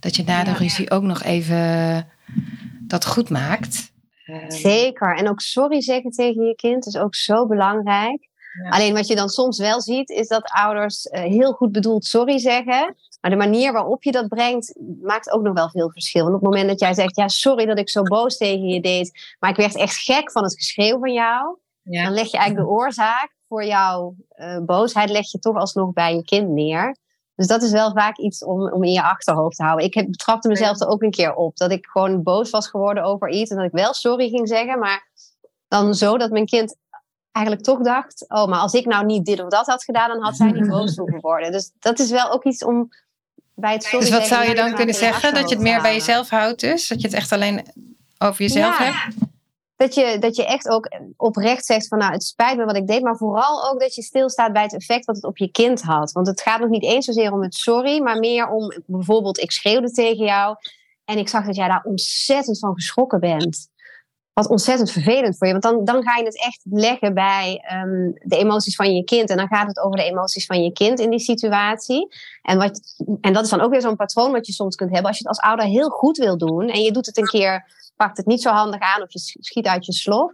Dat 0.00 0.16
je 0.16 0.24
na 0.24 0.44
de 0.44 0.52
ruzie 0.52 0.90
ook 0.90 1.02
nog 1.02 1.22
even 1.22 2.06
dat 2.80 3.06
goed 3.06 3.30
maakt. 3.30 3.92
Zeker. 4.48 5.16
En 5.16 5.28
ook 5.28 5.40
sorry 5.40 5.80
zeggen 5.80 6.10
tegen 6.10 6.44
je 6.44 6.54
kind 6.54 6.86
is 6.86 6.96
ook 6.96 7.14
zo 7.14 7.46
belangrijk. 7.46 8.28
Alleen 8.70 8.94
wat 8.94 9.06
je 9.06 9.14
dan 9.14 9.28
soms 9.28 9.58
wel 9.58 9.80
ziet, 9.80 10.10
is 10.10 10.28
dat 10.28 10.50
ouders 10.52 11.06
uh, 11.06 11.20
heel 11.20 11.52
goed 11.52 11.72
bedoeld 11.72 12.04
sorry 12.04 12.38
zeggen. 12.38 12.94
Maar 13.20 13.30
de 13.30 13.36
manier 13.36 13.72
waarop 13.72 14.02
je 14.02 14.12
dat 14.12 14.28
brengt, 14.28 14.74
maakt 15.02 15.30
ook 15.30 15.42
nog 15.42 15.54
wel 15.54 15.70
veel 15.70 15.90
verschil. 15.90 16.22
Want 16.22 16.34
op 16.34 16.40
het 16.40 16.50
moment 16.50 16.68
dat 16.68 16.80
jij 16.80 16.94
zegt, 16.94 17.16
ja, 17.16 17.28
sorry 17.28 17.66
dat 17.66 17.78
ik 17.78 17.88
zo 17.88 18.02
boos 18.02 18.36
tegen 18.36 18.66
je 18.66 18.80
deed, 18.80 19.34
maar 19.38 19.50
ik 19.50 19.56
werd 19.56 19.76
echt 19.76 19.96
gek 19.96 20.32
van 20.32 20.42
het 20.42 20.54
geschreeuw 20.54 20.98
van 20.98 21.12
jou, 21.12 21.56
dan 21.82 22.12
leg 22.12 22.30
je 22.30 22.36
eigenlijk 22.36 22.68
de 22.68 22.74
oorzaak 22.74 23.34
voor 23.48 23.64
jouw 23.64 24.14
uh, 24.36 24.58
boosheid, 24.58 25.10
leg 25.10 25.30
je 25.30 25.38
toch 25.38 25.56
alsnog 25.56 25.92
bij 25.92 26.14
je 26.14 26.24
kind 26.24 26.48
neer. 26.48 26.96
Dus 27.34 27.46
dat 27.46 27.62
is 27.62 27.70
wel 27.70 27.92
vaak 27.92 28.18
iets 28.18 28.44
om, 28.44 28.72
om 28.72 28.84
in 28.84 28.92
je 28.92 29.02
achterhoofd 29.02 29.56
te 29.56 29.62
houden. 29.62 29.86
Ik 29.86 29.94
heb, 29.94 30.06
betrapte 30.10 30.48
mezelf 30.48 30.80
er 30.80 30.88
ook 30.88 31.02
een 31.02 31.10
keer 31.10 31.34
op. 31.34 31.56
Dat 31.56 31.70
ik 31.70 31.86
gewoon 31.86 32.22
boos 32.22 32.50
was 32.50 32.68
geworden 32.68 33.04
over 33.04 33.28
iets. 33.28 33.50
En 33.50 33.56
dat 33.56 33.66
ik 33.66 33.72
wel 33.72 33.94
sorry 33.94 34.28
ging 34.28 34.48
zeggen. 34.48 34.78
Maar 34.78 35.10
dan 35.68 35.94
zo 35.94 36.18
dat 36.18 36.30
mijn 36.30 36.46
kind 36.46 36.76
eigenlijk 37.34 37.66
toch 37.66 37.80
dacht: 37.80 38.24
oh, 38.28 38.46
maar 38.46 38.58
als 38.58 38.72
ik 38.72 38.86
nou 38.86 39.04
niet 39.04 39.24
dit 39.24 39.40
of 39.40 39.48
dat 39.48 39.66
had 39.66 39.84
gedaan, 39.84 40.08
dan 40.08 40.22
had 40.22 40.36
zij 40.36 40.50
niet 40.50 40.68
boos 40.76 40.96
hoeven 40.96 41.20
worden. 41.20 41.52
Dus 41.52 41.70
dat 41.78 41.98
is 41.98 42.10
wel 42.10 42.30
ook 42.30 42.44
iets 42.44 42.64
om 42.64 42.88
bij 43.54 43.72
het 43.72 43.82
sorry 43.82 43.98
Dus 43.98 44.10
wat 44.10 44.26
zou 44.26 44.48
je 44.48 44.54
dan 44.54 44.74
kunnen 44.74 44.94
zeggen? 44.94 45.34
Dat 45.34 45.48
je 45.48 45.54
het 45.54 45.64
meer 45.64 45.82
bij 45.82 45.94
jezelf 45.94 46.28
houdt, 46.28 46.60
dus? 46.60 46.88
Dat 46.88 47.00
je 47.00 47.06
het 47.06 47.16
echt 47.16 47.32
alleen 47.32 47.66
over 48.18 48.40
jezelf 48.40 48.78
ja. 48.78 48.84
hebt? 48.84 49.16
Dat 49.76 49.94
je, 49.94 50.16
dat 50.20 50.36
je 50.36 50.46
echt 50.46 50.68
ook 50.68 50.88
oprecht 51.16 51.64
zegt 51.64 51.88
van 51.88 51.98
nou, 51.98 52.12
het 52.12 52.22
spijt 52.22 52.56
me 52.56 52.64
wat 52.64 52.76
ik 52.76 52.86
deed, 52.86 53.02
maar 53.02 53.16
vooral 53.16 53.70
ook 53.70 53.80
dat 53.80 53.94
je 53.94 54.02
stilstaat 54.02 54.52
bij 54.52 54.62
het 54.62 54.74
effect 54.74 55.04
wat 55.04 55.16
het 55.16 55.24
op 55.24 55.38
je 55.38 55.50
kind 55.50 55.82
had. 55.82 56.12
Want 56.12 56.26
het 56.26 56.40
gaat 56.40 56.60
nog 56.60 56.68
niet 56.68 56.82
eens 56.82 57.04
zozeer 57.04 57.32
om 57.32 57.42
het 57.42 57.54
sorry, 57.54 58.02
maar 58.02 58.18
meer 58.18 58.48
om 58.48 58.72
bijvoorbeeld 58.86 59.40
ik 59.40 59.50
schreeuwde 59.50 59.90
tegen 59.90 60.24
jou 60.24 60.56
en 61.04 61.18
ik 61.18 61.28
zag 61.28 61.46
dat 61.46 61.56
jij 61.56 61.68
daar 61.68 61.84
ontzettend 61.84 62.58
van 62.58 62.74
geschrokken 62.74 63.20
bent 63.20 63.68
wat 64.34 64.48
ontzettend 64.48 64.90
vervelend 64.90 65.36
voor 65.36 65.46
je. 65.46 65.52
Want 65.52 65.64
dan, 65.64 65.84
dan 65.84 66.02
ga 66.02 66.16
je 66.16 66.24
het 66.24 66.44
echt 66.44 66.60
leggen 66.64 67.14
bij 67.14 67.64
um, 67.72 68.12
de 68.22 68.36
emoties 68.36 68.76
van 68.76 68.94
je 68.94 69.04
kind. 69.04 69.30
En 69.30 69.36
dan 69.36 69.48
gaat 69.48 69.66
het 69.66 69.78
over 69.78 69.96
de 69.96 70.04
emoties 70.04 70.46
van 70.46 70.62
je 70.62 70.72
kind 70.72 71.00
in 71.00 71.10
die 71.10 71.18
situatie. 71.18 72.08
En, 72.42 72.58
wat, 72.58 72.80
en 73.20 73.32
dat 73.32 73.44
is 73.44 73.50
dan 73.50 73.60
ook 73.60 73.70
weer 73.70 73.80
zo'n 73.80 73.96
patroon 73.96 74.32
wat 74.32 74.46
je 74.46 74.52
soms 74.52 74.76
kunt 74.76 74.90
hebben. 74.90 75.08
Als 75.08 75.18
je 75.18 75.28
het 75.28 75.36
als 75.36 75.46
ouder 75.46 75.66
heel 75.66 75.88
goed 75.88 76.16
wil 76.16 76.38
doen 76.38 76.68
en 76.68 76.82
je 76.82 76.92
doet 76.92 77.06
het 77.06 77.18
een 77.18 77.26
keer, 77.26 77.72
pakt 77.96 78.16
het 78.16 78.26
niet 78.26 78.42
zo 78.42 78.50
handig 78.50 78.80
aan 78.80 79.02
of 79.02 79.12
je 79.12 79.18
schiet 79.18 79.66
uit 79.66 79.86
je 79.86 79.92
slof. 79.92 80.32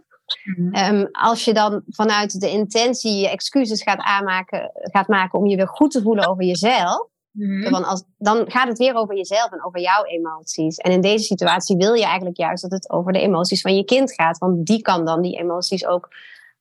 Um, 0.71 1.09
als 1.11 1.45
je 1.45 1.53
dan 1.53 1.83
vanuit 1.87 2.39
de 2.39 2.49
intentie 2.49 3.15
je 3.15 3.29
excuses 3.29 3.83
gaat, 3.83 3.99
aanmaken, 3.99 4.71
gaat 4.73 5.07
maken 5.07 5.39
om 5.39 5.45
je 5.45 5.55
weer 5.55 5.67
goed 5.67 5.91
te 5.91 6.01
voelen 6.01 6.27
over 6.27 6.43
jezelf. 6.43 7.07
Mm 7.31 7.73
als, 7.73 8.03
dan 8.17 8.51
gaat 8.51 8.67
het 8.67 8.77
weer 8.77 8.95
over 8.95 9.15
jezelf 9.15 9.51
en 9.51 9.65
over 9.65 9.79
jouw 9.79 10.03
emoties. 10.03 10.77
En 10.77 10.91
in 10.91 11.01
deze 11.01 11.23
situatie 11.23 11.77
wil 11.77 11.93
je 11.93 12.03
eigenlijk 12.03 12.37
juist 12.37 12.61
dat 12.61 12.71
het 12.71 12.89
over 12.89 13.13
de 13.13 13.19
emoties 13.19 13.61
van 13.61 13.75
je 13.75 13.85
kind 13.85 14.13
gaat. 14.13 14.37
Want 14.37 14.65
die 14.65 14.81
kan 14.81 15.05
dan 15.05 15.21
die 15.21 15.39
emoties 15.39 15.85
ook 15.85 16.09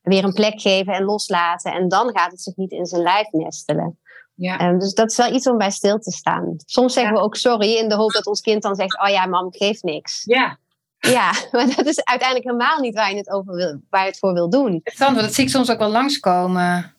weer 0.02 0.24
een 0.24 0.32
plek 0.32 0.60
geven 0.60 0.92
en 0.92 1.04
loslaten. 1.04 1.72
En 1.72 1.88
dan 1.88 2.10
gaat 2.18 2.30
het 2.30 2.40
zich 2.40 2.56
niet 2.56 2.70
in 2.70 2.86
zijn 2.86 3.02
lijf 3.02 3.30
nestelen. 3.30 3.98
Ja. 4.34 4.68
Um, 4.68 4.78
dus 4.78 4.94
dat 4.94 5.10
is 5.10 5.16
wel 5.16 5.34
iets 5.34 5.48
om 5.48 5.58
bij 5.58 5.70
stil 5.70 5.98
te 5.98 6.10
staan. 6.10 6.56
Soms 6.66 6.92
zeggen 6.92 7.14
we 7.14 7.20
ook 7.20 7.36
sorry 7.36 7.76
in 7.76 7.88
de 7.88 7.94
hoop 7.94 8.12
dat 8.12 8.26
ons 8.26 8.40
kind 8.40 8.62
dan 8.62 8.74
zegt: 8.74 9.00
Oh 9.02 9.08
ja, 9.08 9.26
mam, 9.26 9.52
geeft 9.52 9.82
niks. 9.82 10.22
Ja. 10.24 10.58
Ja, 10.98 11.32
maar 11.52 11.74
dat 11.76 11.86
is 11.86 12.04
uiteindelijk 12.04 12.48
helemaal 12.48 12.80
niet 12.80 12.94
waar 12.94 13.10
je 13.10 13.16
het, 13.16 13.30
over 13.30 13.54
wil, 13.54 13.80
waar 13.90 14.02
je 14.02 14.08
het 14.08 14.18
voor 14.18 14.32
wil 14.32 14.50
doen. 14.50 14.72
Interessant, 14.72 15.16
dat 15.16 15.34
zie 15.34 15.44
ik 15.44 15.50
soms 15.50 15.70
ook 15.70 15.78
wel 15.78 15.90
langskomen 15.90 16.94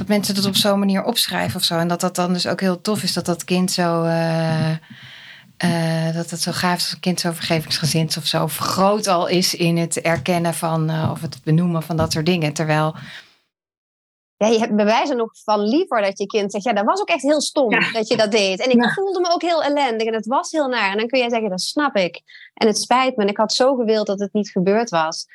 dat 0.00 0.08
mensen 0.08 0.34
het 0.34 0.46
op 0.46 0.56
zo'n 0.56 0.78
manier 0.78 1.04
opschrijven 1.04 1.56
of 1.56 1.64
zo. 1.64 1.78
En 1.78 1.88
dat 1.88 2.00
dat 2.00 2.16
dan 2.16 2.32
dus 2.32 2.46
ook 2.46 2.60
heel 2.60 2.80
tof 2.80 3.02
is 3.02 3.12
dat 3.12 3.26
dat 3.26 3.44
kind 3.44 3.70
zo. 3.70 4.04
Uh, 4.04 4.70
uh, 5.64 6.14
dat 6.14 6.30
het 6.30 6.40
zo 6.40 6.52
gaaf 6.52 6.76
is 6.76 6.82
als 6.82 6.92
een 6.92 7.00
kind 7.00 7.20
zo 7.20 7.32
vergevingsgezind 7.32 8.16
of 8.16 8.26
zo 8.26 8.46
groot 8.46 9.06
al 9.06 9.26
is 9.26 9.54
in 9.54 9.76
het 9.76 10.00
erkennen 10.00 10.54
van 10.54 10.90
uh, 10.90 11.08
of 11.12 11.20
het 11.20 11.40
benoemen 11.44 11.82
van 11.82 11.96
dat 11.96 12.12
soort 12.12 12.26
dingen. 12.26 12.52
Terwijl 12.52 12.94
ja, 14.36 14.46
je 14.46 14.58
hebt 14.58 14.76
bewijzen 14.76 15.16
nog 15.16 15.30
van 15.44 15.60
liever 15.60 16.02
dat 16.02 16.18
je 16.18 16.26
kind 16.26 16.52
zegt, 16.52 16.64
ja, 16.64 16.72
dat 16.72 16.84
was 16.84 17.00
ook 17.00 17.08
echt 17.08 17.22
heel 17.22 17.40
stom 17.40 17.70
dat 17.92 18.08
je 18.08 18.16
dat 18.16 18.30
deed. 18.30 18.60
En 18.60 18.70
ik 18.70 18.92
voelde 18.92 19.20
me 19.20 19.32
ook 19.32 19.42
heel 19.42 19.62
ellendig 19.62 20.06
en 20.06 20.14
het 20.14 20.26
was 20.26 20.50
heel 20.50 20.68
naar. 20.68 20.90
En 20.90 20.98
dan 20.98 21.06
kun 21.06 21.18
jij 21.18 21.28
zeggen, 21.28 21.50
dat 21.50 21.60
snap 21.60 21.96
ik. 21.96 22.20
En 22.54 22.66
het 22.66 22.78
spijt 22.78 23.16
me 23.16 23.22
en 23.22 23.28
ik 23.28 23.36
had 23.36 23.52
zo 23.52 23.74
gewild 23.74 24.06
dat 24.06 24.20
het 24.20 24.32
niet 24.32 24.50
gebeurd 24.50 24.90
was. 24.90 25.26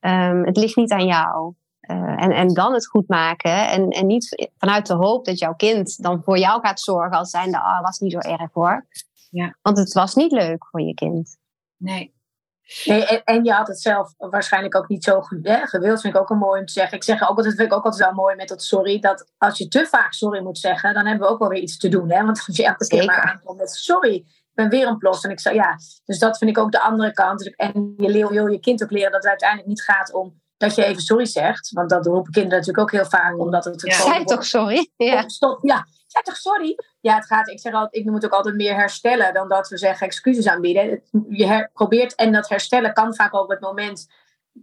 Um, 0.00 0.44
het 0.44 0.56
ligt 0.56 0.76
niet 0.76 0.90
aan 0.90 1.06
jou. 1.06 1.54
Uh, 1.90 2.22
en, 2.22 2.30
en 2.30 2.54
dan 2.54 2.72
het 2.72 2.86
goed 2.86 3.08
maken. 3.08 3.68
En, 3.68 3.88
en 3.88 4.06
niet 4.06 4.50
vanuit 4.58 4.86
de 4.86 4.94
hoop 4.94 5.24
dat 5.24 5.38
jouw 5.38 5.54
kind 5.54 6.02
dan 6.02 6.22
voor 6.24 6.38
jou 6.38 6.60
gaat 6.60 6.80
zorgen 6.80 7.18
als 7.18 7.30
zijnde, 7.30 7.58
ah, 7.58 7.64
oh, 7.64 7.80
was 7.80 7.98
niet 7.98 8.12
zo 8.12 8.18
erg 8.18 8.52
hoor. 8.52 8.86
Ja. 9.30 9.56
Want 9.62 9.78
het 9.78 9.92
was 9.92 10.14
niet 10.14 10.32
leuk 10.32 10.66
voor 10.70 10.80
je 10.80 10.94
kind. 10.94 11.36
Nee. 11.76 12.18
Nee, 12.84 13.06
en, 13.06 13.24
en, 13.24 13.44
je 13.44 13.52
had 13.52 13.66
het 13.66 13.80
zelf 13.80 14.14
waarschijnlijk 14.16 14.76
ook 14.76 14.88
niet 14.88 15.04
zo 15.04 15.22
hè, 15.42 15.66
gewild. 15.66 16.00
Vind 16.00 16.14
ik 16.14 16.20
ook 16.20 16.30
een 16.30 16.38
mooi 16.38 16.60
om 16.60 16.66
te 16.66 16.72
zeggen. 16.72 16.96
Ik 16.96 17.04
zeg 17.04 17.22
ook 17.22 17.28
altijd, 17.28 17.54
vind 17.54 17.70
ik 17.70 17.76
ook 17.76 17.84
altijd 17.84 18.04
wel 18.04 18.14
mooi 18.14 18.36
met 18.36 18.48
dat 18.48 18.62
sorry. 18.62 18.98
Dat 18.98 19.32
als 19.38 19.58
je 19.58 19.68
te 19.68 19.86
vaak 19.86 20.12
sorry 20.12 20.42
moet 20.42 20.58
zeggen, 20.58 20.94
dan 20.94 21.06
hebben 21.06 21.26
we 21.26 21.32
ook 21.32 21.38
wel 21.38 21.48
weer 21.48 21.62
iets 21.62 21.78
te 21.78 21.88
doen. 21.88 22.10
Hè? 22.10 22.24
Want 22.24 22.44
als 22.46 22.56
je 22.56 22.64
elke 22.64 22.86
keer 22.86 23.04
maar 23.04 23.20
aankomt 23.20 23.58
met 23.58 23.70
sorry, 23.70 24.14
ik 24.14 24.50
ben 24.54 24.68
weer 24.68 24.86
een 24.86 24.98
plos. 24.98 25.24
En 25.24 25.30
ik 25.30 25.40
zei 25.40 25.54
ja, 25.54 25.76
dus 26.04 26.18
dat 26.18 26.38
vind 26.38 26.50
ik 26.50 26.58
ook 26.58 26.72
de 26.72 26.80
andere 26.80 27.12
kant. 27.12 27.56
En 27.56 27.94
je 27.96 28.28
wil 28.28 28.46
je 28.46 28.60
kind 28.60 28.82
ook 28.82 28.90
leren 28.90 29.12
dat 29.12 29.22
het 29.22 29.30
uiteindelijk 29.30 29.68
niet 29.68 29.82
gaat 29.82 30.12
om 30.12 30.40
dat 30.60 30.74
je 30.74 30.84
even 30.84 31.02
sorry 31.02 31.26
zegt. 31.26 31.70
Want 31.72 31.90
dat 31.90 32.06
roepen 32.06 32.32
kinderen 32.32 32.58
natuurlijk 32.58 32.78
ook 32.78 32.90
heel 32.90 33.10
vaak, 33.10 33.38
omdat 33.38 33.64
het... 33.64 33.82
Ja. 33.82 33.94
Zeg 33.94 34.24
toch 34.24 34.44
sorry? 34.44 34.90
Ja. 34.96 35.28
Stop, 35.28 35.58
ja, 35.62 35.86
zeg 36.06 36.22
toch 36.22 36.36
sorry? 36.36 36.78
Ja, 37.00 37.14
het 37.14 37.26
gaat, 37.26 37.48
ik, 37.48 37.60
zeg 37.60 37.72
altijd, 37.72 37.94
ik 37.94 38.04
noem 38.04 38.14
het 38.14 38.24
ook 38.24 38.32
altijd 38.32 38.54
meer 38.54 38.74
herstellen 38.74 39.34
dan 39.34 39.48
dat 39.48 39.68
we 39.68 39.78
zeggen 39.78 40.06
excuses 40.06 40.48
aanbieden. 40.48 41.02
Je 41.28 41.46
her, 41.46 41.70
probeert, 41.72 42.14
en 42.14 42.32
dat 42.32 42.48
herstellen 42.48 42.92
kan 42.92 43.14
vaak 43.14 43.34
op 43.34 43.48
het 43.48 43.60
moment 43.60 44.08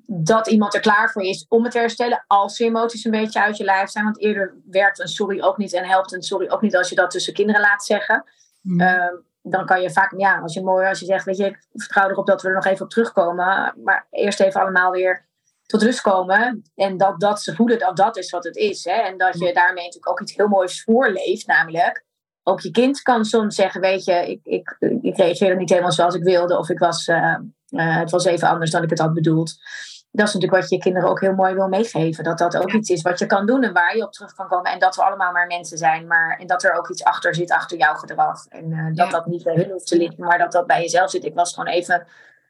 dat 0.06 0.48
iemand 0.48 0.74
er 0.74 0.80
klaar 0.80 1.12
voor 1.12 1.22
is 1.22 1.46
om 1.50 1.64
het 1.64 1.72
te 1.72 1.80
herstellen, 1.80 2.24
als 2.28 2.58
je 2.58 2.66
emoties 2.66 3.06
een 3.06 3.12
beetje 3.12 3.42
uit 3.42 3.58
je 3.58 3.64
lijf 3.64 3.90
zijn. 3.90 4.04
Want 4.04 4.20
eerder 4.20 4.56
werkt 4.66 5.00
een 5.00 5.08
sorry 5.08 5.42
ook 5.42 5.58
niet 5.58 5.74
en 5.74 5.86
helpt 5.86 6.14
een 6.14 6.24
sorry 6.24 6.50
ook 6.50 6.62
niet 6.62 6.78
als 6.78 6.90
je 6.90 6.96
dat 6.96 7.12
tussen 7.12 7.34
kinderen 7.34 7.62
laat 7.62 7.86
zeggen. 7.86 8.24
Mm. 8.62 8.80
Ehm, 8.80 9.16
dan 9.42 9.66
kan 9.66 9.82
je 9.82 9.92
vaak, 9.92 10.14
ja, 10.18 10.40
als 10.40 10.54
je 10.54 10.64
mooi, 10.64 10.88
als 10.88 11.00
je 11.00 11.06
zegt, 11.06 11.26
weet 11.26 11.38
je, 11.38 11.46
ik 11.46 11.66
vertrouw 11.74 12.10
erop 12.10 12.28
dat 12.28 12.42
we 12.42 12.48
er 12.48 12.54
nog 12.54 12.66
even 12.66 12.86
op 12.86 12.90
terugkomen. 12.92 13.74
Maar 13.84 14.08
eerst 14.10 14.40
even 14.40 14.62
allemaal 14.62 14.92
weer 14.92 15.27
tot 15.68 15.82
rust 15.82 16.02
komen. 16.02 16.64
En 16.76 16.98
dat, 16.98 17.20
dat 17.20 17.42
ze 17.42 17.56
voelen 17.56 17.80
dat 17.80 17.98
dat 17.98 18.18
is 18.18 18.30
wat 18.30 18.44
het 18.44 18.56
is. 18.56 18.84
Hè? 18.84 18.92
En 18.92 19.18
dat 19.18 19.40
je 19.40 19.54
daarmee 19.54 19.84
natuurlijk 19.84 20.10
ook 20.10 20.22
iets 20.22 20.36
heel 20.36 20.48
moois 20.48 20.84
voorleeft. 20.84 21.48
Namelijk, 21.48 22.06
ook 22.44 22.62
je 22.62 22.72
kind 22.72 23.02
kan 23.02 23.26
soms 23.26 23.56
zeggen, 23.56 23.82
weet 23.82 24.06
je, 24.06 24.30
ik, 24.30 24.40
ik, 24.44 24.78
ik 25.02 25.18
reageerde 25.18 25.56
niet 25.56 25.70
helemaal 25.70 25.92
zoals 25.92 26.16
ik 26.16 26.24
wilde. 26.24 26.58
Of 26.58 26.70
ik 26.70 26.80
was, 26.80 27.08
uh, 27.08 27.36
uh, 27.70 27.98
het 27.98 28.12
was 28.12 28.26
even 28.26 28.48
anders 28.48 28.72
dan 28.72 28.84
ik 28.84 28.90
het 28.90 29.00
had 29.00 29.14
bedoeld. 29.14 29.56
Dat 30.12 30.28
is 30.28 30.34
natuurlijk 30.34 30.62
wat 30.62 30.70
je 30.72 30.78
kinderen 30.78 31.10
ook 31.10 31.22
heel 31.22 31.34
mooi 31.34 31.54
wil 31.54 31.68
meegeven. 31.68 32.24
Dat 32.24 32.38
dat 32.38 32.58
ook 32.58 32.72
iets 32.72 32.90
is 32.90 33.02
wat 33.02 33.20
je 33.20 33.26
kan 33.26 33.46
doen 33.46 33.64
en 33.64 33.74
waar 33.74 33.98
je 33.98 34.04
op 34.04 34.12
terug 34.12 34.34
kan 34.34 34.48
komen. 34.48 34.72
En 34.72 34.80
dat 34.80 34.96
we 34.96 35.04
allemaal 35.04 35.32
maar 35.32 35.48
mensen 35.48 35.78
zijn. 35.78 36.08
Maar, 36.08 36.38
en 36.40 36.48
dat 36.48 36.64
er 36.64 36.74
ook 36.74 36.90
iets 36.90 37.04
achter 37.04 37.36
zit, 37.36 37.52
achter 37.52 37.78
jouw 37.78 37.94
gedrag. 37.94 38.46
En 38.46 38.72
uh, 38.72 38.96
dat 38.96 39.12
dat 39.12 39.26
niet 39.26 39.44
bij 39.44 39.56
hun 39.56 39.72
hoeft 39.72 39.88
te 39.88 39.98
liggen, 39.98 40.24
maar 40.24 40.38
dat 40.38 40.52
dat 40.52 40.68
bij 40.68 40.82
jezelf 40.82 41.10
zit. 41.10 41.26
Ik 41.26 41.36
was 41.36 41.54
gewoon 41.54 41.74
even 41.74 42.08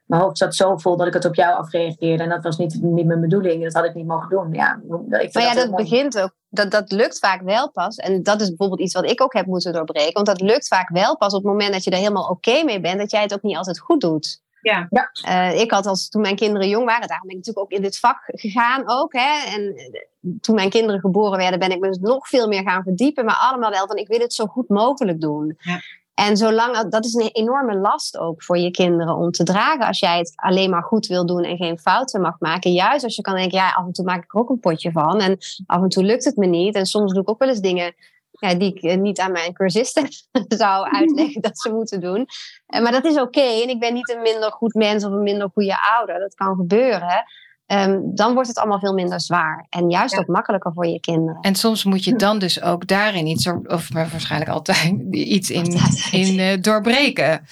mijn 0.08 0.22
hoofd 0.22 0.38
zat 0.38 0.56
zo 0.56 0.78
vol 0.78 0.98
dat 0.98 1.08
ik 1.08 1.14
het 1.14 1.26
op 1.26 1.36
jou 1.36 1.58
afreageerde. 1.58 2.24
En 2.24 2.30
dat 2.30 2.44
was 2.44 2.58
niet, 2.58 2.82
niet 2.82 3.06
mijn 3.06 3.22
bedoeling. 3.22 3.64
Dat 3.64 3.74
had 3.74 3.86
ik 3.86 3.94
niet 3.94 4.08
mogen 4.08 4.30
doen. 4.30 4.54
Ja, 4.54 4.80
ik 5.20 5.34
maar 5.34 5.44
ja, 5.44 5.54
dat, 5.54 5.76
begint 5.76 6.22
ook. 6.22 6.36
Dat, 6.50 6.72
dat 6.72 6.92
lukt 6.92 7.20
vaak 7.20 7.42
wel 7.42 7.72
pas. 7.72 7.96
En 7.96 8.24
dat 8.24 8.42
is 8.42 8.48
bijvoorbeeld 8.48 8.80
iets 8.80 8.94
wat 8.94 9.12
ik 9.12 9.22
ook 9.22 9.34
heb 9.34 9.46
moeten 9.46 9.74
doorbreken. 9.74 10.14
Want 10.14 10.26
dat 10.26 10.42
lukt 10.42 10.68
vaak 10.68 10.90
wel 10.90 11.18
pas 11.18 11.34
op 11.34 11.44
het 11.44 11.52
moment 11.52 11.74
dat 11.74 11.84
je 11.84 11.92
er 11.92 11.98
helemaal 11.98 12.30
oké 12.30 12.64
mee 12.64 12.80
bent. 12.80 13.00
Dat 13.00 13.12
jij 13.12 13.22
het 13.22 13.34
ook 13.34 13.42
niet 13.42 13.58
altijd 13.58 13.80
goed 13.80 14.02
doet. 14.02 14.42
Ja. 14.62 14.88
ja. 14.90 15.12
Uh, 15.28 15.60
ik 15.60 15.72
had 15.72 15.86
als 15.86 16.10
toen 16.10 16.22
mijn 16.22 16.36
kinderen 16.36 16.70
jong 16.70 16.86
waren, 16.86 17.08
daarom 17.08 17.28
ben 17.28 17.38
ik 17.38 17.46
natuurlijk 17.46 17.66
ook 17.66 17.78
in 17.78 17.82
dit 17.82 18.00
vak 18.00 18.20
gegaan 18.26 18.84
ook. 18.86 19.14
Hè. 19.14 19.56
En 19.56 19.76
eh, 19.76 20.32
toen 20.42 20.56
mijn 20.56 20.70
kinderen 20.70 21.00
geboren 21.00 21.38
werden, 21.38 21.60
ben 21.60 21.72
ik 21.72 21.80
me 21.80 21.98
nog 22.02 22.28
veel 22.28 22.48
meer 22.48 22.62
gaan 22.62 22.84
verdiepen. 22.84 23.26
Maar 23.26 23.48
allemaal 23.50 23.70
wel 23.70 23.88
van 23.88 23.98
ik 23.98 24.08
wil 24.08 24.20
het 24.20 24.34
zo 24.34 24.46
goed 24.46 24.70
mogelijk 24.70 25.22
doen. 25.22 25.56
Ja. 25.58 25.80
En 26.18 26.38
zolang, 26.38 26.90
dat 26.90 27.06
is 27.06 27.14
een 27.14 27.30
enorme 27.32 27.76
last 27.76 28.18
ook 28.18 28.44
voor 28.44 28.58
je 28.58 28.72
kinderen 28.72 29.16
om 29.16 29.32
te 29.32 29.44
dragen. 29.44 29.88
Als 29.88 30.00
jij 30.00 30.18
het 30.18 30.34
alleen 30.36 30.70
maar 30.70 30.84
goed 30.84 31.08
wil 31.08 31.26
doen 31.26 31.44
en 31.44 31.58
geen 31.58 31.80
fouten 31.80 32.22
mag 32.22 32.40
maken. 32.40 32.74
Juist 32.74 33.04
als 33.04 33.16
je 33.16 33.22
kan 33.22 33.36
denken, 33.36 33.58
ja, 33.58 33.70
af 33.70 33.86
en 33.86 33.92
toe 33.92 34.06
maak 34.06 34.24
ik 34.24 34.34
er 34.34 34.40
ook 34.40 34.50
een 34.50 34.60
potje 34.60 34.92
van. 34.92 35.22
En 35.22 35.38
af 35.66 35.82
en 35.82 35.90
toe 35.90 36.04
lukt 36.04 36.26
het 36.26 36.36
me 36.36 36.46
niet. 36.46 36.76
En 36.76 36.86
soms 36.86 37.14
doe 37.14 37.22
ik 37.22 37.30
ook 37.30 37.40
wel 37.40 37.50
eens 37.50 37.60
dingen 37.60 37.96
ja, 38.32 38.54
die 38.54 38.74
ik 38.76 38.84
eh, 38.84 38.98
niet 38.98 39.20
aan 39.20 39.32
mijn 39.32 39.54
cursisten 39.54 40.08
zou 40.48 40.92
uitleggen 40.92 41.42
dat 41.42 41.60
ze 41.60 41.72
moeten 41.72 42.00
doen. 42.00 42.28
Eh, 42.68 42.82
maar 42.82 42.92
dat 42.92 43.06
is 43.06 43.20
oké. 43.20 43.62
En 43.62 43.70
ik 43.70 43.80
ben 43.80 43.94
niet 43.94 44.10
een 44.10 44.22
minder 44.22 44.52
goed 44.52 44.74
mens 44.74 45.06
of 45.06 45.12
een 45.12 45.24
minder 45.24 45.50
goede 45.54 45.78
ouder. 45.98 46.20
Dat 46.20 46.36
kan 46.36 46.56
gebeuren. 46.56 47.24
Ehm, 47.68 48.00
dan 48.04 48.34
wordt 48.34 48.48
het 48.48 48.58
allemaal 48.58 48.80
veel 48.80 48.94
minder 48.94 49.22
zwaar. 49.22 49.66
En 49.70 49.90
juist 49.90 50.18
ook 50.18 50.28
makkelijker 50.28 50.74
voor 50.74 50.86
je 50.86 51.00
kinderen. 51.00 51.42
En 51.42 51.56
soms 51.56 51.84
moet 51.84 52.04
je 52.04 52.16
dan 52.16 52.40
dus 52.40 52.62
ook 52.62 52.88
daarin 52.88 53.28
iets, 53.28 53.48
of 53.64 53.94
waarschijnlijk 53.94 54.52
altijd, 54.52 54.94
iets 55.12 55.50
in, 55.50 55.80
in 56.12 56.40
uh, 56.40 56.62
doorbreken. 56.62 57.46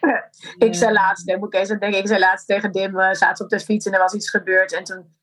Ik 0.58 0.74
zei 0.74 0.92
laatst, 0.92 1.36
moet 1.38 1.54
ik 1.54 1.60
eens 1.60 1.68
denken, 1.68 1.98
ik 1.98 2.06
zei 2.06 2.18
laatst 2.18 2.46
tegen 2.46 2.72
Dim, 2.72 2.92
we 2.92 3.14
zaten 3.14 3.44
op 3.44 3.50
de 3.50 3.60
fiets 3.60 3.86
en 3.86 3.92
er 3.92 3.98
was 3.98 4.14
iets 4.14 4.30
gebeurd. 4.30 4.74
En 4.74 4.84
toen 4.84 5.16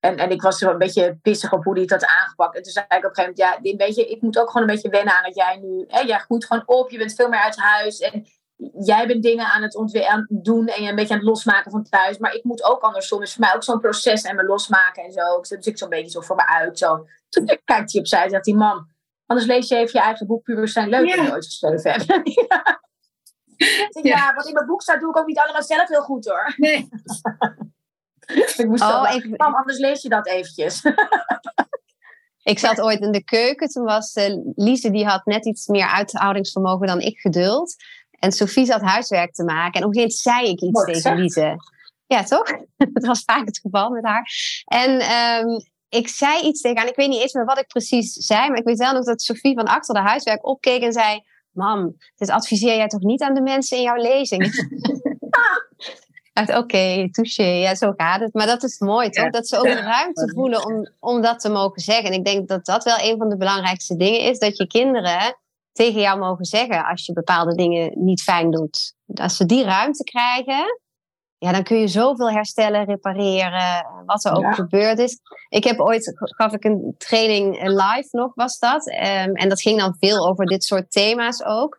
en, 0.00 0.16
en 0.16 0.30
ik 0.30 0.42
was 0.42 0.58
zo 0.58 0.70
een 0.70 0.78
beetje 0.78 1.18
pissig 1.22 1.52
op 1.52 1.64
hoe 1.64 1.72
hij 1.72 1.82
het 1.82 1.90
had 1.90 2.06
aangepakt. 2.06 2.56
En 2.56 2.62
toen 2.62 2.72
zei 2.72 2.86
ik 2.88 2.96
op 2.96 3.04
een 3.04 3.14
gegeven 3.14 3.34
moment, 3.36 3.62
ja, 3.62 3.70
Dim, 3.70 3.76
weet 3.76 3.94
je, 3.94 4.08
ik 4.08 4.22
moet 4.22 4.38
ook 4.38 4.50
gewoon 4.50 4.68
een 4.68 4.74
beetje 4.74 4.90
wennen 4.90 5.14
aan 5.14 5.22
dat 5.22 5.34
jij 5.34 5.56
nu, 5.56 5.84
hè, 5.88 6.00
jij 6.00 6.18
groeit 6.18 6.44
gewoon 6.44 6.62
op, 6.66 6.90
je 6.90 6.98
bent 6.98 7.14
veel 7.14 7.28
meer 7.28 7.40
uit 7.40 7.56
huis. 7.56 7.98
En 7.98 8.26
jij 8.78 9.06
bent 9.06 9.22
dingen 9.22 9.46
aan 9.46 9.62
het, 9.62 10.06
aan 10.06 10.26
doen 10.28 10.66
en 10.66 10.82
je 10.82 10.88
een 10.88 10.96
beetje 10.96 11.14
aan 11.14 11.20
het 11.20 11.28
losmaken 11.28 11.70
van 11.70 11.82
thuis. 11.82 12.18
Maar 12.18 12.34
ik 12.34 12.44
moet 12.44 12.64
ook 12.64 12.80
andersom. 12.80 13.22
is 13.22 13.32
voor 13.32 13.44
mij 13.44 13.54
ook 13.54 13.64
zo'n 13.64 13.80
proces 13.80 14.22
en 14.22 14.36
me 14.36 14.44
losmaken 14.44 15.04
en 15.04 15.12
zo. 15.12 15.40
Dus 15.40 15.66
ik 15.66 15.78
zo'n 15.78 15.88
beetje 15.88 16.10
zo 16.10 16.20
voor 16.20 16.36
me 16.36 16.46
uit. 16.46 16.78
Zo. 16.78 17.06
Toen 17.28 17.46
kijkt 17.64 17.92
hij 17.92 18.00
opzij 18.00 18.24
en 18.24 18.30
zegt 18.30 18.46
hij, 18.46 18.54
mam, 18.54 18.88
anders 19.26 19.46
lees 19.46 19.68
je 19.68 19.76
even 19.76 20.00
je 20.00 20.06
eigen 20.06 20.26
boek 20.26 20.42
Puur 20.42 20.68
zijn 20.68 20.88
leuk 20.88 21.06
ja. 21.06 21.22
je 21.22 21.32
ooit 21.32 21.44
geschreven 21.44 21.90
hebt. 21.90 22.06
ja. 22.48 22.80
ja. 24.02 24.34
wat 24.34 24.46
in 24.46 24.52
mijn 24.52 24.66
boek 24.66 24.82
staat 24.82 25.00
doe 25.00 25.10
ik 25.10 25.18
ook 25.18 25.26
niet 25.26 25.38
allemaal 25.38 25.62
zelf 25.62 25.88
heel 25.88 26.02
goed 26.02 26.28
hoor. 26.28 26.54
Nee. 26.56 26.88
ik 28.56 28.66
moest 28.66 28.82
oh, 28.82 29.14
ik... 29.14 29.38
mam, 29.38 29.54
anders 29.54 29.78
lees 29.78 30.02
je 30.02 30.08
dat 30.08 30.26
eventjes. 30.26 30.82
Ik 32.42 32.58
zat 32.58 32.80
ooit 32.80 33.00
in 33.00 33.12
de 33.12 33.24
keuken. 33.24 33.68
Toen 33.68 33.84
was 33.84 34.16
uh, 34.16 34.36
Lise, 34.54 34.90
die 34.90 35.06
had 35.06 35.24
net 35.24 35.46
iets 35.46 35.66
meer 35.66 35.86
uithoudingsvermogen 35.86 36.86
dan 36.86 37.00
ik 37.00 37.18
geduld. 37.18 37.74
En 38.18 38.32
Sofie 38.32 38.64
zat 38.64 38.80
huiswerk 38.80 39.34
te 39.34 39.44
maken. 39.44 39.80
En 39.80 39.86
op 39.86 39.94
een 39.94 40.00
gegeven 40.00 40.32
moment 40.32 40.48
zei 40.50 40.50
ik 40.50 40.60
iets 40.60 41.02
tegen 41.02 41.18
Lise. 41.18 41.56
Ja, 42.06 42.22
toch? 42.22 42.46
dat 42.92 43.06
was 43.06 43.22
vaak 43.24 43.46
het 43.46 43.58
geval 43.58 43.90
met 43.90 44.04
haar. 44.04 44.30
En 44.64 44.90
um, 44.90 45.64
ik 45.88 46.08
zei 46.08 46.40
iets 46.42 46.60
tegen 46.60 46.76
haar. 46.76 46.86
En 46.86 46.92
ik 46.92 46.98
weet 46.98 47.08
niet 47.08 47.20
eens 47.20 47.32
meer 47.32 47.44
wat 47.44 47.58
ik 47.58 47.66
precies 47.66 48.12
zei. 48.12 48.48
Maar 48.48 48.58
ik 48.58 48.64
weet 48.64 48.78
wel 48.78 48.92
nog 48.92 49.04
dat 49.04 49.22
Sofie 49.22 49.54
van 49.54 49.64
achter 49.64 49.94
de 49.94 50.00
huiswerk 50.00 50.46
opkeek 50.46 50.82
en 50.82 50.92
zei... 50.92 51.22
Mam, 51.50 51.96
dit 52.16 52.30
adviseer 52.30 52.76
jij 52.76 52.88
toch 52.88 53.00
niet 53.00 53.22
aan 53.22 53.34
de 53.34 53.40
mensen 53.40 53.76
in 53.76 53.82
jouw 53.82 53.96
lezing? 53.96 54.44
oké, 56.40 56.56
okay, 56.56 57.08
touché, 57.10 57.42
ja, 57.42 57.74
zo 57.74 57.92
gaat 57.96 58.20
het. 58.20 58.34
Maar 58.34 58.46
dat 58.46 58.62
is 58.62 58.78
mooi, 58.78 59.10
toch? 59.10 59.30
Dat 59.30 59.48
ze 59.48 59.56
ook 59.56 59.64
de 59.64 59.80
ruimte 59.80 60.32
voelen 60.34 60.66
om, 60.66 60.88
om 60.98 61.22
dat 61.22 61.40
te 61.40 61.48
mogen 61.48 61.80
zeggen. 61.80 62.04
En 62.04 62.18
ik 62.18 62.24
denk 62.24 62.48
dat 62.48 62.64
dat 62.64 62.84
wel 62.84 62.96
een 63.00 63.18
van 63.18 63.28
de 63.28 63.36
belangrijkste 63.36 63.96
dingen 63.96 64.20
is. 64.20 64.38
Dat 64.38 64.56
je 64.56 64.66
kinderen 64.66 65.36
tegen 65.78 66.00
jou 66.00 66.18
mogen 66.18 66.44
zeggen 66.44 66.84
als 66.84 67.06
je 67.06 67.12
bepaalde 67.12 67.54
dingen 67.54 67.92
niet 67.94 68.22
fijn 68.22 68.50
doet. 68.50 68.94
Als 69.14 69.36
ze 69.36 69.46
die 69.46 69.64
ruimte 69.64 70.04
krijgen, 70.04 70.80
ja, 71.38 71.52
dan 71.52 71.62
kun 71.62 71.78
je 71.78 71.88
zoveel 71.88 72.30
herstellen, 72.30 72.84
repareren, 72.84 73.86
wat 74.06 74.24
er 74.24 74.32
ook 74.32 74.54
gebeurd 74.54 74.98
is. 74.98 75.20
Ik 75.48 75.64
heb 75.64 75.80
ooit, 75.80 76.12
gaf 76.14 76.52
ik 76.52 76.64
een 76.64 76.94
training 76.98 77.62
live 77.62 78.08
nog, 78.10 78.34
was 78.34 78.58
dat. 78.58 78.86
Um, 78.86 79.34
en 79.34 79.48
dat 79.48 79.60
ging 79.60 79.78
dan 79.78 79.96
veel 79.98 80.28
over 80.28 80.46
dit 80.46 80.64
soort 80.64 80.90
thema's 80.90 81.44
ook. 81.44 81.78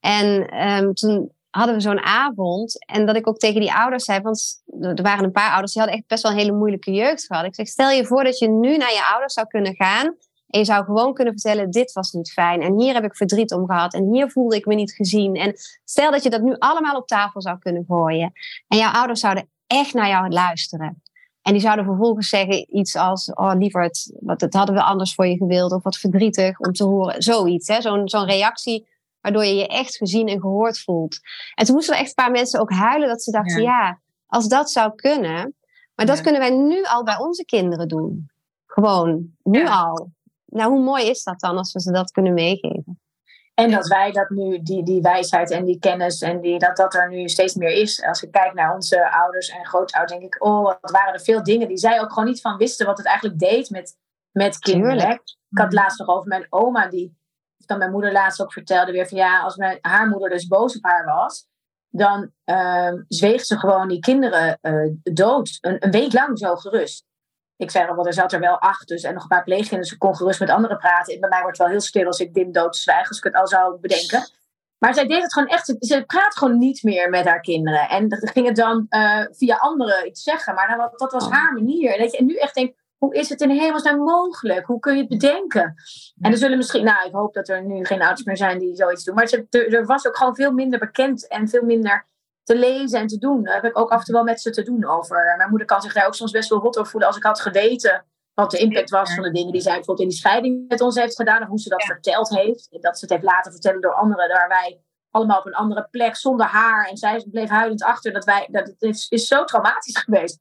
En 0.00 0.58
um, 0.68 0.94
toen 0.94 1.32
hadden 1.50 1.74
we 1.74 1.80
zo'n 1.80 2.04
avond. 2.04 2.86
En 2.86 3.06
dat 3.06 3.16
ik 3.16 3.28
ook 3.28 3.38
tegen 3.38 3.60
die 3.60 3.74
ouders 3.74 4.04
zei, 4.04 4.20
want 4.20 4.62
er 4.80 5.02
waren 5.02 5.24
een 5.24 5.32
paar 5.32 5.50
ouders 5.50 5.72
die 5.72 5.82
hadden 5.82 6.00
echt 6.00 6.08
best 6.08 6.22
wel 6.22 6.32
een 6.32 6.38
hele 6.38 6.52
moeilijke 6.52 6.92
jeugd 6.92 7.26
gehad. 7.26 7.44
Ik 7.44 7.54
zeg, 7.54 7.66
stel 7.66 7.90
je 7.90 8.06
voor 8.06 8.24
dat 8.24 8.38
je 8.38 8.48
nu 8.48 8.76
naar 8.76 8.92
je 8.92 9.08
ouders 9.12 9.32
zou 9.32 9.46
kunnen 9.46 9.74
gaan 9.74 10.16
en 10.48 10.58
je 10.58 10.64
zou 10.64 10.84
gewoon 10.84 11.14
kunnen 11.14 11.32
vertellen, 11.32 11.70
dit 11.70 11.92
was 11.92 12.12
niet 12.12 12.32
fijn. 12.32 12.60
En 12.60 12.80
hier 12.80 12.94
heb 12.94 13.04
ik 13.04 13.16
verdriet 13.16 13.52
om 13.52 13.66
gehad. 13.66 13.94
En 13.94 14.12
hier 14.12 14.30
voelde 14.30 14.56
ik 14.56 14.66
me 14.66 14.74
niet 14.74 14.92
gezien. 14.92 15.34
En 15.34 15.54
stel 15.84 16.10
dat 16.10 16.22
je 16.22 16.30
dat 16.30 16.42
nu 16.42 16.54
allemaal 16.58 16.96
op 16.96 17.06
tafel 17.06 17.42
zou 17.42 17.58
kunnen 17.58 17.84
gooien. 17.88 18.32
En 18.68 18.78
jouw 18.78 18.92
ouders 18.92 19.20
zouden 19.20 19.48
echt 19.66 19.94
naar 19.94 20.08
jou 20.08 20.28
luisteren. 20.28 21.02
En 21.42 21.52
die 21.52 21.62
zouden 21.62 21.84
vervolgens 21.84 22.28
zeggen 22.28 22.76
iets 22.76 22.96
als, 22.96 23.32
oh 23.34 23.52
lieverd, 23.58 24.12
wat, 24.20 24.38
dat 24.38 24.54
hadden 24.54 24.74
we 24.74 24.82
anders 24.82 25.14
voor 25.14 25.26
je 25.26 25.36
gewild. 25.36 25.72
Of 25.72 25.82
wat 25.82 25.96
verdrietig 25.96 26.58
om 26.58 26.72
te 26.72 26.84
horen. 26.84 27.22
Zoiets, 27.22 27.68
hè? 27.68 27.80
Zo'n 27.80 28.08
zo'n 28.08 28.26
reactie 28.26 28.88
waardoor 29.20 29.44
je 29.44 29.54
je 29.54 29.66
echt 29.66 29.96
gezien 29.96 30.28
en 30.28 30.40
gehoord 30.40 30.80
voelt. 30.80 31.18
En 31.54 31.64
toen 31.64 31.74
moesten 31.74 31.94
er 31.94 32.00
echt 32.00 32.08
een 32.08 32.24
paar 32.24 32.30
mensen 32.30 32.60
ook 32.60 32.72
huilen 32.72 33.08
dat 33.08 33.22
ze 33.22 33.30
dachten, 33.30 33.62
ja, 33.62 34.00
als 34.26 34.48
dat 34.48 34.70
zou 34.70 34.94
kunnen. 34.94 35.54
Maar 35.94 36.06
dat 36.06 36.20
kunnen 36.20 36.40
wij 36.40 36.50
nu 36.50 36.84
al 36.84 37.04
bij 37.04 37.18
onze 37.18 37.44
kinderen 37.44 37.88
doen. 37.88 38.30
Gewoon, 38.66 39.30
nu 39.42 39.66
al. 39.66 40.10
Nou, 40.50 40.70
hoe 40.70 40.82
mooi 40.82 41.08
is 41.08 41.22
dat 41.22 41.40
dan 41.40 41.56
als 41.56 41.72
we 41.72 41.80
ze 41.80 41.92
dat 41.92 42.10
kunnen 42.10 42.34
meegeven? 42.34 43.00
En 43.54 43.70
dat 43.70 43.86
wij 43.86 44.12
dat 44.12 44.30
nu, 44.30 44.62
die, 44.62 44.82
die 44.82 45.00
wijsheid 45.00 45.50
en 45.50 45.64
die 45.64 45.78
kennis 45.78 46.20
en 46.20 46.40
die, 46.40 46.58
dat 46.58 46.76
dat 46.76 46.94
er 46.94 47.08
nu 47.08 47.28
steeds 47.28 47.54
meer 47.54 47.70
is. 47.70 48.02
Als 48.02 48.22
ik 48.22 48.30
kijk 48.30 48.54
naar 48.54 48.74
onze 48.74 49.10
ouders 49.10 49.48
en 49.48 49.66
grootouders, 49.66 50.20
denk 50.20 50.34
ik, 50.34 50.44
oh, 50.44 50.64
wat 50.64 50.90
waren 50.90 51.12
er 51.12 51.20
veel 51.20 51.42
dingen 51.42 51.68
die 51.68 51.76
zij 51.76 52.00
ook 52.00 52.12
gewoon 52.12 52.28
niet 52.28 52.40
van 52.40 52.56
wisten 52.56 52.86
wat 52.86 52.98
het 52.98 53.06
eigenlijk 53.06 53.38
deed 53.38 53.70
met, 53.70 53.96
met 54.30 54.58
kinderen. 54.58 55.10
Ik 55.50 55.58
had 55.58 55.72
laatst 55.72 55.98
nog 55.98 56.08
over 56.08 56.28
mijn 56.28 56.46
oma, 56.48 56.88
die 56.88 57.16
dan 57.66 57.78
mijn 57.78 57.90
moeder 57.90 58.12
laatst 58.12 58.42
ook 58.42 58.52
vertelde 58.52 58.92
weer 58.92 59.08
van 59.08 59.18
ja, 59.18 59.40
als 59.40 59.56
mijn, 59.56 59.78
haar 59.80 60.08
moeder 60.08 60.30
dus 60.30 60.46
boos 60.46 60.76
op 60.76 60.84
haar 60.84 61.04
was, 61.04 61.46
dan 61.88 62.30
uh, 62.44 62.92
zweeg 63.08 63.44
ze 63.44 63.58
gewoon 63.58 63.88
die 63.88 63.98
kinderen 63.98 64.58
uh, 64.62 64.92
dood. 65.02 65.58
Een, 65.60 65.84
een, 65.84 65.90
week 65.90 66.12
lang 66.12 66.38
zo 66.38 66.56
gerust. 66.56 67.04
Ik 67.58 67.70
zei 67.70 67.88
al, 67.88 67.94
want 67.94 68.06
er 68.06 68.12
zat 68.12 68.32
er 68.32 68.40
wel 68.40 68.58
acht, 68.58 68.88
dus 68.88 69.02
en 69.02 69.14
nog 69.14 69.22
een 69.22 69.28
paar 69.28 69.44
pleegkinderen, 69.44 69.82
dus 69.82 69.92
ik 69.92 69.98
kon 69.98 70.16
gerust 70.16 70.40
met 70.40 70.50
anderen 70.50 70.78
praten. 70.78 71.14
En 71.14 71.20
bij 71.20 71.28
mij 71.28 71.40
wordt 71.42 71.58
het 71.58 71.66
wel 71.66 71.76
heel 71.76 71.86
stil 71.86 72.06
als 72.06 72.20
ik 72.20 72.34
dim 72.34 72.52
dood 72.52 72.76
zwijg, 72.76 73.08
als 73.08 73.18
ik 73.18 73.24
het 73.24 73.34
al 73.34 73.46
zou 73.46 73.80
bedenken. 73.80 74.28
Maar 74.78 74.94
zij 74.94 75.06
deed 75.06 75.22
het 75.22 75.32
gewoon 75.32 75.48
echt, 75.48 75.74
ze 75.78 76.04
praat 76.06 76.36
gewoon 76.36 76.58
niet 76.58 76.82
meer 76.82 77.10
met 77.10 77.24
haar 77.24 77.40
kinderen. 77.40 77.88
En 77.88 78.06
ging 78.08 78.46
het 78.46 78.56
dan 78.56 78.86
uh, 78.90 79.24
via 79.30 79.56
anderen 79.56 80.06
iets 80.06 80.22
zeggen, 80.22 80.54
maar 80.54 80.68
dan, 80.68 80.90
dat 80.96 81.12
was 81.12 81.24
oh. 81.24 81.32
haar 81.32 81.52
manier. 81.52 81.92
En, 81.94 82.00
dat 82.00 82.12
je, 82.12 82.18
en 82.18 82.26
nu 82.26 82.36
echt 82.36 82.54
denkt, 82.54 82.76
hoe 82.98 83.14
is 83.14 83.28
het 83.28 83.40
in 83.40 83.50
hemelsnaam 83.50 83.98
mogelijk? 83.98 84.66
Hoe 84.66 84.80
kun 84.80 84.94
je 84.94 85.00
het 85.00 85.08
bedenken? 85.08 85.74
En 86.20 86.30
er 86.30 86.38
zullen 86.38 86.56
misschien, 86.56 86.84
nou, 86.84 87.06
ik 87.06 87.12
hoop 87.12 87.34
dat 87.34 87.48
er 87.48 87.64
nu 87.64 87.84
geen 87.84 88.00
ouders 88.00 88.24
meer 88.24 88.36
zijn 88.36 88.58
die 88.58 88.76
zoiets 88.76 89.04
doen. 89.04 89.14
Maar 89.14 89.44
er, 89.50 89.74
er 89.74 89.86
was 89.86 90.06
ook 90.06 90.16
gewoon 90.16 90.34
veel 90.34 90.52
minder 90.52 90.78
bekend 90.78 91.28
en 91.28 91.48
veel 91.48 91.64
minder 91.64 92.06
te 92.48 92.58
lezen 92.58 93.00
en 93.00 93.06
te 93.06 93.18
doen. 93.18 93.42
Daar 93.42 93.54
heb 93.54 93.64
ik 93.64 93.78
ook 93.78 93.90
af 93.90 93.98
en 93.98 94.04
toe 94.04 94.14
wel 94.14 94.24
met 94.24 94.40
ze 94.40 94.50
te 94.50 94.62
doen 94.62 94.84
over. 94.84 95.34
Mijn 95.36 95.48
moeder 95.48 95.66
kan 95.66 95.80
zich 95.80 95.92
daar 95.92 96.06
ook 96.06 96.14
soms 96.14 96.30
best 96.30 96.48
wel 96.48 96.58
rot 96.58 96.78
over 96.78 96.90
voelen. 96.90 97.08
Als 97.08 97.18
ik 97.18 97.24
had 97.24 97.40
geweten 97.40 98.04
wat 98.34 98.50
de 98.50 98.58
impact 98.58 98.90
was 98.90 99.14
van 99.14 99.22
de 99.22 99.30
dingen 99.30 99.52
die 99.52 99.60
zij 99.60 99.74
bijvoorbeeld 99.74 100.00
in 100.00 100.08
die 100.08 100.18
scheiding 100.18 100.68
met 100.68 100.80
ons 100.80 100.94
heeft 100.94 101.16
gedaan. 101.16 101.42
Of 101.42 101.48
hoe 101.48 101.58
ze 101.58 101.68
dat 101.68 101.84
verteld 101.84 102.28
heeft. 102.28 102.68
En 102.70 102.80
dat 102.80 102.98
ze 102.98 103.04
het 103.04 103.14
heeft 103.14 103.32
laten 103.32 103.52
vertellen 103.52 103.80
door 103.80 103.94
anderen. 103.94 104.28
Daar 104.28 104.48
wij 104.48 104.80
allemaal 105.10 105.38
op 105.38 105.46
een 105.46 105.54
andere 105.54 105.88
plek 105.90 106.16
zonder 106.16 106.46
haar. 106.46 106.88
En 106.88 106.96
zij 106.96 107.26
bleef 107.30 107.48
huilend 107.48 107.82
achter. 107.82 108.12
Dat, 108.12 108.24
wij, 108.24 108.48
dat 108.50 108.66
het 108.66 108.82
is, 108.82 109.08
is 109.08 109.26
zo 109.26 109.44
traumatisch 109.44 109.96
geweest 109.96 110.38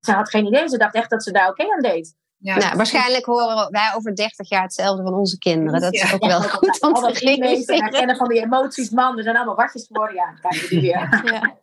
ze 0.00 0.12
had 0.12 0.30
geen 0.30 0.46
idee. 0.46 0.68
Ze 0.68 0.78
dacht 0.78 0.94
echt 0.94 1.10
dat 1.10 1.22
ze 1.22 1.32
daar 1.32 1.48
oké 1.48 1.72
aan 1.72 1.82
deed. 1.82 2.16
Ja. 2.42 2.56
Nou, 2.56 2.76
waarschijnlijk 2.76 3.24
horen 3.24 3.70
wij 3.70 3.92
over 3.96 4.14
30 4.14 4.48
jaar 4.48 4.62
hetzelfde 4.62 5.02
van 5.02 5.14
onze 5.14 5.38
kinderen. 5.38 5.80
Dat 5.80 5.94
is 5.94 6.12
ook 6.12 6.26
wel 6.26 6.42
goed 6.58 6.82
om 6.82 6.94
te 6.94 7.62
herkennen 7.66 8.16
van 8.16 8.28
die 8.28 8.42
emoties. 8.42 8.90
Man, 8.90 9.16
er 9.16 9.22
zijn 9.22 9.36
allemaal 9.36 9.54
watjes 9.54 9.86
geworden. 9.86 10.16
Ja, 10.16 10.34
kijk 10.40 10.54
je 10.54 10.80
weer. 10.80 11.22
Ja. 11.24 11.54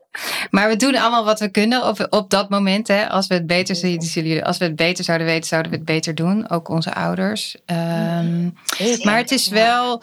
Maar 0.52 0.70
we 0.70 0.76
doen 0.76 0.96
allemaal 0.96 1.26
wat 1.26 1.40
we 1.40 1.50
kunnen 1.50 1.88
op, 1.88 2.08
op 2.10 2.30
dat 2.30 2.50
moment. 2.50 2.88
Hè. 2.88 3.10
Als, 3.10 3.28
we 3.28 3.34
het 3.34 3.48
beter, 3.48 4.44
als 4.44 4.58
we 4.58 4.66
het 4.66 4.76
beter 4.76 5.04
zouden 5.04 5.28
weten, 5.28 5.48
zouden 5.48 5.72
we 5.72 5.78
het 5.78 5.86
beter 5.86 6.16
doen. 6.16 6.50
Ook 6.50 6.70
onze 6.70 6.94
ouders. 6.94 7.58
Um, 7.66 8.58
maar 9.04 9.18
het 9.18 9.32
is 9.32 9.48
wel... 9.48 10.02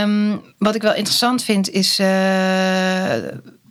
Um, 0.00 0.42
wat 0.58 0.74
ik 0.74 0.82
wel 0.82 0.94
interessant 0.94 1.42
vind, 1.42 1.70
is... 1.70 2.00
Uh, 2.00 3.14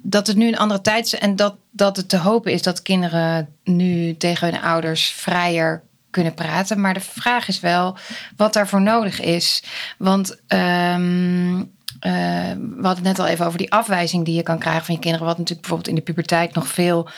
dat 0.08 0.28
het 0.28 0.36
nu 0.36 0.47
een 0.47 0.58
andere 0.58 0.82
tijd 0.82 1.06
is 1.06 1.16
en 1.16 1.36
dat, 1.36 1.56
dat 1.72 1.97
het 1.97 2.10
te 2.10 2.18
hopen 2.18 2.51
is 2.51 2.62
dat 2.62 2.82
kinderen 2.82 3.49
nu 3.64 4.18
tegen 4.18 4.49
hun 4.51 4.62
ouders 4.62 5.08
vrijer 5.10 5.84
kunnen 6.10 6.34
praten. 6.34 6.82
Maar 6.82 6.93
de 6.93 6.99
vraag 6.99 7.47
is 7.47 7.60
wel 7.60 7.97
wat 8.36 8.53
daarvoor 8.53 8.82
nodig 8.82 9.22
is. 9.22 9.64
Want 9.97 10.30
um, 10.47 11.58
uh, 11.58 11.64
we 12.01 12.82
hadden 12.82 12.89
het 12.89 13.03
net 13.03 13.20
al 13.20 13.28
even 13.28 13.45
over 13.45 13.58
die 13.58 13.72
afwijzing 13.72 14.26
die 14.26 14.36
je 14.36 14.43
kan 14.43 14.60
krijgen 14.60 14.86
van 14.86 14.95
je 14.95 15.01
kinderen. 15.01 15.28
Wat 15.28 15.38
natuurlijk 15.38 15.68
bijvoorbeeld 15.68 15.97
in 15.97 16.03
de 16.03 16.12
puberteit 16.12 16.53
nog 16.53 16.68
veel 16.68 17.10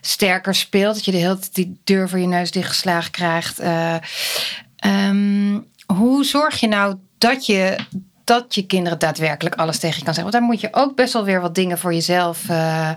sterker 0.00 0.54
speelt. 0.54 0.94
Dat 0.94 1.04
je 1.04 1.10
de 1.10 1.16
hele 1.16 1.38
tijd 1.38 1.54
die 1.54 1.80
deur 1.84 2.08
voor 2.08 2.18
je 2.18 2.26
neus 2.26 2.50
dichtgeslagen 2.50 3.10
krijgt. 3.10 3.60
Uh, 3.60 3.96
um, 4.86 5.66
hoe 5.86 6.24
zorg 6.24 6.60
je 6.60 6.68
nou 6.68 6.96
dat 7.18 7.46
je 7.46 7.76
dat 8.26 8.54
je 8.54 8.66
kinderen 8.66 8.98
daadwerkelijk 8.98 9.54
alles 9.54 9.78
tegen 9.78 9.98
je 9.98 10.04
kan 10.04 10.14
zeggen. 10.14 10.32
Want 10.32 10.44
daar 10.44 10.52
moet 10.52 10.60
je 10.60 10.82
ook 10.82 10.96
best 10.96 11.12
wel 11.12 11.24
weer 11.24 11.40
wat 11.40 11.54
dingen 11.54 11.78
voor 11.78 11.92
jezelf. 11.92 12.48
Uh, 12.48 12.90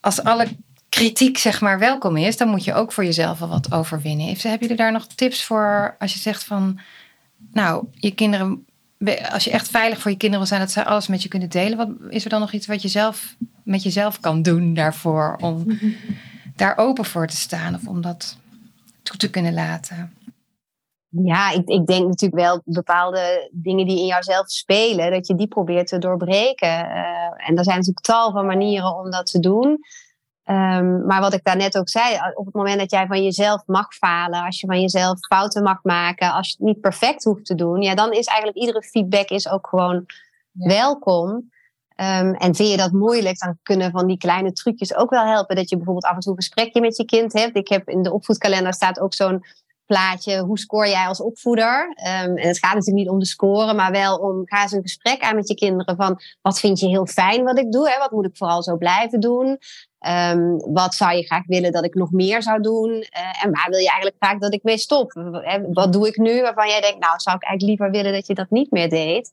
als 0.00 0.22
alle 0.22 0.46
kritiek 0.88 1.38
zeg 1.38 1.60
maar 1.60 1.78
welkom 1.78 2.16
is, 2.16 2.36
dan 2.36 2.48
moet 2.48 2.64
je 2.64 2.74
ook 2.74 2.92
voor 2.92 3.04
jezelf 3.04 3.38
wel 3.38 3.48
wat 3.48 3.72
overwinnen. 3.72 4.26
Hebben 4.26 4.58
jullie 4.60 4.76
daar 4.76 4.92
nog 4.92 5.06
tips 5.06 5.44
voor 5.44 5.96
als 5.98 6.12
je 6.12 6.18
zegt 6.18 6.44
van, 6.44 6.80
nou, 7.52 7.86
je 7.92 8.10
kinderen, 8.10 8.66
als 9.32 9.44
je 9.44 9.50
echt 9.50 9.68
veilig 9.68 10.00
voor 10.00 10.10
je 10.10 10.16
kinderen 10.16 10.46
wil 10.46 10.56
zijn, 10.56 10.66
dat 10.66 10.72
zij 10.72 10.84
alles 10.84 11.06
met 11.06 11.22
je 11.22 11.28
kunnen 11.28 11.48
delen. 11.48 11.76
Wat, 11.76 11.88
is 12.08 12.24
er 12.24 12.30
dan 12.30 12.40
nog 12.40 12.52
iets 12.52 12.66
wat 12.66 12.82
je 12.82 12.88
zelf 12.88 13.36
met 13.64 13.82
jezelf 13.82 14.20
kan 14.20 14.42
doen 14.42 14.74
daarvoor 14.74 15.36
om 15.40 15.66
daar 16.56 16.76
open 16.76 17.04
voor 17.04 17.26
te 17.26 17.36
staan 17.36 17.74
of 17.74 17.86
om 17.86 18.00
dat 18.00 18.36
toe 19.02 19.16
te 19.16 19.30
kunnen 19.30 19.54
laten? 19.54 20.12
Ja, 21.14 21.50
ik, 21.50 21.68
ik 21.68 21.86
denk 21.86 22.06
natuurlijk 22.06 22.42
wel 22.42 22.60
bepaalde 22.64 23.50
dingen 23.52 23.86
die 23.86 23.98
in 23.98 24.06
jouzelf 24.06 24.50
spelen, 24.50 25.10
dat 25.10 25.26
je 25.26 25.34
die 25.34 25.48
probeert 25.48 25.86
te 25.86 25.98
doorbreken. 25.98 26.68
Uh, 26.68 27.48
en 27.48 27.56
er 27.56 27.64
zijn 27.64 27.76
natuurlijk 27.76 28.00
tal 28.00 28.32
van 28.32 28.46
manieren 28.46 28.96
om 28.96 29.10
dat 29.10 29.26
te 29.26 29.40
doen. 29.40 29.68
Um, 30.44 31.06
maar 31.06 31.20
wat 31.20 31.32
ik 31.32 31.44
daarnet 31.44 31.78
ook 31.78 31.88
zei, 31.88 32.18
op 32.34 32.44
het 32.44 32.54
moment 32.54 32.78
dat 32.78 32.90
jij 32.90 33.06
van 33.06 33.22
jezelf 33.22 33.62
mag 33.66 33.94
falen, 33.94 34.44
als 34.44 34.60
je 34.60 34.66
van 34.66 34.80
jezelf 34.80 35.18
fouten 35.18 35.62
mag 35.62 35.82
maken, 35.82 36.32
als 36.32 36.48
je 36.48 36.54
het 36.58 36.66
niet 36.66 36.80
perfect 36.80 37.24
hoeft 37.24 37.44
te 37.44 37.54
doen, 37.54 37.82
ja, 37.82 37.94
dan 37.94 38.12
is 38.12 38.26
eigenlijk 38.26 38.58
iedere 38.58 38.82
feedback 38.82 39.28
is 39.28 39.48
ook 39.48 39.66
gewoon 39.66 40.06
welkom. 40.52 41.30
Um, 41.96 42.34
en 42.34 42.54
vind 42.54 42.70
je 42.70 42.76
dat 42.76 42.92
moeilijk, 42.92 43.38
dan 43.38 43.58
kunnen 43.62 43.90
van 43.90 44.06
die 44.06 44.16
kleine 44.16 44.52
trucjes 44.52 44.94
ook 44.94 45.10
wel 45.10 45.24
helpen. 45.24 45.56
Dat 45.56 45.68
je 45.68 45.76
bijvoorbeeld 45.76 46.04
af 46.04 46.14
en 46.14 46.20
toe 46.20 46.30
een 46.30 46.42
gesprekje 46.42 46.80
met 46.80 46.96
je 46.96 47.04
kind 47.04 47.32
hebt. 47.32 47.56
Ik 47.56 47.68
heb 47.68 47.88
in 47.88 48.02
de 48.02 48.12
opvoedkalender 48.12 48.74
staat 48.74 49.00
ook 49.00 49.14
zo'n 49.14 49.44
plaatje, 49.92 50.40
hoe 50.40 50.58
scoor 50.58 50.86
jij 50.86 51.06
als 51.06 51.20
opvoeder? 51.20 51.82
Um, 51.84 52.36
en 52.36 52.48
het 52.48 52.58
gaat 52.58 52.74
natuurlijk 52.74 53.04
niet 53.04 53.08
om 53.08 53.18
de 53.18 53.26
score, 53.26 53.74
maar 53.74 53.90
wel 53.90 54.16
om, 54.16 54.42
ga 54.44 54.62
eens 54.62 54.72
een 54.72 54.82
gesprek 54.82 55.22
aan 55.22 55.34
met 55.34 55.48
je 55.48 55.54
kinderen 55.54 55.96
van, 55.96 56.20
wat 56.42 56.60
vind 56.60 56.80
je 56.80 56.88
heel 56.88 57.06
fijn 57.06 57.44
wat 57.44 57.58
ik 57.58 57.72
doe? 57.72 57.90
Hè? 57.90 57.98
Wat 57.98 58.10
moet 58.10 58.26
ik 58.26 58.36
vooral 58.36 58.62
zo 58.62 58.76
blijven 58.76 59.20
doen? 59.20 59.58
Um, 60.06 60.72
wat 60.72 60.94
zou 60.94 61.16
je 61.16 61.26
graag 61.26 61.46
willen 61.46 61.72
dat 61.72 61.84
ik 61.84 61.94
nog 61.94 62.10
meer 62.10 62.42
zou 62.42 62.60
doen? 62.60 62.90
Uh, 62.90 63.44
en 63.44 63.50
waar 63.52 63.66
wil 63.68 63.78
je 63.78 63.88
eigenlijk 63.88 64.16
graag 64.18 64.38
dat 64.38 64.52
ik 64.52 64.62
mee 64.62 64.78
stop? 64.78 65.12
Wat 65.72 65.92
doe 65.92 66.06
ik 66.06 66.16
nu 66.16 66.42
waarvan 66.42 66.68
jij 66.68 66.80
denkt, 66.80 67.00
nou 67.00 67.18
zou 67.18 67.36
ik 67.36 67.44
eigenlijk 67.44 67.80
liever 67.80 67.90
willen 67.90 68.12
dat 68.18 68.26
je 68.26 68.34
dat 68.34 68.50
niet 68.50 68.70
meer 68.70 68.88
deed? 68.88 69.30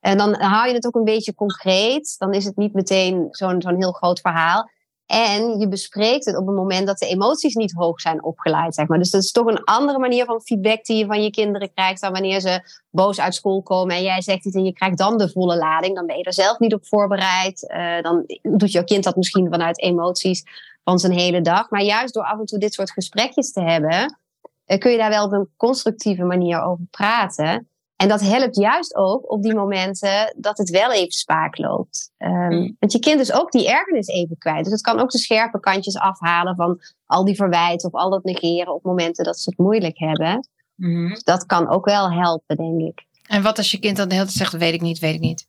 En 0.00 0.18
dan 0.18 0.34
hou 0.34 0.68
je 0.68 0.74
het 0.74 0.86
ook 0.86 0.94
een 0.94 1.04
beetje 1.04 1.34
concreet. 1.34 2.14
Dan 2.18 2.32
is 2.32 2.44
het 2.44 2.56
niet 2.56 2.72
meteen 2.72 3.28
zo'n 3.30 3.62
zo'n 3.62 3.76
heel 3.76 3.92
groot 3.92 4.20
verhaal. 4.20 4.70
En 5.06 5.58
je 5.58 5.68
bespreekt 5.68 6.24
het 6.24 6.36
op 6.36 6.46
het 6.46 6.56
moment 6.56 6.86
dat 6.86 6.98
de 6.98 7.06
emoties 7.06 7.54
niet 7.54 7.72
hoog 7.72 8.00
zijn 8.00 8.24
opgeleid. 8.24 8.74
Zeg 8.74 8.86
maar. 8.86 8.98
Dus 8.98 9.10
dat 9.10 9.22
is 9.22 9.32
toch 9.32 9.46
een 9.46 9.64
andere 9.64 9.98
manier 9.98 10.24
van 10.24 10.42
feedback 10.42 10.84
die 10.84 10.96
je 10.96 11.06
van 11.06 11.22
je 11.22 11.30
kinderen 11.30 11.72
krijgt 11.74 12.00
dan 12.00 12.12
wanneer 12.12 12.40
ze 12.40 12.60
boos 12.90 13.20
uit 13.20 13.34
school 13.34 13.62
komen 13.62 13.96
en 13.96 14.02
jij 14.02 14.22
zegt 14.22 14.46
iets 14.46 14.56
en 14.56 14.64
je 14.64 14.72
krijgt 14.72 14.98
dan 14.98 15.18
de 15.18 15.30
volle 15.30 15.56
lading. 15.56 15.94
Dan 15.94 16.06
ben 16.06 16.16
je 16.16 16.24
er 16.24 16.32
zelf 16.32 16.58
niet 16.58 16.74
op 16.74 16.86
voorbereid. 16.86 17.72
Uh, 17.74 18.00
dan 18.00 18.24
doet 18.42 18.72
jouw 18.72 18.84
kind 18.84 19.04
dat 19.04 19.16
misschien 19.16 19.48
vanuit 19.50 19.80
emoties 19.80 20.44
van 20.84 20.98
zijn 20.98 21.12
hele 21.12 21.40
dag. 21.40 21.70
Maar 21.70 21.82
juist 21.82 22.14
door 22.14 22.24
af 22.24 22.38
en 22.38 22.46
toe 22.46 22.58
dit 22.58 22.74
soort 22.74 22.90
gesprekjes 22.90 23.52
te 23.52 23.60
hebben, 23.60 24.18
uh, 24.66 24.78
kun 24.78 24.90
je 24.90 24.98
daar 24.98 25.10
wel 25.10 25.24
op 25.24 25.32
een 25.32 25.48
constructieve 25.56 26.24
manier 26.24 26.62
over 26.62 26.84
praten. 26.90 27.71
En 28.02 28.08
dat 28.08 28.20
helpt 28.20 28.56
juist 28.56 28.94
ook 28.94 29.32
op 29.32 29.42
die 29.42 29.54
momenten 29.54 30.34
dat 30.36 30.58
het 30.58 30.70
wel 30.70 30.92
even 30.92 31.12
spaak 31.12 31.58
loopt. 31.58 32.10
Um, 32.18 32.76
Want 32.78 32.92
je 32.92 32.98
kind 32.98 33.20
is 33.20 33.32
ook 33.32 33.52
die 33.52 33.68
ergernis 33.68 34.06
even 34.06 34.38
kwijt. 34.38 34.64
Dus 34.64 34.72
het 34.72 34.82
kan 34.82 35.00
ook 35.00 35.10
de 35.10 35.18
scherpe 35.18 35.60
kantjes 35.60 35.96
afhalen 35.96 36.56
van 36.56 36.80
al 37.06 37.24
die 37.24 37.34
verwijten 37.34 37.92
of 37.92 38.00
al 38.00 38.10
dat 38.10 38.24
negeren 38.24 38.74
op 38.74 38.82
momenten 38.82 39.24
dat 39.24 39.38
ze 39.38 39.50
het 39.50 39.58
moeilijk 39.58 39.98
hebben. 39.98 40.48
Mm. 40.74 41.08
Dus 41.08 41.22
dat 41.22 41.46
kan 41.46 41.68
ook 41.68 41.84
wel 41.84 42.12
helpen, 42.12 42.56
denk 42.56 42.80
ik. 42.80 43.06
En 43.26 43.42
wat 43.42 43.58
als 43.58 43.70
je 43.70 43.78
kind 43.78 43.96
dan 43.96 44.08
de 44.08 44.14
hele 44.14 44.26
tijd 44.26 44.38
zegt, 44.38 44.52
weet 44.52 44.74
ik 44.74 44.80
niet, 44.80 44.98
weet 44.98 45.14
ik 45.14 45.20
niet? 45.20 45.46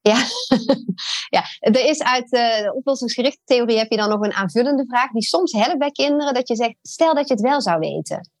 Ja, 0.00 0.16
ja 1.36 1.44
er 1.58 1.84
is 1.84 2.02
uit 2.02 2.30
de 2.30 2.72
oplossingsgerichte 2.74 3.40
theorie 3.44 3.78
heb 3.78 3.90
je 3.90 3.96
dan 3.96 4.08
nog 4.08 4.20
een 4.20 4.32
aanvullende 4.32 4.84
vraag 4.86 5.10
die 5.10 5.22
soms 5.22 5.52
helpt 5.52 5.78
bij 5.78 5.90
kinderen. 5.90 6.34
Dat 6.34 6.48
je 6.48 6.56
zegt, 6.56 6.74
stel 6.82 7.14
dat 7.14 7.28
je 7.28 7.34
het 7.34 7.42
wel 7.42 7.60
zou 7.60 7.78
weten. 7.78 8.32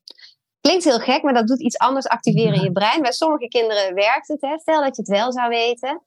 Klinkt 0.66 0.84
heel 0.84 0.98
gek, 0.98 1.22
maar 1.22 1.34
dat 1.34 1.46
doet 1.46 1.60
iets 1.60 1.78
anders 1.78 2.06
activeren 2.06 2.54
in 2.54 2.62
je 2.62 2.72
brein. 2.72 3.02
Bij 3.02 3.12
sommige 3.12 3.48
kinderen 3.48 3.94
werkt 3.94 4.28
het. 4.28 4.40
Hè? 4.40 4.58
Stel 4.58 4.82
dat 4.82 4.96
je 4.96 5.02
het 5.02 5.10
wel 5.10 5.32
zou 5.32 5.48
weten. 5.48 6.02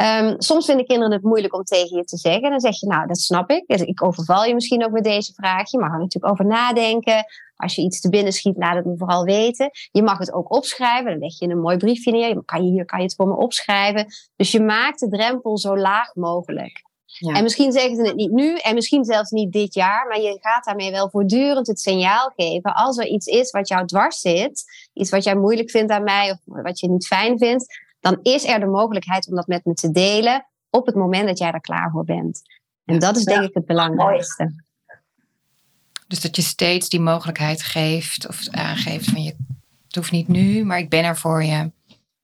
Um, 0.00 0.34
soms 0.40 0.66
vinden 0.66 0.86
kinderen 0.86 1.12
het 1.12 1.22
moeilijk 1.22 1.54
om 1.54 1.62
tegen 1.62 1.96
je 1.96 2.04
te 2.04 2.16
zeggen. 2.16 2.50
Dan 2.50 2.60
zeg 2.60 2.80
je, 2.80 2.86
nou, 2.86 3.06
dat 3.06 3.18
snap 3.18 3.50
ik. 3.50 3.64
Dus 3.66 3.80
ik 3.80 4.04
overval 4.04 4.44
je 4.44 4.54
misschien 4.54 4.84
ook 4.84 4.90
met 4.90 5.04
deze 5.04 5.32
vraag. 5.32 5.70
Je 5.70 5.78
mag 5.78 5.92
er 5.92 5.98
natuurlijk 5.98 6.32
over 6.32 6.46
nadenken. 6.46 7.24
Als 7.56 7.74
je 7.74 7.82
iets 7.82 8.00
te 8.00 8.08
binnen 8.08 8.32
schiet, 8.32 8.56
laat 8.56 8.74
het 8.74 8.84
me 8.84 8.96
vooral 8.96 9.24
weten. 9.24 9.70
Je 9.90 10.02
mag 10.02 10.18
het 10.18 10.32
ook 10.32 10.54
opschrijven. 10.54 11.10
Dan 11.10 11.18
leg 11.18 11.38
je 11.38 11.48
een 11.48 11.60
mooi 11.60 11.76
briefje 11.76 12.10
neer. 12.10 12.44
Kan 12.44 12.64
je, 12.64 12.70
hier 12.70 12.84
kan 12.84 12.98
je 12.98 13.04
het 13.04 13.14
voor 13.14 13.28
me 13.28 13.36
opschrijven. 13.36 14.06
Dus 14.36 14.50
je 14.50 14.60
maakt 14.60 15.00
de 15.00 15.08
drempel 15.08 15.58
zo 15.58 15.76
laag 15.76 16.14
mogelijk. 16.14 16.82
En 17.18 17.42
misschien 17.42 17.72
zeggen 17.72 17.96
ze 17.96 18.02
het 18.02 18.16
niet 18.16 18.30
nu 18.30 18.56
en 18.56 18.74
misschien 18.74 19.04
zelfs 19.04 19.30
niet 19.30 19.52
dit 19.52 19.74
jaar, 19.74 20.06
maar 20.08 20.20
je 20.20 20.38
gaat 20.40 20.64
daarmee 20.64 20.90
wel 20.90 21.10
voortdurend 21.10 21.66
het 21.66 21.80
signaal 21.80 22.32
geven 22.36 22.74
als 22.74 22.98
er 22.98 23.06
iets 23.06 23.26
is 23.26 23.50
wat 23.50 23.68
jou 23.68 23.86
dwars 23.86 24.20
zit, 24.20 24.64
iets 24.92 25.10
wat 25.10 25.24
jij 25.24 25.36
moeilijk 25.36 25.70
vindt 25.70 25.92
aan 25.92 26.02
mij 26.02 26.30
of 26.30 26.38
wat 26.44 26.80
je 26.80 26.88
niet 26.88 27.06
fijn 27.06 27.38
vindt, 27.38 27.78
dan 28.00 28.18
is 28.22 28.44
er 28.44 28.60
de 28.60 28.66
mogelijkheid 28.66 29.28
om 29.28 29.34
dat 29.34 29.46
met 29.46 29.64
me 29.64 29.74
te 29.74 29.90
delen 29.90 30.46
op 30.70 30.86
het 30.86 30.94
moment 30.94 31.26
dat 31.26 31.38
jij 31.38 31.50
er 31.50 31.60
klaar 31.60 31.90
voor 31.90 32.04
bent. 32.04 32.42
En 32.84 32.98
dat 32.98 33.16
is 33.16 33.24
denk 33.24 33.44
ik 33.44 33.54
het 33.54 33.66
belangrijkste. 33.66 34.62
Dus 36.06 36.20
dat 36.20 36.36
je 36.36 36.42
steeds 36.42 36.88
die 36.88 37.00
mogelijkheid 37.00 37.62
geeft 37.62 38.28
of 38.28 38.48
aangeeft 38.50 39.10
van 39.10 39.22
je, 39.22 39.34
het 39.86 39.94
hoeft 39.94 40.10
niet 40.10 40.28
nu, 40.28 40.64
maar 40.64 40.78
ik 40.78 40.90
ben 40.90 41.04
er 41.04 41.16
voor 41.16 41.44
je. 41.44 41.70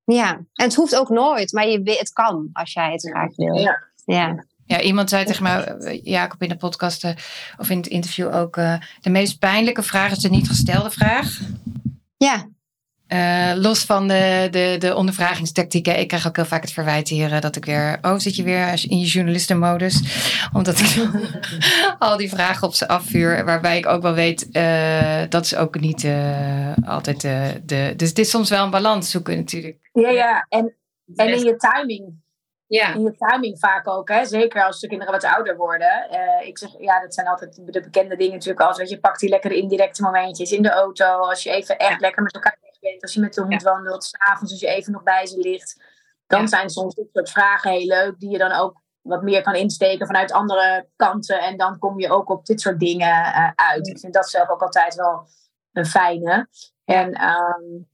Ja, 0.04 0.36
en 0.36 0.64
het 0.64 0.74
hoeft 0.74 0.96
ook 0.96 1.08
nooit, 1.08 1.52
maar 1.52 1.68
je, 1.68 1.80
het 1.82 2.12
kan 2.12 2.48
als 2.52 2.72
jij 2.72 2.92
het 2.92 3.08
graag 3.08 3.36
wil. 3.36 3.54
Ja. 3.54 3.78
ja. 4.04 4.44
Ja, 4.70 4.80
iemand 4.80 5.08
zei 5.08 5.24
tegen 5.24 5.42
mij, 5.42 5.64
eh, 5.64 6.00
Jacob 6.04 6.42
in 6.42 6.48
de 6.48 6.56
podcast 6.56 7.04
uh, 7.04 7.10
of 7.58 7.70
in 7.70 7.76
het 7.76 7.86
interview 7.86 8.34
ook, 8.34 8.56
uh, 8.56 8.74
de 9.00 9.10
meest 9.10 9.38
pijnlijke 9.38 9.82
vraag 9.82 10.10
is 10.10 10.18
de 10.18 10.30
niet 10.30 10.48
gestelde 10.48 10.90
vraag. 10.90 11.40
Ja. 12.16 12.48
Uh, 13.08 13.52
los 13.62 13.84
van 13.84 14.08
de, 14.08 14.48
de, 14.50 14.76
de 14.78 14.94
ondervragingstactieken. 14.94 15.98
Ik 15.98 16.08
krijg 16.08 16.26
ook 16.26 16.36
heel 16.36 16.44
vaak 16.44 16.62
het 16.62 16.72
verwijt 16.72 17.08
hier 17.08 17.40
dat 17.40 17.56
ik 17.56 17.64
weer. 17.64 17.98
Oh, 18.02 18.18
zit 18.18 18.36
je 18.36 18.42
weer 18.42 18.84
in 18.88 18.98
je 18.98 19.06
journalistenmodus? 19.06 20.02
Omdat 20.56 20.78
ik 20.78 21.08
al 21.98 22.16
die 22.16 22.28
vragen 22.28 22.66
op 22.66 22.74
ze 22.74 22.88
afvuur. 22.88 23.44
Waarbij 23.44 23.78
ik 23.78 23.86
ook 23.86 24.02
wel 24.02 24.14
weet, 24.14 24.48
uh, 24.52 25.22
dat 25.28 25.44
is 25.44 25.54
ook 25.54 25.80
niet 25.80 26.04
uh, 26.04 26.72
altijd 26.84 27.20
de, 27.20 27.60
de. 27.64 27.92
Dus 27.96 28.08
het 28.08 28.18
is 28.18 28.30
soms 28.30 28.50
wel 28.50 28.64
een 28.64 28.70
balans 28.70 29.10
zoeken 29.10 29.36
natuurlijk. 29.36 29.90
Ja, 29.92 30.10
ja. 30.10 30.46
En, 30.48 30.74
en 31.14 31.28
in 31.28 31.44
je 31.44 31.56
timing. 31.56 32.28
Ja. 32.70 32.94
In 32.94 33.02
je 33.02 33.14
timing 33.16 33.58
vaak 33.58 33.88
ook, 33.88 34.08
hè? 34.08 34.24
zeker 34.24 34.64
als 34.64 34.80
de 34.80 34.88
kinderen 34.88 35.12
wat 35.12 35.24
ouder 35.24 35.56
worden. 35.56 36.08
Uh, 36.10 36.46
ik 36.46 36.58
zeg, 36.58 36.70
ja, 36.78 37.00
dat 37.00 37.14
zijn 37.14 37.26
altijd 37.26 37.72
de 37.72 37.80
bekende 37.80 38.16
dingen 38.16 38.32
natuurlijk. 38.32 38.60
Als 38.60 38.88
je 38.90 39.00
pakt 39.00 39.20
die 39.20 39.28
lekkere 39.28 39.56
indirecte 39.56 40.02
momentjes 40.02 40.52
in 40.52 40.62
de 40.62 40.70
auto. 40.70 41.04
Als 41.04 41.42
je 41.42 41.50
even 41.50 41.78
echt 41.78 42.00
lekker 42.00 42.22
met 42.22 42.34
elkaar 42.34 42.58
bent. 42.80 43.02
Als 43.02 43.14
je 43.14 43.20
met 43.20 43.34
de 43.34 43.40
hond 43.40 43.62
ja. 43.62 43.70
wandelt. 43.72 44.04
S'avonds 44.04 44.52
als 44.52 44.60
je 44.60 44.66
even 44.66 44.92
nog 44.92 45.02
bij 45.02 45.26
ze 45.26 45.38
ligt. 45.38 45.84
Dan 46.26 46.40
ja. 46.40 46.46
zijn 46.46 46.70
soms 46.70 46.94
dit 46.94 47.08
soort 47.12 47.30
vragen 47.30 47.70
heel 47.70 47.86
leuk. 47.86 48.18
Die 48.18 48.30
je 48.30 48.38
dan 48.38 48.52
ook 48.52 48.80
wat 49.00 49.22
meer 49.22 49.42
kan 49.42 49.54
insteken 49.54 50.06
vanuit 50.06 50.32
andere 50.32 50.88
kanten. 50.96 51.40
En 51.40 51.56
dan 51.56 51.78
kom 51.78 52.00
je 52.00 52.10
ook 52.10 52.30
op 52.30 52.46
dit 52.46 52.60
soort 52.60 52.80
dingen 52.80 53.08
uh, 53.08 53.50
uit. 53.54 53.88
Ik 53.88 53.98
vind 53.98 54.14
dat 54.14 54.28
zelf 54.28 54.48
ook 54.48 54.62
altijd 54.62 54.94
wel 54.94 55.26
een 55.72 55.86
fijne. 55.86 56.48
En 56.84 57.22
um, 57.22 57.88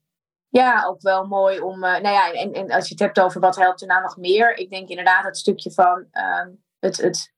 ja, 0.56 0.84
ook 0.86 1.02
wel 1.02 1.26
mooi 1.26 1.60
om. 1.60 1.84
Uh, 1.84 1.90
nou 1.90 2.08
ja, 2.08 2.32
en, 2.32 2.52
en 2.52 2.70
als 2.70 2.84
je 2.88 2.94
het 2.94 3.02
hebt 3.02 3.20
over 3.20 3.40
wat 3.40 3.56
helpt 3.56 3.80
er 3.80 3.86
nou 3.86 4.02
nog 4.02 4.16
meer. 4.16 4.56
Ik 4.56 4.70
denk 4.70 4.88
inderdaad 4.88 5.24
het 5.24 5.36
stukje 5.36 5.70
van 5.70 6.06
uh, 6.12 6.46
het, 6.78 6.96
het 6.96 7.34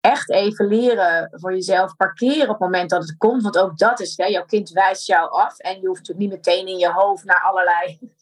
echt 0.00 0.30
even 0.30 0.66
leren 0.66 1.28
voor 1.32 1.52
jezelf 1.52 1.96
parkeren 1.96 2.42
op 2.42 2.48
het 2.48 2.58
moment 2.58 2.90
dat 2.90 3.02
het 3.02 3.16
komt. 3.16 3.42
Want 3.42 3.58
ook 3.58 3.78
dat 3.78 4.00
is, 4.00 4.16
hè, 4.16 4.24
jouw 4.24 4.44
kind 4.44 4.70
wijst 4.70 5.06
jou 5.06 5.30
af. 5.30 5.58
En 5.58 5.80
je 5.80 5.86
hoeft 5.86 5.98
natuurlijk 6.08 6.30
niet 6.30 6.46
meteen 6.46 6.66
in 6.66 6.78
je 6.78 6.92
hoofd 6.92 7.24
naar 7.24 7.42
allerlei. 7.42 7.98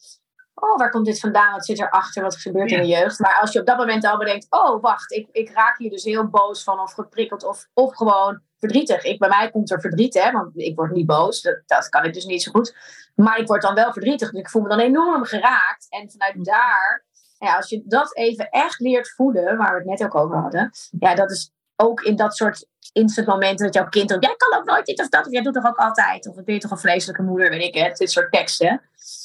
Oh, 0.61 0.77
waar 0.77 0.89
komt 0.89 1.05
dit 1.05 1.19
vandaan? 1.19 1.51
Wat 1.51 1.65
zit 1.65 1.79
erachter? 1.79 2.23
Wat 2.23 2.35
gebeurt 2.35 2.69
ja. 2.69 2.75
in 2.75 2.81
de 2.81 2.87
jeugd? 2.87 3.19
Maar 3.19 3.37
als 3.41 3.51
je 3.51 3.59
op 3.59 3.65
dat 3.65 3.77
moment 3.77 4.05
al 4.05 4.17
bedenkt: 4.17 4.45
oh, 4.49 4.81
wacht, 4.81 5.11
ik, 5.11 5.27
ik 5.31 5.51
raak 5.53 5.77
hier 5.77 5.89
dus 5.89 6.03
heel 6.03 6.27
boos 6.27 6.63
van, 6.63 6.79
of 6.79 6.93
geprikkeld, 6.93 7.43
of, 7.43 7.67
of 7.73 7.95
gewoon 7.95 8.41
verdrietig. 8.57 9.03
Ik, 9.03 9.19
bij 9.19 9.29
mij 9.29 9.51
komt 9.51 9.71
er 9.71 9.81
verdriet, 9.81 10.13
hè, 10.13 10.31
want 10.31 10.57
ik 10.57 10.75
word 10.75 10.91
niet 10.91 11.05
boos. 11.05 11.41
Dat, 11.41 11.61
dat 11.65 11.89
kan 11.89 12.03
ik 12.05 12.13
dus 12.13 12.25
niet 12.25 12.43
zo 12.43 12.51
goed. 12.51 12.75
Maar 13.21 13.39
ik 13.39 13.47
word 13.47 13.61
dan 13.61 13.75
wel 13.75 13.91
verdrietig. 13.91 14.31
Dus 14.31 14.39
ik 14.39 14.49
voel 14.49 14.61
me 14.61 14.67
dan 14.67 14.79
enorm 14.79 15.23
geraakt. 15.25 15.85
En 15.89 16.11
vanuit 16.11 16.45
daar, 16.45 17.05
ja, 17.37 17.55
als 17.55 17.69
je 17.69 17.83
dat 17.85 18.15
even 18.15 18.49
echt 18.49 18.79
leert 18.79 19.09
voelen, 19.09 19.57
waar 19.57 19.71
we 19.71 19.77
het 19.77 19.99
net 19.99 20.03
ook 20.03 20.15
over 20.15 20.37
hadden. 20.37 20.71
Ja, 20.99 21.15
dat 21.15 21.31
is 21.31 21.51
ook 21.75 22.01
in 22.01 22.15
dat 22.15 22.35
soort 22.35 22.67
instant 22.91 23.27
momenten 23.27 23.65
dat 23.65 23.73
jouw 23.73 23.89
kind 23.89 24.09
jij 24.09 24.35
kan 24.37 24.59
ook 24.59 24.65
nooit 24.65 24.85
dit 24.85 24.99
of 24.99 25.09
dat, 25.09 25.25
of 25.25 25.31
jij 25.31 25.41
doet 25.41 25.53
toch 25.53 25.65
ook 25.65 25.77
altijd, 25.77 26.27
of 26.27 26.43
ben 26.43 26.53
je 26.53 26.59
toch 26.59 26.71
een 26.71 26.77
vreselijke 26.77 27.21
moeder, 27.21 27.49
weet 27.49 27.61
ik 27.61 27.75
het, 27.75 27.97
dit 27.97 28.11
soort 28.11 28.31
teksten. 28.31 28.81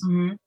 Mm. 0.06 0.38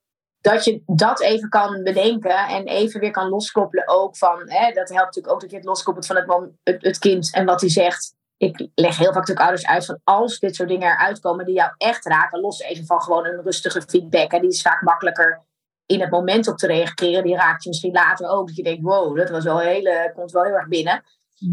Dat 0.42 0.64
je 0.64 0.82
dat 0.86 1.22
even 1.22 1.50
kan 1.50 1.84
bedenken 1.84 2.48
en 2.48 2.66
even 2.66 3.00
weer 3.00 3.12
kan 3.12 3.30
loskoppelen 3.30 3.88
ook 3.88 4.18
van, 4.18 4.50
hè, 4.50 4.72
dat 4.72 4.90
helpt 4.90 5.06
natuurlijk 5.06 5.34
ook 5.34 5.42
dat 5.42 5.50
je 5.50 5.56
het 5.56 5.66
loskoppelt 5.66 6.06
van 6.06 6.16
het, 6.16 6.52
het, 6.64 6.84
het 6.84 6.98
kind 6.98 7.34
en 7.34 7.46
wat 7.46 7.62
hij 7.62 7.70
zegt. 7.70 8.16
Ik 8.38 8.68
leg 8.76 8.98
heel 8.98 9.06
vaak 9.06 9.16
natuurlijk 9.16 9.46
ouders 9.46 9.68
uit 9.68 9.86
van 9.86 10.00
als 10.04 10.40
dit 10.40 10.56
soort 10.56 10.70
dingen 10.70 10.92
eruit 10.92 11.20
komen 11.20 11.46
die 11.46 11.56
jou 11.56 11.72
echt 11.78 12.06
raken, 12.06 12.40
los 12.40 12.62
even 12.62 12.86
van 12.86 13.02
gewoon 13.02 13.26
een 13.26 13.42
rustige 13.44 13.82
feedback. 13.82 14.32
En 14.32 14.42
die 14.42 14.50
is 14.50 14.62
vaak 14.62 14.82
makkelijker 14.82 15.46
in 15.86 16.02
het 16.02 16.10
moment 16.10 16.48
op 16.48 16.58
te 16.58 16.68
reageren. 16.68 17.24
Die 17.24 17.36
raakt 17.36 17.64
je 17.64 17.70
misschien 17.70 17.94
later 17.94 18.30
ook. 18.30 18.48
Dat 18.48 18.56
je 18.56 18.64
denkt, 18.64 18.82
wow, 18.82 19.18
dat 19.18 19.30
was 19.30 19.44
wel 19.44 19.60
hele, 19.60 20.12
komt 20.16 20.32
wel 20.32 20.44
heel 20.44 20.54
erg 20.54 20.68
binnen. 20.68 21.04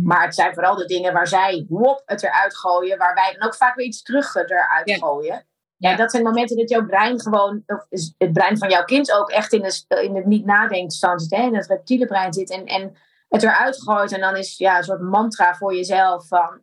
Maar 0.02 0.24
het 0.24 0.34
zijn 0.34 0.54
vooral 0.54 0.76
de 0.76 0.84
dingen 0.84 1.12
waar 1.12 1.26
zij 1.26 1.66
wop, 1.68 2.02
het 2.06 2.22
eruit 2.22 2.56
gooien, 2.56 2.98
waar 2.98 3.14
wij 3.14 3.36
dan 3.38 3.46
ook 3.46 3.54
vaak 3.54 3.74
weer 3.74 3.86
iets 3.86 4.02
terug 4.02 4.34
eruit 4.34 4.88
ja. 4.88 4.96
gooien. 4.96 5.46
Ja, 5.76 5.96
dat 5.96 6.10
zijn 6.10 6.22
momenten 6.22 6.56
dat 6.56 6.68
jouw 6.68 6.86
brein 6.86 7.20
gewoon, 7.20 7.62
of 7.66 7.86
het 8.18 8.32
brein 8.32 8.58
van 8.58 8.68
jouw 8.70 8.84
kind 8.84 9.12
ook 9.12 9.30
echt 9.30 9.52
in, 9.52 9.62
de, 9.62 10.02
in 10.04 10.16
het 10.16 10.26
niet 10.26 10.44
nadenkstand 10.44 11.22
zit, 11.22 11.38
hè, 11.38 11.42
in 11.42 11.56
het 11.56 11.66
reptiele 11.66 12.06
brein 12.06 12.32
zit 12.32 12.50
en, 12.50 12.64
en 12.64 12.96
het 13.28 13.42
eruit 13.42 13.82
gooit. 13.82 14.12
En 14.12 14.20
dan 14.20 14.36
is 14.36 14.58
ja, 14.58 14.76
een 14.76 14.84
soort 14.84 15.00
mantra 15.00 15.54
voor 15.54 15.74
jezelf 15.74 16.26
van, 16.26 16.62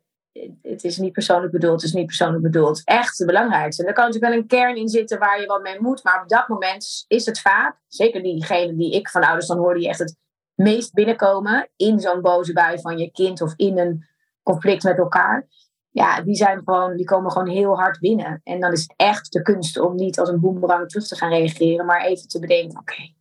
het 0.62 0.84
is 0.84 0.98
niet 0.98 1.14
persoonlijk 1.14 1.52
bedoeld, 1.52 1.82
het 1.82 1.84
is 1.84 1.94
niet 1.94 2.06
persoonlijk 2.06 2.44
bedoeld. 2.44 2.82
Echt 2.84 3.18
het 3.18 3.28
belangrijkste. 3.28 3.86
Er 3.86 3.94
kan 3.94 4.06
natuurlijk 4.06 4.34
wel 4.34 4.42
een 4.42 4.48
kern 4.48 4.76
in 4.76 4.90
zitten 4.90 5.20
waar 5.20 5.42
je 5.42 5.46
wat 5.46 5.62
mee 5.62 5.82
moet, 5.82 6.04
maar 6.04 6.22
op 6.22 6.30
dat 6.30 6.48
moment 6.48 7.06
is 7.08 7.26
het 7.26 7.40
vaak, 7.40 7.78
zeker 7.88 8.24
diegene 8.24 8.76
die 8.76 8.94
ik 8.94 9.10
van 9.10 9.24
ouders 9.24 9.48
dan 9.48 9.58
hoor, 9.58 9.74
die 9.74 9.88
echt 9.88 10.00
het 10.00 10.18
meest 10.54 10.94
binnenkomen 10.94 11.70
in 11.76 12.00
zo'n 12.00 12.22
boze 12.22 12.54
bui 12.54 12.80
van 12.80 12.98
je 12.98 13.12
kind 13.12 13.42
of 13.42 13.54
in 13.56 13.78
een 13.78 14.06
conflict 14.44 14.84
met 14.84 14.98
elkaar. 14.98 15.48
Ja, 15.90 16.22
die, 16.22 16.36
zijn 16.36 16.58
gewoon, 16.58 16.96
die 16.96 17.06
komen 17.06 17.32
gewoon 17.32 17.48
heel 17.48 17.76
hard 17.76 18.00
binnen. 18.00 18.42
En 18.44 18.60
dan 18.60 18.72
is 18.72 18.82
het 18.82 18.94
echt 18.96 19.32
de 19.32 19.42
kunst 19.42 19.80
om 19.80 19.96
niet 19.96 20.20
als 20.20 20.30
een 20.30 20.40
boemerang 20.40 20.90
terug 20.90 21.08
te 21.08 21.16
gaan 21.16 21.30
reageren, 21.30 21.86
maar 21.86 22.06
even 22.06 22.28
te 22.28 22.40
bedenken: 22.40 22.80
oké. 22.80 23.14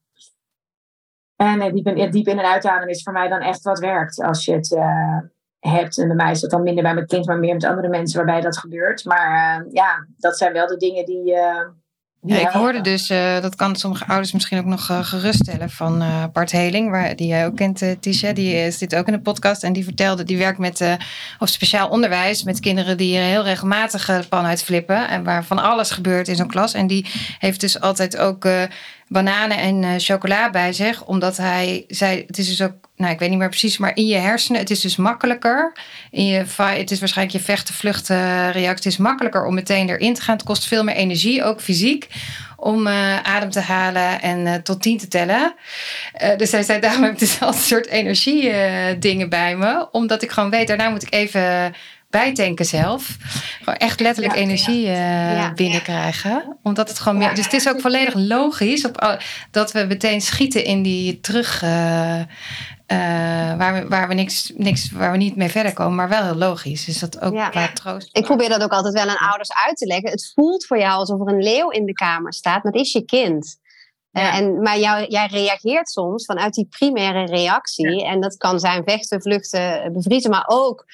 En 1.36 1.74
diep 1.74 1.86
in, 1.86 2.10
diep 2.10 2.26
in 2.26 2.38
en 2.38 2.50
uitademen 2.50 2.88
is 2.88 3.02
voor 3.02 3.12
mij 3.12 3.28
dan 3.28 3.40
echt 3.40 3.62
wat 3.62 3.78
werkt. 3.78 4.22
Als 4.22 4.44
je 4.44 4.52
het 4.52 4.70
uh, 4.70 5.18
hebt. 5.60 5.98
En 5.98 6.06
bij 6.06 6.16
mij 6.16 6.30
is 6.30 6.40
dat 6.40 6.50
dan 6.50 6.62
minder 6.62 6.82
bij 6.82 6.94
mijn 6.94 7.06
kind, 7.06 7.26
maar 7.26 7.38
meer 7.38 7.54
met 7.54 7.64
andere 7.64 7.88
mensen 7.88 8.16
waarbij 8.16 8.40
dat 8.40 8.58
gebeurt. 8.58 9.04
Maar 9.04 9.60
uh, 9.60 9.72
ja, 9.72 10.06
dat 10.18 10.38
zijn 10.38 10.52
wel 10.52 10.66
de 10.66 10.76
dingen 10.76 11.04
die. 11.04 11.32
Uh, 11.32 11.68
ja, 12.22 12.38
ik 12.38 12.48
hoorde 12.48 12.80
dus, 12.80 13.10
uh, 13.10 13.40
dat 13.40 13.56
kan 13.56 13.76
sommige 13.76 14.06
ouders 14.06 14.32
misschien 14.32 14.58
ook 14.58 14.64
nog 14.64 14.86
geruststellen, 15.08 15.70
van 15.70 16.02
Bart 16.32 16.50
Heling, 16.50 16.90
waar, 16.90 17.16
die 17.16 17.26
jij 17.26 17.46
ook 17.46 17.56
kent, 17.56 17.82
Tisha. 18.00 18.32
Die 18.32 18.70
zit 18.70 18.96
ook 18.96 19.06
in 19.06 19.12
de 19.12 19.20
podcast 19.20 19.62
en 19.62 19.72
die 19.72 19.84
vertelde, 19.84 20.24
die 20.24 20.38
werkt 20.38 20.58
met 20.58 20.98
of 21.38 21.48
speciaal 21.48 21.88
onderwijs 21.88 22.42
met 22.42 22.60
kinderen 22.60 22.96
die 22.96 23.16
heel 23.16 23.44
regelmatig 23.44 24.06
de 24.06 24.28
pan 24.28 24.44
uitflippen 24.44 25.08
en 25.08 25.24
waar 25.24 25.44
van 25.44 25.58
alles 25.58 25.90
gebeurt 25.90 26.28
in 26.28 26.36
zo'n 26.36 26.48
klas. 26.48 26.74
En 26.74 26.86
die 26.86 27.06
heeft 27.38 27.60
dus 27.60 27.80
altijd 27.80 28.16
ook 28.16 28.46
bananen 29.10 29.58
en 29.58 30.00
chocola 30.00 30.50
bij 30.50 30.72
zich, 30.72 31.04
omdat 31.04 31.36
hij 31.36 31.84
zei, 31.88 32.24
het 32.26 32.38
is 32.38 32.48
dus 32.48 32.62
ook 32.62 32.88
nou, 33.00 33.12
ik 33.12 33.18
weet 33.18 33.28
niet 33.28 33.38
meer 33.38 33.48
precies, 33.48 33.78
maar 33.78 33.96
in 33.96 34.06
je 34.06 34.16
hersenen, 34.16 34.60
het 34.60 34.70
is 34.70 34.80
dus 34.80 34.96
makkelijker. 34.96 35.72
In 36.10 36.24
je, 36.24 36.44
het 36.56 36.90
is 36.90 36.98
waarschijnlijk 36.98 37.38
je 37.38 37.44
vechten, 37.44 37.74
vluchten 37.74 38.52
reactie. 38.52 38.68
Het 38.68 38.86
is 38.86 38.96
makkelijker 38.96 39.46
om 39.46 39.54
meteen 39.54 39.88
erin 39.88 40.14
te 40.14 40.20
gaan. 40.20 40.36
Het 40.36 40.44
kost 40.44 40.66
veel 40.66 40.84
meer 40.84 40.94
energie, 40.94 41.44
ook 41.44 41.60
fysiek, 41.60 42.06
om 42.56 42.86
uh, 42.86 43.20
adem 43.22 43.50
te 43.50 43.60
halen 43.60 44.20
en 44.20 44.62
tot 44.62 44.82
tien 44.82 44.98
te 44.98 45.08
tellen. 45.08 45.54
Dus 46.36 46.50
hij 46.50 46.62
zei, 46.62 46.80
daarom 46.80 47.02
heb 47.02 47.12
ik 47.12 47.18
dus 47.18 47.40
al 47.42 47.48
een 47.48 47.54
soort 47.54 47.86
energie 47.86 48.52
dingen 48.98 49.28
bij 49.28 49.56
me. 49.56 49.88
Omdat 49.92 50.22
ik 50.22 50.30
gewoon 50.30 50.50
weet, 50.50 50.66
daarna 50.66 50.88
moet 50.88 51.02
ik 51.02 51.14
even 51.14 51.74
bijtanken 52.10 52.64
zelf. 52.64 53.16
Gewoon 53.58 53.74
echt 53.74 54.00
letterlijk 54.00 54.34
ja, 54.34 54.40
energie 54.40 54.80
ja. 54.80 55.32
Ja, 55.32 55.52
binnenkrijgen. 55.52 56.58
Omdat 56.62 56.88
het 56.88 56.98
gewoon 56.98 57.18
meer. 57.18 57.34
Dus 57.34 57.44
het 57.44 57.52
is 57.52 57.68
ook 57.68 57.80
volledig 57.80 58.14
logisch 58.14 58.86
op, 58.86 59.18
dat 59.50 59.72
we 59.72 59.84
meteen 59.84 60.20
schieten 60.20 60.64
in 60.64 60.82
die 60.82 61.20
terug. 61.20 61.62
Uh, 61.62 63.56
waar, 63.56 63.74
we, 63.74 63.88
waar, 63.88 64.08
we 64.08 64.14
niks, 64.14 64.52
niks, 64.56 64.90
waar 64.90 65.12
we 65.12 65.16
niet 65.16 65.36
mee 65.36 65.48
verder 65.48 65.72
komen, 65.72 65.94
maar 65.94 66.08
wel 66.08 66.22
heel 66.22 66.34
logisch. 66.34 66.88
Is 66.88 66.98
dat 66.98 67.20
ook 67.20 67.50
qua 67.50 67.72
troost? 67.72 68.08
Ik 68.12 68.24
probeer 68.24 68.48
dat 68.48 68.62
ook 68.62 68.72
altijd 68.72 68.94
wel 68.94 69.08
aan 69.08 69.28
ouders 69.28 69.52
uit 69.66 69.76
te 69.76 69.86
leggen. 69.86 70.10
Het 70.10 70.32
voelt 70.34 70.66
voor 70.66 70.78
jou 70.78 70.92
alsof 70.92 71.20
er 71.20 71.34
een 71.34 71.42
leeuw 71.42 71.70
in 71.70 71.84
de 71.84 71.92
kamer 71.92 72.34
staat, 72.34 72.62
maar 72.62 72.72
het 72.72 72.82
is 72.82 72.92
je 72.92 73.04
kind. 73.04 73.58
Ja. 74.10 74.20
Uh, 74.20 74.38
en, 74.38 74.62
maar 74.62 74.78
jou, 74.78 75.06
jij 75.08 75.26
reageert 75.26 75.90
soms 75.90 76.24
vanuit 76.24 76.54
die 76.54 76.66
primaire 76.78 77.26
reactie. 77.26 77.98
Ja. 77.98 78.10
En 78.10 78.20
dat 78.20 78.36
kan 78.36 78.60
zijn 78.60 78.82
vechten, 78.84 79.22
vluchten, 79.22 79.92
bevriezen. 79.92 80.30
Maar 80.30 80.44
ook 80.46 80.84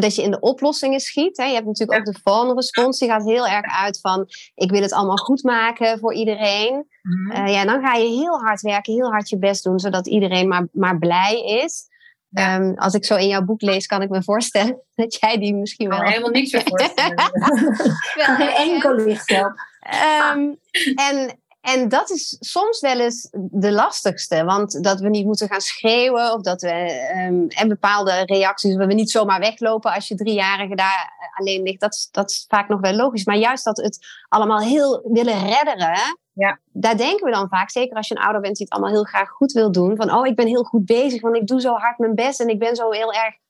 dat 0.00 0.14
je 0.14 0.22
in 0.22 0.30
de 0.30 0.40
oplossingen 0.40 1.00
schiet. 1.00 1.36
Hè. 1.36 1.44
Je 1.44 1.54
hebt 1.54 1.66
natuurlijk 1.66 1.98
ook 1.98 2.14
de 2.14 2.20
phone 2.22 2.54
respons. 2.54 2.98
Die 2.98 3.08
gaat 3.08 3.24
heel 3.24 3.46
erg 3.46 3.80
uit 3.82 4.00
van... 4.00 4.26
ik 4.54 4.70
wil 4.70 4.82
het 4.82 4.92
allemaal 4.92 5.16
goed 5.16 5.42
maken 5.42 5.98
voor 5.98 6.14
iedereen. 6.14 6.74
Mm 7.02 7.30
-hmm. 7.30 7.46
ja, 7.46 7.64
dan 7.64 7.82
ga 7.82 7.94
je 7.94 8.08
heel 8.08 8.40
hard 8.40 8.60
werken. 8.60 8.92
Heel 8.92 9.10
hard 9.10 9.28
je 9.28 9.38
best 9.38 9.64
doen. 9.64 9.78
Zodat 9.78 10.06
iedereen 10.06 10.48
maar, 10.48 10.68
maar 10.72 10.98
blij 10.98 11.40
is. 11.40 11.92
Um, 12.38 12.74
als 12.74 12.94
ik 12.94 13.04
zo 13.04 13.16
in 13.16 13.28
jouw 13.28 13.42
boek 13.42 13.62
lees, 13.62 13.86
kan 13.86 14.02
ik 14.02 14.08
me 14.08 14.22
voorstellen 14.22 14.80
dat 14.94 15.14
jij 15.20 15.38
die 15.38 15.54
misschien 15.54 15.88
wel... 15.88 15.98
Oh, 15.98 16.08
helemaal 16.08 16.30
niks 16.30 16.52
meer 16.52 16.62
voorstellen. 16.68 17.14
wel, 18.14 18.36
geen 18.36 18.48
enkel 18.48 18.94
licht 18.94 19.30
op. 19.30 19.52
Um, 20.34 20.58
en 20.94 21.38
en 21.64 21.88
dat 21.88 22.10
is 22.10 22.36
soms 22.40 22.80
wel 22.80 23.00
eens 23.00 23.28
de 23.32 23.72
lastigste. 23.72 24.44
Want 24.44 24.82
dat 24.82 25.00
we 25.00 25.08
niet 25.08 25.26
moeten 25.26 25.48
gaan 25.48 25.60
schreeuwen. 25.60 26.32
Of 26.32 26.40
dat 26.40 26.62
we 26.62 27.08
um, 27.28 27.48
en 27.48 27.68
bepaalde 27.68 28.22
reacties. 28.24 28.76
waar 28.76 28.86
we 28.86 28.94
niet 28.94 29.10
zomaar 29.10 29.40
weglopen 29.40 29.92
als 29.92 30.08
je 30.08 30.14
driejarige 30.14 30.74
daar 30.74 31.32
alleen 31.34 31.62
ligt. 31.62 31.80
Dat, 31.80 31.94
is, 31.94 32.08
dat 32.10 32.30
is 32.30 32.44
vaak 32.48 32.68
nog 32.68 32.80
wel 32.80 32.92
logisch. 32.92 33.24
Maar 33.24 33.36
juist 33.36 33.64
dat 33.64 33.76
het 33.76 34.06
allemaal 34.28 34.60
heel 34.60 35.08
willen 35.12 35.46
redderen. 35.46 36.18
Ja. 36.32 36.58
Daar 36.72 36.96
denken 36.96 37.24
we 37.24 37.32
dan 37.32 37.48
vaak. 37.48 37.70
Zeker 37.70 37.96
als 37.96 38.08
je 38.08 38.16
een 38.16 38.22
ouder 38.22 38.40
bent 38.40 38.56
die 38.56 38.66
het 38.66 38.74
allemaal 38.74 38.94
heel 38.94 39.04
graag 39.04 39.28
goed 39.28 39.52
wil 39.52 39.72
doen. 39.72 39.96
Van 39.96 40.14
oh, 40.14 40.26
ik 40.26 40.36
ben 40.36 40.46
heel 40.46 40.64
goed 40.64 40.84
bezig. 40.84 41.20
Want 41.20 41.36
ik 41.36 41.46
doe 41.46 41.60
zo 41.60 41.74
hard 41.74 41.98
mijn 41.98 42.14
best. 42.14 42.40
En 42.40 42.48
ik 42.48 42.58
ben 42.58 42.76
zo 42.76 42.90
heel 42.90 43.12
erg 43.12 43.34
eh, 43.34 43.43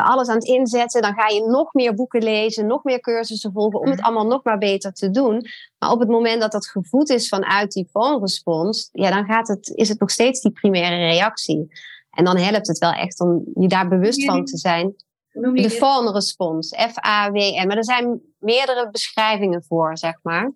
alles 0.00 0.28
aan 0.28 0.34
het 0.34 0.44
inzetten. 0.44 1.02
Dan 1.02 1.14
ga 1.14 1.28
je 1.28 1.46
nog 1.46 1.72
meer 1.72 1.94
boeken 1.94 2.22
lezen, 2.22 2.66
nog 2.66 2.84
meer 2.84 3.00
cursussen 3.00 3.52
volgen 3.52 3.80
om 3.80 3.86
het 3.86 3.96
mhm. 3.96 4.04
allemaal 4.04 4.26
nog 4.26 4.44
maar 4.44 4.58
beter 4.58 4.92
te 4.92 5.10
doen. 5.10 5.46
Maar 5.78 5.90
op 5.90 6.00
het 6.00 6.08
moment 6.08 6.40
dat 6.40 6.52
dat 6.52 6.66
gevoed 6.66 7.08
is 7.08 7.28
vanuit 7.28 7.72
die 7.72 7.88
phone-respons, 7.90 8.88
ja, 8.92 9.10
dan 9.10 9.24
gaat 9.24 9.48
het, 9.48 9.68
is 9.68 9.88
het 9.88 10.00
nog 10.00 10.10
steeds 10.10 10.40
die 10.40 10.52
primaire 10.52 10.96
reactie. 10.96 11.68
En 12.10 12.24
dan 12.24 12.36
helpt 12.36 12.68
het 12.68 12.78
wel 12.78 12.92
echt 12.92 13.20
om 13.20 13.44
je 13.54 13.68
daar 13.68 13.88
bewust 13.88 14.24
van 14.24 14.44
te 14.44 14.58
zijn. 14.58 14.94
De 15.32 15.70
phone-respons, 15.70 16.68
F-A-W-N. 16.68 17.66
Maar 17.66 17.76
er 17.76 17.84
zijn 17.84 18.20
meerdere 18.38 18.90
beschrijvingen 18.90 19.64
voor, 19.64 19.98
zeg 19.98 20.18
maar. 20.22 20.52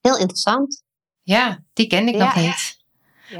Heel 0.00 0.18
interessant. 0.18 0.82
Ja, 1.22 1.64
die 1.72 1.86
ken 1.86 2.08
ik 2.08 2.16
nog 2.16 2.36
niet 2.36 2.73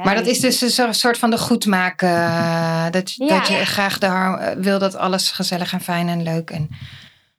maar 0.03 0.15
dat 0.15 0.27
is 0.27 0.41
dus 0.41 0.79
een 0.79 0.95
soort 0.95 1.19
van 1.19 1.31
de 1.31 1.39
goedmaken. 1.39 2.09
Uh, 2.09 2.85
dat, 2.85 3.15
dat 3.17 3.47
je 3.47 3.65
graag 3.65 3.99
de, 3.99 4.07
uh, 4.07 4.51
wil 4.51 4.79
dat 4.79 4.97
alles 4.97 5.31
gezellig 5.31 5.73
en 5.73 5.81
fijn 5.81 6.09
en 6.09 6.23
leuk. 6.23 6.51
En... 6.51 6.69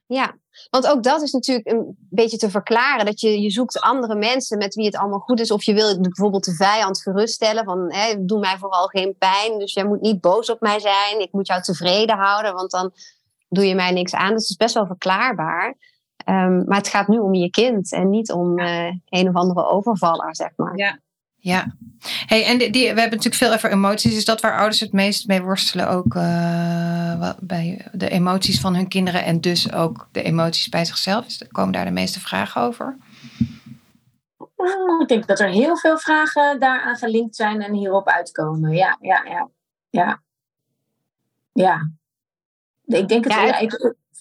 Ja, 0.06 0.34
want 0.70 0.86
ook 0.86 1.02
dat 1.02 1.22
is 1.22 1.32
natuurlijk 1.32 1.70
een 1.70 1.96
beetje 2.10 2.36
te 2.36 2.50
verklaren. 2.50 3.04
Dat 3.04 3.20
je, 3.20 3.40
je 3.40 3.50
zoekt 3.50 3.80
andere 3.80 4.14
mensen 4.14 4.58
met 4.58 4.74
wie 4.74 4.86
het 4.86 4.96
allemaal 4.96 5.18
goed 5.18 5.40
is. 5.40 5.50
Of 5.50 5.62
je 5.62 5.74
wil 5.74 6.00
bijvoorbeeld 6.00 6.44
de 6.44 6.54
vijand 6.54 7.02
geruststellen. 7.02 7.64
Van, 7.64 7.92
hè, 7.92 8.24
doe 8.24 8.38
mij 8.38 8.56
vooral 8.58 8.86
geen 8.86 9.16
pijn. 9.18 9.58
Dus 9.58 9.72
jij 9.72 9.86
moet 9.86 10.00
niet 10.00 10.20
boos 10.20 10.50
op 10.50 10.60
mij 10.60 10.80
zijn. 10.80 11.20
Ik 11.20 11.32
moet 11.32 11.46
jou 11.46 11.62
tevreden 11.62 12.16
houden. 12.16 12.54
Want 12.54 12.70
dan 12.70 12.92
doe 13.48 13.66
je 13.66 13.74
mij 13.74 13.92
niks 13.92 14.14
aan. 14.14 14.32
Dus 14.32 14.42
het 14.42 14.50
is 14.50 14.56
best 14.56 14.74
wel 14.74 14.86
verklaarbaar. 14.86 15.76
Um, 16.28 16.64
maar 16.66 16.78
het 16.78 16.88
gaat 16.88 17.08
nu 17.08 17.18
om 17.18 17.34
je 17.34 17.50
kind. 17.50 17.92
En 17.92 18.10
niet 18.10 18.32
om 18.32 18.58
uh, 18.58 18.92
een 19.08 19.28
of 19.28 19.34
andere 19.34 19.66
overvaller, 19.66 20.36
zeg 20.36 20.50
maar. 20.56 20.76
Ja, 20.76 20.98
ja, 21.46 21.66
hey, 22.26 22.44
en 22.44 22.58
die, 22.58 22.70
we 22.70 22.86
hebben 22.86 23.04
natuurlijk 23.04 23.34
veel 23.34 23.52
over 23.52 23.70
emoties. 23.70 24.16
Is 24.16 24.24
dat 24.24 24.40
waar 24.40 24.56
ouders 24.56 24.80
het 24.80 24.92
meest 24.92 25.26
mee 25.26 25.42
worstelen? 25.42 25.88
Ook 25.88 26.14
uh, 26.14 27.30
bij 27.40 27.86
de 27.92 28.08
emoties 28.08 28.60
van 28.60 28.74
hun 28.74 28.88
kinderen 28.88 29.24
en 29.24 29.40
dus 29.40 29.72
ook 29.72 30.08
de 30.12 30.22
emoties 30.22 30.68
bij 30.68 30.84
zichzelf? 30.84 31.26
Komen 31.50 31.72
daar 31.72 31.84
de 31.84 31.90
meeste 31.90 32.20
vragen 32.20 32.60
over? 32.62 32.96
Oh, 34.56 35.00
ik 35.00 35.08
denk 35.08 35.26
dat 35.26 35.40
er 35.40 35.48
heel 35.48 35.76
veel 35.76 35.98
vragen 35.98 36.60
daaraan 36.60 36.96
gelinkt 36.96 37.36
zijn 37.36 37.62
en 37.62 37.74
hierop 37.74 38.08
uitkomen. 38.08 38.72
Ja, 38.72 38.96
ja, 39.00 39.24
ja. 39.24 39.48
Ja. 39.90 40.22
ja. 41.52 41.90
Ik 42.84 43.08
denk 43.08 43.24
het, 43.24 43.32
ja, 43.32 43.58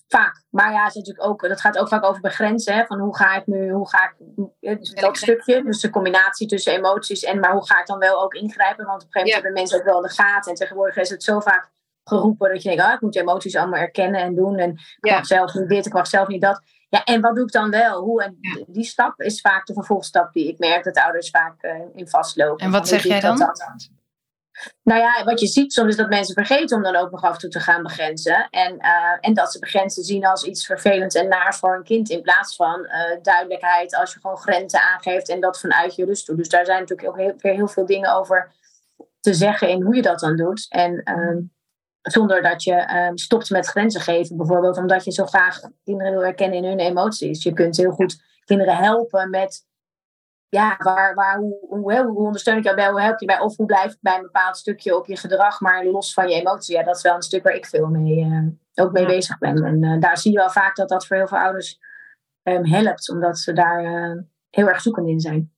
Vaak. 0.07 0.43
Maar 0.49 0.71
ja, 0.71 0.87
is 0.87 0.93
natuurlijk 0.93 1.27
ook, 1.27 1.41
dat 1.47 1.61
gaat 1.61 1.77
ook 1.77 1.87
vaak 1.87 2.03
over 2.03 2.21
begrenzen. 2.21 2.73
Hè? 2.75 2.85
Van 2.85 2.99
hoe 2.99 3.15
ga 3.15 3.35
ik 3.35 3.47
nu, 3.47 3.71
hoe 3.71 3.89
ga 3.89 4.15
ik, 4.59 4.79
dus 4.79 4.93
dat 4.93 5.17
stukje. 5.17 5.63
Dus 5.63 5.79
de 5.79 5.89
combinatie 5.89 6.47
tussen 6.47 6.73
emoties 6.73 7.23
en, 7.23 7.39
maar 7.39 7.51
hoe 7.51 7.65
ga 7.65 7.79
ik 7.79 7.85
dan 7.85 7.99
wel 7.99 8.23
ook 8.23 8.33
ingrijpen? 8.33 8.85
Want 8.85 9.03
op 9.03 9.07
een 9.07 9.21
gegeven 9.21 9.21
moment 9.21 9.33
hebben 9.33 9.53
mensen 9.53 9.77
ook 9.77 9.85
wel 9.85 9.95
in 9.95 10.07
de 10.07 10.23
gaten. 10.23 10.51
En 10.51 10.57
tegenwoordig 10.57 10.95
is 10.95 11.09
het 11.09 11.23
zo 11.23 11.39
vaak 11.39 11.73
geroepen 12.03 12.49
dat 12.49 12.61
je 12.61 12.69
denkt, 12.69 12.83
ah, 12.83 12.93
ik 12.93 13.01
moet 13.01 13.15
emoties 13.15 13.55
allemaal 13.55 13.79
erkennen 13.79 14.21
en 14.21 14.35
doen. 14.35 14.57
En 14.57 14.71
ik 14.99 15.11
mag 15.11 15.25
zelf 15.25 15.53
niet 15.53 15.69
dit, 15.69 15.85
ik 15.85 15.93
mag 15.93 16.07
zelf 16.07 16.27
niet 16.27 16.41
dat. 16.41 16.61
Ja, 16.89 17.03
en 17.03 17.21
wat 17.21 17.35
doe 17.35 17.43
ik 17.43 17.51
dan 17.51 17.69
wel? 17.69 18.01
Hoe? 18.01 18.23
En 18.23 18.37
die 18.67 18.83
stap 18.83 19.21
is 19.21 19.41
vaak 19.41 19.65
de 19.65 19.73
vervolgstap 19.73 20.33
die 20.33 20.47
ik 20.47 20.59
merk 20.59 20.83
dat 20.83 20.97
ouders 20.97 21.29
vaak 21.29 21.63
uh, 21.63 21.71
in 21.93 22.07
vastlopen. 22.07 22.65
En 22.65 22.71
wat 22.71 22.87
zeg 22.87 23.03
jij 23.03 23.19
dan? 23.19 23.37
Nou 24.83 24.99
ja, 24.99 25.23
wat 25.23 25.39
je 25.39 25.47
ziet 25.47 25.73
soms 25.73 25.89
is 25.89 25.95
dat 25.95 26.09
mensen 26.09 26.33
vergeten 26.33 26.77
om 26.77 26.83
dan 26.83 26.95
ook 26.95 27.11
nog 27.11 27.21
af 27.21 27.33
en 27.33 27.39
toe 27.39 27.49
te 27.49 27.59
gaan 27.59 27.83
begrenzen. 27.83 28.47
En, 28.49 28.73
uh, 28.73 29.17
en 29.19 29.33
dat 29.33 29.51
ze 29.51 29.59
begrenzen 29.59 30.03
zien 30.03 30.25
als 30.25 30.43
iets 30.43 30.65
vervelends 30.65 31.15
en 31.15 31.27
naar 31.27 31.55
voor 31.55 31.75
een 31.75 31.83
kind. 31.83 32.09
In 32.09 32.21
plaats 32.21 32.55
van 32.55 32.79
uh, 32.79 33.21
duidelijkheid 33.21 33.95
als 33.95 34.13
je 34.13 34.19
gewoon 34.19 34.37
grenzen 34.37 34.81
aangeeft 34.81 35.29
en 35.29 35.39
dat 35.39 35.59
vanuit 35.59 35.95
je 35.95 36.05
rust 36.05 36.27
doet. 36.27 36.37
Dus 36.37 36.49
daar 36.49 36.65
zijn 36.65 36.79
natuurlijk 36.79 37.07
ook 37.07 37.17
heel, 37.17 37.33
heel 37.37 37.67
veel 37.67 37.85
dingen 37.85 38.15
over 38.15 38.53
te 39.19 39.33
zeggen 39.33 39.69
in 39.69 39.81
hoe 39.81 39.95
je 39.95 40.01
dat 40.01 40.19
dan 40.19 40.35
doet. 40.35 40.65
En 40.69 41.01
uh, 41.05 41.43
zonder 42.01 42.41
dat 42.41 42.63
je 42.63 42.73
ehm, 42.73 43.15
stopt 43.15 43.49
met 43.49 43.65
grenzen 43.65 44.01
geven, 44.01 44.37
bijvoorbeeld, 44.37 44.77
omdat 44.77 45.03
je 45.03 45.11
zo 45.11 45.25
graag 45.25 45.59
kinderen 45.83 46.11
wil 46.13 46.23
herkennen 46.23 46.57
in 46.57 46.65
hun 46.65 46.79
emoties. 46.79 47.43
Je 47.43 47.53
kunt 47.53 47.77
heel 47.77 47.91
goed 47.91 48.23
kinderen 48.45 48.75
helpen 48.75 49.29
met 49.29 49.65
ja, 50.49 50.75
waar, 50.77 51.15
waar, 51.15 51.37
hoe, 51.37 51.57
hoe, 51.69 52.05
hoe 52.05 52.25
ondersteun 52.25 52.57
ik 52.57 52.63
jou 52.63 52.75
bij, 52.75 52.89
hoe 52.89 53.01
help 53.01 53.19
je 53.19 53.25
bij, 53.25 53.39
of 53.39 53.55
hoe 53.57 53.65
blijf 53.65 53.91
ik 53.91 53.97
bij 54.01 54.15
een 54.15 54.21
bepaald 54.21 54.57
stukje 54.57 54.97
op 54.97 55.07
je 55.07 55.17
gedrag, 55.17 55.59
maar 55.59 55.85
los 55.85 56.13
van 56.13 56.27
je 56.29 56.35
emotie. 56.35 56.75
Ja, 56.75 56.83
dat 56.83 56.95
is 56.95 57.01
wel 57.01 57.15
een 57.15 57.21
stuk 57.21 57.43
waar 57.43 57.55
ik 57.55 57.65
veel 57.65 57.87
mee, 57.87 58.25
uh, 58.25 58.47
ook 58.73 58.91
mee 58.91 59.05
bezig 59.05 59.37
ben. 59.37 59.63
En 59.63 59.83
uh, 59.83 59.99
daar 59.99 60.17
zie 60.17 60.31
je 60.31 60.37
wel 60.37 60.49
vaak 60.49 60.75
dat 60.75 60.89
dat 60.89 61.07
voor 61.07 61.17
heel 61.17 61.27
veel 61.27 61.37
ouders 61.37 61.79
um, 62.43 62.65
helpt, 62.65 63.09
omdat 63.09 63.37
ze 63.37 63.53
daar 63.53 63.83
uh, 63.83 64.21
heel 64.49 64.67
erg 64.67 64.81
zoekend 64.81 65.07
in 65.07 65.19
zijn. 65.19 65.53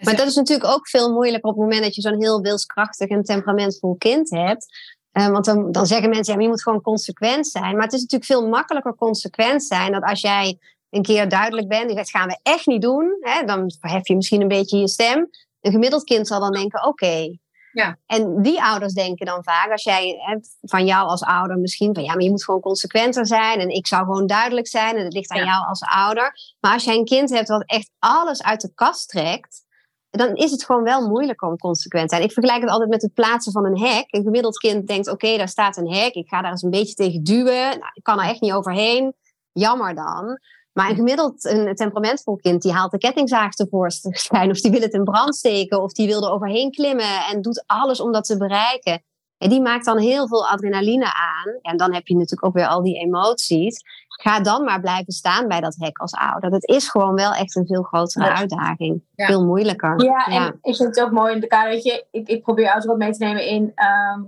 Maar 0.00 0.16
dat 0.16 0.26
is 0.26 0.34
natuurlijk 0.34 0.70
ook 0.70 0.88
veel 0.88 1.12
moeilijker 1.12 1.50
op 1.50 1.56
het 1.56 1.64
moment 1.64 1.82
dat 1.82 1.94
je 1.94 2.00
zo'n 2.00 2.22
heel 2.22 2.40
wilskrachtig 2.40 3.08
en 3.08 3.22
temperamentvol 3.22 3.96
kind 3.96 4.30
hebt. 4.30 4.66
want 5.12 5.44
dan, 5.44 5.72
dan 5.72 5.86
zeggen 5.86 6.08
mensen, 6.08 6.26
ja, 6.26 6.34
maar 6.34 6.42
je 6.42 6.48
moet 6.48 6.62
gewoon 6.62 6.80
consequent 6.80 7.46
zijn. 7.46 7.74
Maar 7.74 7.84
het 7.84 7.92
is 7.92 8.00
natuurlijk 8.00 8.30
veel 8.30 8.48
makkelijker 8.48 8.94
consequent 8.94 9.64
zijn 9.64 9.92
dan 9.92 10.02
als 10.02 10.20
jij 10.20 10.58
een 10.90 11.02
keer 11.02 11.28
duidelijk 11.28 11.68
bent, 11.68 11.96
dat 11.96 12.10
gaan 12.10 12.28
we 12.28 12.38
echt 12.42 12.66
niet 12.66 12.82
doen, 12.82 13.16
hè, 13.20 13.44
dan 13.44 13.72
verhef 13.80 14.08
je 14.08 14.16
misschien 14.16 14.40
een 14.40 14.48
beetje 14.48 14.78
je 14.78 14.88
stem. 14.88 15.30
Een 15.60 15.72
gemiddeld 15.72 16.04
kind 16.04 16.26
zal 16.26 16.40
dan 16.40 16.52
denken, 16.52 16.86
oké. 16.86 17.36
Ja. 17.72 17.98
En 18.06 18.42
die 18.42 18.62
ouders 18.62 18.92
denken 18.92 19.26
dan 19.26 19.44
vaak, 19.44 19.70
als 19.70 19.82
jij 19.82 20.16
hè, 20.18 20.36
van 20.60 20.86
jou 20.86 21.08
als 21.08 21.22
ouder 21.22 21.58
misschien 21.58 21.94
van 21.94 22.04
ja, 22.04 22.12
maar 22.12 22.22
je 22.22 22.30
moet 22.30 22.44
gewoon 22.44 22.60
consequenter 22.60 23.26
zijn 23.26 23.60
en 23.60 23.68
ik 23.68 23.86
zou 23.86 24.04
gewoon 24.04 24.26
duidelijk 24.26 24.66
zijn 24.66 24.96
en 24.96 25.04
het 25.04 25.12
ligt 25.12 25.30
aan 25.30 25.44
jou 25.44 25.66
als 25.66 25.82
ouder. 25.82 26.32
Maar 26.60 26.72
als 26.72 26.84
jij 26.84 26.96
een 26.96 27.04
kind 27.04 27.30
hebt 27.30 27.48
wat 27.48 27.62
echt 27.66 27.90
alles 27.98 28.42
uit 28.42 28.60
de 28.60 28.74
kast 28.74 29.08
trekt, 29.08 29.64
dan 30.10 30.34
is 30.34 30.50
het 30.50 30.64
gewoon 30.64 30.82
wel 30.82 31.08
moeilijker 31.08 31.48
om 31.48 31.56
consequent 31.56 32.08
te 32.08 32.14
zijn. 32.14 32.28
Ik 32.28 32.32
vergelijk 32.32 32.62
het 32.62 32.70
altijd 32.70 32.90
met 32.90 33.02
het 33.02 33.14
plaatsen 33.14 33.52
van 33.52 33.64
een 33.64 33.78
hek. 33.78 34.04
Een 34.08 34.22
gemiddeld 34.22 34.58
kind 34.58 34.86
denkt, 34.86 35.08
oké, 35.08 35.36
daar 35.36 35.48
staat 35.48 35.76
een 35.76 35.92
hek, 35.92 36.14
ik 36.14 36.28
ga 36.28 36.42
daar 36.42 36.50
eens 36.50 36.62
een 36.62 36.70
beetje 36.70 36.94
tegen 36.94 37.22
duwen. 37.22 37.78
Nou, 37.78 37.90
ik 37.94 38.02
kan 38.02 38.20
er 38.20 38.28
echt 38.28 38.40
niet 38.40 38.52
overheen. 38.52 39.14
Jammer 39.52 39.94
dan. 39.94 40.38
Maar 40.76 40.90
een 40.90 40.96
gemiddeld 40.96 41.44
een 41.44 41.74
temperamentvol 41.74 42.36
kind, 42.36 42.62
die 42.62 42.72
haalt 42.72 42.90
de 42.90 42.98
kettingzaag 42.98 43.54
tevoorschijn. 43.54 44.50
Of 44.50 44.60
die 44.60 44.70
wil 44.70 44.80
het 44.80 44.92
in 44.92 45.04
brand 45.04 45.36
steken. 45.36 45.82
Of 45.82 45.92
die 45.92 46.06
wil 46.06 46.24
er 46.24 46.30
overheen 46.30 46.70
klimmen. 46.70 47.24
En 47.30 47.42
doet 47.42 47.64
alles 47.66 48.00
om 48.00 48.12
dat 48.12 48.24
te 48.24 48.36
bereiken. 48.36 49.02
En 49.38 49.48
die 49.48 49.60
maakt 49.60 49.84
dan 49.84 49.98
heel 49.98 50.28
veel 50.28 50.48
adrenaline 50.48 51.04
aan. 51.04 51.58
En 51.62 51.76
dan 51.76 51.94
heb 51.94 52.06
je 52.06 52.14
natuurlijk 52.14 52.44
ook 52.44 52.54
weer 52.54 52.66
al 52.66 52.82
die 52.82 52.98
emoties. 52.98 53.82
Ga 54.08 54.40
dan 54.40 54.64
maar 54.64 54.80
blijven 54.80 55.12
staan 55.12 55.48
bij 55.48 55.60
dat 55.60 55.76
hek 55.78 55.98
als 55.98 56.12
ouder. 56.12 56.50
Dat 56.50 56.68
is 56.68 56.88
gewoon 56.88 57.14
wel 57.14 57.32
echt 57.32 57.56
een 57.56 57.66
veel 57.66 57.82
grotere 57.82 58.34
uitdaging. 58.34 59.02
Veel 59.14 59.44
moeilijker. 59.44 60.04
Ja, 60.04 60.26
en 60.26 60.58
ik 60.62 60.76
vind 60.76 60.96
het 60.96 61.00
ook 61.04 61.12
mooi 61.12 61.34
in 61.34 61.40
de 61.40 61.46
kader. 61.46 61.70
Weet 61.70 61.84
je, 61.84 62.06
ik, 62.10 62.28
ik 62.28 62.42
probeer 62.42 62.66
ouders 62.66 62.86
wat 62.86 62.98
mee 62.98 63.12
te 63.12 63.24
nemen 63.24 63.46
in... 63.46 63.72
Ehm, 63.74 64.22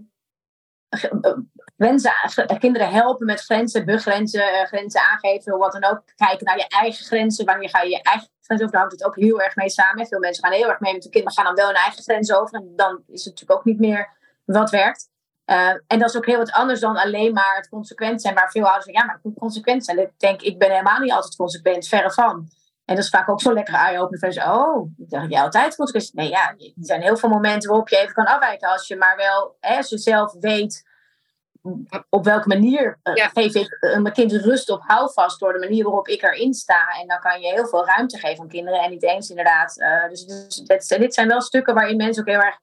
Wensen, 1.79 2.13
kinderen 2.59 2.91
helpen 2.91 3.27
met 3.27 3.41
grenzen, 3.41 3.85
begrenzen, 3.85 4.53
eh, 4.53 4.67
grenzen 4.67 5.01
aangeven, 5.01 5.59
wat 5.59 5.73
dan 5.73 5.85
ook. 5.85 6.03
Kijken 6.17 6.45
naar 6.47 6.57
je 6.57 6.69
eigen 6.69 7.05
grenzen. 7.05 7.45
Wanneer 7.45 7.69
ga 7.69 7.83
je 7.83 7.91
je 7.91 8.03
eigen 8.03 8.29
grenzen 8.41 8.67
over? 8.67 8.71
Daar 8.71 8.81
hangt 8.81 8.99
het 8.99 9.05
ook 9.05 9.17
heel 9.17 9.41
erg 9.41 9.57
mee 9.57 9.71
samen. 9.71 10.07
Veel 10.07 10.19
mensen 10.19 10.45
gaan 10.45 10.53
heel 10.53 10.69
erg 10.69 10.81
mee 10.81 10.93
met 10.93 11.03
hun 11.03 11.13
kinderen, 11.13 11.37
gaan 11.37 11.45
dan 11.45 11.55
wel 11.55 11.67
hun 11.67 11.83
eigen 11.83 12.03
grenzen 12.03 12.41
over. 12.41 12.55
En 12.55 12.73
dan 12.77 13.03
is 13.07 13.25
het 13.25 13.33
natuurlijk 13.33 13.59
ook 13.59 13.65
niet 13.65 13.79
meer 13.79 14.09
wat 14.45 14.71
werkt. 14.71 15.09
Uh, 15.47 15.69
en 15.87 15.99
dat 15.99 16.09
is 16.09 16.17
ook 16.17 16.27
heel 16.27 16.39
wat 16.39 16.53
anders 16.53 16.81
dan 16.81 16.97
alleen 16.97 17.33
maar 17.33 17.57
het 17.57 17.69
consequent 17.69 18.23
zijn. 18.23 18.35
Waar 18.35 18.51
veel 18.51 18.65
ouders 18.65 18.85
zeggen, 18.85 19.03
ja, 19.03 19.09
maar 19.09 19.19
ik 19.19 19.25
moet 19.25 19.39
consequent 19.39 19.85
zijn. 19.85 19.99
Ik 19.99 20.19
denk, 20.19 20.43
ik 20.43 20.59
ben 20.59 20.71
helemaal 20.71 21.01
niet 21.01 21.13
altijd 21.13 21.37
consequent, 21.37 21.89
verre 21.89 22.11
van. 22.11 22.49
En 22.85 22.95
dat 22.95 23.05
is 23.05 23.11
vaak 23.11 23.29
ook 23.29 23.41
zo 23.41 23.53
lekker 23.53 23.75
eye-opener. 23.75 24.33
Van, 24.33 24.53
oh, 24.55 24.91
ik 24.97 25.11
dacht 25.11 25.31
jij 25.31 25.43
altijd 25.43 25.77
consequent? 25.77 26.15
Nee, 26.15 26.29
ja, 26.29 26.49
er 26.59 26.73
zijn 26.81 27.03
heel 27.03 27.17
veel 27.17 27.29
momenten 27.29 27.69
waarop 27.69 27.89
je 27.89 27.99
even 27.99 28.15
kan 28.15 28.27
afwijken. 28.27 28.69
Als 28.69 28.87
je 28.87 28.97
maar 28.97 29.17
wel, 29.17 29.57
hè, 29.61 29.77
als 29.77 29.89
je 29.89 29.99
zelf 29.99 30.35
weet 30.41 30.88
op 32.09 32.25
welke 32.25 32.49
manier 32.49 32.99
uh, 33.05 33.29
geef 33.33 33.55
ik 33.55 33.77
uh, 33.81 33.99
mijn 33.99 34.15
kind 34.15 34.33
rust 34.33 34.71
of 34.71 34.81
houvast 34.81 35.41
door 35.41 35.53
de 35.53 35.59
manier 35.59 35.85
waarop 35.85 36.09
ik 36.09 36.23
erin 36.23 36.55
sta. 36.55 36.89
En 37.01 37.07
dan 37.07 37.21
kan 37.21 37.41
je 37.41 37.47
heel 37.47 37.67
veel 37.67 37.87
ruimte 37.87 38.19
geven 38.19 38.43
aan 38.43 38.49
kinderen 38.49 38.81
en 38.81 38.91
niet 38.91 39.03
eens 39.03 39.31
inderdaad. 39.31 39.79
Uh, 39.79 40.09
dus, 40.09 40.27
dus 40.27 40.57
dit, 40.57 40.89
dit, 40.89 41.15
zijn 41.15 41.29
wel 41.29 41.41
stukken 41.41 41.75
waarin 41.75 41.97
mensen 41.97 42.23
ook 42.23 42.29
heel 42.29 42.41
erg 42.41 42.59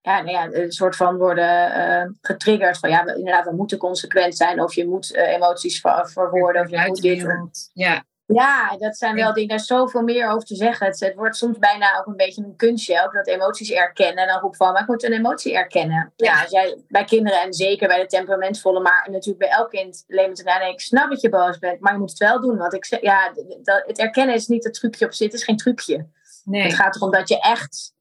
ja, 0.00 0.22
nou 0.22 0.30
ja, 0.30 0.60
een 0.62 0.72
soort 0.72 0.96
van 0.96 1.16
worden 1.16 2.18
getriggerd 2.20 2.78
van 2.78 2.90
ja, 2.90 3.06
inderdaad, 3.06 3.44
we 3.44 3.54
moeten 3.54 3.78
consequent 3.78 4.36
zijn 4.36 4.62
of 4.62 4.74
je 4.74 4.88
moet 4.88 5.14
emoties 5.14 5.80
ver 5.80 6.10
verwoorden 6.10 6.62
of 6.62 6.70
je 6.70 6.84
moet 6.86 7.02
dit. 7.02 7.70
Ja. 7.72 8.04
Ja, 8.34 8.76
dat 8.78 8.96
zijn 8.96 9.14
wel 9.14 9.32
dingen, 9.32 9.48
daar 9.48 9.58
is 9.58 9.66
zoveel 9.66 10.02
meer 10.02 10.30
over 10.30 10.46
te 10.46 10.54
zeggen. 10.54 10.86
Het, 10.86 11.00
het, 11.00 11.14
wordt 11.14 11.36
soms 11.36 11.58
bijna 11.58 11.98
ook 11.98 12.06
een 12.06 12.16
beetje 12.16 12.42
een 12.42 12.56
kunstje, 12.56 13.04
ook 13.04 13.12
dat 13.12 13.26
emoties 13.26 13.70
erkennen. 13.70 14.22
En 14.22 14.28
dan 14.28 14.40
roep 14.40 14.56
van, 14.56 14.72
maar 14.72 14.82
ik 14.82 14.88
moet 14.88 15.02
een 15.02 15.12
emotie 15.12 15.54
erkennen. 15.54 16.12
Ja, 16.16 16.42
als 16.42 16.50
jij 16.50 16.78
bij 16.88 17.04
kinderen 17.04 17.42
en 17.42 17.52
zeker 17.52 17.88
bij 17.88 18.00
de 18.00 18.06
temperamentvolle, 18.06 18.80
maar 18.80 19.08
natuurlijk 19.10 19.38
bij 19.38 19.48
elk 19.48 19.70
kind 19.70 20.04
alleen 20.08 20.34
te 20.34 20.42
zeggen, 20.42 20.68
ik 20.68 20.80
snap 20.80 21.10
dat 21.10 21.20
je 21.20 21.28
boos 21.28 21.58
bent, 21.58 21.80
maar 21.80 21.92
je 21.92 21.98
moet 21.98 22.10
het 22.10 22.18
wel 22.18 22.40
doen. 22.40 22.56
Want 22.56 22.74
ik 22.74 22.98
ja, 23.00 23.32
dat, 23.62 23.82
het 23.86 23.98
erkennen 23.98 24.34
is 24.34 24.46
niet 24.46 24.64
het 24.64 24.74
trucje 24.74 25.04
op 25.04 25.12
zitten, 25.12 25.38
het 25.38 25.38
is 25.38 25.44
geen 25.44 25.56
trucje. 25.56 26.06
Nee. 26.44 26.62
Het 26.62 26.74
gaat 26.74 26.96
erom 26.96 27.10
dat 27.10 27.28
je 27.28 27.40
echt 27.40 27.92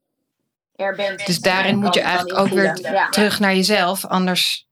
er 0.76 0.96
bent. 0.96 1.26
Dus 1.26 1.40
daarin 1.40 1.78
moet 1.78 1.94
je 1.94 2.02
eigenlijk 2.02 2.40
ook 2.40 2.48
weer 2.48 3.08
terug 3.10 3.40
naar 3.40 3.56
jezelf, 3.56 4.06
anders 4.06 4.67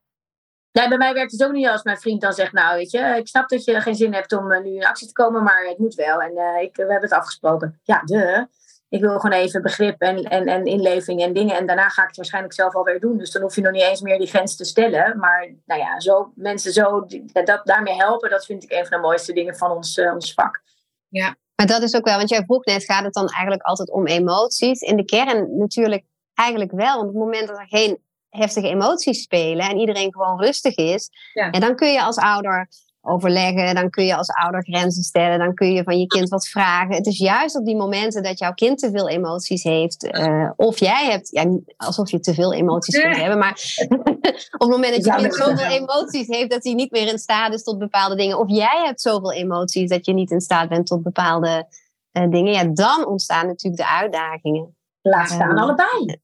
ja, 0.82 0.88
bij 0.88 0.98
mij 0.98 1.14
werkt 1.14 1.32
het 1.32 1.44
ook 1.44 1.52
niet 1.52 1.68
als 1.68 1.84
mijn 1.84 1.98
vriend 1.98 2.22
dan 2.22 2.34
zegt, 2.34 2.54
nou 2.54 2.78
weet 2.78 2.92
je, 2.92 3.00
ik 3.00 3.28
snap 3.28 3.50
dat 3.50 3.64
je 3.64 3.82
geen 3.82 3.96
zin 3.96 4.14
hebt 4.14 4.34
om 4.34 4.52
eh, 4.52 4.64
nu 4.64 4.76
in 4.76 4.86
actie 4.86 5.08
te 5.08 5.14
komen, 5.14 5.44
maar 5.44 5.66
het 5.68 5.78
moet 5.78 5.94
wel. 5.94 6.22
En 6.22 6.32
uh, 6.32 6.62
ik, 6.62 6.76
we 6.76 6.82
hebben 6.82 7.10
het 7.10 7.14
afgesproken. 7.14 7.80
Ja, 7.84 8.02
de. 8.04 8.48
ik 8.90 9.02
wil 9.02 9.20
gewoon 9.20 9.38
even 9.38 9.62
begrip 9.62 10.02
en, 10.02 10.24
en, 10.24 10.48
en 10.48 10.66
inleving 10.66 11.22
en 11.22 11.34
dingen. 11.34 11.56
En 11.56 11.66
daarna 11.66 11.90
ga 11.90 12.02
ik 12.02 12.08
het 12.08 12.18
waarschijnlijk 12.18 12.54
zelf 12.54 12.76
alweer 12.76 13.00
doen. 13.00 13.18
Dus 13.18 13.32
dan 13.32 13.42
hoef 13.42 13.56
je 13.56 13.62
nog 13.62 13.72
niet 13.72 13.82
eens 13.82 14.02
meer 14.02 14.18
die 14.18 14.28
grens 14.28 14.56
te 14.56 14.66
stellen. 14.66 15.18
Maar 15.18 15.54
nou 15.66 15.82
ja, 15.82 16.00
zo, 16.00 16.32
mensen 16.36 16.72
zo 16.72 17.06
dat, 17.44 17.62
daarmee 17.64 17.96
helpen, 17.96 18.30
dat 18.30 18.46
vind 18.46 18.64
ik 18.64 18.72
een 18.72 18.86
van 18.86 18.98
de 18.98 19.08
mooiste 19.08 19.34
dingen 19.34 19.56
van 19.56 19.72
ons, 19.72 19.98
uh, 19.98 20.14
ons 20.14 20.34
vak. 20.34 20.62
Ja, 21.08 21.36
maar 21.56 21.68
dat 21.68 21.82
is 21.82 21.96
ook 21.96 22.06
wel, 22.06 22.18
want 22.18 22.30
jij 22.30 22.44
vroeg 22.44 22.66
net, 22.66 22.84
gaat 22.84 23.04
het 23.04 23.14
dan 23.14 23.28
eigenlijk 23.28 23.64
altijd 23.64 23.92
om 23.92 24.08
emoties? 24.08 24.82
In 24.82 24.96
de 24.96 25.06
kern 25.06 25.58
natuurlijk 25.58 26.04
eigenlijk 26.34 26.72
wel. 26.72 26.96
Want 26.96 27.08
op 27.08 27.14
het 27.14 27.24
moment 27.24 27.48
dat 27.48 27.58
er 27.58 27.68
geen 27.68 28.04
heftige 28.36 28.68
emoties 28.68 29.22
spelen 29.22 29.70
en 29.70 29.78
iedereen 29.78 30.14
gewoon 30.14 30.40
rustig 30.40 30.76
is, 30.76 31.10
ja. 31.34 31.50
en 31.50 31.62
dan 31.62 31.76
kun 31.76 31.92
je 31.92 32.04
als 32.04 32.18
ouder 32.18 32.68
overleggen, 33.06 33.76
dan 33.76 33.90
kun 33.90 34.06
je 34.06 34.16
als 34.16 34.30
ouder 34.30 34.64
grenzen 34.64 35.04
stellen, 35.04 35.40
dan 35.40 35.54
kun 35.54 35.74
je 35.74 35.84
van 35.84 36.00
je 36.00 36.08
kind 36.08 36.30
wat 36.30 36.48
vragen. 36.48 36.96
Het 36.96 37.06
is 37.06 37.18
juist 37.18 37.58
op 37.58 37.66
die 37.66 37.76
momenten 37.76 38.24
dat 38.24 38.40
jouw 38.40 38.54
kind 38.54 38.78
te 38.78 38.92
veel 38.92 39.10
emoties 39.10 39.64
heeft, 39.64 40.04
uh, 40.04 40.52
of 40.56 40.80
jij 40.80 41.06
hebt, 41.06 41.30
ja, 41.32 41.46
alsof 41.78 42.12
je 42.12 42.20
te 42.20 42.34
veel 42.34 42.54
emoties 42.54 43.02
kunt 43.02 43.18
hebben, 43.18 43.38
maar 43.38 43.76
op 44.58 44.60
het 44.60 44.70
moment 44.70 44.96
dat 44.96 45.06
je 45.06 45.22
kind 45.22 45.36
zoveel 45.36 45.70
emoties 45.70 46.28
heeft 46.28 46.52
dat 46.52 46.64
hij 46.64 46.74
niet 46.74 46.92
meer 46.92 47.08
in 47.08 47.20
staat 47.20 47.54
is 47.54 47.64
tot 47.64 47.78
bepaalde 47.78 48.16
dingen, 48.16 48.40
of 48.40 48.50
jij 48.50 48.82
hebt 48.86 49.02
zoveel 49.02 49.34
emoties 49.34 49.90
dat 49.90 50.06
je 50.06 50.14
niet 50.14 50.32
in 50.32 50.42
staat 50.42 50.70
bent 50.70 50.88
tot 50.88 51.04
bepaalde 51.04 51.68
uh, 52.12 52.30
dingen, 52.30 52.54
ja, 52.54 52.64
dan 52.64 53.06
ontstaan 53.06 53.48
natuurlijk 53.48 53.84
de 53.84 53.90
uitdagingen. 53.90 54.76
Laat 55.02 55.30
staan 55.30 55.50
um, 55.50 55.58
allebei. 55.58 56.20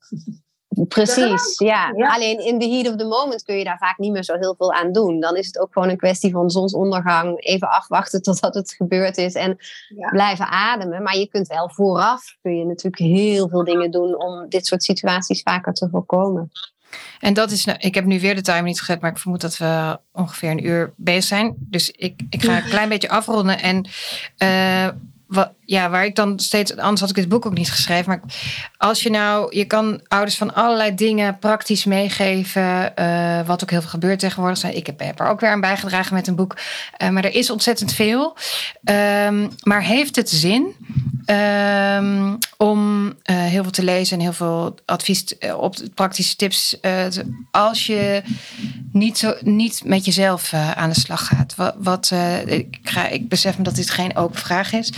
Precies, 0.88 1.58
ja. 1.58 1.90
Alleen 1.90 2.46
in 2.46 2.60
the 2.60 2.70
heat 2.70 2.88
of 2.88 2.96
the 2.96 3.06
moment 3.06 3.44
kun 3.44 3.58
je 3.58 3.64
daar 3.64 3.78
vaak 3.78 3.98
niet 3.98 4.12
meer 4.12 4.24
zo 4.24 4.38
heel 4.40 4.56
veel 4.58 4.74
aan 4.74 4.92
doen. 4.92 5.20
Dan 5.20 5.36
is 5.36 5.46
het 5.46 5.60
ook 5.60 5.74
gewoon 5.74 5.90
een 5.90 5.98
kwestie 5.98 6.32
van 6.32 6.50
zonsondergang, 6.50 7.44
even 7.44 7.70
afwachten 7.70 8.22
totdat 8.22 8.54
het 8.54 8.72
gebeurd 8.72 9.18
is 9.18 9.34
en 9.34 9.58
blijven 10.12 10.48
ademen. 10.48 11.04
Maar 11.04 11.18
je 11.18 11.28
kunt 11.28 11.48
wel 11.48 11.70
vooraf, 11.70 12.38
kun 12.42 12.58
je 12.58 12.66
natuurlijk 12.66 13.04
heel 13.04 13.50
veel 13.50 13.64
dingen 13.64 13.92
doen 13.92 14.22
om 14.22 14.50
dit 14.50 14.66
soort 14.66 14.84
situaties 14.84 15.42
vaker 15.42 15.74
te 15.74 15.90
voorkomen. 15.92 16.52
En 17.20 17.34
dat 17.34 17.52
is, 17.52 17.66
nou, 17.66 17.78
ik 17.82 17.96
heb 17.96 18.06
nu 18.06 18.20
weer 18.20 18.36
de 18.36 18.42
timer 18.42 18.64
niet 18.64 18.80
gezet, 18.80 19.02
maar 19.02 19.12
ik 19.12 19.18
vermoed 19.18 19.42
dat 19.42 19.58
we 19.58 20.00
ongeveer 20.12 20.52
een 20.52 20.66
uur 20.66 20.94
bezig 20.96 21.24
zijn. 21.24 21.56
Dus 21.58 21.92
ik, 21.92 22.22
ik 22.30 22.44
ga 22.44 22.58
een 22.58 22.70
klein 22.70 22.90
beetje 22.90 23.10
afronden. 23.10 23.60
En 23.60 23.88
uh, 24.38 24.88
ja, 25.66 25.90
waar 25.90 26.06
ik 26.06 26.16
dan 26.16 26.40
steeds, 26.40 26.78
anders 26.78 27.02
had 27.02 27.10
ik 27.10 27.16
het 27.16 27.30
boek 27.30 27.46
ook 27.46 27.54
niet 27.54 27.72
geschreven. 27.72 28.08
Maar 28.08 28.22
als 28.78 29.04
je 29.04 29.10
nou, 29.10 29.56
je 29.56 29.66
kan 29.66 30.02
ouders 30.08 30.38
van 30.38 30.54
allerlei 30.54 30.96
dingen 30.96 31.40
praktisch 31.40 31.86
meegeven. 31.86 32.94
Uh, 33.00 33.40
wat 33.46 33.64
ook 33.64 33.70
heel 33.70 33.82
veel 33.82 33.90
gebeurt 33.90 34.20
tegenwoordig. 34.20 34.64
Ik 34.64 34.86
heb, 34.86 35.20
er 35.20 35.28
ook 35.28 35.40
weer 35.40 35.50
aan 35.50 35.62
bijgedragen 35.62 36.16
met 36.16 36.28
een 36.28 36.36
boek. 36.36 36.58
Uh, 37.02 37.10
maar 37.10 37.26
er 37.26 37.36
is 37.36 37.50
ontzettend 37.50 37.94
veel. 37.94 38.38
Um, 38.84 39.50
maar 39.64 39.84
heeft 39.84 40.16
het 40.16 40.30
zin 40.30 40.76
um, 41.26 42.38
om 42.58 43.06
uh, 43.06 43.14
heel 43.26 43.64
veel 43.64 43.72
te 43.72 43.84
lezen 43.84 44.18
en 44.18 44.24
heel 44.24 44.34
veel 44.34 44.76
advies 44.86 45.26
op 45.58 45.76
praktische 45.94 46.36
tips. 46.36 46.78
als 47.52 47.86
je 47.86 48.24
niet, 48.92 49.18
zo, 49.18 49.34
niet 49.42 49.82
met 49.86 50.06
jezelf 50.06 50.54
aan 50.54 50.90
de 50.90 51.00
slag 51.00 51.28
gaat. 51.28 51.56
Wat, 51.78 52.12
ik, 52.46 52.80
ik 53.12 53.30
besef 53.30 53.58
me 53.58 53.64
dat 53.64 53.76
dit 53.76 53.90
geen 53.90 54.16
open 54.16 54.40
vraag 54.40 54.74
is. 54.74 54.92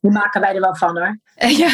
Die 0.00 0.10
maken 0.10 0.40
wij 0.40 0.54
er 0.54 0.60
wel 0.60 0.76
van 0.76 0.98
hoor. 0.98 1.18
ja, 1.62 1.68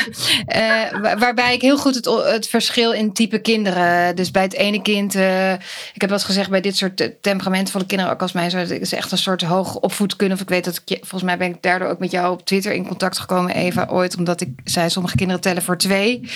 uh, 0.92 1.18
waarbij 1.18 1.54
ik 1.54 1.60
heel 1.60 1.78
goed 1.78 1.94
het, 1.94 2.04
het, 2.04 2.48
verschil 2.48 2.92
in 2.92 3.12
type 3.12 3.38
kinderen. 3.38 4.16
Dus 4.16 4.30
bij 4.30 4.42
het 4.42 4.52
ene 4.52 4.82
kind, 4.82 5.14
uh, 5.14 5.52
ik 5.52 5.60
heb 6.00 6.08
wel 6.08 6.12
eens 6.18 6.24
gezegd 6.24 6.50
bij 6.50 6.60
dit 6.60 6.76
soort 6.76 7.22
temperamentvolle 7.22 7.86
kinderen, 7.86 8.12
ook 8.12 8.22
als 8.22 8.32
mij, 8.32 8.44
het 8.44 8.70
is 8.70 8.92
echt 8.92 9.12
een 9.12 9.18
soort 9.18 9.42
hoog 9.42 9.76
opvoedkunde. 9.76 10.36
Ik 10.40 10.48
weet 10.48 10.64
dat 10.64 10.82
ik, 10.84 10.98
volgens 10.98 11.22
mij 11.22 11.38
ben 11.38 11.48
ik 11.48 11.62
daardoor 11.62 11.88
ook 11.88 11.98
met 11.98 12.10
jou 12.10 12.32
op 12.32 12.44
Twitter 12.44 12.72
in 12.72 12.86
contact 12.86 13.18
gekomen, 13.18 13.54
Eva, 13.54 13.86
ooit, 13.90 14.16
omdat 14.16 14.40
ik 14.40 14.48
zei: 14.64 14.90
sommige 14.90 15.16
kinderen 15.16 15.42
tellen 15.42 15.62
voor 15.62 15.78
twee. 15.78 16.30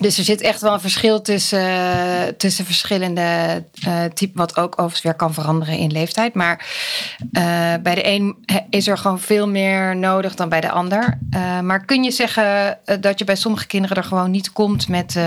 Dus 0.00 0.18
er 0.18 0.24
zit 0.24 0.40
echt 0.40 0.60
wel 0.60 0.72
een 0.72 0.80
verschil 0.80 1.20
tussen, 1.22 2.36
tussen 2.36 2.64
verschillende 2.64 3.64
uh, 3.86 4.04
typen, 4.04 4.36
wat 4.36 4.56
ook 4.56 4.72
overigens 4.72 5.02
weer 5.02 5.14
kan 5.14 5.34
veranderen 5.34 5.78
in 5.78 5.92
leeftijd. 5.92 6.34
Maar 6.34 6.66
uh, 7.32 7.74
bij 7.82 7.94
de 7.94 8.06
een 8.06 8.44
is 8.70 8.86
er 8.86 8.98
gewoon 8.98 9.20
veel 9.20 9.48
meer 9.48 9.96
nodig 9.96 10.34
dan 10.34 10.48
bij 10.48 10.60
de 10.60 10.70
ander. 10.70 11.18
Uh, 11.30 11.60
maar 11.60 11.84
kun 11.84 12.04
je 12.04 12.10
zeggen 12.10 12.78
dat 13.00 13.18
je 13.18 13.24
bij 13.24 13.36
sommige 13.36 13.66
kinderen 13.66 13.96
er 13.96 14.04
gewoon 14.04 14.30
niet 14.30 14.52
komt 14.52 14.88
met 14.88 15.18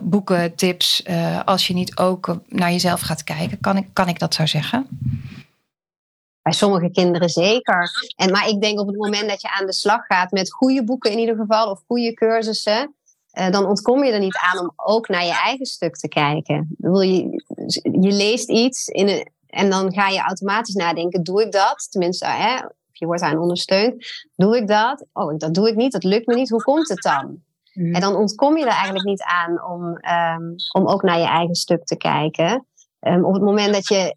boeken, 0.00 0.54
tips, 0.54 1.02
als 1.44 1.66
je 1.66 1.74
niet 1.74 1.96
ook 1.96 2.38
naar 2.48 2.70
jezelf 2.70 3.00
gaat 3.00 3.24
kijken? 3.24 3.60
Kan 3.60 3.76
ik, 3.76 3.86
kan 3.92 4.08
ik 4.08 4.18
dat 4.18 4.34
zo 4.34 4.46
zeggen? 4.46 4.86
Bij 6.42 6.52
sommige 6.52 6.90
kinderen 6.90 7.28
zeker. 7.28 7.90
En, 8.16 8.30
maar 8.30 8.48
ik 8.48 8.60
denk 8.60 8.80
op 8.80 8.86
het 8.86 8.96
moment 8.96 9.28
dat 9.28 9.42
je 9.42 9.50
aan 9.50 9.66
de 9.66 9.72
slag 9.72 10.06
gaat 10.06 10.30
met 10.30 10.52
goede 10.52 10.84
boeken 10.84 11.10
in 11.10 11.18
ieder 11.18 11.36
geval, 11.36 11.70
of 11.70 11.82
goede 11.86 12.14
cursussen 12.14 12.94
uh, 13.34 13.50
dan 13.50 13.66
ontkom 13.66 14.04
je 14.04 14.12
er 14.12 14.20
niet 14.20 14.38
aan 14.52 14.60
om 14.60 14.72
ook 14.76 15.08
naar 15.08 15.24
je 15.24 15.40
eigen 15.44 15.66
stuk 15.66 15.96
te 15.96 16.08
kijken. 16.08 16.76
Je, 16.78 17.42
je 17.82 18.12
leest 18.12 18.50
iets 18.50 18.88
in 18.88 19.08
een, 19.08 19.32
en 19.46 19.70
dan 19.70 19.92
ga 19.92 20.08
je 20.08 20.20
automatisch 20.20 20.74
nadenken: 20.74 21.22
doe 21.22 21.42
ik 21.42 21.52
dat? 21.52 21.86
Tenminste, 21.90 22.26
hè, 22.26 22.54
je 22.92 23.06
wordt 23.06 23.22
aan 23.22 23.38
ondersteund. 23.38 23.94
Doe 24.36 24.56
ik 24.56 24.68
dat? 24.68 25.06
Oh, 25.12 25.38
dat 25.38 25.54
doe 25.54 25.68
ik 25.68 25.76
niet, 25.76 25.92
dat 25.92 26.04
lukt 26.04 26.26
me 26.26 26.34
niet. 26.34 26.50
Hoe 26.50 26.62
komt 26.62 26.88
het 26.88 27.02
dan? 27.02 27.42
Mhm. 27.72 27.94
En 27.94 28.00
dan 28.00 28.16
ontkom 28.16 28.56
je 28.56 28.64
er 28.64 28.70
eigenlijk 28.70 29.04
niet 29.04 29.22
aan 29.22 29.64
om, 29.64 29.82
um, 29.84 30.54
om 30.72 30.86
ook 30.86 31.02
naar 31.02 31.18
je 31.18 31.26
eigen 31.26 31.54
stuk 31.54 31.84
te 31.84 31.96
kijken. 31.96 32.66
Um, 33.00 33.24
op 33.24 33.32
het 33.32 33.42
moment 33.42 33.72
dat 33.72 33.88
je 33.88 34.14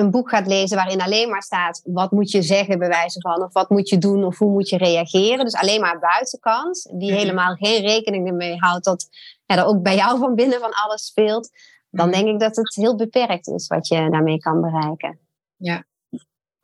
een 0.00 0.10
boek 0.10 0.28
gaat 0.28 0.46
lezen 0.46 0.76
waarin 0.76 1.00
alleen 1.00 1.30
maar 1.30 1.42
staat 1.42 1.82
wat 1.84 2.10
moet 2.10 2.30
je 2.30 2.42
zeggen 2.42 2.78
bij 2.78 2.88
wijze 2.88 3.20
van 3.20 3.42
of 3.42 3.52
wat 3.52 3.70
moet 3.70 3.88
je 3.88 3.98
doen 3.98 4.24
of 4.24 4.38
hoe 4.38 4.50
moet 4.50 4.68
je 4.68 4.76
reageren. 4.76 5.44
Dus 5.44 5.54
alleen 5.54 5.80
maar 5.80 5.98
buitenkant, 5.98 6.90
die 6.92 7.10
mhm. 7.10 7.20
helemaal 7.20 7.54
geen 7.54 7.82
rekening 7.82 8.28
ermee 8.28 8.56
houdt 8.56 8.84
dat 8.84 9.08
ja, 9.46 9.56
er 9.56 9.64
ook 9.64 9.82
bij 9.82 9.96
jou 9.96 10.18
van 10.18 10.34
binnen 10.34 10.60
van 10.60 10.72
alles 10.72 11.04
speelt. 11.04 11.50
Dan 11.90 12.08
mhm. 12.08 12.16
denk 12.16 12.28
ik 12.28 12.40
dat 12.40 12.56
het 12.56 12.74
heel 12.74 12.96
beperkt 12.96 13.48
is 13.48 13.66
wat 13.66 13.88
je 13.88 14.10
daarmee 14.10 14.38
kan 14.38 14.60
bereiken. 14.60 15.18
Ja, 15.56 15.84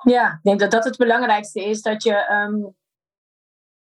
ja 0.03 0.33
ik 0.33 0.43
denk 0.43 0.61
dat 0.61 0.71
dat 0.71 0.85
het 0.85 0.97
belangrijkste 0.97 1.65
is. 1.65 1.83
Dat 1.83 2.03
je 2.03 2.47
um, 2.49 2.75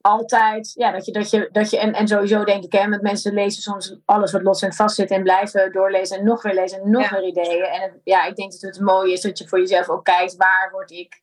altijd, 0.01 0.71
ja, 0.73 0.91
dat 0.91 1.05
je, 1.05 1.11
dat 1.11 1.29
je, 1.29 1.49
dat 1.51 1.69
je 1.69 1.79
en, 1.79 1.93
en 1.93 2.07
sowieso 2.07 2.43
denk 2.43 2.63
ik, 2.63 2.71
hè, 2.71 2.87
met 2.87 3.01
mensen 3.01 3.33
lezen 3.33 3.61
soms 3.61 3.99
alles 4.05 4.31
wat 4.31 4.41
los 4.41 4.61
en 4.61 4.73
vast 4.73 4.95
zit 4.95 5.11
en 5.11 5.23
blijven 5.23 5.71
doorlezen 5.71 6.17
en 6.17 6.25
nog 6.25 6.41
weer 6.41 6.53
lezen 6.53 6.81
en 6.81 6.89
nog 6.89 7.09
weer 7.09 7.23
ideeën. 7.23 7.63
En 7.63 8.01
ja, 8.03 8.25
ik 8.25 8.35
denk 8.35 8.51
dat 8.51 8.61
het 8.61 8.79
mooie 8.79 9.13
is 9.13 9.21
dat 9.21 9.37
je 9.37 9.47
voor 9.47 9.59
jezelf 9.59 9.89
ook 9.89 10.03
kijkt, 10.03 10.35
waar 10.35 10.69
word 10.71 10.91
ik 10.91 11.21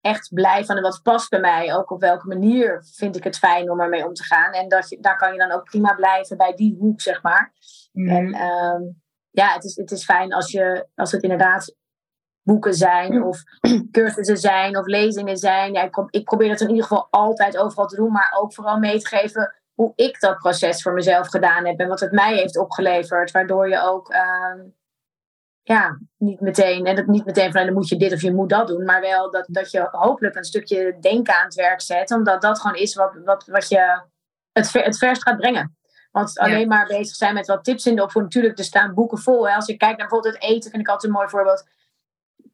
echt 0.00 0.34
blij 0.34 0.64
van 0.64 0.76
en 0.76 0.82
wat 0.82 1.00
past 1.02 1.30
bij 1.30 1.40
mij, 1.40 1.74
ook 1.74 1.90
op 1.90 2.00
welke 2.00 2.26
manier 2.26 2.84
vind 2.94 3.16
ik 3.16 3.24
het 3.24 3.38
fijn 3.38 3.70
om 3.70 3.80
ermee 3.80 4.06
om 4.06 4.14
te 4.14 4.24
gaan. 4.24 4.52
En 4.52 4.68
dat 4.68 4.88
je, 4.88 5.00
daar 5.00 5.16
kan 5.16 5.32
je 5.32 5.38
dan 5.38 5.50
ook 5.50 5.64
prima 5.64 5.94
blijven 5.94 6.36
bij 6.36 6.54
die 6.54 6.76
hoek, 6.78 7.00
zeg 7.00 7.22
maar. 7.22 7.52
Mhm. 7.92 8.08
En 8.08 8.32
ehm, 8.32 8.82
ja, 9.30 9.52
het 9.52 9.64
is, 9.64 9.76
het 9.76 9.90
is 9.90 10.04
fijn 10.04 10.32
als, 10.32 10.50
je, 10.50 10.86
als 10.94 11.12
het 11.12 11.22
inderdaad 11.22 11.76
boeken 12.50 12.74
zijn 12.74 13.22
of 13.22 13.42
cursussen 13.92 14.36
zijn 14.36 14.76
of 14.76 14.86
lezingen 14.86 15.36
zijn. 15.36 15.72
Ja, 15.72 15.82
ik, 15.82 16.06
ik 16.10 16.24
probeer 16.24 16.48
dat 16.48 16.60
in 16.60 16.68
ieder 16.68 16.82
geval 16.82 17.08
altijd 17.10 17.56
overal 17.56 17.86
te 17.86 17.96
doen, 17.96 18.12
maar 18.12 18.36
ook 18.38 18.54
vooral 18.54 18.78
mee 18.78 19.00
te 19.00 19.06
geven 19.06 19.54
hoe 19.74 19.92
ik 19.96 20.20
dat 20.20 20.38
proces 20.38 20.82
voor 20.82 20.92
mezelf 20.92 21.28
gedaan 21.28 21.66
heb 21.66 21.78
en 21.78 21.88
wat 21.88 22.00
het 22.00 22.12
mij 22.12 22.34
heeft 22.34 22.58
opgeleverd. 22.58 23.30
Waardoor 23.30 23.68
je 23.68 23.82
ook 23.82 24.12
uh, 24.12 24.62
ja, 25.62 25.98
niet 26.16 26.40
meteen, 26.40 26.86
en 26.86 26.96
dat 26.96 27.06
niet 27.06 27.24
meteen 27.24 27.52
van 27.52 27.64
dan 27.64 27.74
moet 27.74 27.88
je 27.88 27.96
dit 27.96 28.12
of 28.12 28.22
je 28.22 28.34
moet 28.34 28.48
dat 28.48 28.66
doen, 28.66 28.84
maar 28.84 29.00
wel 29.00 29.30
dat, 29.30 29.46
dat 29.48 29.70
je 29.70 29.88
hopelijk 29.90 30.36
een 30.36 30.44
stukje 30.44 30.96
denken 31.00 31.34
aan 31.34 31.44
het 31.44 31.54
werk 31.54 31.80
zet, 31.80 32.10
omdat 32.10 32.42
dat 32.42 32.60
gewoon 32.60 32.76
is 32.76 32.94
wat, 32.94 33.14
wat, 33.24 33.46
wat 33.46 33.68
je 33.68 34.02
het, 34.52 34.70
ver, 34.70 34.82
het 34.84 34.98
verst 34.98 35.22
gaat 35.22 35.36
brengen. 35.36 35.78
Want 36.10 36.38
alleen 36.38 36.68
maar 36.68 36.86
bezig 36.86 37.16
zijn 37.16 37.34
met 37.34 37.46
wat 37.46 37.64
tips 37.64 37.86
in 37.86 37.96
de 37.96 38.02
opvoeding. 38.02 38.34
Natuurlijk, 38.34 38.58
er 38.58 38.64
staan 38.64 38.94
boeken 38.94 39.18
vol. 39.18 39.48
Hè. 39.48 39.54
Als 39.54 39.66
je 39.66 39.76
kijkt 39.76 39.98
naar 39.98 40.08
bijvoorbeeld 40.08 40.34
het 40.34 40.52
eten, 40.52 40.70
vind 40.70 40.82
ik 40.82 40.88
altijd 40.88 41.12
een 41.12 41.18
mooi 41.18 41.28
voorbeeld 41.28 41.64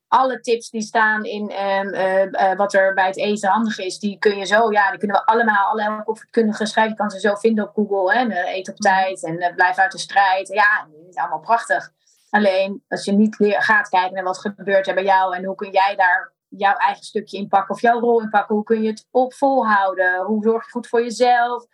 alle 0.09 0.41
tips 0.41 0.71
die 0.71 0.83
staan 0.83 1.25
in 1.25 1.53
um, 1.63 1.95
uh, 1.95 2.55
wat 2.57 2.75
er 2.75 2.95
bij 2.95 3.07
het 3.07 3.17
eten 3.17 3.49
handig 3.49 3.79
is, 3.79 3.99
die 3.99 4.19
kun 4.19 4.37
je 4.37 4.45
zo, 4.45 4.73
ja, 4.73 4.91
die 4.91 4.99
kunnen 4.99 5.17
we 5.17 5.27
allemaal, 5.27 5.69
alle 5.69 6.03
opvoedkundige 6.05 6.67
schrijven, 6.67 6.93
je 6.93 6.99
kan 6.99 7.11
ze 7.11 7.21
zo 7.21 7.35
vinden 7.35 7.69
op 7.69 7.75
Google. 7.75 8.13
Hè, 8.13 8.25
uh, 8.25 8.55
eet 8.55 8.69
op 8.69 8.77
tijd 8.77 9.25
en 9.25 9.43
uh, 9.43 9.55
blijf 9.55 9.77
uit 9.77 9.93
de 9.93 9.99
strijd. 9.99 10.49
Ja, 10.49 10.89
dat 10.91 11.09
is 11.09 11.17
allemaal 11.17 11.41
prachtig. 11.41 11.93
Alleen 12.31 12.85
als 12.89 13.05
je 13.05 13.13
niet 13.13 13.39
leer, 13.39 13.63
gaat 13.63 13.89
kijken 13.89 14.15
naar 14.15 14.25
wat 14.25 14.39
gebeurt 14.39 14.89
er 14.89 14.95
bij 14.95 15.05
jou 15.05 15.37
en 15.37 15.45
hoe 15.45 15.55
kun 15.55 15.71
jij 15.71 15.97
daar 15.97 16.33
jouw 16.49 16.75
eigen 16.75 17.05
stukje 17.05 17.39
in 17.39 17.49
pakken 17.49 17.75
of 17.75 17.81
jouw 17.81 18.01
rol 18.01 18.21
in 18.21 18.31
pakken, 18.31 18.55
hoe 18.55 18.65
kun 18.65 18.83
je 18.83 18.89
het 18.89 19.07
op 19.11 19.35
volhouden, 19.35 20.25
hoe 20.25 20.43
zorg 20.43 20.65
je 20.65 20.71
goed 20.71 20.89
voor 20.89 21.03
jezelf, 21.03 21.67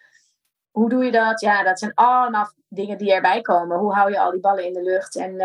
hoe 0.70 0.88
doe 0.88 1.04
je 1.04 1.10
dat? 1.10 1.40
Ja, 1.40 1.62
dat 1.62 1.78
zijn 1.78 1.94
allemaal 1.94 2.52
dingen 2.68 2.98
die 2.98 3.12
erbij 3.12 3.40
komen. 3.40 3.78
Hoe 3.78 3.94
hou 3.94 4.10
je 4.10 4.20
al 4.20 4.30
die 4.30 4.40
ballen 4.40 4.64
in 4.64 4.72
de 4.72 4.82
lucht 4.82 5.16
en 5.16 5.36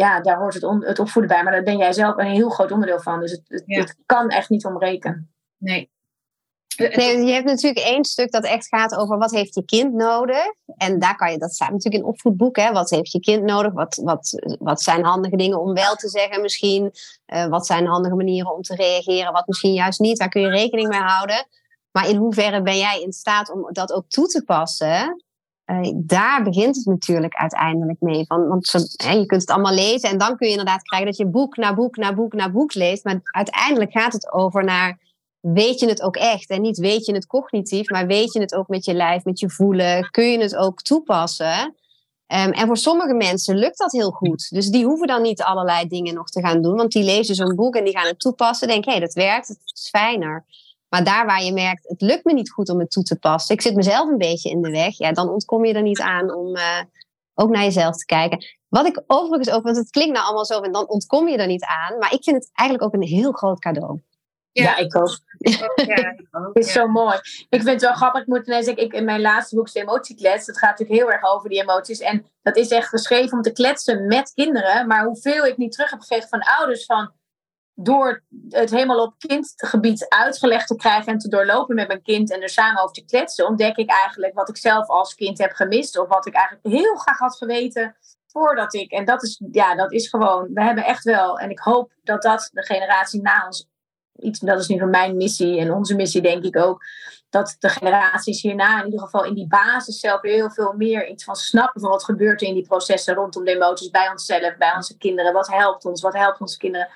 ja, 0.00 0.20
daar 0.20 0.38
hoort 0.38 0.54
het, 0.54 0.64
het 0.84 0.98
opvoeden 0.98 1.30
bij. 1.30 1.42
Maar 1.42 1.52
daar 1.52 1.62
ben 1.62 1.76
jij 1.76 1.92
zelf 1.92 2.16
een 2.16 2.26
heel 2.26 2.50
groot 2.50 2.72
onderdeel 2.72 3.00
van. 3.00 3.20
Dus 3.20 3.30
het, 3.30 3.62
het, 3.66 3.96
kan 4.06 4.28
echt 4.28 4.48
niet 4.48 4.64
ontbreken. 4.64 5.32
Nee. 5.56 5.90
Nee, 6.76 7.24
je 7.24 7.32
hebt 7.32 7.46
natuurlijk 7.46 7.86
één 7.86 8.04
stuk 8.04 8.30
dat 8.30 8.44
echt 8.44 8.68
gaat 8.68 8.94
over 8.94 9.18
wat 9.18 9.30
heeft 9.30 9.54
je 9.54 9.64
kind 9.64 9.94
nodig. 9.94 10.52
En 10.76 10.98
daar 10.98 11.16
kan 11.16 11.32
je, 11.32 11.38
dat 11.38 11.54
staat 11.54 11.70
natuurlijk 11.70 12.02
in 12.02 12.08
opvoedboek. 12.08 12.56
Hè? 12.56 12.72
Wat 12.72 12.90
heeft 12.90 13.12
je 13.12 13.20
kind 13.20 13.42
nodig? 13.42 13.72
Wat, 13.72 14.00
wat, 14.04 14.56
wat 14.58 14.82
zijn 14.82 15.04
handige 15.04 15.36
dingen 15.36 15.60
om 15.60 15.74
wel 15.74 15.94
te 15.94 16.08
zeggen 16.08 16.42
misschien? 16.42 16.90
Uh, 17.26 17.46
wat 17.46 17.66
zijn 17.66 17.86
handige 17.86 18.14
manieren 18.14 18.54
om 18.54 18.62
te 18.62 18.74
reageren? 18.74 19.32
Wat 19.32 19.46
misschien 19.46 19.72
juist 19.72 20.00
niet? 20.00 20.18
Daar 20.18 20.28
kun 20.28 20.40
je 20.40 20.48
rekening 20.48 20.88
mee 20.88 21.00
houden. 21.00 21.46
Maar 21.90 22.08
in 22.08 22.16
hoeverre 22.16 22.62
ben 22.62 22.78
jij 22.78 23.00
in 23.00 23.12
staat 23.12 23.50
om 23.50 23.68
dat 23.72 23.92
ook 23.92 24.08
toe 24.08 24.26
te 24.26 24.44
passen? 24.44 25.24
Uh, 25.70 25.92
daar 25.94 26.42
begint 26.42 26.76
het 26.76 26.84
natuurlijk 26.84 27.34
uiteindelijk 27.34 28.00
mee. 28.00 28.24
Van, 28.26 28.48
want 28.48 28.94
hè, 28.96 29.12
je 29.12 29.26
kunt 29.26 29.40
het 29.40 29.50
allemaal 29.50 29.74
lezen 29.74 30.10
en 30.10 30.18
dan 30.18 30.36
kun 30.36 30.46
je 30.46 30.52
inderdaad 30.52 30.82
krijgen 30.82 31.08
dat 31.08 31.16
je 31.16 31.26
boek 31.26 31.56
na 31.56 31.74
boek 31.74 31.96
na 31.96 32.14
boek 32.14 32.32
na 32.32 32.50
boek 32.50 32.74
leest. 32.74 33.04
Maar 33.04 33.20
uiteindelijk 33.22 33.92
gaat 33.92 34.12
het 34.12 34.32
over 34.32 34.64
naar 34.64 34.98
weet 35.40 35.80
je 35.80 35.88
het 35.88 36.02
ook 36.02 36.16
echt? 36.16 36.50
En 36.50 36.60
niet 36.60 36.78
weet 36.78 37.06
je 37.06 37.12
het 37.12 37.26
cognitief, 37.26 37.90
maar 37.90 38.06
weet 38.06 38.32
je 38.32 38.40
het 38.40 38.54
ook 38.54 38.68
met 38.68 38.84
je 38.84 38.94
lijf, 38.94 39.24
met 39.24 39.40
je 39.40 39.50
voelen? 39.50 40.10
Kun 40.10 40.30
je 40.30 40.38
het 40.38 40.56
ook 40.56 40.82
toepassen? 40.82 41.74
Um, 42.32 42.50
en 42.52 42.66
voor 42.66 42.76
sommige 42.76 43.14
mensen 43.14 43.56
lukt 43.56 43.78
dat 43.78 43.92
heel 43.92 44.10
goed. 44.10 44.50
Dus 44.50 44.68
die 44.68 44.84
hoeven 44.84 45.06
dan 45.06 45.22
niet 45.22 45.42
allerlei 45.42 45.88
dingen 45.88 46.14
nog 46.14 46.28
te 46.28 46.40
gaan 46.40 46.62
doen, 46.62 46.76
want 46.76 46.92
die 46.92 47.04
lezen 47.04 47.34
zo'n 47.34 47.54
boek 47.54 47.74
en 47.74 47.84
die 47.84 47.96
gaan 47.96 48.06
het 48.06 48.20
toepassen. 48.20 48.68
Denken, 48.68 48.92
hé, 48.92 48.98
hey, 48.98 49.06
dat 49.06 49.14
werkt, 49.14 49.48
het 49.48 49.58
is 49.74 49.88
fijner. 49.88 50.44
Maar 50.90 51.04
daar 51.04 51.26
waar 51.26 51.42
je 51.42 51.52
merkt, 51.52 51.88
het 51.88 52.00
lukt 52.00 52.24
me 52.24 52.32
niet 52.32 52.50
goed 52.50 52.68
om 52.68 52.78
het 52.78 52.90
toe 52.90 53.02
te 53.02 53.18
passen, 53.18 53.54
ik 53.54 53.60
zit 53.60 53.74
mezelf 53.74 54.08
een 54.08 54.18
beetje 54.18 54.50
in 54.50 54.62
de 54.62 54.70
weg, 54.70 54.98
ja, 54.98 55.12
dan 55.12 55.28
ontkom 55.28 55.64
je 55.64 55.74
er 55.74 55.82
niet 55.82 56.00
aan 56.00 56.34
om 56.34 56.56
uh, 56.56 56.80
ook 57.34 57.50
naar 57.50 57.62
jezelf 57.62 57.96
te 57.96 58.04
kijken. 58.04 58.44
Wat 58.68 58.86
ik 58.86 59.02
overigens 59.06 59.50
ook, 59.50 59.62
want 59.62 59.76
het 59.76 59.90
klinkt 59.90 60.12
nou 60.12 60.24
allemaal 60.24 60.44
zo, 60.44 60.60
en 60.60 60.72
dan 60.72 60.88
ontkom 60.88 61.28
je 61.28 61.36
er 61.36 61.46
niet 61.46 61.64
aan, 61.64 61.98
maar 61.98 62.12
ik 62.12 62.24
vind 62.24 62.36
het 62.36 62.50
eigenlijk 62.52 62.88
ook 62.88 63.02
een 63.02 63.08
heel 63.08 63.32
groot 63.32 63.58
cadeau. 63.58 64.00
Ja, 64.52 64.76
ik 64.76 64.96
ook. 64.96 65.18
Ja, 65.38 66.14
Het 66.52 66.64
is 66.64 66.72
zo 66.72 66.88
mooi. 66.88 67.16
Ik 67.48 67.62
vind 67.62 67.68
het 67.68 67.80
wel 67.80 67.94
grappig. 67.94 68.20
Ik 68.20 68.26
moet 68.26 68.46
ineens 68.46 68.64
zeggen, 68.64 68.84
ik, 68.84 68.92
in 68.92 69.04
mijn 69.04 69.20
laatste 69.20 69.56
boek, 69.56 69.72
de 69.72 69.80
emotieklets, 69.80 70.46
dat 70.46 70.58
gaat 70.58 70.70
natuurlijk 70.70 71.00
heel 71.00 71.12
erg 71.12 71.24
over 71.24 71.48
die 71.48 71.62
emoties. 71.62 72.00
En 72.00 72.26
dat 72.42 72.56
is 72.56 72.70
echt 72.70 72.88
geschreven 72.88 73.36
om 73.36 73.42
te 73.42 73.52
kletsen 73.52 74.06
met 74.06 74.32
kinderen. 74.34 74.86
Maar 74.86 75.04
hoeveel 75.04 75.44
ik 75.44 75.56
niet 75.56 75.72
terug 75.72 75.90
heb 75.90 76.00
gekregen 76.00 76.28
van 76.28 76.40
ouders 76.40 76.84
van 76.84 77.12
door 77.82 78.22
het 78.48 78.70
helemaal 78.70 79.02
op 79.02 79.14
kindgebied 79.18 80.08
uitgelegd 80.08 80.66
te 80.66 80.76
krijgen 80.76 81.12
en 81.12 81.18
te 81.18 81.28
doorlopen 81.28 81.74
met 81.74 81.88
mijn 81.88 82.02
kind 82.02 82.30
en 82.30 82.42
er 82.42 82.48
samen 82.48 82.82
over 82.82 82.94
te 82.94 83.04
kletsen, 83.04 83.46
ontdek 83.46 83.76
ik 83.76 83.90
eigenlijk 83.90 84.34
wat 84.34 84.48
ik 84.48 84.56
zelf 84.56 84.88
als 84.88 85.14
kind 85.14 85.38
heb 85.38 85.52
gemist. 85.52 85.98
Of 85.98 86.08
wat 86.08 86.26
ik 86.26 86.34
eigenlijk 86.34 86.66
heel 86.66 86.94
graag 86.94 87.18
had 87.18 87.36
geweten 87.36 87.96
voordat 88.26 88.74
ik. 88.74 88.90
En 88.90 89.04
dat 89.04 89.22
is, 89.22 89.42
ja, 89.50 89.74
dat 89.74 89.92
is 89.92 90.08
gewoon. 90.08 90.50
We 90.54 90.62
hebben 90.62 90.84
echt 90.84 91.04
wel. 91.04 91.38
En 91.38 91.50
ik 91.50 91.58
hoop 91.58 91.92
dat 92.02 92.22
dat 92.22 92.50
de 92.52 92.64
generatie 92.64 93.22
na 93.22 93.46
ons 93.46 93.68
iets, 94.16 94.38
dat 94.38 94.60
is 94.60 94.66
nu 94.66 94.78
van 94.78 94.90
mijn 94.90 95.16
missie 95.16 95.58
en 95.58 95.72
onze 95.72 95.94
missie, 95.94 96.22
denk 96.22 96.44
ik 96.44 96.56
ook. 96.56 96.84
Dat 97.30 97.56
de 97.58 97.68
generaties 97.68 98.42
hierna 98.42 98.78
in 98.78 98.84
ieder 98.84 99.00
geval 99.00 99.24
in 99.24 99.34
die 99.34 99.46
basis 99.46 100.00
zelf 100.00 100.22
heel 100.22 100.50
veel 100.50 100.72
meer 100.72 101.08
iets 101.08 101.24
van 101.24 101.36
snappen 101.36 101.80
van 101.80 101.90
wat 101.90 102.04
gebeurt 102.04 102.40
er 102.40 102.48
in 102.48 102.54
die 102.54 102.66
processen 102.66 103.14
rondom 103.14 103.44
de 103.44 103.54
emoties 103.54 103.90
bij 103.90 104.10
onszelf, 104.10 104.56
bij 104.56 104.74
onze 104.76 104.96
kinderen. 104.96 105.32
Wat 105.32 105.48
helpt 105.48 105.84
ons, 105.84 106.02
wat 106.02 106.14
helpt 106.14 106.40
onze 106.40 106.58
kinderen. 106.58 106.88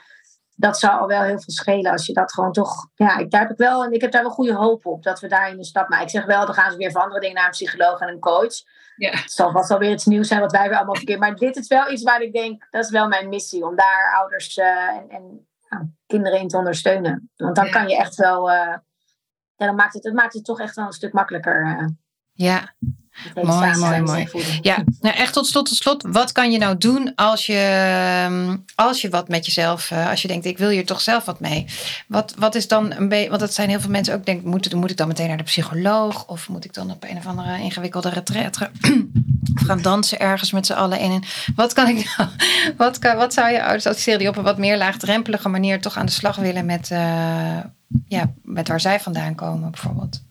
Dat 0.57 0.79
zou 0.79 1.01
al 1.01 1.07
wel 1.07 1.23
heel 1.23 1.41
veel 1.41 1.55
schelen 1.55 1.93
als 1.93 2.07
je 2.07 2.13
dat 2.13 2.33
gewoon 2.33 2.53
toch. 2.53 2.89
Ja, 2.95 3.17
ik, 3.17 3.31
daar 3.31 3.41
heb 3.41 3.51
ik 3.51 3.57
wel 3.57 3.85
en 3.85 3.93
ik 3.93 4.01
heb 4.01 4.13
daar 4.13 4.23
wel 4.23 4.31
goede 4.31 4.55
hoop 4.55 4.87
op 4.87 5.03
dat 5.03 5.21
we 5.21 5.29
daarin 5.29 5.59
een 5.59 5.65
stap 5.65 5.89
maken. 5.89 6.05
Ik 6.05 6.11
zeg 6.11 6.25
wel, 6.25 6.47
dan 6.47 6.55
gaan 6.55 6.71
ze 6.71 6.77
weer 6.77 6.91
voor 6.91 7.01
andere 7.01 7.21
dingen 7.21 7.37
naar 7.37 7.45
een 7.45 7.51
psycholoog 7.51 8.01
en 8.01 8.09
een 8.09 8.21
coach. 8.21 8.55
Ja. 8.97 9.11
Het 9.11 9.33
zal 9.33 9.51
vast 9.51 9.69
wel 9.69 9.79
weer 9.79 9.91
iets 9.91 10.05
nieuws 10.05 10.29
zijn 10.29 10.41
wat 10.41 10.53
wij 10.53 10.69
weer 10.69 10.77
allemaal 10.77 10.95
verkeerd. 10.95 11.21
Maar 11.21 11.35
dit 11.35 11.57
is 11.57 11.69
wel 11.69 11.91
iets 11.91 12.03
waar 12.03 12.21
ik 12.21 12.33
denk, 12.33 12.67
dat 12.71 12.85
is 12.85 12.91
wel 12.91 13.09
mijn 13.09 13.29
missie. 13.29 13.67
Om 13.67 13.77
daar 13.77 14.15
ouders 14.19 14.57
uh, 14.57 14.89
en, 14.89 15.09
en 15.09 15.99
kinderen 16.07 16.39
in 16.39 16.49
te 16.49 16.57
ondersteunen. 16.57 17.31
Want 17.37 17.57
dan 17.57 17.71
kan 17.71 17.89
je 17.89 17.97
echt 17.97 18.15
wel, 18.15 18.51
uh, 18.51 18.77
ja, 19.57 19.67
dan 19.67 19.75
maakt 19.75 19.95
het, 19.95 20.05
het 20.05 20.15
maakt 20.15 20.35
het 20.35 20.45
toch 20.45 20.61
echt 20.61 20.77
wel 20.77 20.87
een 20.87 20.93
stuk 20.93 21.13
makkelijker. 21.13 21.67
Uh, 21.67 21.87
ja, 22.33 22.75
mooi, 23.35 23.77
mooi, 23.77 24.03
mooi. 24.03 24.29
Ja, 24.63 24.85
nou 25.01 25.17
echt 25.17 25.33
tot 25.33 25.47
slot, 25.47 25.67
tot 25.67 25.77
slot. 25.77 26.05
Wat 26.09 26.33
kan 26.33 26.53
je 26.53 26.59
nou 26.59 26.79
doen 26.79 27.13
als 27.15 27.47
je, 27.47 27.59
ehm, 28.25 28.57
als 28.75 29.01
je 29.01 29.09
wat 29.09 29.29
met 29.29 29.47
jezelf, 29.47 29.91
uh, 29.91 30.11
als 30.11 30.23
je 30.23 30.29
denkt, 30.29 30.45
ik 30.45 30.59
wil 30.59 30.69
hier 30.69 30.87
toch 30.87 31.01
zelf 31.01 31.25
wat 31.25 31.41
mee. 31.41 31.67
Wat, 32.07 32.35
wat 32.39 32.55
is 32.55 32.69
dan 32.69 32.93
een 32.93 33.09
beetje, 33.09 33.29
want 33.29 33.41
dat 33.41 33.55
zijn 33.55 33.69
heel 33.69 33.81
veel 33.81 33.91
mensen 33.91 34.15
ook 34.15 34.27
denken, 34.27 34.49
moet, 34.49 34.75
moet 34.75 34.91
ik 34.91 34.97
dan 34.97 35.09
meteen 35.09 35.29
naar 35.29 35.37
de 35.37 35.43
psycholoog? 35.43 36.27
Of 36.27 36.49
moet 36.49 36.65
ik 36.65 36.75
dan 36.75 36.91
op 36.91 37.05
een 37.05 37.17
of 37.17 37.27
andere 37.27 37.61
ingewikkelde 37.61 38.09
retraite 38.09 38.71
gaan 39.67 39.83
dansen 39.83 40.19
ergens 40.19 40.53
met 40.53 40.67
z'n 40.67 40.73
allen 40.73 41.01
in? 41.01 41.25
Wat 41.57 41.73
kan 41.73 41.89
ik 41.89 42.15
nou, 42.17 42.31
wat, 42.77 42.99
kan, 42.99 43.17
wat 43.17 43.35
zou 43.35 43.51
je 43.51 43.63
ouders 43.63 43.87
adviseren 43.87 44.19
die 44.19 44.29
op 44.29 44.37
een 44.37 44.43
wat 44.43 44.59
meer 44.59 44.77
laagdrempelige 44.77 45.49
manier 45.49 45.81
toch 45.81 45.97
aan 45.97 46.07
de 46.07 46.13
slag 46.13 46.37
willen 46.37 46.67
met, 46.67 46.91
uh, 46.91 46.99
ja, 48.07 48.33
met 48.43 48.69
waar 48.69 48.81
zij 48.81 49.01
vandaan 49.01 49.35
komen 49.35 49.71
bijvoorbeeld? 49.71 50.23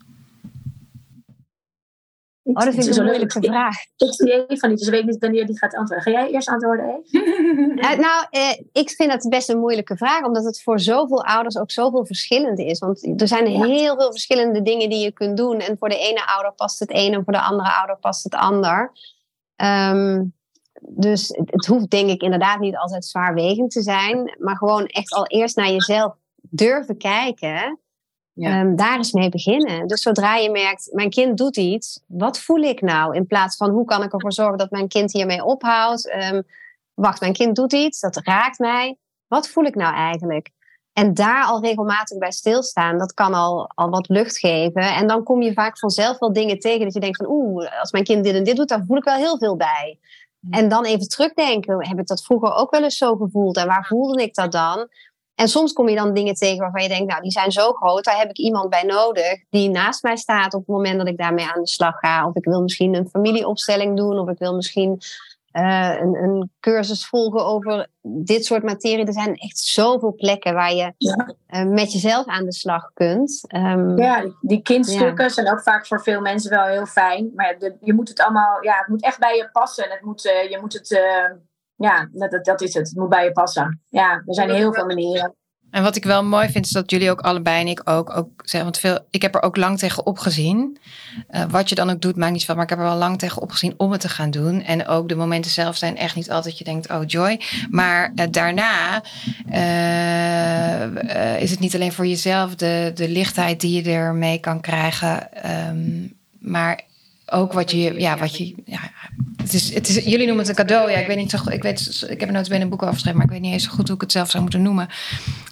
Oh, 2.43 2.65
dat 2.65 2.73
vind 2.73 2.87
ik 2.87 2.95
een 2.95 3.05
moeilijke 3.05 3.41
vraag. 3.41 3.75
Ik 3.97 4.13
zie 4.13 4.45
even 4.47 4.69
niet, 4.69 4.77
dus 4.77 4.87
ik 4.87 4.93
weet 4.93 5.05
niet 5.05 5.19
wanneer 5.19 5.45
die 5.45 5.57
gaat 5.57 5.75
antwoorden. 5.75 6.13
Ga 6.13 6.19
jij 6.19 6.31
eerst 6.31 6.49
antwoorden, 6.49 7.03
uh, 7.11 7.97
nou, 8.07 8.25
eh, 8.29 8.59
ik 8.71 8.89
vind 8.89 9.11
dat 9.11 9.29
best 9.29 9.49
een 9.49 9.59
moeilijke 9.59 9.97
vraag, 9.97 10.25
omdat 10.25 10.43
het 10.43 10.61
voor 10.61 10.79
zoveel 10.79 11.25
ouders 11.25 11.57
ook 11.57 11.71
zoveel 11.71 12.05
verschillend 12.05 12.59
is. 12.59 12.79
Want 12.79 13.21
er 13.21 13.27
zijn 13.27 13.47
heel 13.47 13.95
veel 13.95 14.11
verschillende 14.11 14.61
dingen 14.61 14.89
die 14.89 15.03
je 15.03 15.11
kunt 15.11 15.37
doen. 15.37 15.59
En 15.59 15.77
voor 15.77 15.89
de 15.89 15.97
ene 15.97 16.25
ouder 16.25 16.53
past 16.53 16.79
het 16.79 16.91
een 16.93 17.13
en 17.13 17.23
voor 17.23 17.33
de 17.33 17.41
andere 17.41 17.77
ouder 17.77 17.97
past 17.97 18.23
het 18.23 18.35
ander. 18.35 18.91
Um, 19.55 20.33
dus 20.81 21.27
het, 21.27 21.51
het 21.51 21.65
hoeft 21.65 21.89
denk 21.89 22.09
ik 22.09 22.21
inderdaad 22.21 22.59
niet 22.59 22.77
altijd 22.77 23.05
zwaarwegend 23.05 23.71
te 23.71 23.81
zijn, 23.81 24.35
maar 24.39 24.57
gewoon 24.57 24.85
echt 24.85 25.13
al 25.13 25.27
eerst 25.27 25.55
naar 25.55 25.71
jezelf 25.71 26.13
durven 26.41 26.97
kijken. 26.97 27.79
Ja. 28.34 28.59
Um, 28.59 28.75
daar 28.75 28.97
eens 28.97 29.11
mee 29.11 29.29
beginnen. 29.29 29.88
Dus 29.88 30.01
zodra 30.01 30.36
je 30.36 30.51
merkt, 30.51 30.89
mijn 30.91 31.09
kind 31.09 31.38
doet 31.38 31.57
iets, 31.57 31.99
wat 32.07 32.39
voel 32.39 32.61
ik 32.61 32.81
nou? 32.81 33.15
In 33.15 33.27
plaats 33.27 33.55
van 33.55 33.69
hoe 33.69 33.86
kan 33.86 34.03
ik 34.03 34.13
ervoor 34.13 34.34
zorgen 34.34 34.57
dat 34.57 34.71
mijn 34.71 34.88
kind 34.88 35.11
hiermee 35.11 35.43
ophoudt? 35.43 36.13
Um, 36.13 36.43
wacht, 36.93 37.19
mijn 37.19 37.34
kind 37.34 37.55
doet 37.55 37.73
iets, 37.73 37.99
dat 37.99 38.17
raakt 38.17 38.59
mij. 38.59 38.97
Wat 39.27 39.47
voel 39.47 39.63
ik 39.63 39.75
nou 39.75 39.93
eigenlijk? 39.93 40.49
En 40.93 41.13
daar 41.13 41.45
al 41.45 41.61
regelmatig 41.61 42.17
bij 42.17 42.31
stilstaan, 42.31 42.97
dat 42.97 43.13
kan 43.13 43.34
al, 43.34 43.71
al 43.75 43.89
wat 43.89 44.09
lucht 44.09 44.38
geven. 44.38 44.81
En 44.81 45.07
dan 45.07 45.23
kom 45.23 45.41
je 45.41 45.53
vaak 45.53 45.79
vanzelf 45.79 46.19
wel 46.19 46.34
dingen 46.34 46.59
tegen 46.59 46.84
dat 46.84 46.93
je 46.93 46.99
denkt 46.99 47.17
van 47.17 47.29
oeh, 47.29 47.79
als 47.79 47.91
mijn 47.91 48.03
kind 48.03 48.23
dit 48.23 48.36
en 48.36 48.43
dit 48.43 48.55
doet, 48.55 48.69
dan 48.69 48.86
voel 48.86 48.97
ik 48.97 49.03
wel 49.03 49.15
heel 49.15 49.38
veel 49.38 49.55
bij. 49.55 49.99
En 50.49 50.69
dan 50.69 50.86
even 50.86 51.07
terugdenken, 51.07 51.88
heb 51.88 51.99
ik 51.99 52.07
dat 52.07 52.23
vroeger 52.23 52.53
ook 52.53 52.71
wel 52.71 52.84
eens 52.84 52.97
zo 52.97 53.15
gevoeld? 53.15 53.57
En 53.57 53.67
waar 53.67 53.86
voelde 53.86 54.23
ik 54.23 54.34
dat 54.34 54.51
dan? 54.51 54.88
En 55.36 55.47
soms 55.47 55.73
kom 55.73 55.89
je 55.89 55.95
dan 55.95 56.13
dingen 56.13 56.34
tegen 56.34 56.59
waarvan 56.59 56.81
je 56.81 56.88
denkt, 56.88 57.09
nou, 57.09 57.21
die 57.21 57.31
zijn 57.31 57.51
zo 57.51 57.71
groot, 57.71 58.03
daar 58.03 58.17
heb 58.17 58.29
ik 58.29 58.38
iemand 58.38 58.69
bij 58.69 58.84
nodig 58.84 59.43
die 59.49 59.69
naast 59.69 60.03
mij 60.03 60.15
staat 60.15 60.53
op 60.53 60.59
het 60.59 60.69
moment 60.69 60.97
dat 60.97 61.07
ik 61.07 61.17
daarmee 61.17 61.45
aan 61.45 61.61
de 61.61 61.67
slag 61.67 61.99
ga. 61.99 62.27
Of 62.27 62.36
ik 62.36 62.45
wil 62.45 62.61
misschien 62.61 62.95
een 62.95 63.09
familieopstelling 63.09 63.97
doen, 63.97 64.19
of 64.19 64.29
ik 64.29 64.38
wil 64.38 64.55
misschien 64.55 65.01
uh, 65.53 65.97
een, 65.99 66.15
een, 66.15 66.51
cursus 66.59 67.07
volgen 67.07 67.45
over 67.45 67.88
dit 68.01 68.45
soort 68.45 68.63
materie. 68.63 69.05
Er 69.05 69.13
zijn 69.13 69.36
echt 69.36 69.57
zoveel 69.57 70.15
plekken 70.15 70.53
waar 70.53 70.73
je 70.73 70.93
ja. 70.97 71.36
uh, 71.49 71.65
met 71.65 71.91
jezelf 71.91 72.25
aan 72.25 72.45
de 72.45 72.53
slag 72.53 72.91
kunt. 72.93 73.43
Um, 73.55 73.97
ja, 73.97 74.25
die 74.41 74.61
kindstukken 74.61 75.23
ja. 75.23 75.29
zijn 75.29 75.51
ook 75.51 75.61
vaak 75.61 75.88
voor 75.88 76.01
veel 76.01 76.21
mensen 76.21 76.49
wel 76.49 76.65
heel 76.65 76.86
fijn. 76.86 77.31
Maar 77.36 77.55
de, 77.59 77.75
je 77.81 77.93
moet 77.93 78.09
het 78.09 78.19
allemaal, 78.19 78.63
ja, 78.63 78.77
het 78.77 78.88
moet 78.88 79.03
echt 79.03 79.19
bij 79.19 79.36
je 79.36 79.49
passen. 79.51 79.89
Het 79.89 80.01
moet, 80.01 80.25
uh, 80.25 80.49
je 80.49 80.57
moet 80.61 80.73
het 80.73 81.01
ja, 81.76 82.09
dat, 82.11 82.45
dat 82.45 82.61
is 82.61 82.74
het. 82.74 82.88
Het 82.88 82.97
moet 82.97 83.09
bij 83.09 83.24
je 83.24 83.32
passen. 83.32 83.82
Ja, 83.89 84.11
er 84.11 84.34
zijn 84.34 84.49
heel 84.49 84.74
veel 84.74 84.86
manieren. 84.86 85.36
En 85.74 85.84
wat 85.84 85.95
ik 85.95 86.03
wel 86.03 86.24
mooi 86.24 86.49
vind, 86.49 86.65
is 86.65 86.71
dat 86.71 86.91
jullie 86.91 87.11
ook 87.11 87.21
allebei 87.21 87.61
en 87.61 87.67
ik 87.67 87.82
ook, 87.89 88.17
ook 88.17 88.30
zeggen, 88.36 88.63
want 88.63 88.78
veel, 88.78 88.99
ik 89.09 89.21
heb 89.21 89.36
er 89.36 89.41
ook 89.41 89.57
lang 89.57 89.80
tegen 89.80 90.05
opgezien. 90.05 90.78
Uh, 91.32 91.43
wat 91.49 91.69
je 91.69 91.76
dan 91.76 91.89
ook 91.89 92.01
doet, 92.01 92.15
maakt 92.15 92.32
niet 92.32 92.45
van, 92.45 92.55
maar 92.55 92.63
ik 92.63 92.69
heb 92.69 92.80
er 92.80 92.86
wel 92.86 92.97
lang 92.97 93.19
tegen 93.19 93.41
opgezien 93.41 93.74
om 93.78 93.91
het 93.91 94.01
te 94.01 94.09
gaan 94.09 94.32
doen. 94.32 94.61
En 94.61 94.88
ook 94.88 95.09
de 95.09 95.15
momenten 95.15 95.51
zelf 95.51 95.78
zijn 95.78 95.97
echt 95.97 96.15
niet 96.15 96.32
altijd 96.32 96.57
je 96.57 96.63
denkt, 96.63 96.89
oh 96.89 97.01
joy. 97.05 97.41
Maar 97.69 98.11
uh, 98.15 98.26
daarna 98.32 99.03
uh, 99.51 101.41
is 101.41 101.51
het 101.51 101.59
niet 101.59 101.76
alleen 101.76 101.93
voor 101.93 102.07
jezelf 102.07 102.55
de, 102.55 102.91
de 102.95 103.09
lichtheid 103.09 103.61
die 103.61 103.84
je 103.84 103.91
ermee 103.91 104.39
kan 104.39 104.61
krijgen, 104.61 105.30
um, 105.69 106.13
maar 106.39 106.82
ook 107.26 107.53
wat 107.53 107.71
je, 107.71 107.99
ja, 107.99 108.17
wat 108.17 108.38
je, 108.38 108.55
ja, 108.65 108.80
het 109.38 109.53
is, 109.53 109.74
het 109.74 109.89
is, 109.89 109.95
jullie 109.95 110.26
noemen 110.26 110.38
het 110.38 110.47
een 110.47 110.65
cadeau. 110.65 110.91
Ja, 110.91 110.97
ik 110.97 111.07
weet 111.07 111.17
niet 111.17 111.30
zo 111.30 111.38
ik 111.49 111.61
weet, 111.61 112.05
ik 112.09 112.19
heb 112.19 112.30
er 112.30 112.36
nooit 112.36 112.49
bijna 112.49 112.63
een 112.63 112.69
boek 112.69 112.84
over 112.84 113.15
maar 113.15 113.24
ik 113.24 113.32
weet 113.32 113.41
niet 113.41 113.53
eens 113.53 113.63
zo 113.63 113.71
goed 113.71 113.88
hoe 113.88 113.95
ik 113.95 114.01
het 114.01 114.11
zelf 114.11 114.30
zou 114.30 114.43
moeten 114.43 114.61
noemen. 114.61 114.89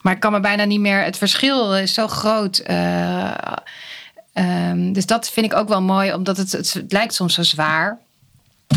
Maar 0.01 0.13
ik 0.13 0.19
kan 0.19 0.32
me 0.32 0.39
bijna 0.39 0.63
niet 0.63 0.80
meer, 0.80 1.03
het 1.03 1.17
verschil 1.17 1.76
is 1.76 1.93
zo 1.93 2.07
groot. 2.07 2.63
Uh, 2.69 3.32
um, 4.34 4.93
dus 4.93 5.05
dat 5.05 5.30
vind 5.30 5.45
ik 5.45 5.53
ook 5.53 5.67
wel 5.67 5.82
mooi, 5.82 6.13
omdat 6.13 6.38
het, 6.38 6.51
het, 6.51 6.74
het 6.74 6.91
lijkt 6.91 7.13
soms 7.13 7.34
zo 7.34 7.43
zwaar 7.43 7.99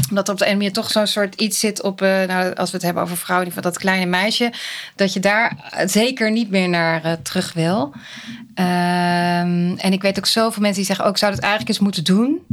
omdat 0.09 0.27
er 0.27 0.33
op 0.33 0.39
de 0.39 0.45
ene 0.45 0.57
manier 0.57 0.73
toch 0.73 0.91
zo'n 0.91 1.07
soort 1.07 1.35
iets 1.35 1.59
zit 1.59 1.83
op, 1.83 2.03
uh, 2.03 2.09
nou, 2.09 2.55
als 2.55 2.71
we 2.71 2.77
het 2.77 2.85
hebben 2.85 3.03
over 3.03 3.17
vrouwen, 3.17 3.53
van 3.53 3.63
dat 3.63 3.79
kleine 3.79 4.07
meisje, 4.07 4.53
dat 4.97 5.13
je 5.13 5.21
daar 5.21 5.71
zeker 5.87 6.31
niet 6.31 6.51
meer 6.51 6.69
naar 6.69 7.07
uh, 7.07 7.13
terug 7.13 7.53
wil. 7.53 7.95
Um, 8.55 9.79
en 9.79 9.93
ik 9.93 10.03
weet 10.03 10.19
ook 10.19 10.27
zoveel 10.27 10.63
mensen 10.63 10.77
die 10.77 10.87
zeggen, 10.87 11.05
ook 11.05 11.13
oh, 11.13 11.19
zou 11.19 11.33
dat 11.33 11.41
eigenlijk 11.41 11.71
eens 11.71 11.85
moeten 11.85 12.05
doen. 12.05 12.47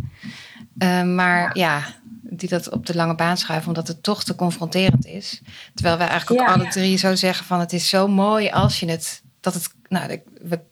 Um, 0.78 1.16
maar 1.16 1.58
ja. 1.58 1.78
ja. 1.78 1.84
die 2.22 2.50
dat 2.50 2.70
op 2.70 2.86
de 2.86 2.96
lange 2.96 3.16
baan 3.16 3.38
schuiven, 3.38 3.68
omdat 3.68 3.88
het 3.88 4.04
toch 4.04 4.24
te 4.24 4.36
confronterend 4.36 5.06
is. 5.06 5.42
Terwijl 5.74 5.98
wij 5.98 6.08
eigenlijk 6.08 6.42
ook 6.42 6.48
ja. 6.48 6.54
alle 6.54 6.68
drie 6.68 6.98
zo 6.98 7.16
zeggen 7.16 7.46
van, 7.46 7.60
het 7.60 7.74
is 7.74 7.90
zo 7.90 8.08
mooi 8.08 8.50
als 8.50 8.80
je 8.80 8.90
het, 8.90 9.22
dat 9.42 9.54
het, 9.54 9.70
nou, 9.88 10.22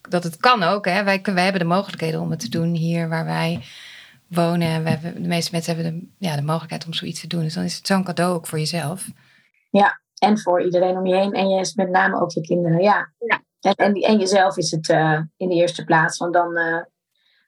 dat 0.10 0.24
het 0.24 0.38
kan 0.38 0.64
ook. 0.64 0.86
Hè? 0.86 1.04
Wij, 1.04 1.22
wij 1.24 1.44
hebben 1.44 1.62
de 1.62 1.68
mogelijkheden 1.68 2.20
om 2.20 2.30
het 2.30 2.40
te 2.40 2.50
doen 2.50 2.76
hier 2.76 3.10
waar 3.10 3.26
wij 3.26 3.62
wonen. 4.30 4.68
En 4.68 4.84
we 4.84 4.90
hebben, 4.90 5.22
de 5.22 5.28
meeste 5.28 5.52
mensen 5.52 5.76
hebben 5.76 5.94
de, 5.94 6.26
ja, 6.28 6.36
de 6.36 6.42
mogelijkheid 6.42 6.86
om 6.86 6.94
zoiets 6.94 7.22
te 7.22 7.28
doen. 7.28 7.42
Dus 7.42 7.54
dan 7.54 7.64
is 7.64 7.76
het 7.76 7.88
zo'n 7.88 8.04
cadeau 8.04 8.34
ook 8.34 8.48
voor 8.48 8.60
jezelf. 8.60 9.08
Ja, 9.70 10.02
en 10.18 10.40
voor 10.40 10.64
iedereen 10.64 10.98
om 10.98 11.06
je 11.06 11.16
heen. 11.16 11.34
En 11.34 11.50
je, 11.50 11.72
met 11.76 11.90
name 11.90 12.22
ook 12.22 12.32
je 12.32 12.42
kinderen, 12.42 12.82
ja. 12.82 13.12
ja. 13.18 13.42
En, 13.62 13.74
en, 13.74 13.94
en 13.94 14.20
jezelf 14.20 14.58
is 14.58 14.72
het 14.72 14.90
uh, 14.90 15.20
in 15.38 15.50
de 15.50 15.56
eerste 15.56 15.84
plaats. 15.84 16.18
Want 16.18 16.34
dan, 16.34 16.58
uh, 16.58 16.82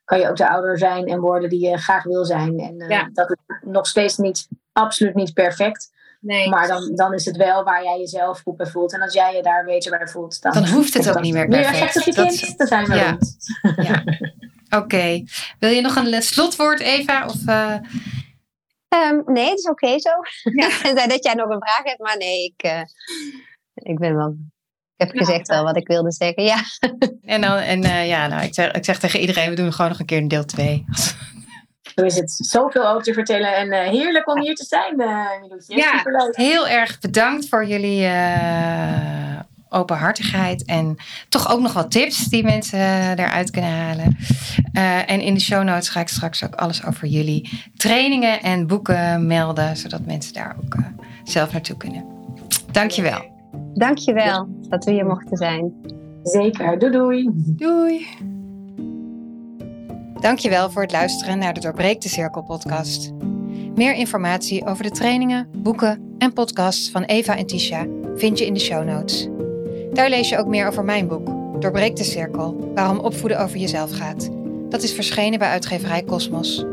kan 0.03 0.19
je 0.19 0.29
ook 0.29 0.37
de 0.37 0.49
ouder 0.49 0.77
zijn 0.77 1.07
en 1.07 1.19
worden 1.19 1.49
die 1.49 1.69
je 1.69 1.77
graag 1.77 2.03
wil 2.03 2.25
zijn. 2.25 2.59
En 2.59 2.91
uh, 2.91 3.03
dat 3.13 3.29
is 3.29 3.55
nog 3.61 3.87
steeds 3.87 4.17
niet, 4.17 4.47
absoluut 4.71 5.15
niet 5.15 5.33
perfect. 5.33 5.89
Nee. 6.21 6.49
Maar 6.49 6.67
dan, 6.67 6.95
dan 6.95 7.13
is 7.13 7.25
het 7.25 7.37
wel 7.37 7.63
waar 7.63 7.83
jij 7.83 7.99
jezelf 7.99 8.41
goed 8.41 8.57
bij 8.57 8.65
voelt. 8.65 8.93
En 8.93 9.01
als 9.01 9.13
jij 9.13 9.35
je 9.35 9.41
daar 9.41 9.65
beter 9.65 9.97
bij 9.97 10.07
voelt, 10.07 10.41
dan, 10.41 10.53
dan 10.53 10.67
hoeft 10.67 10.93
het 10.93 11.09
ook 11.09 11.21
niet 11.21 11.33
meer 11.33 11.47
perfect. 11.47 11.95
Meer 11.95 12.25
je 12.25 12.37
kind, 12.37 12.57
dan 12.57 12.67
zijn 12.67 12.85
we 12.85 12.95
ja. 12.95 13.09
rond. 13.09 13.35
Ja. 13.75 14.03
Oké. 14.75 15.23
Wil 15.59 15.69
je 15.69 15.81
nog 15.81 15.95
een 15.95 16.21
slotwoord, 16.21 16.79
Eva? 16.79 17.25
Of, 17.25 17.47
uh... 17.47 17.77
um, 18.89 19.23
nee, 19.25 19.49
het 19.49 19.59
is 19.59 19.69
oké 19.69 19.85
okay 19.85 19.99
zo. 19.99 20.09
Ja. 20.53 20.93
dat 21.07 21.23
jij 21.23 21.33
nog 21.33 21.49
een 21.49 21.61
vraag 21.61 21.83
hebt, 21.83 21.99
maar 21.99 22.17
nee, 22.17 22.43
ik, 22.43 22.65
uh, 22.65 22.81
ik 23.73 23.99
ben 23.99 24.15
wel 24.15 24.35
ik 25.01 25.07
heb 25.07 25.17
gezegd 25.17 25.47
wel 25.47 25.63
wat 25.63 25.77
ik 25.77 25.87
wilde 25.87 26.11
zeggen, 26.11 26.43
ja. 26.43 26.57
En, 27.21 27.41
dan, 27.41 27.57
en 27.57 27.83
uh, 27.83 28.07
ja, 28.07 28.27
nou, 28.27 28.43
ik, 28.43 28.53
zeg, 28.53 28.71
ik 28.71 28.85
zeg 28.85 28.99
tegen 28.99 29.19
iedereen, 29.19 29.49
we 29.49 29.55
doen 29.55 29.73
gewoon 29.73 29.91
nog 29.91 29.99
een 29.99 30.05
keer 30.05 30.17
een 30.17 30.27
deel 30.27 30.45
2. 30.45 30.85
Zo 31.95 32.03
is 32.03 32.15
het 32.15 32.31
zoveel 32.31 32.87
over 32.87 33.03
te 33.03 33.13
vertellen 33.13 33.55
en 33.55 33.67
uh, 33.67 33.79
heerlijk 33.79 34.27
om 34.27 34.41
hier 34.41 34.55
te 34.55 34.65
zijn, 34.65 35.01
uh, 35.01 35.25
Ja, 35.67 35.97
Superleuk. 35.97 36.35
heel 36.35 36.67
erg 36.67 36.99
bedankt 36.99 37.49
voor 37.49 37.65
jullie 37.65 38.01
uh, 38.01 39.39
openhartigheid 39.71 40.65
en 40.65 40.95
toch 41.29 41.51
ook 41.51 41.59
nog 41.59 41.73
wat 41.73 41.91
tips 41.91 42.25
die 42.25 42.43
mensen 42.43 42.79
eruit 43.19 43.51
kunnen 43.51 43.71
halen. 43.71 44.17
en 45.05 45.21
in 45.21 45.33
de 45.33 45.39
show 45.39 45.63
notes 45.63 45.89
ga 45.89 45.99
ik 45.99 46.07
straks 46.07 46.43
ook 46.43 46.55
alles 46.55 46.85
over 46.85 47.07
jullie 47.07 47.49
trainingen 47.75 48.41
en 48.41 48.67
boeken 48.67 49.27
melden, 49.27 49.77
zodat 49.77 50.05
mensen 50.05 50.33
daar 50.33 50.55
ook 50.63 50.75
zelf 51.23 51.51
naartoe 51.51 51.77
kunnen. 51.77 52.05
Dankjewel. 52.71 53.29
Dankjewel 53.73 54.47
dat 54.69 54.85
we 54.85 54.91
hier 54.91 55.05
mochten 55.05 55.37
zijn. 55.37 55.73
Zeker. 56.23 56.79
Doei 56.79 56.91
doei. 56.91 57.29
Doei. 57.33 58.07
Dankjewel 60.19 60.69
voor 60.69 60.81
het 60.81 60.91
luisteren 60.91 61.37
naar 61.37 61.53
de 61.53 61.59
Doorbreek 61.59 62.01
de 62.01 62.09
Cirkel 62.09 62.43
podcast. 62.43 63.11
Meer 63.75 63.93
informatie 63.93 64.65
over 64.65 64.83
de 64.83 64.91
trainingen, 64.91 65.47
boeken 65.57 66.15
en 66.17 66.33
podcasts 66.33 66.91
van 66.91 67.03
Eva 67.03 67.37
en 67.37 67.45
Tisha 67.45 67.85
vind 68.15 68.39
je 68.39 68.45
in 68.45 68.53
de 68.53 68.59
show 68.59 68.83
notes. 68.83 69.29
Daar 69.93 70.09
lees 70.09 70.29
je 70.29 70.37
ook 70.37 70.47
meer 70.47 70.67
over 70.67 70.83
mijn 70.83 71.07
boek, 71.07 71.27
Doorbreek 71.61 71.95
de 71.95 72.03
Cirkel, 72.03 72.71
waarom 72.75 72.99
opvoeden 72.99 73.39
over 73.39 73.57
jezelf 73.57 73.91
gaat. 73.91 74.29
Dat 74.69 74.83
is 74.83 74.93
verschenen 74.93 75.39
bij 75.39 75.47
uitgeverij 75.47 76.03
Cosmos. 76.03 76.65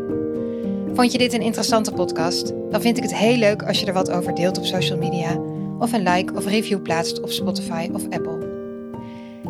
Vond 0.95 1.13
je 1.13 1.19
dit 1.19 1.33
een 1.33 1.43
interessante 1.43 1.93
podcast? 1.93 2.53
Dan 2.71 2.81
vind 2.81 2.97
ik 2.97 3.03
het 3.03 3.15
heel 3.15 3.37
leuk 3.37 3.63
als 3.63 3.81
je 3.81 3.87
er 3.87 3.93
wat 3.93 4.11
over 4.11 4.35
deelt 4.35 4.59
op 4.59 4.65
social 4.65 4.99
media 4.99 5.37
of 5.79 5.93
een 5.93 6.03
like 6.03 6.35
of 6.35 6.47
review 6.47 6.83
plaatst 6.83 7.23
op 7.23 7.31
Spotify 7.31 7.89
of 7.93 8.05
Apple. 8.05 8.47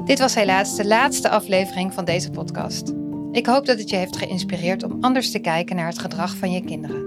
Dit 0.05 0.19
was 0.19 0.35
helaas 0.35 0.77
de 0.77 0.87
laatste 0.87 1.29
aflevering 1.29 1.95
van 1.95 2.05
deze 2.05 2.31
podcast. 2.31 2.93
Ik 3.33 3.47
hoop 3.47 3.67
dat 3.67 3.79
het 3.79 3.91
je 3.91 3.97
heeft 3.97 4.17
geïnspireerd 4.17 4.83
om 4.83 4.97
anders 5.01 5.31
te 5.31 5.39
kijken 5.39 5.77
naar 5.77 5.87
het 5.87 5.99
gedrag 5.99 6.37
van 6.37 6.53
je 6.53 6.65
kinderen. 6.65 7.07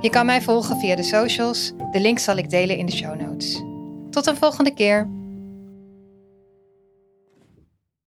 Je 0.00 0.10
kan 0.10 0.26
mij 0.26 0.42
volgen 0.42 0.78
via 0.78 0.96
de 0.96 1.02
socials. 1.02 1.72
De 1.90 2.00
link 2.00 2.18
zal 2.18 2.36
ik 2.36 2.50
delen 2.50 2.76
in 2.76 2.86
de 2.86 2.92
show 2.92 3.20
notes. 3.20 3.62
Tot 4.10 4.26
een 4.26 4.36
volgende 4.36 4.74
keer. 4.74 5.08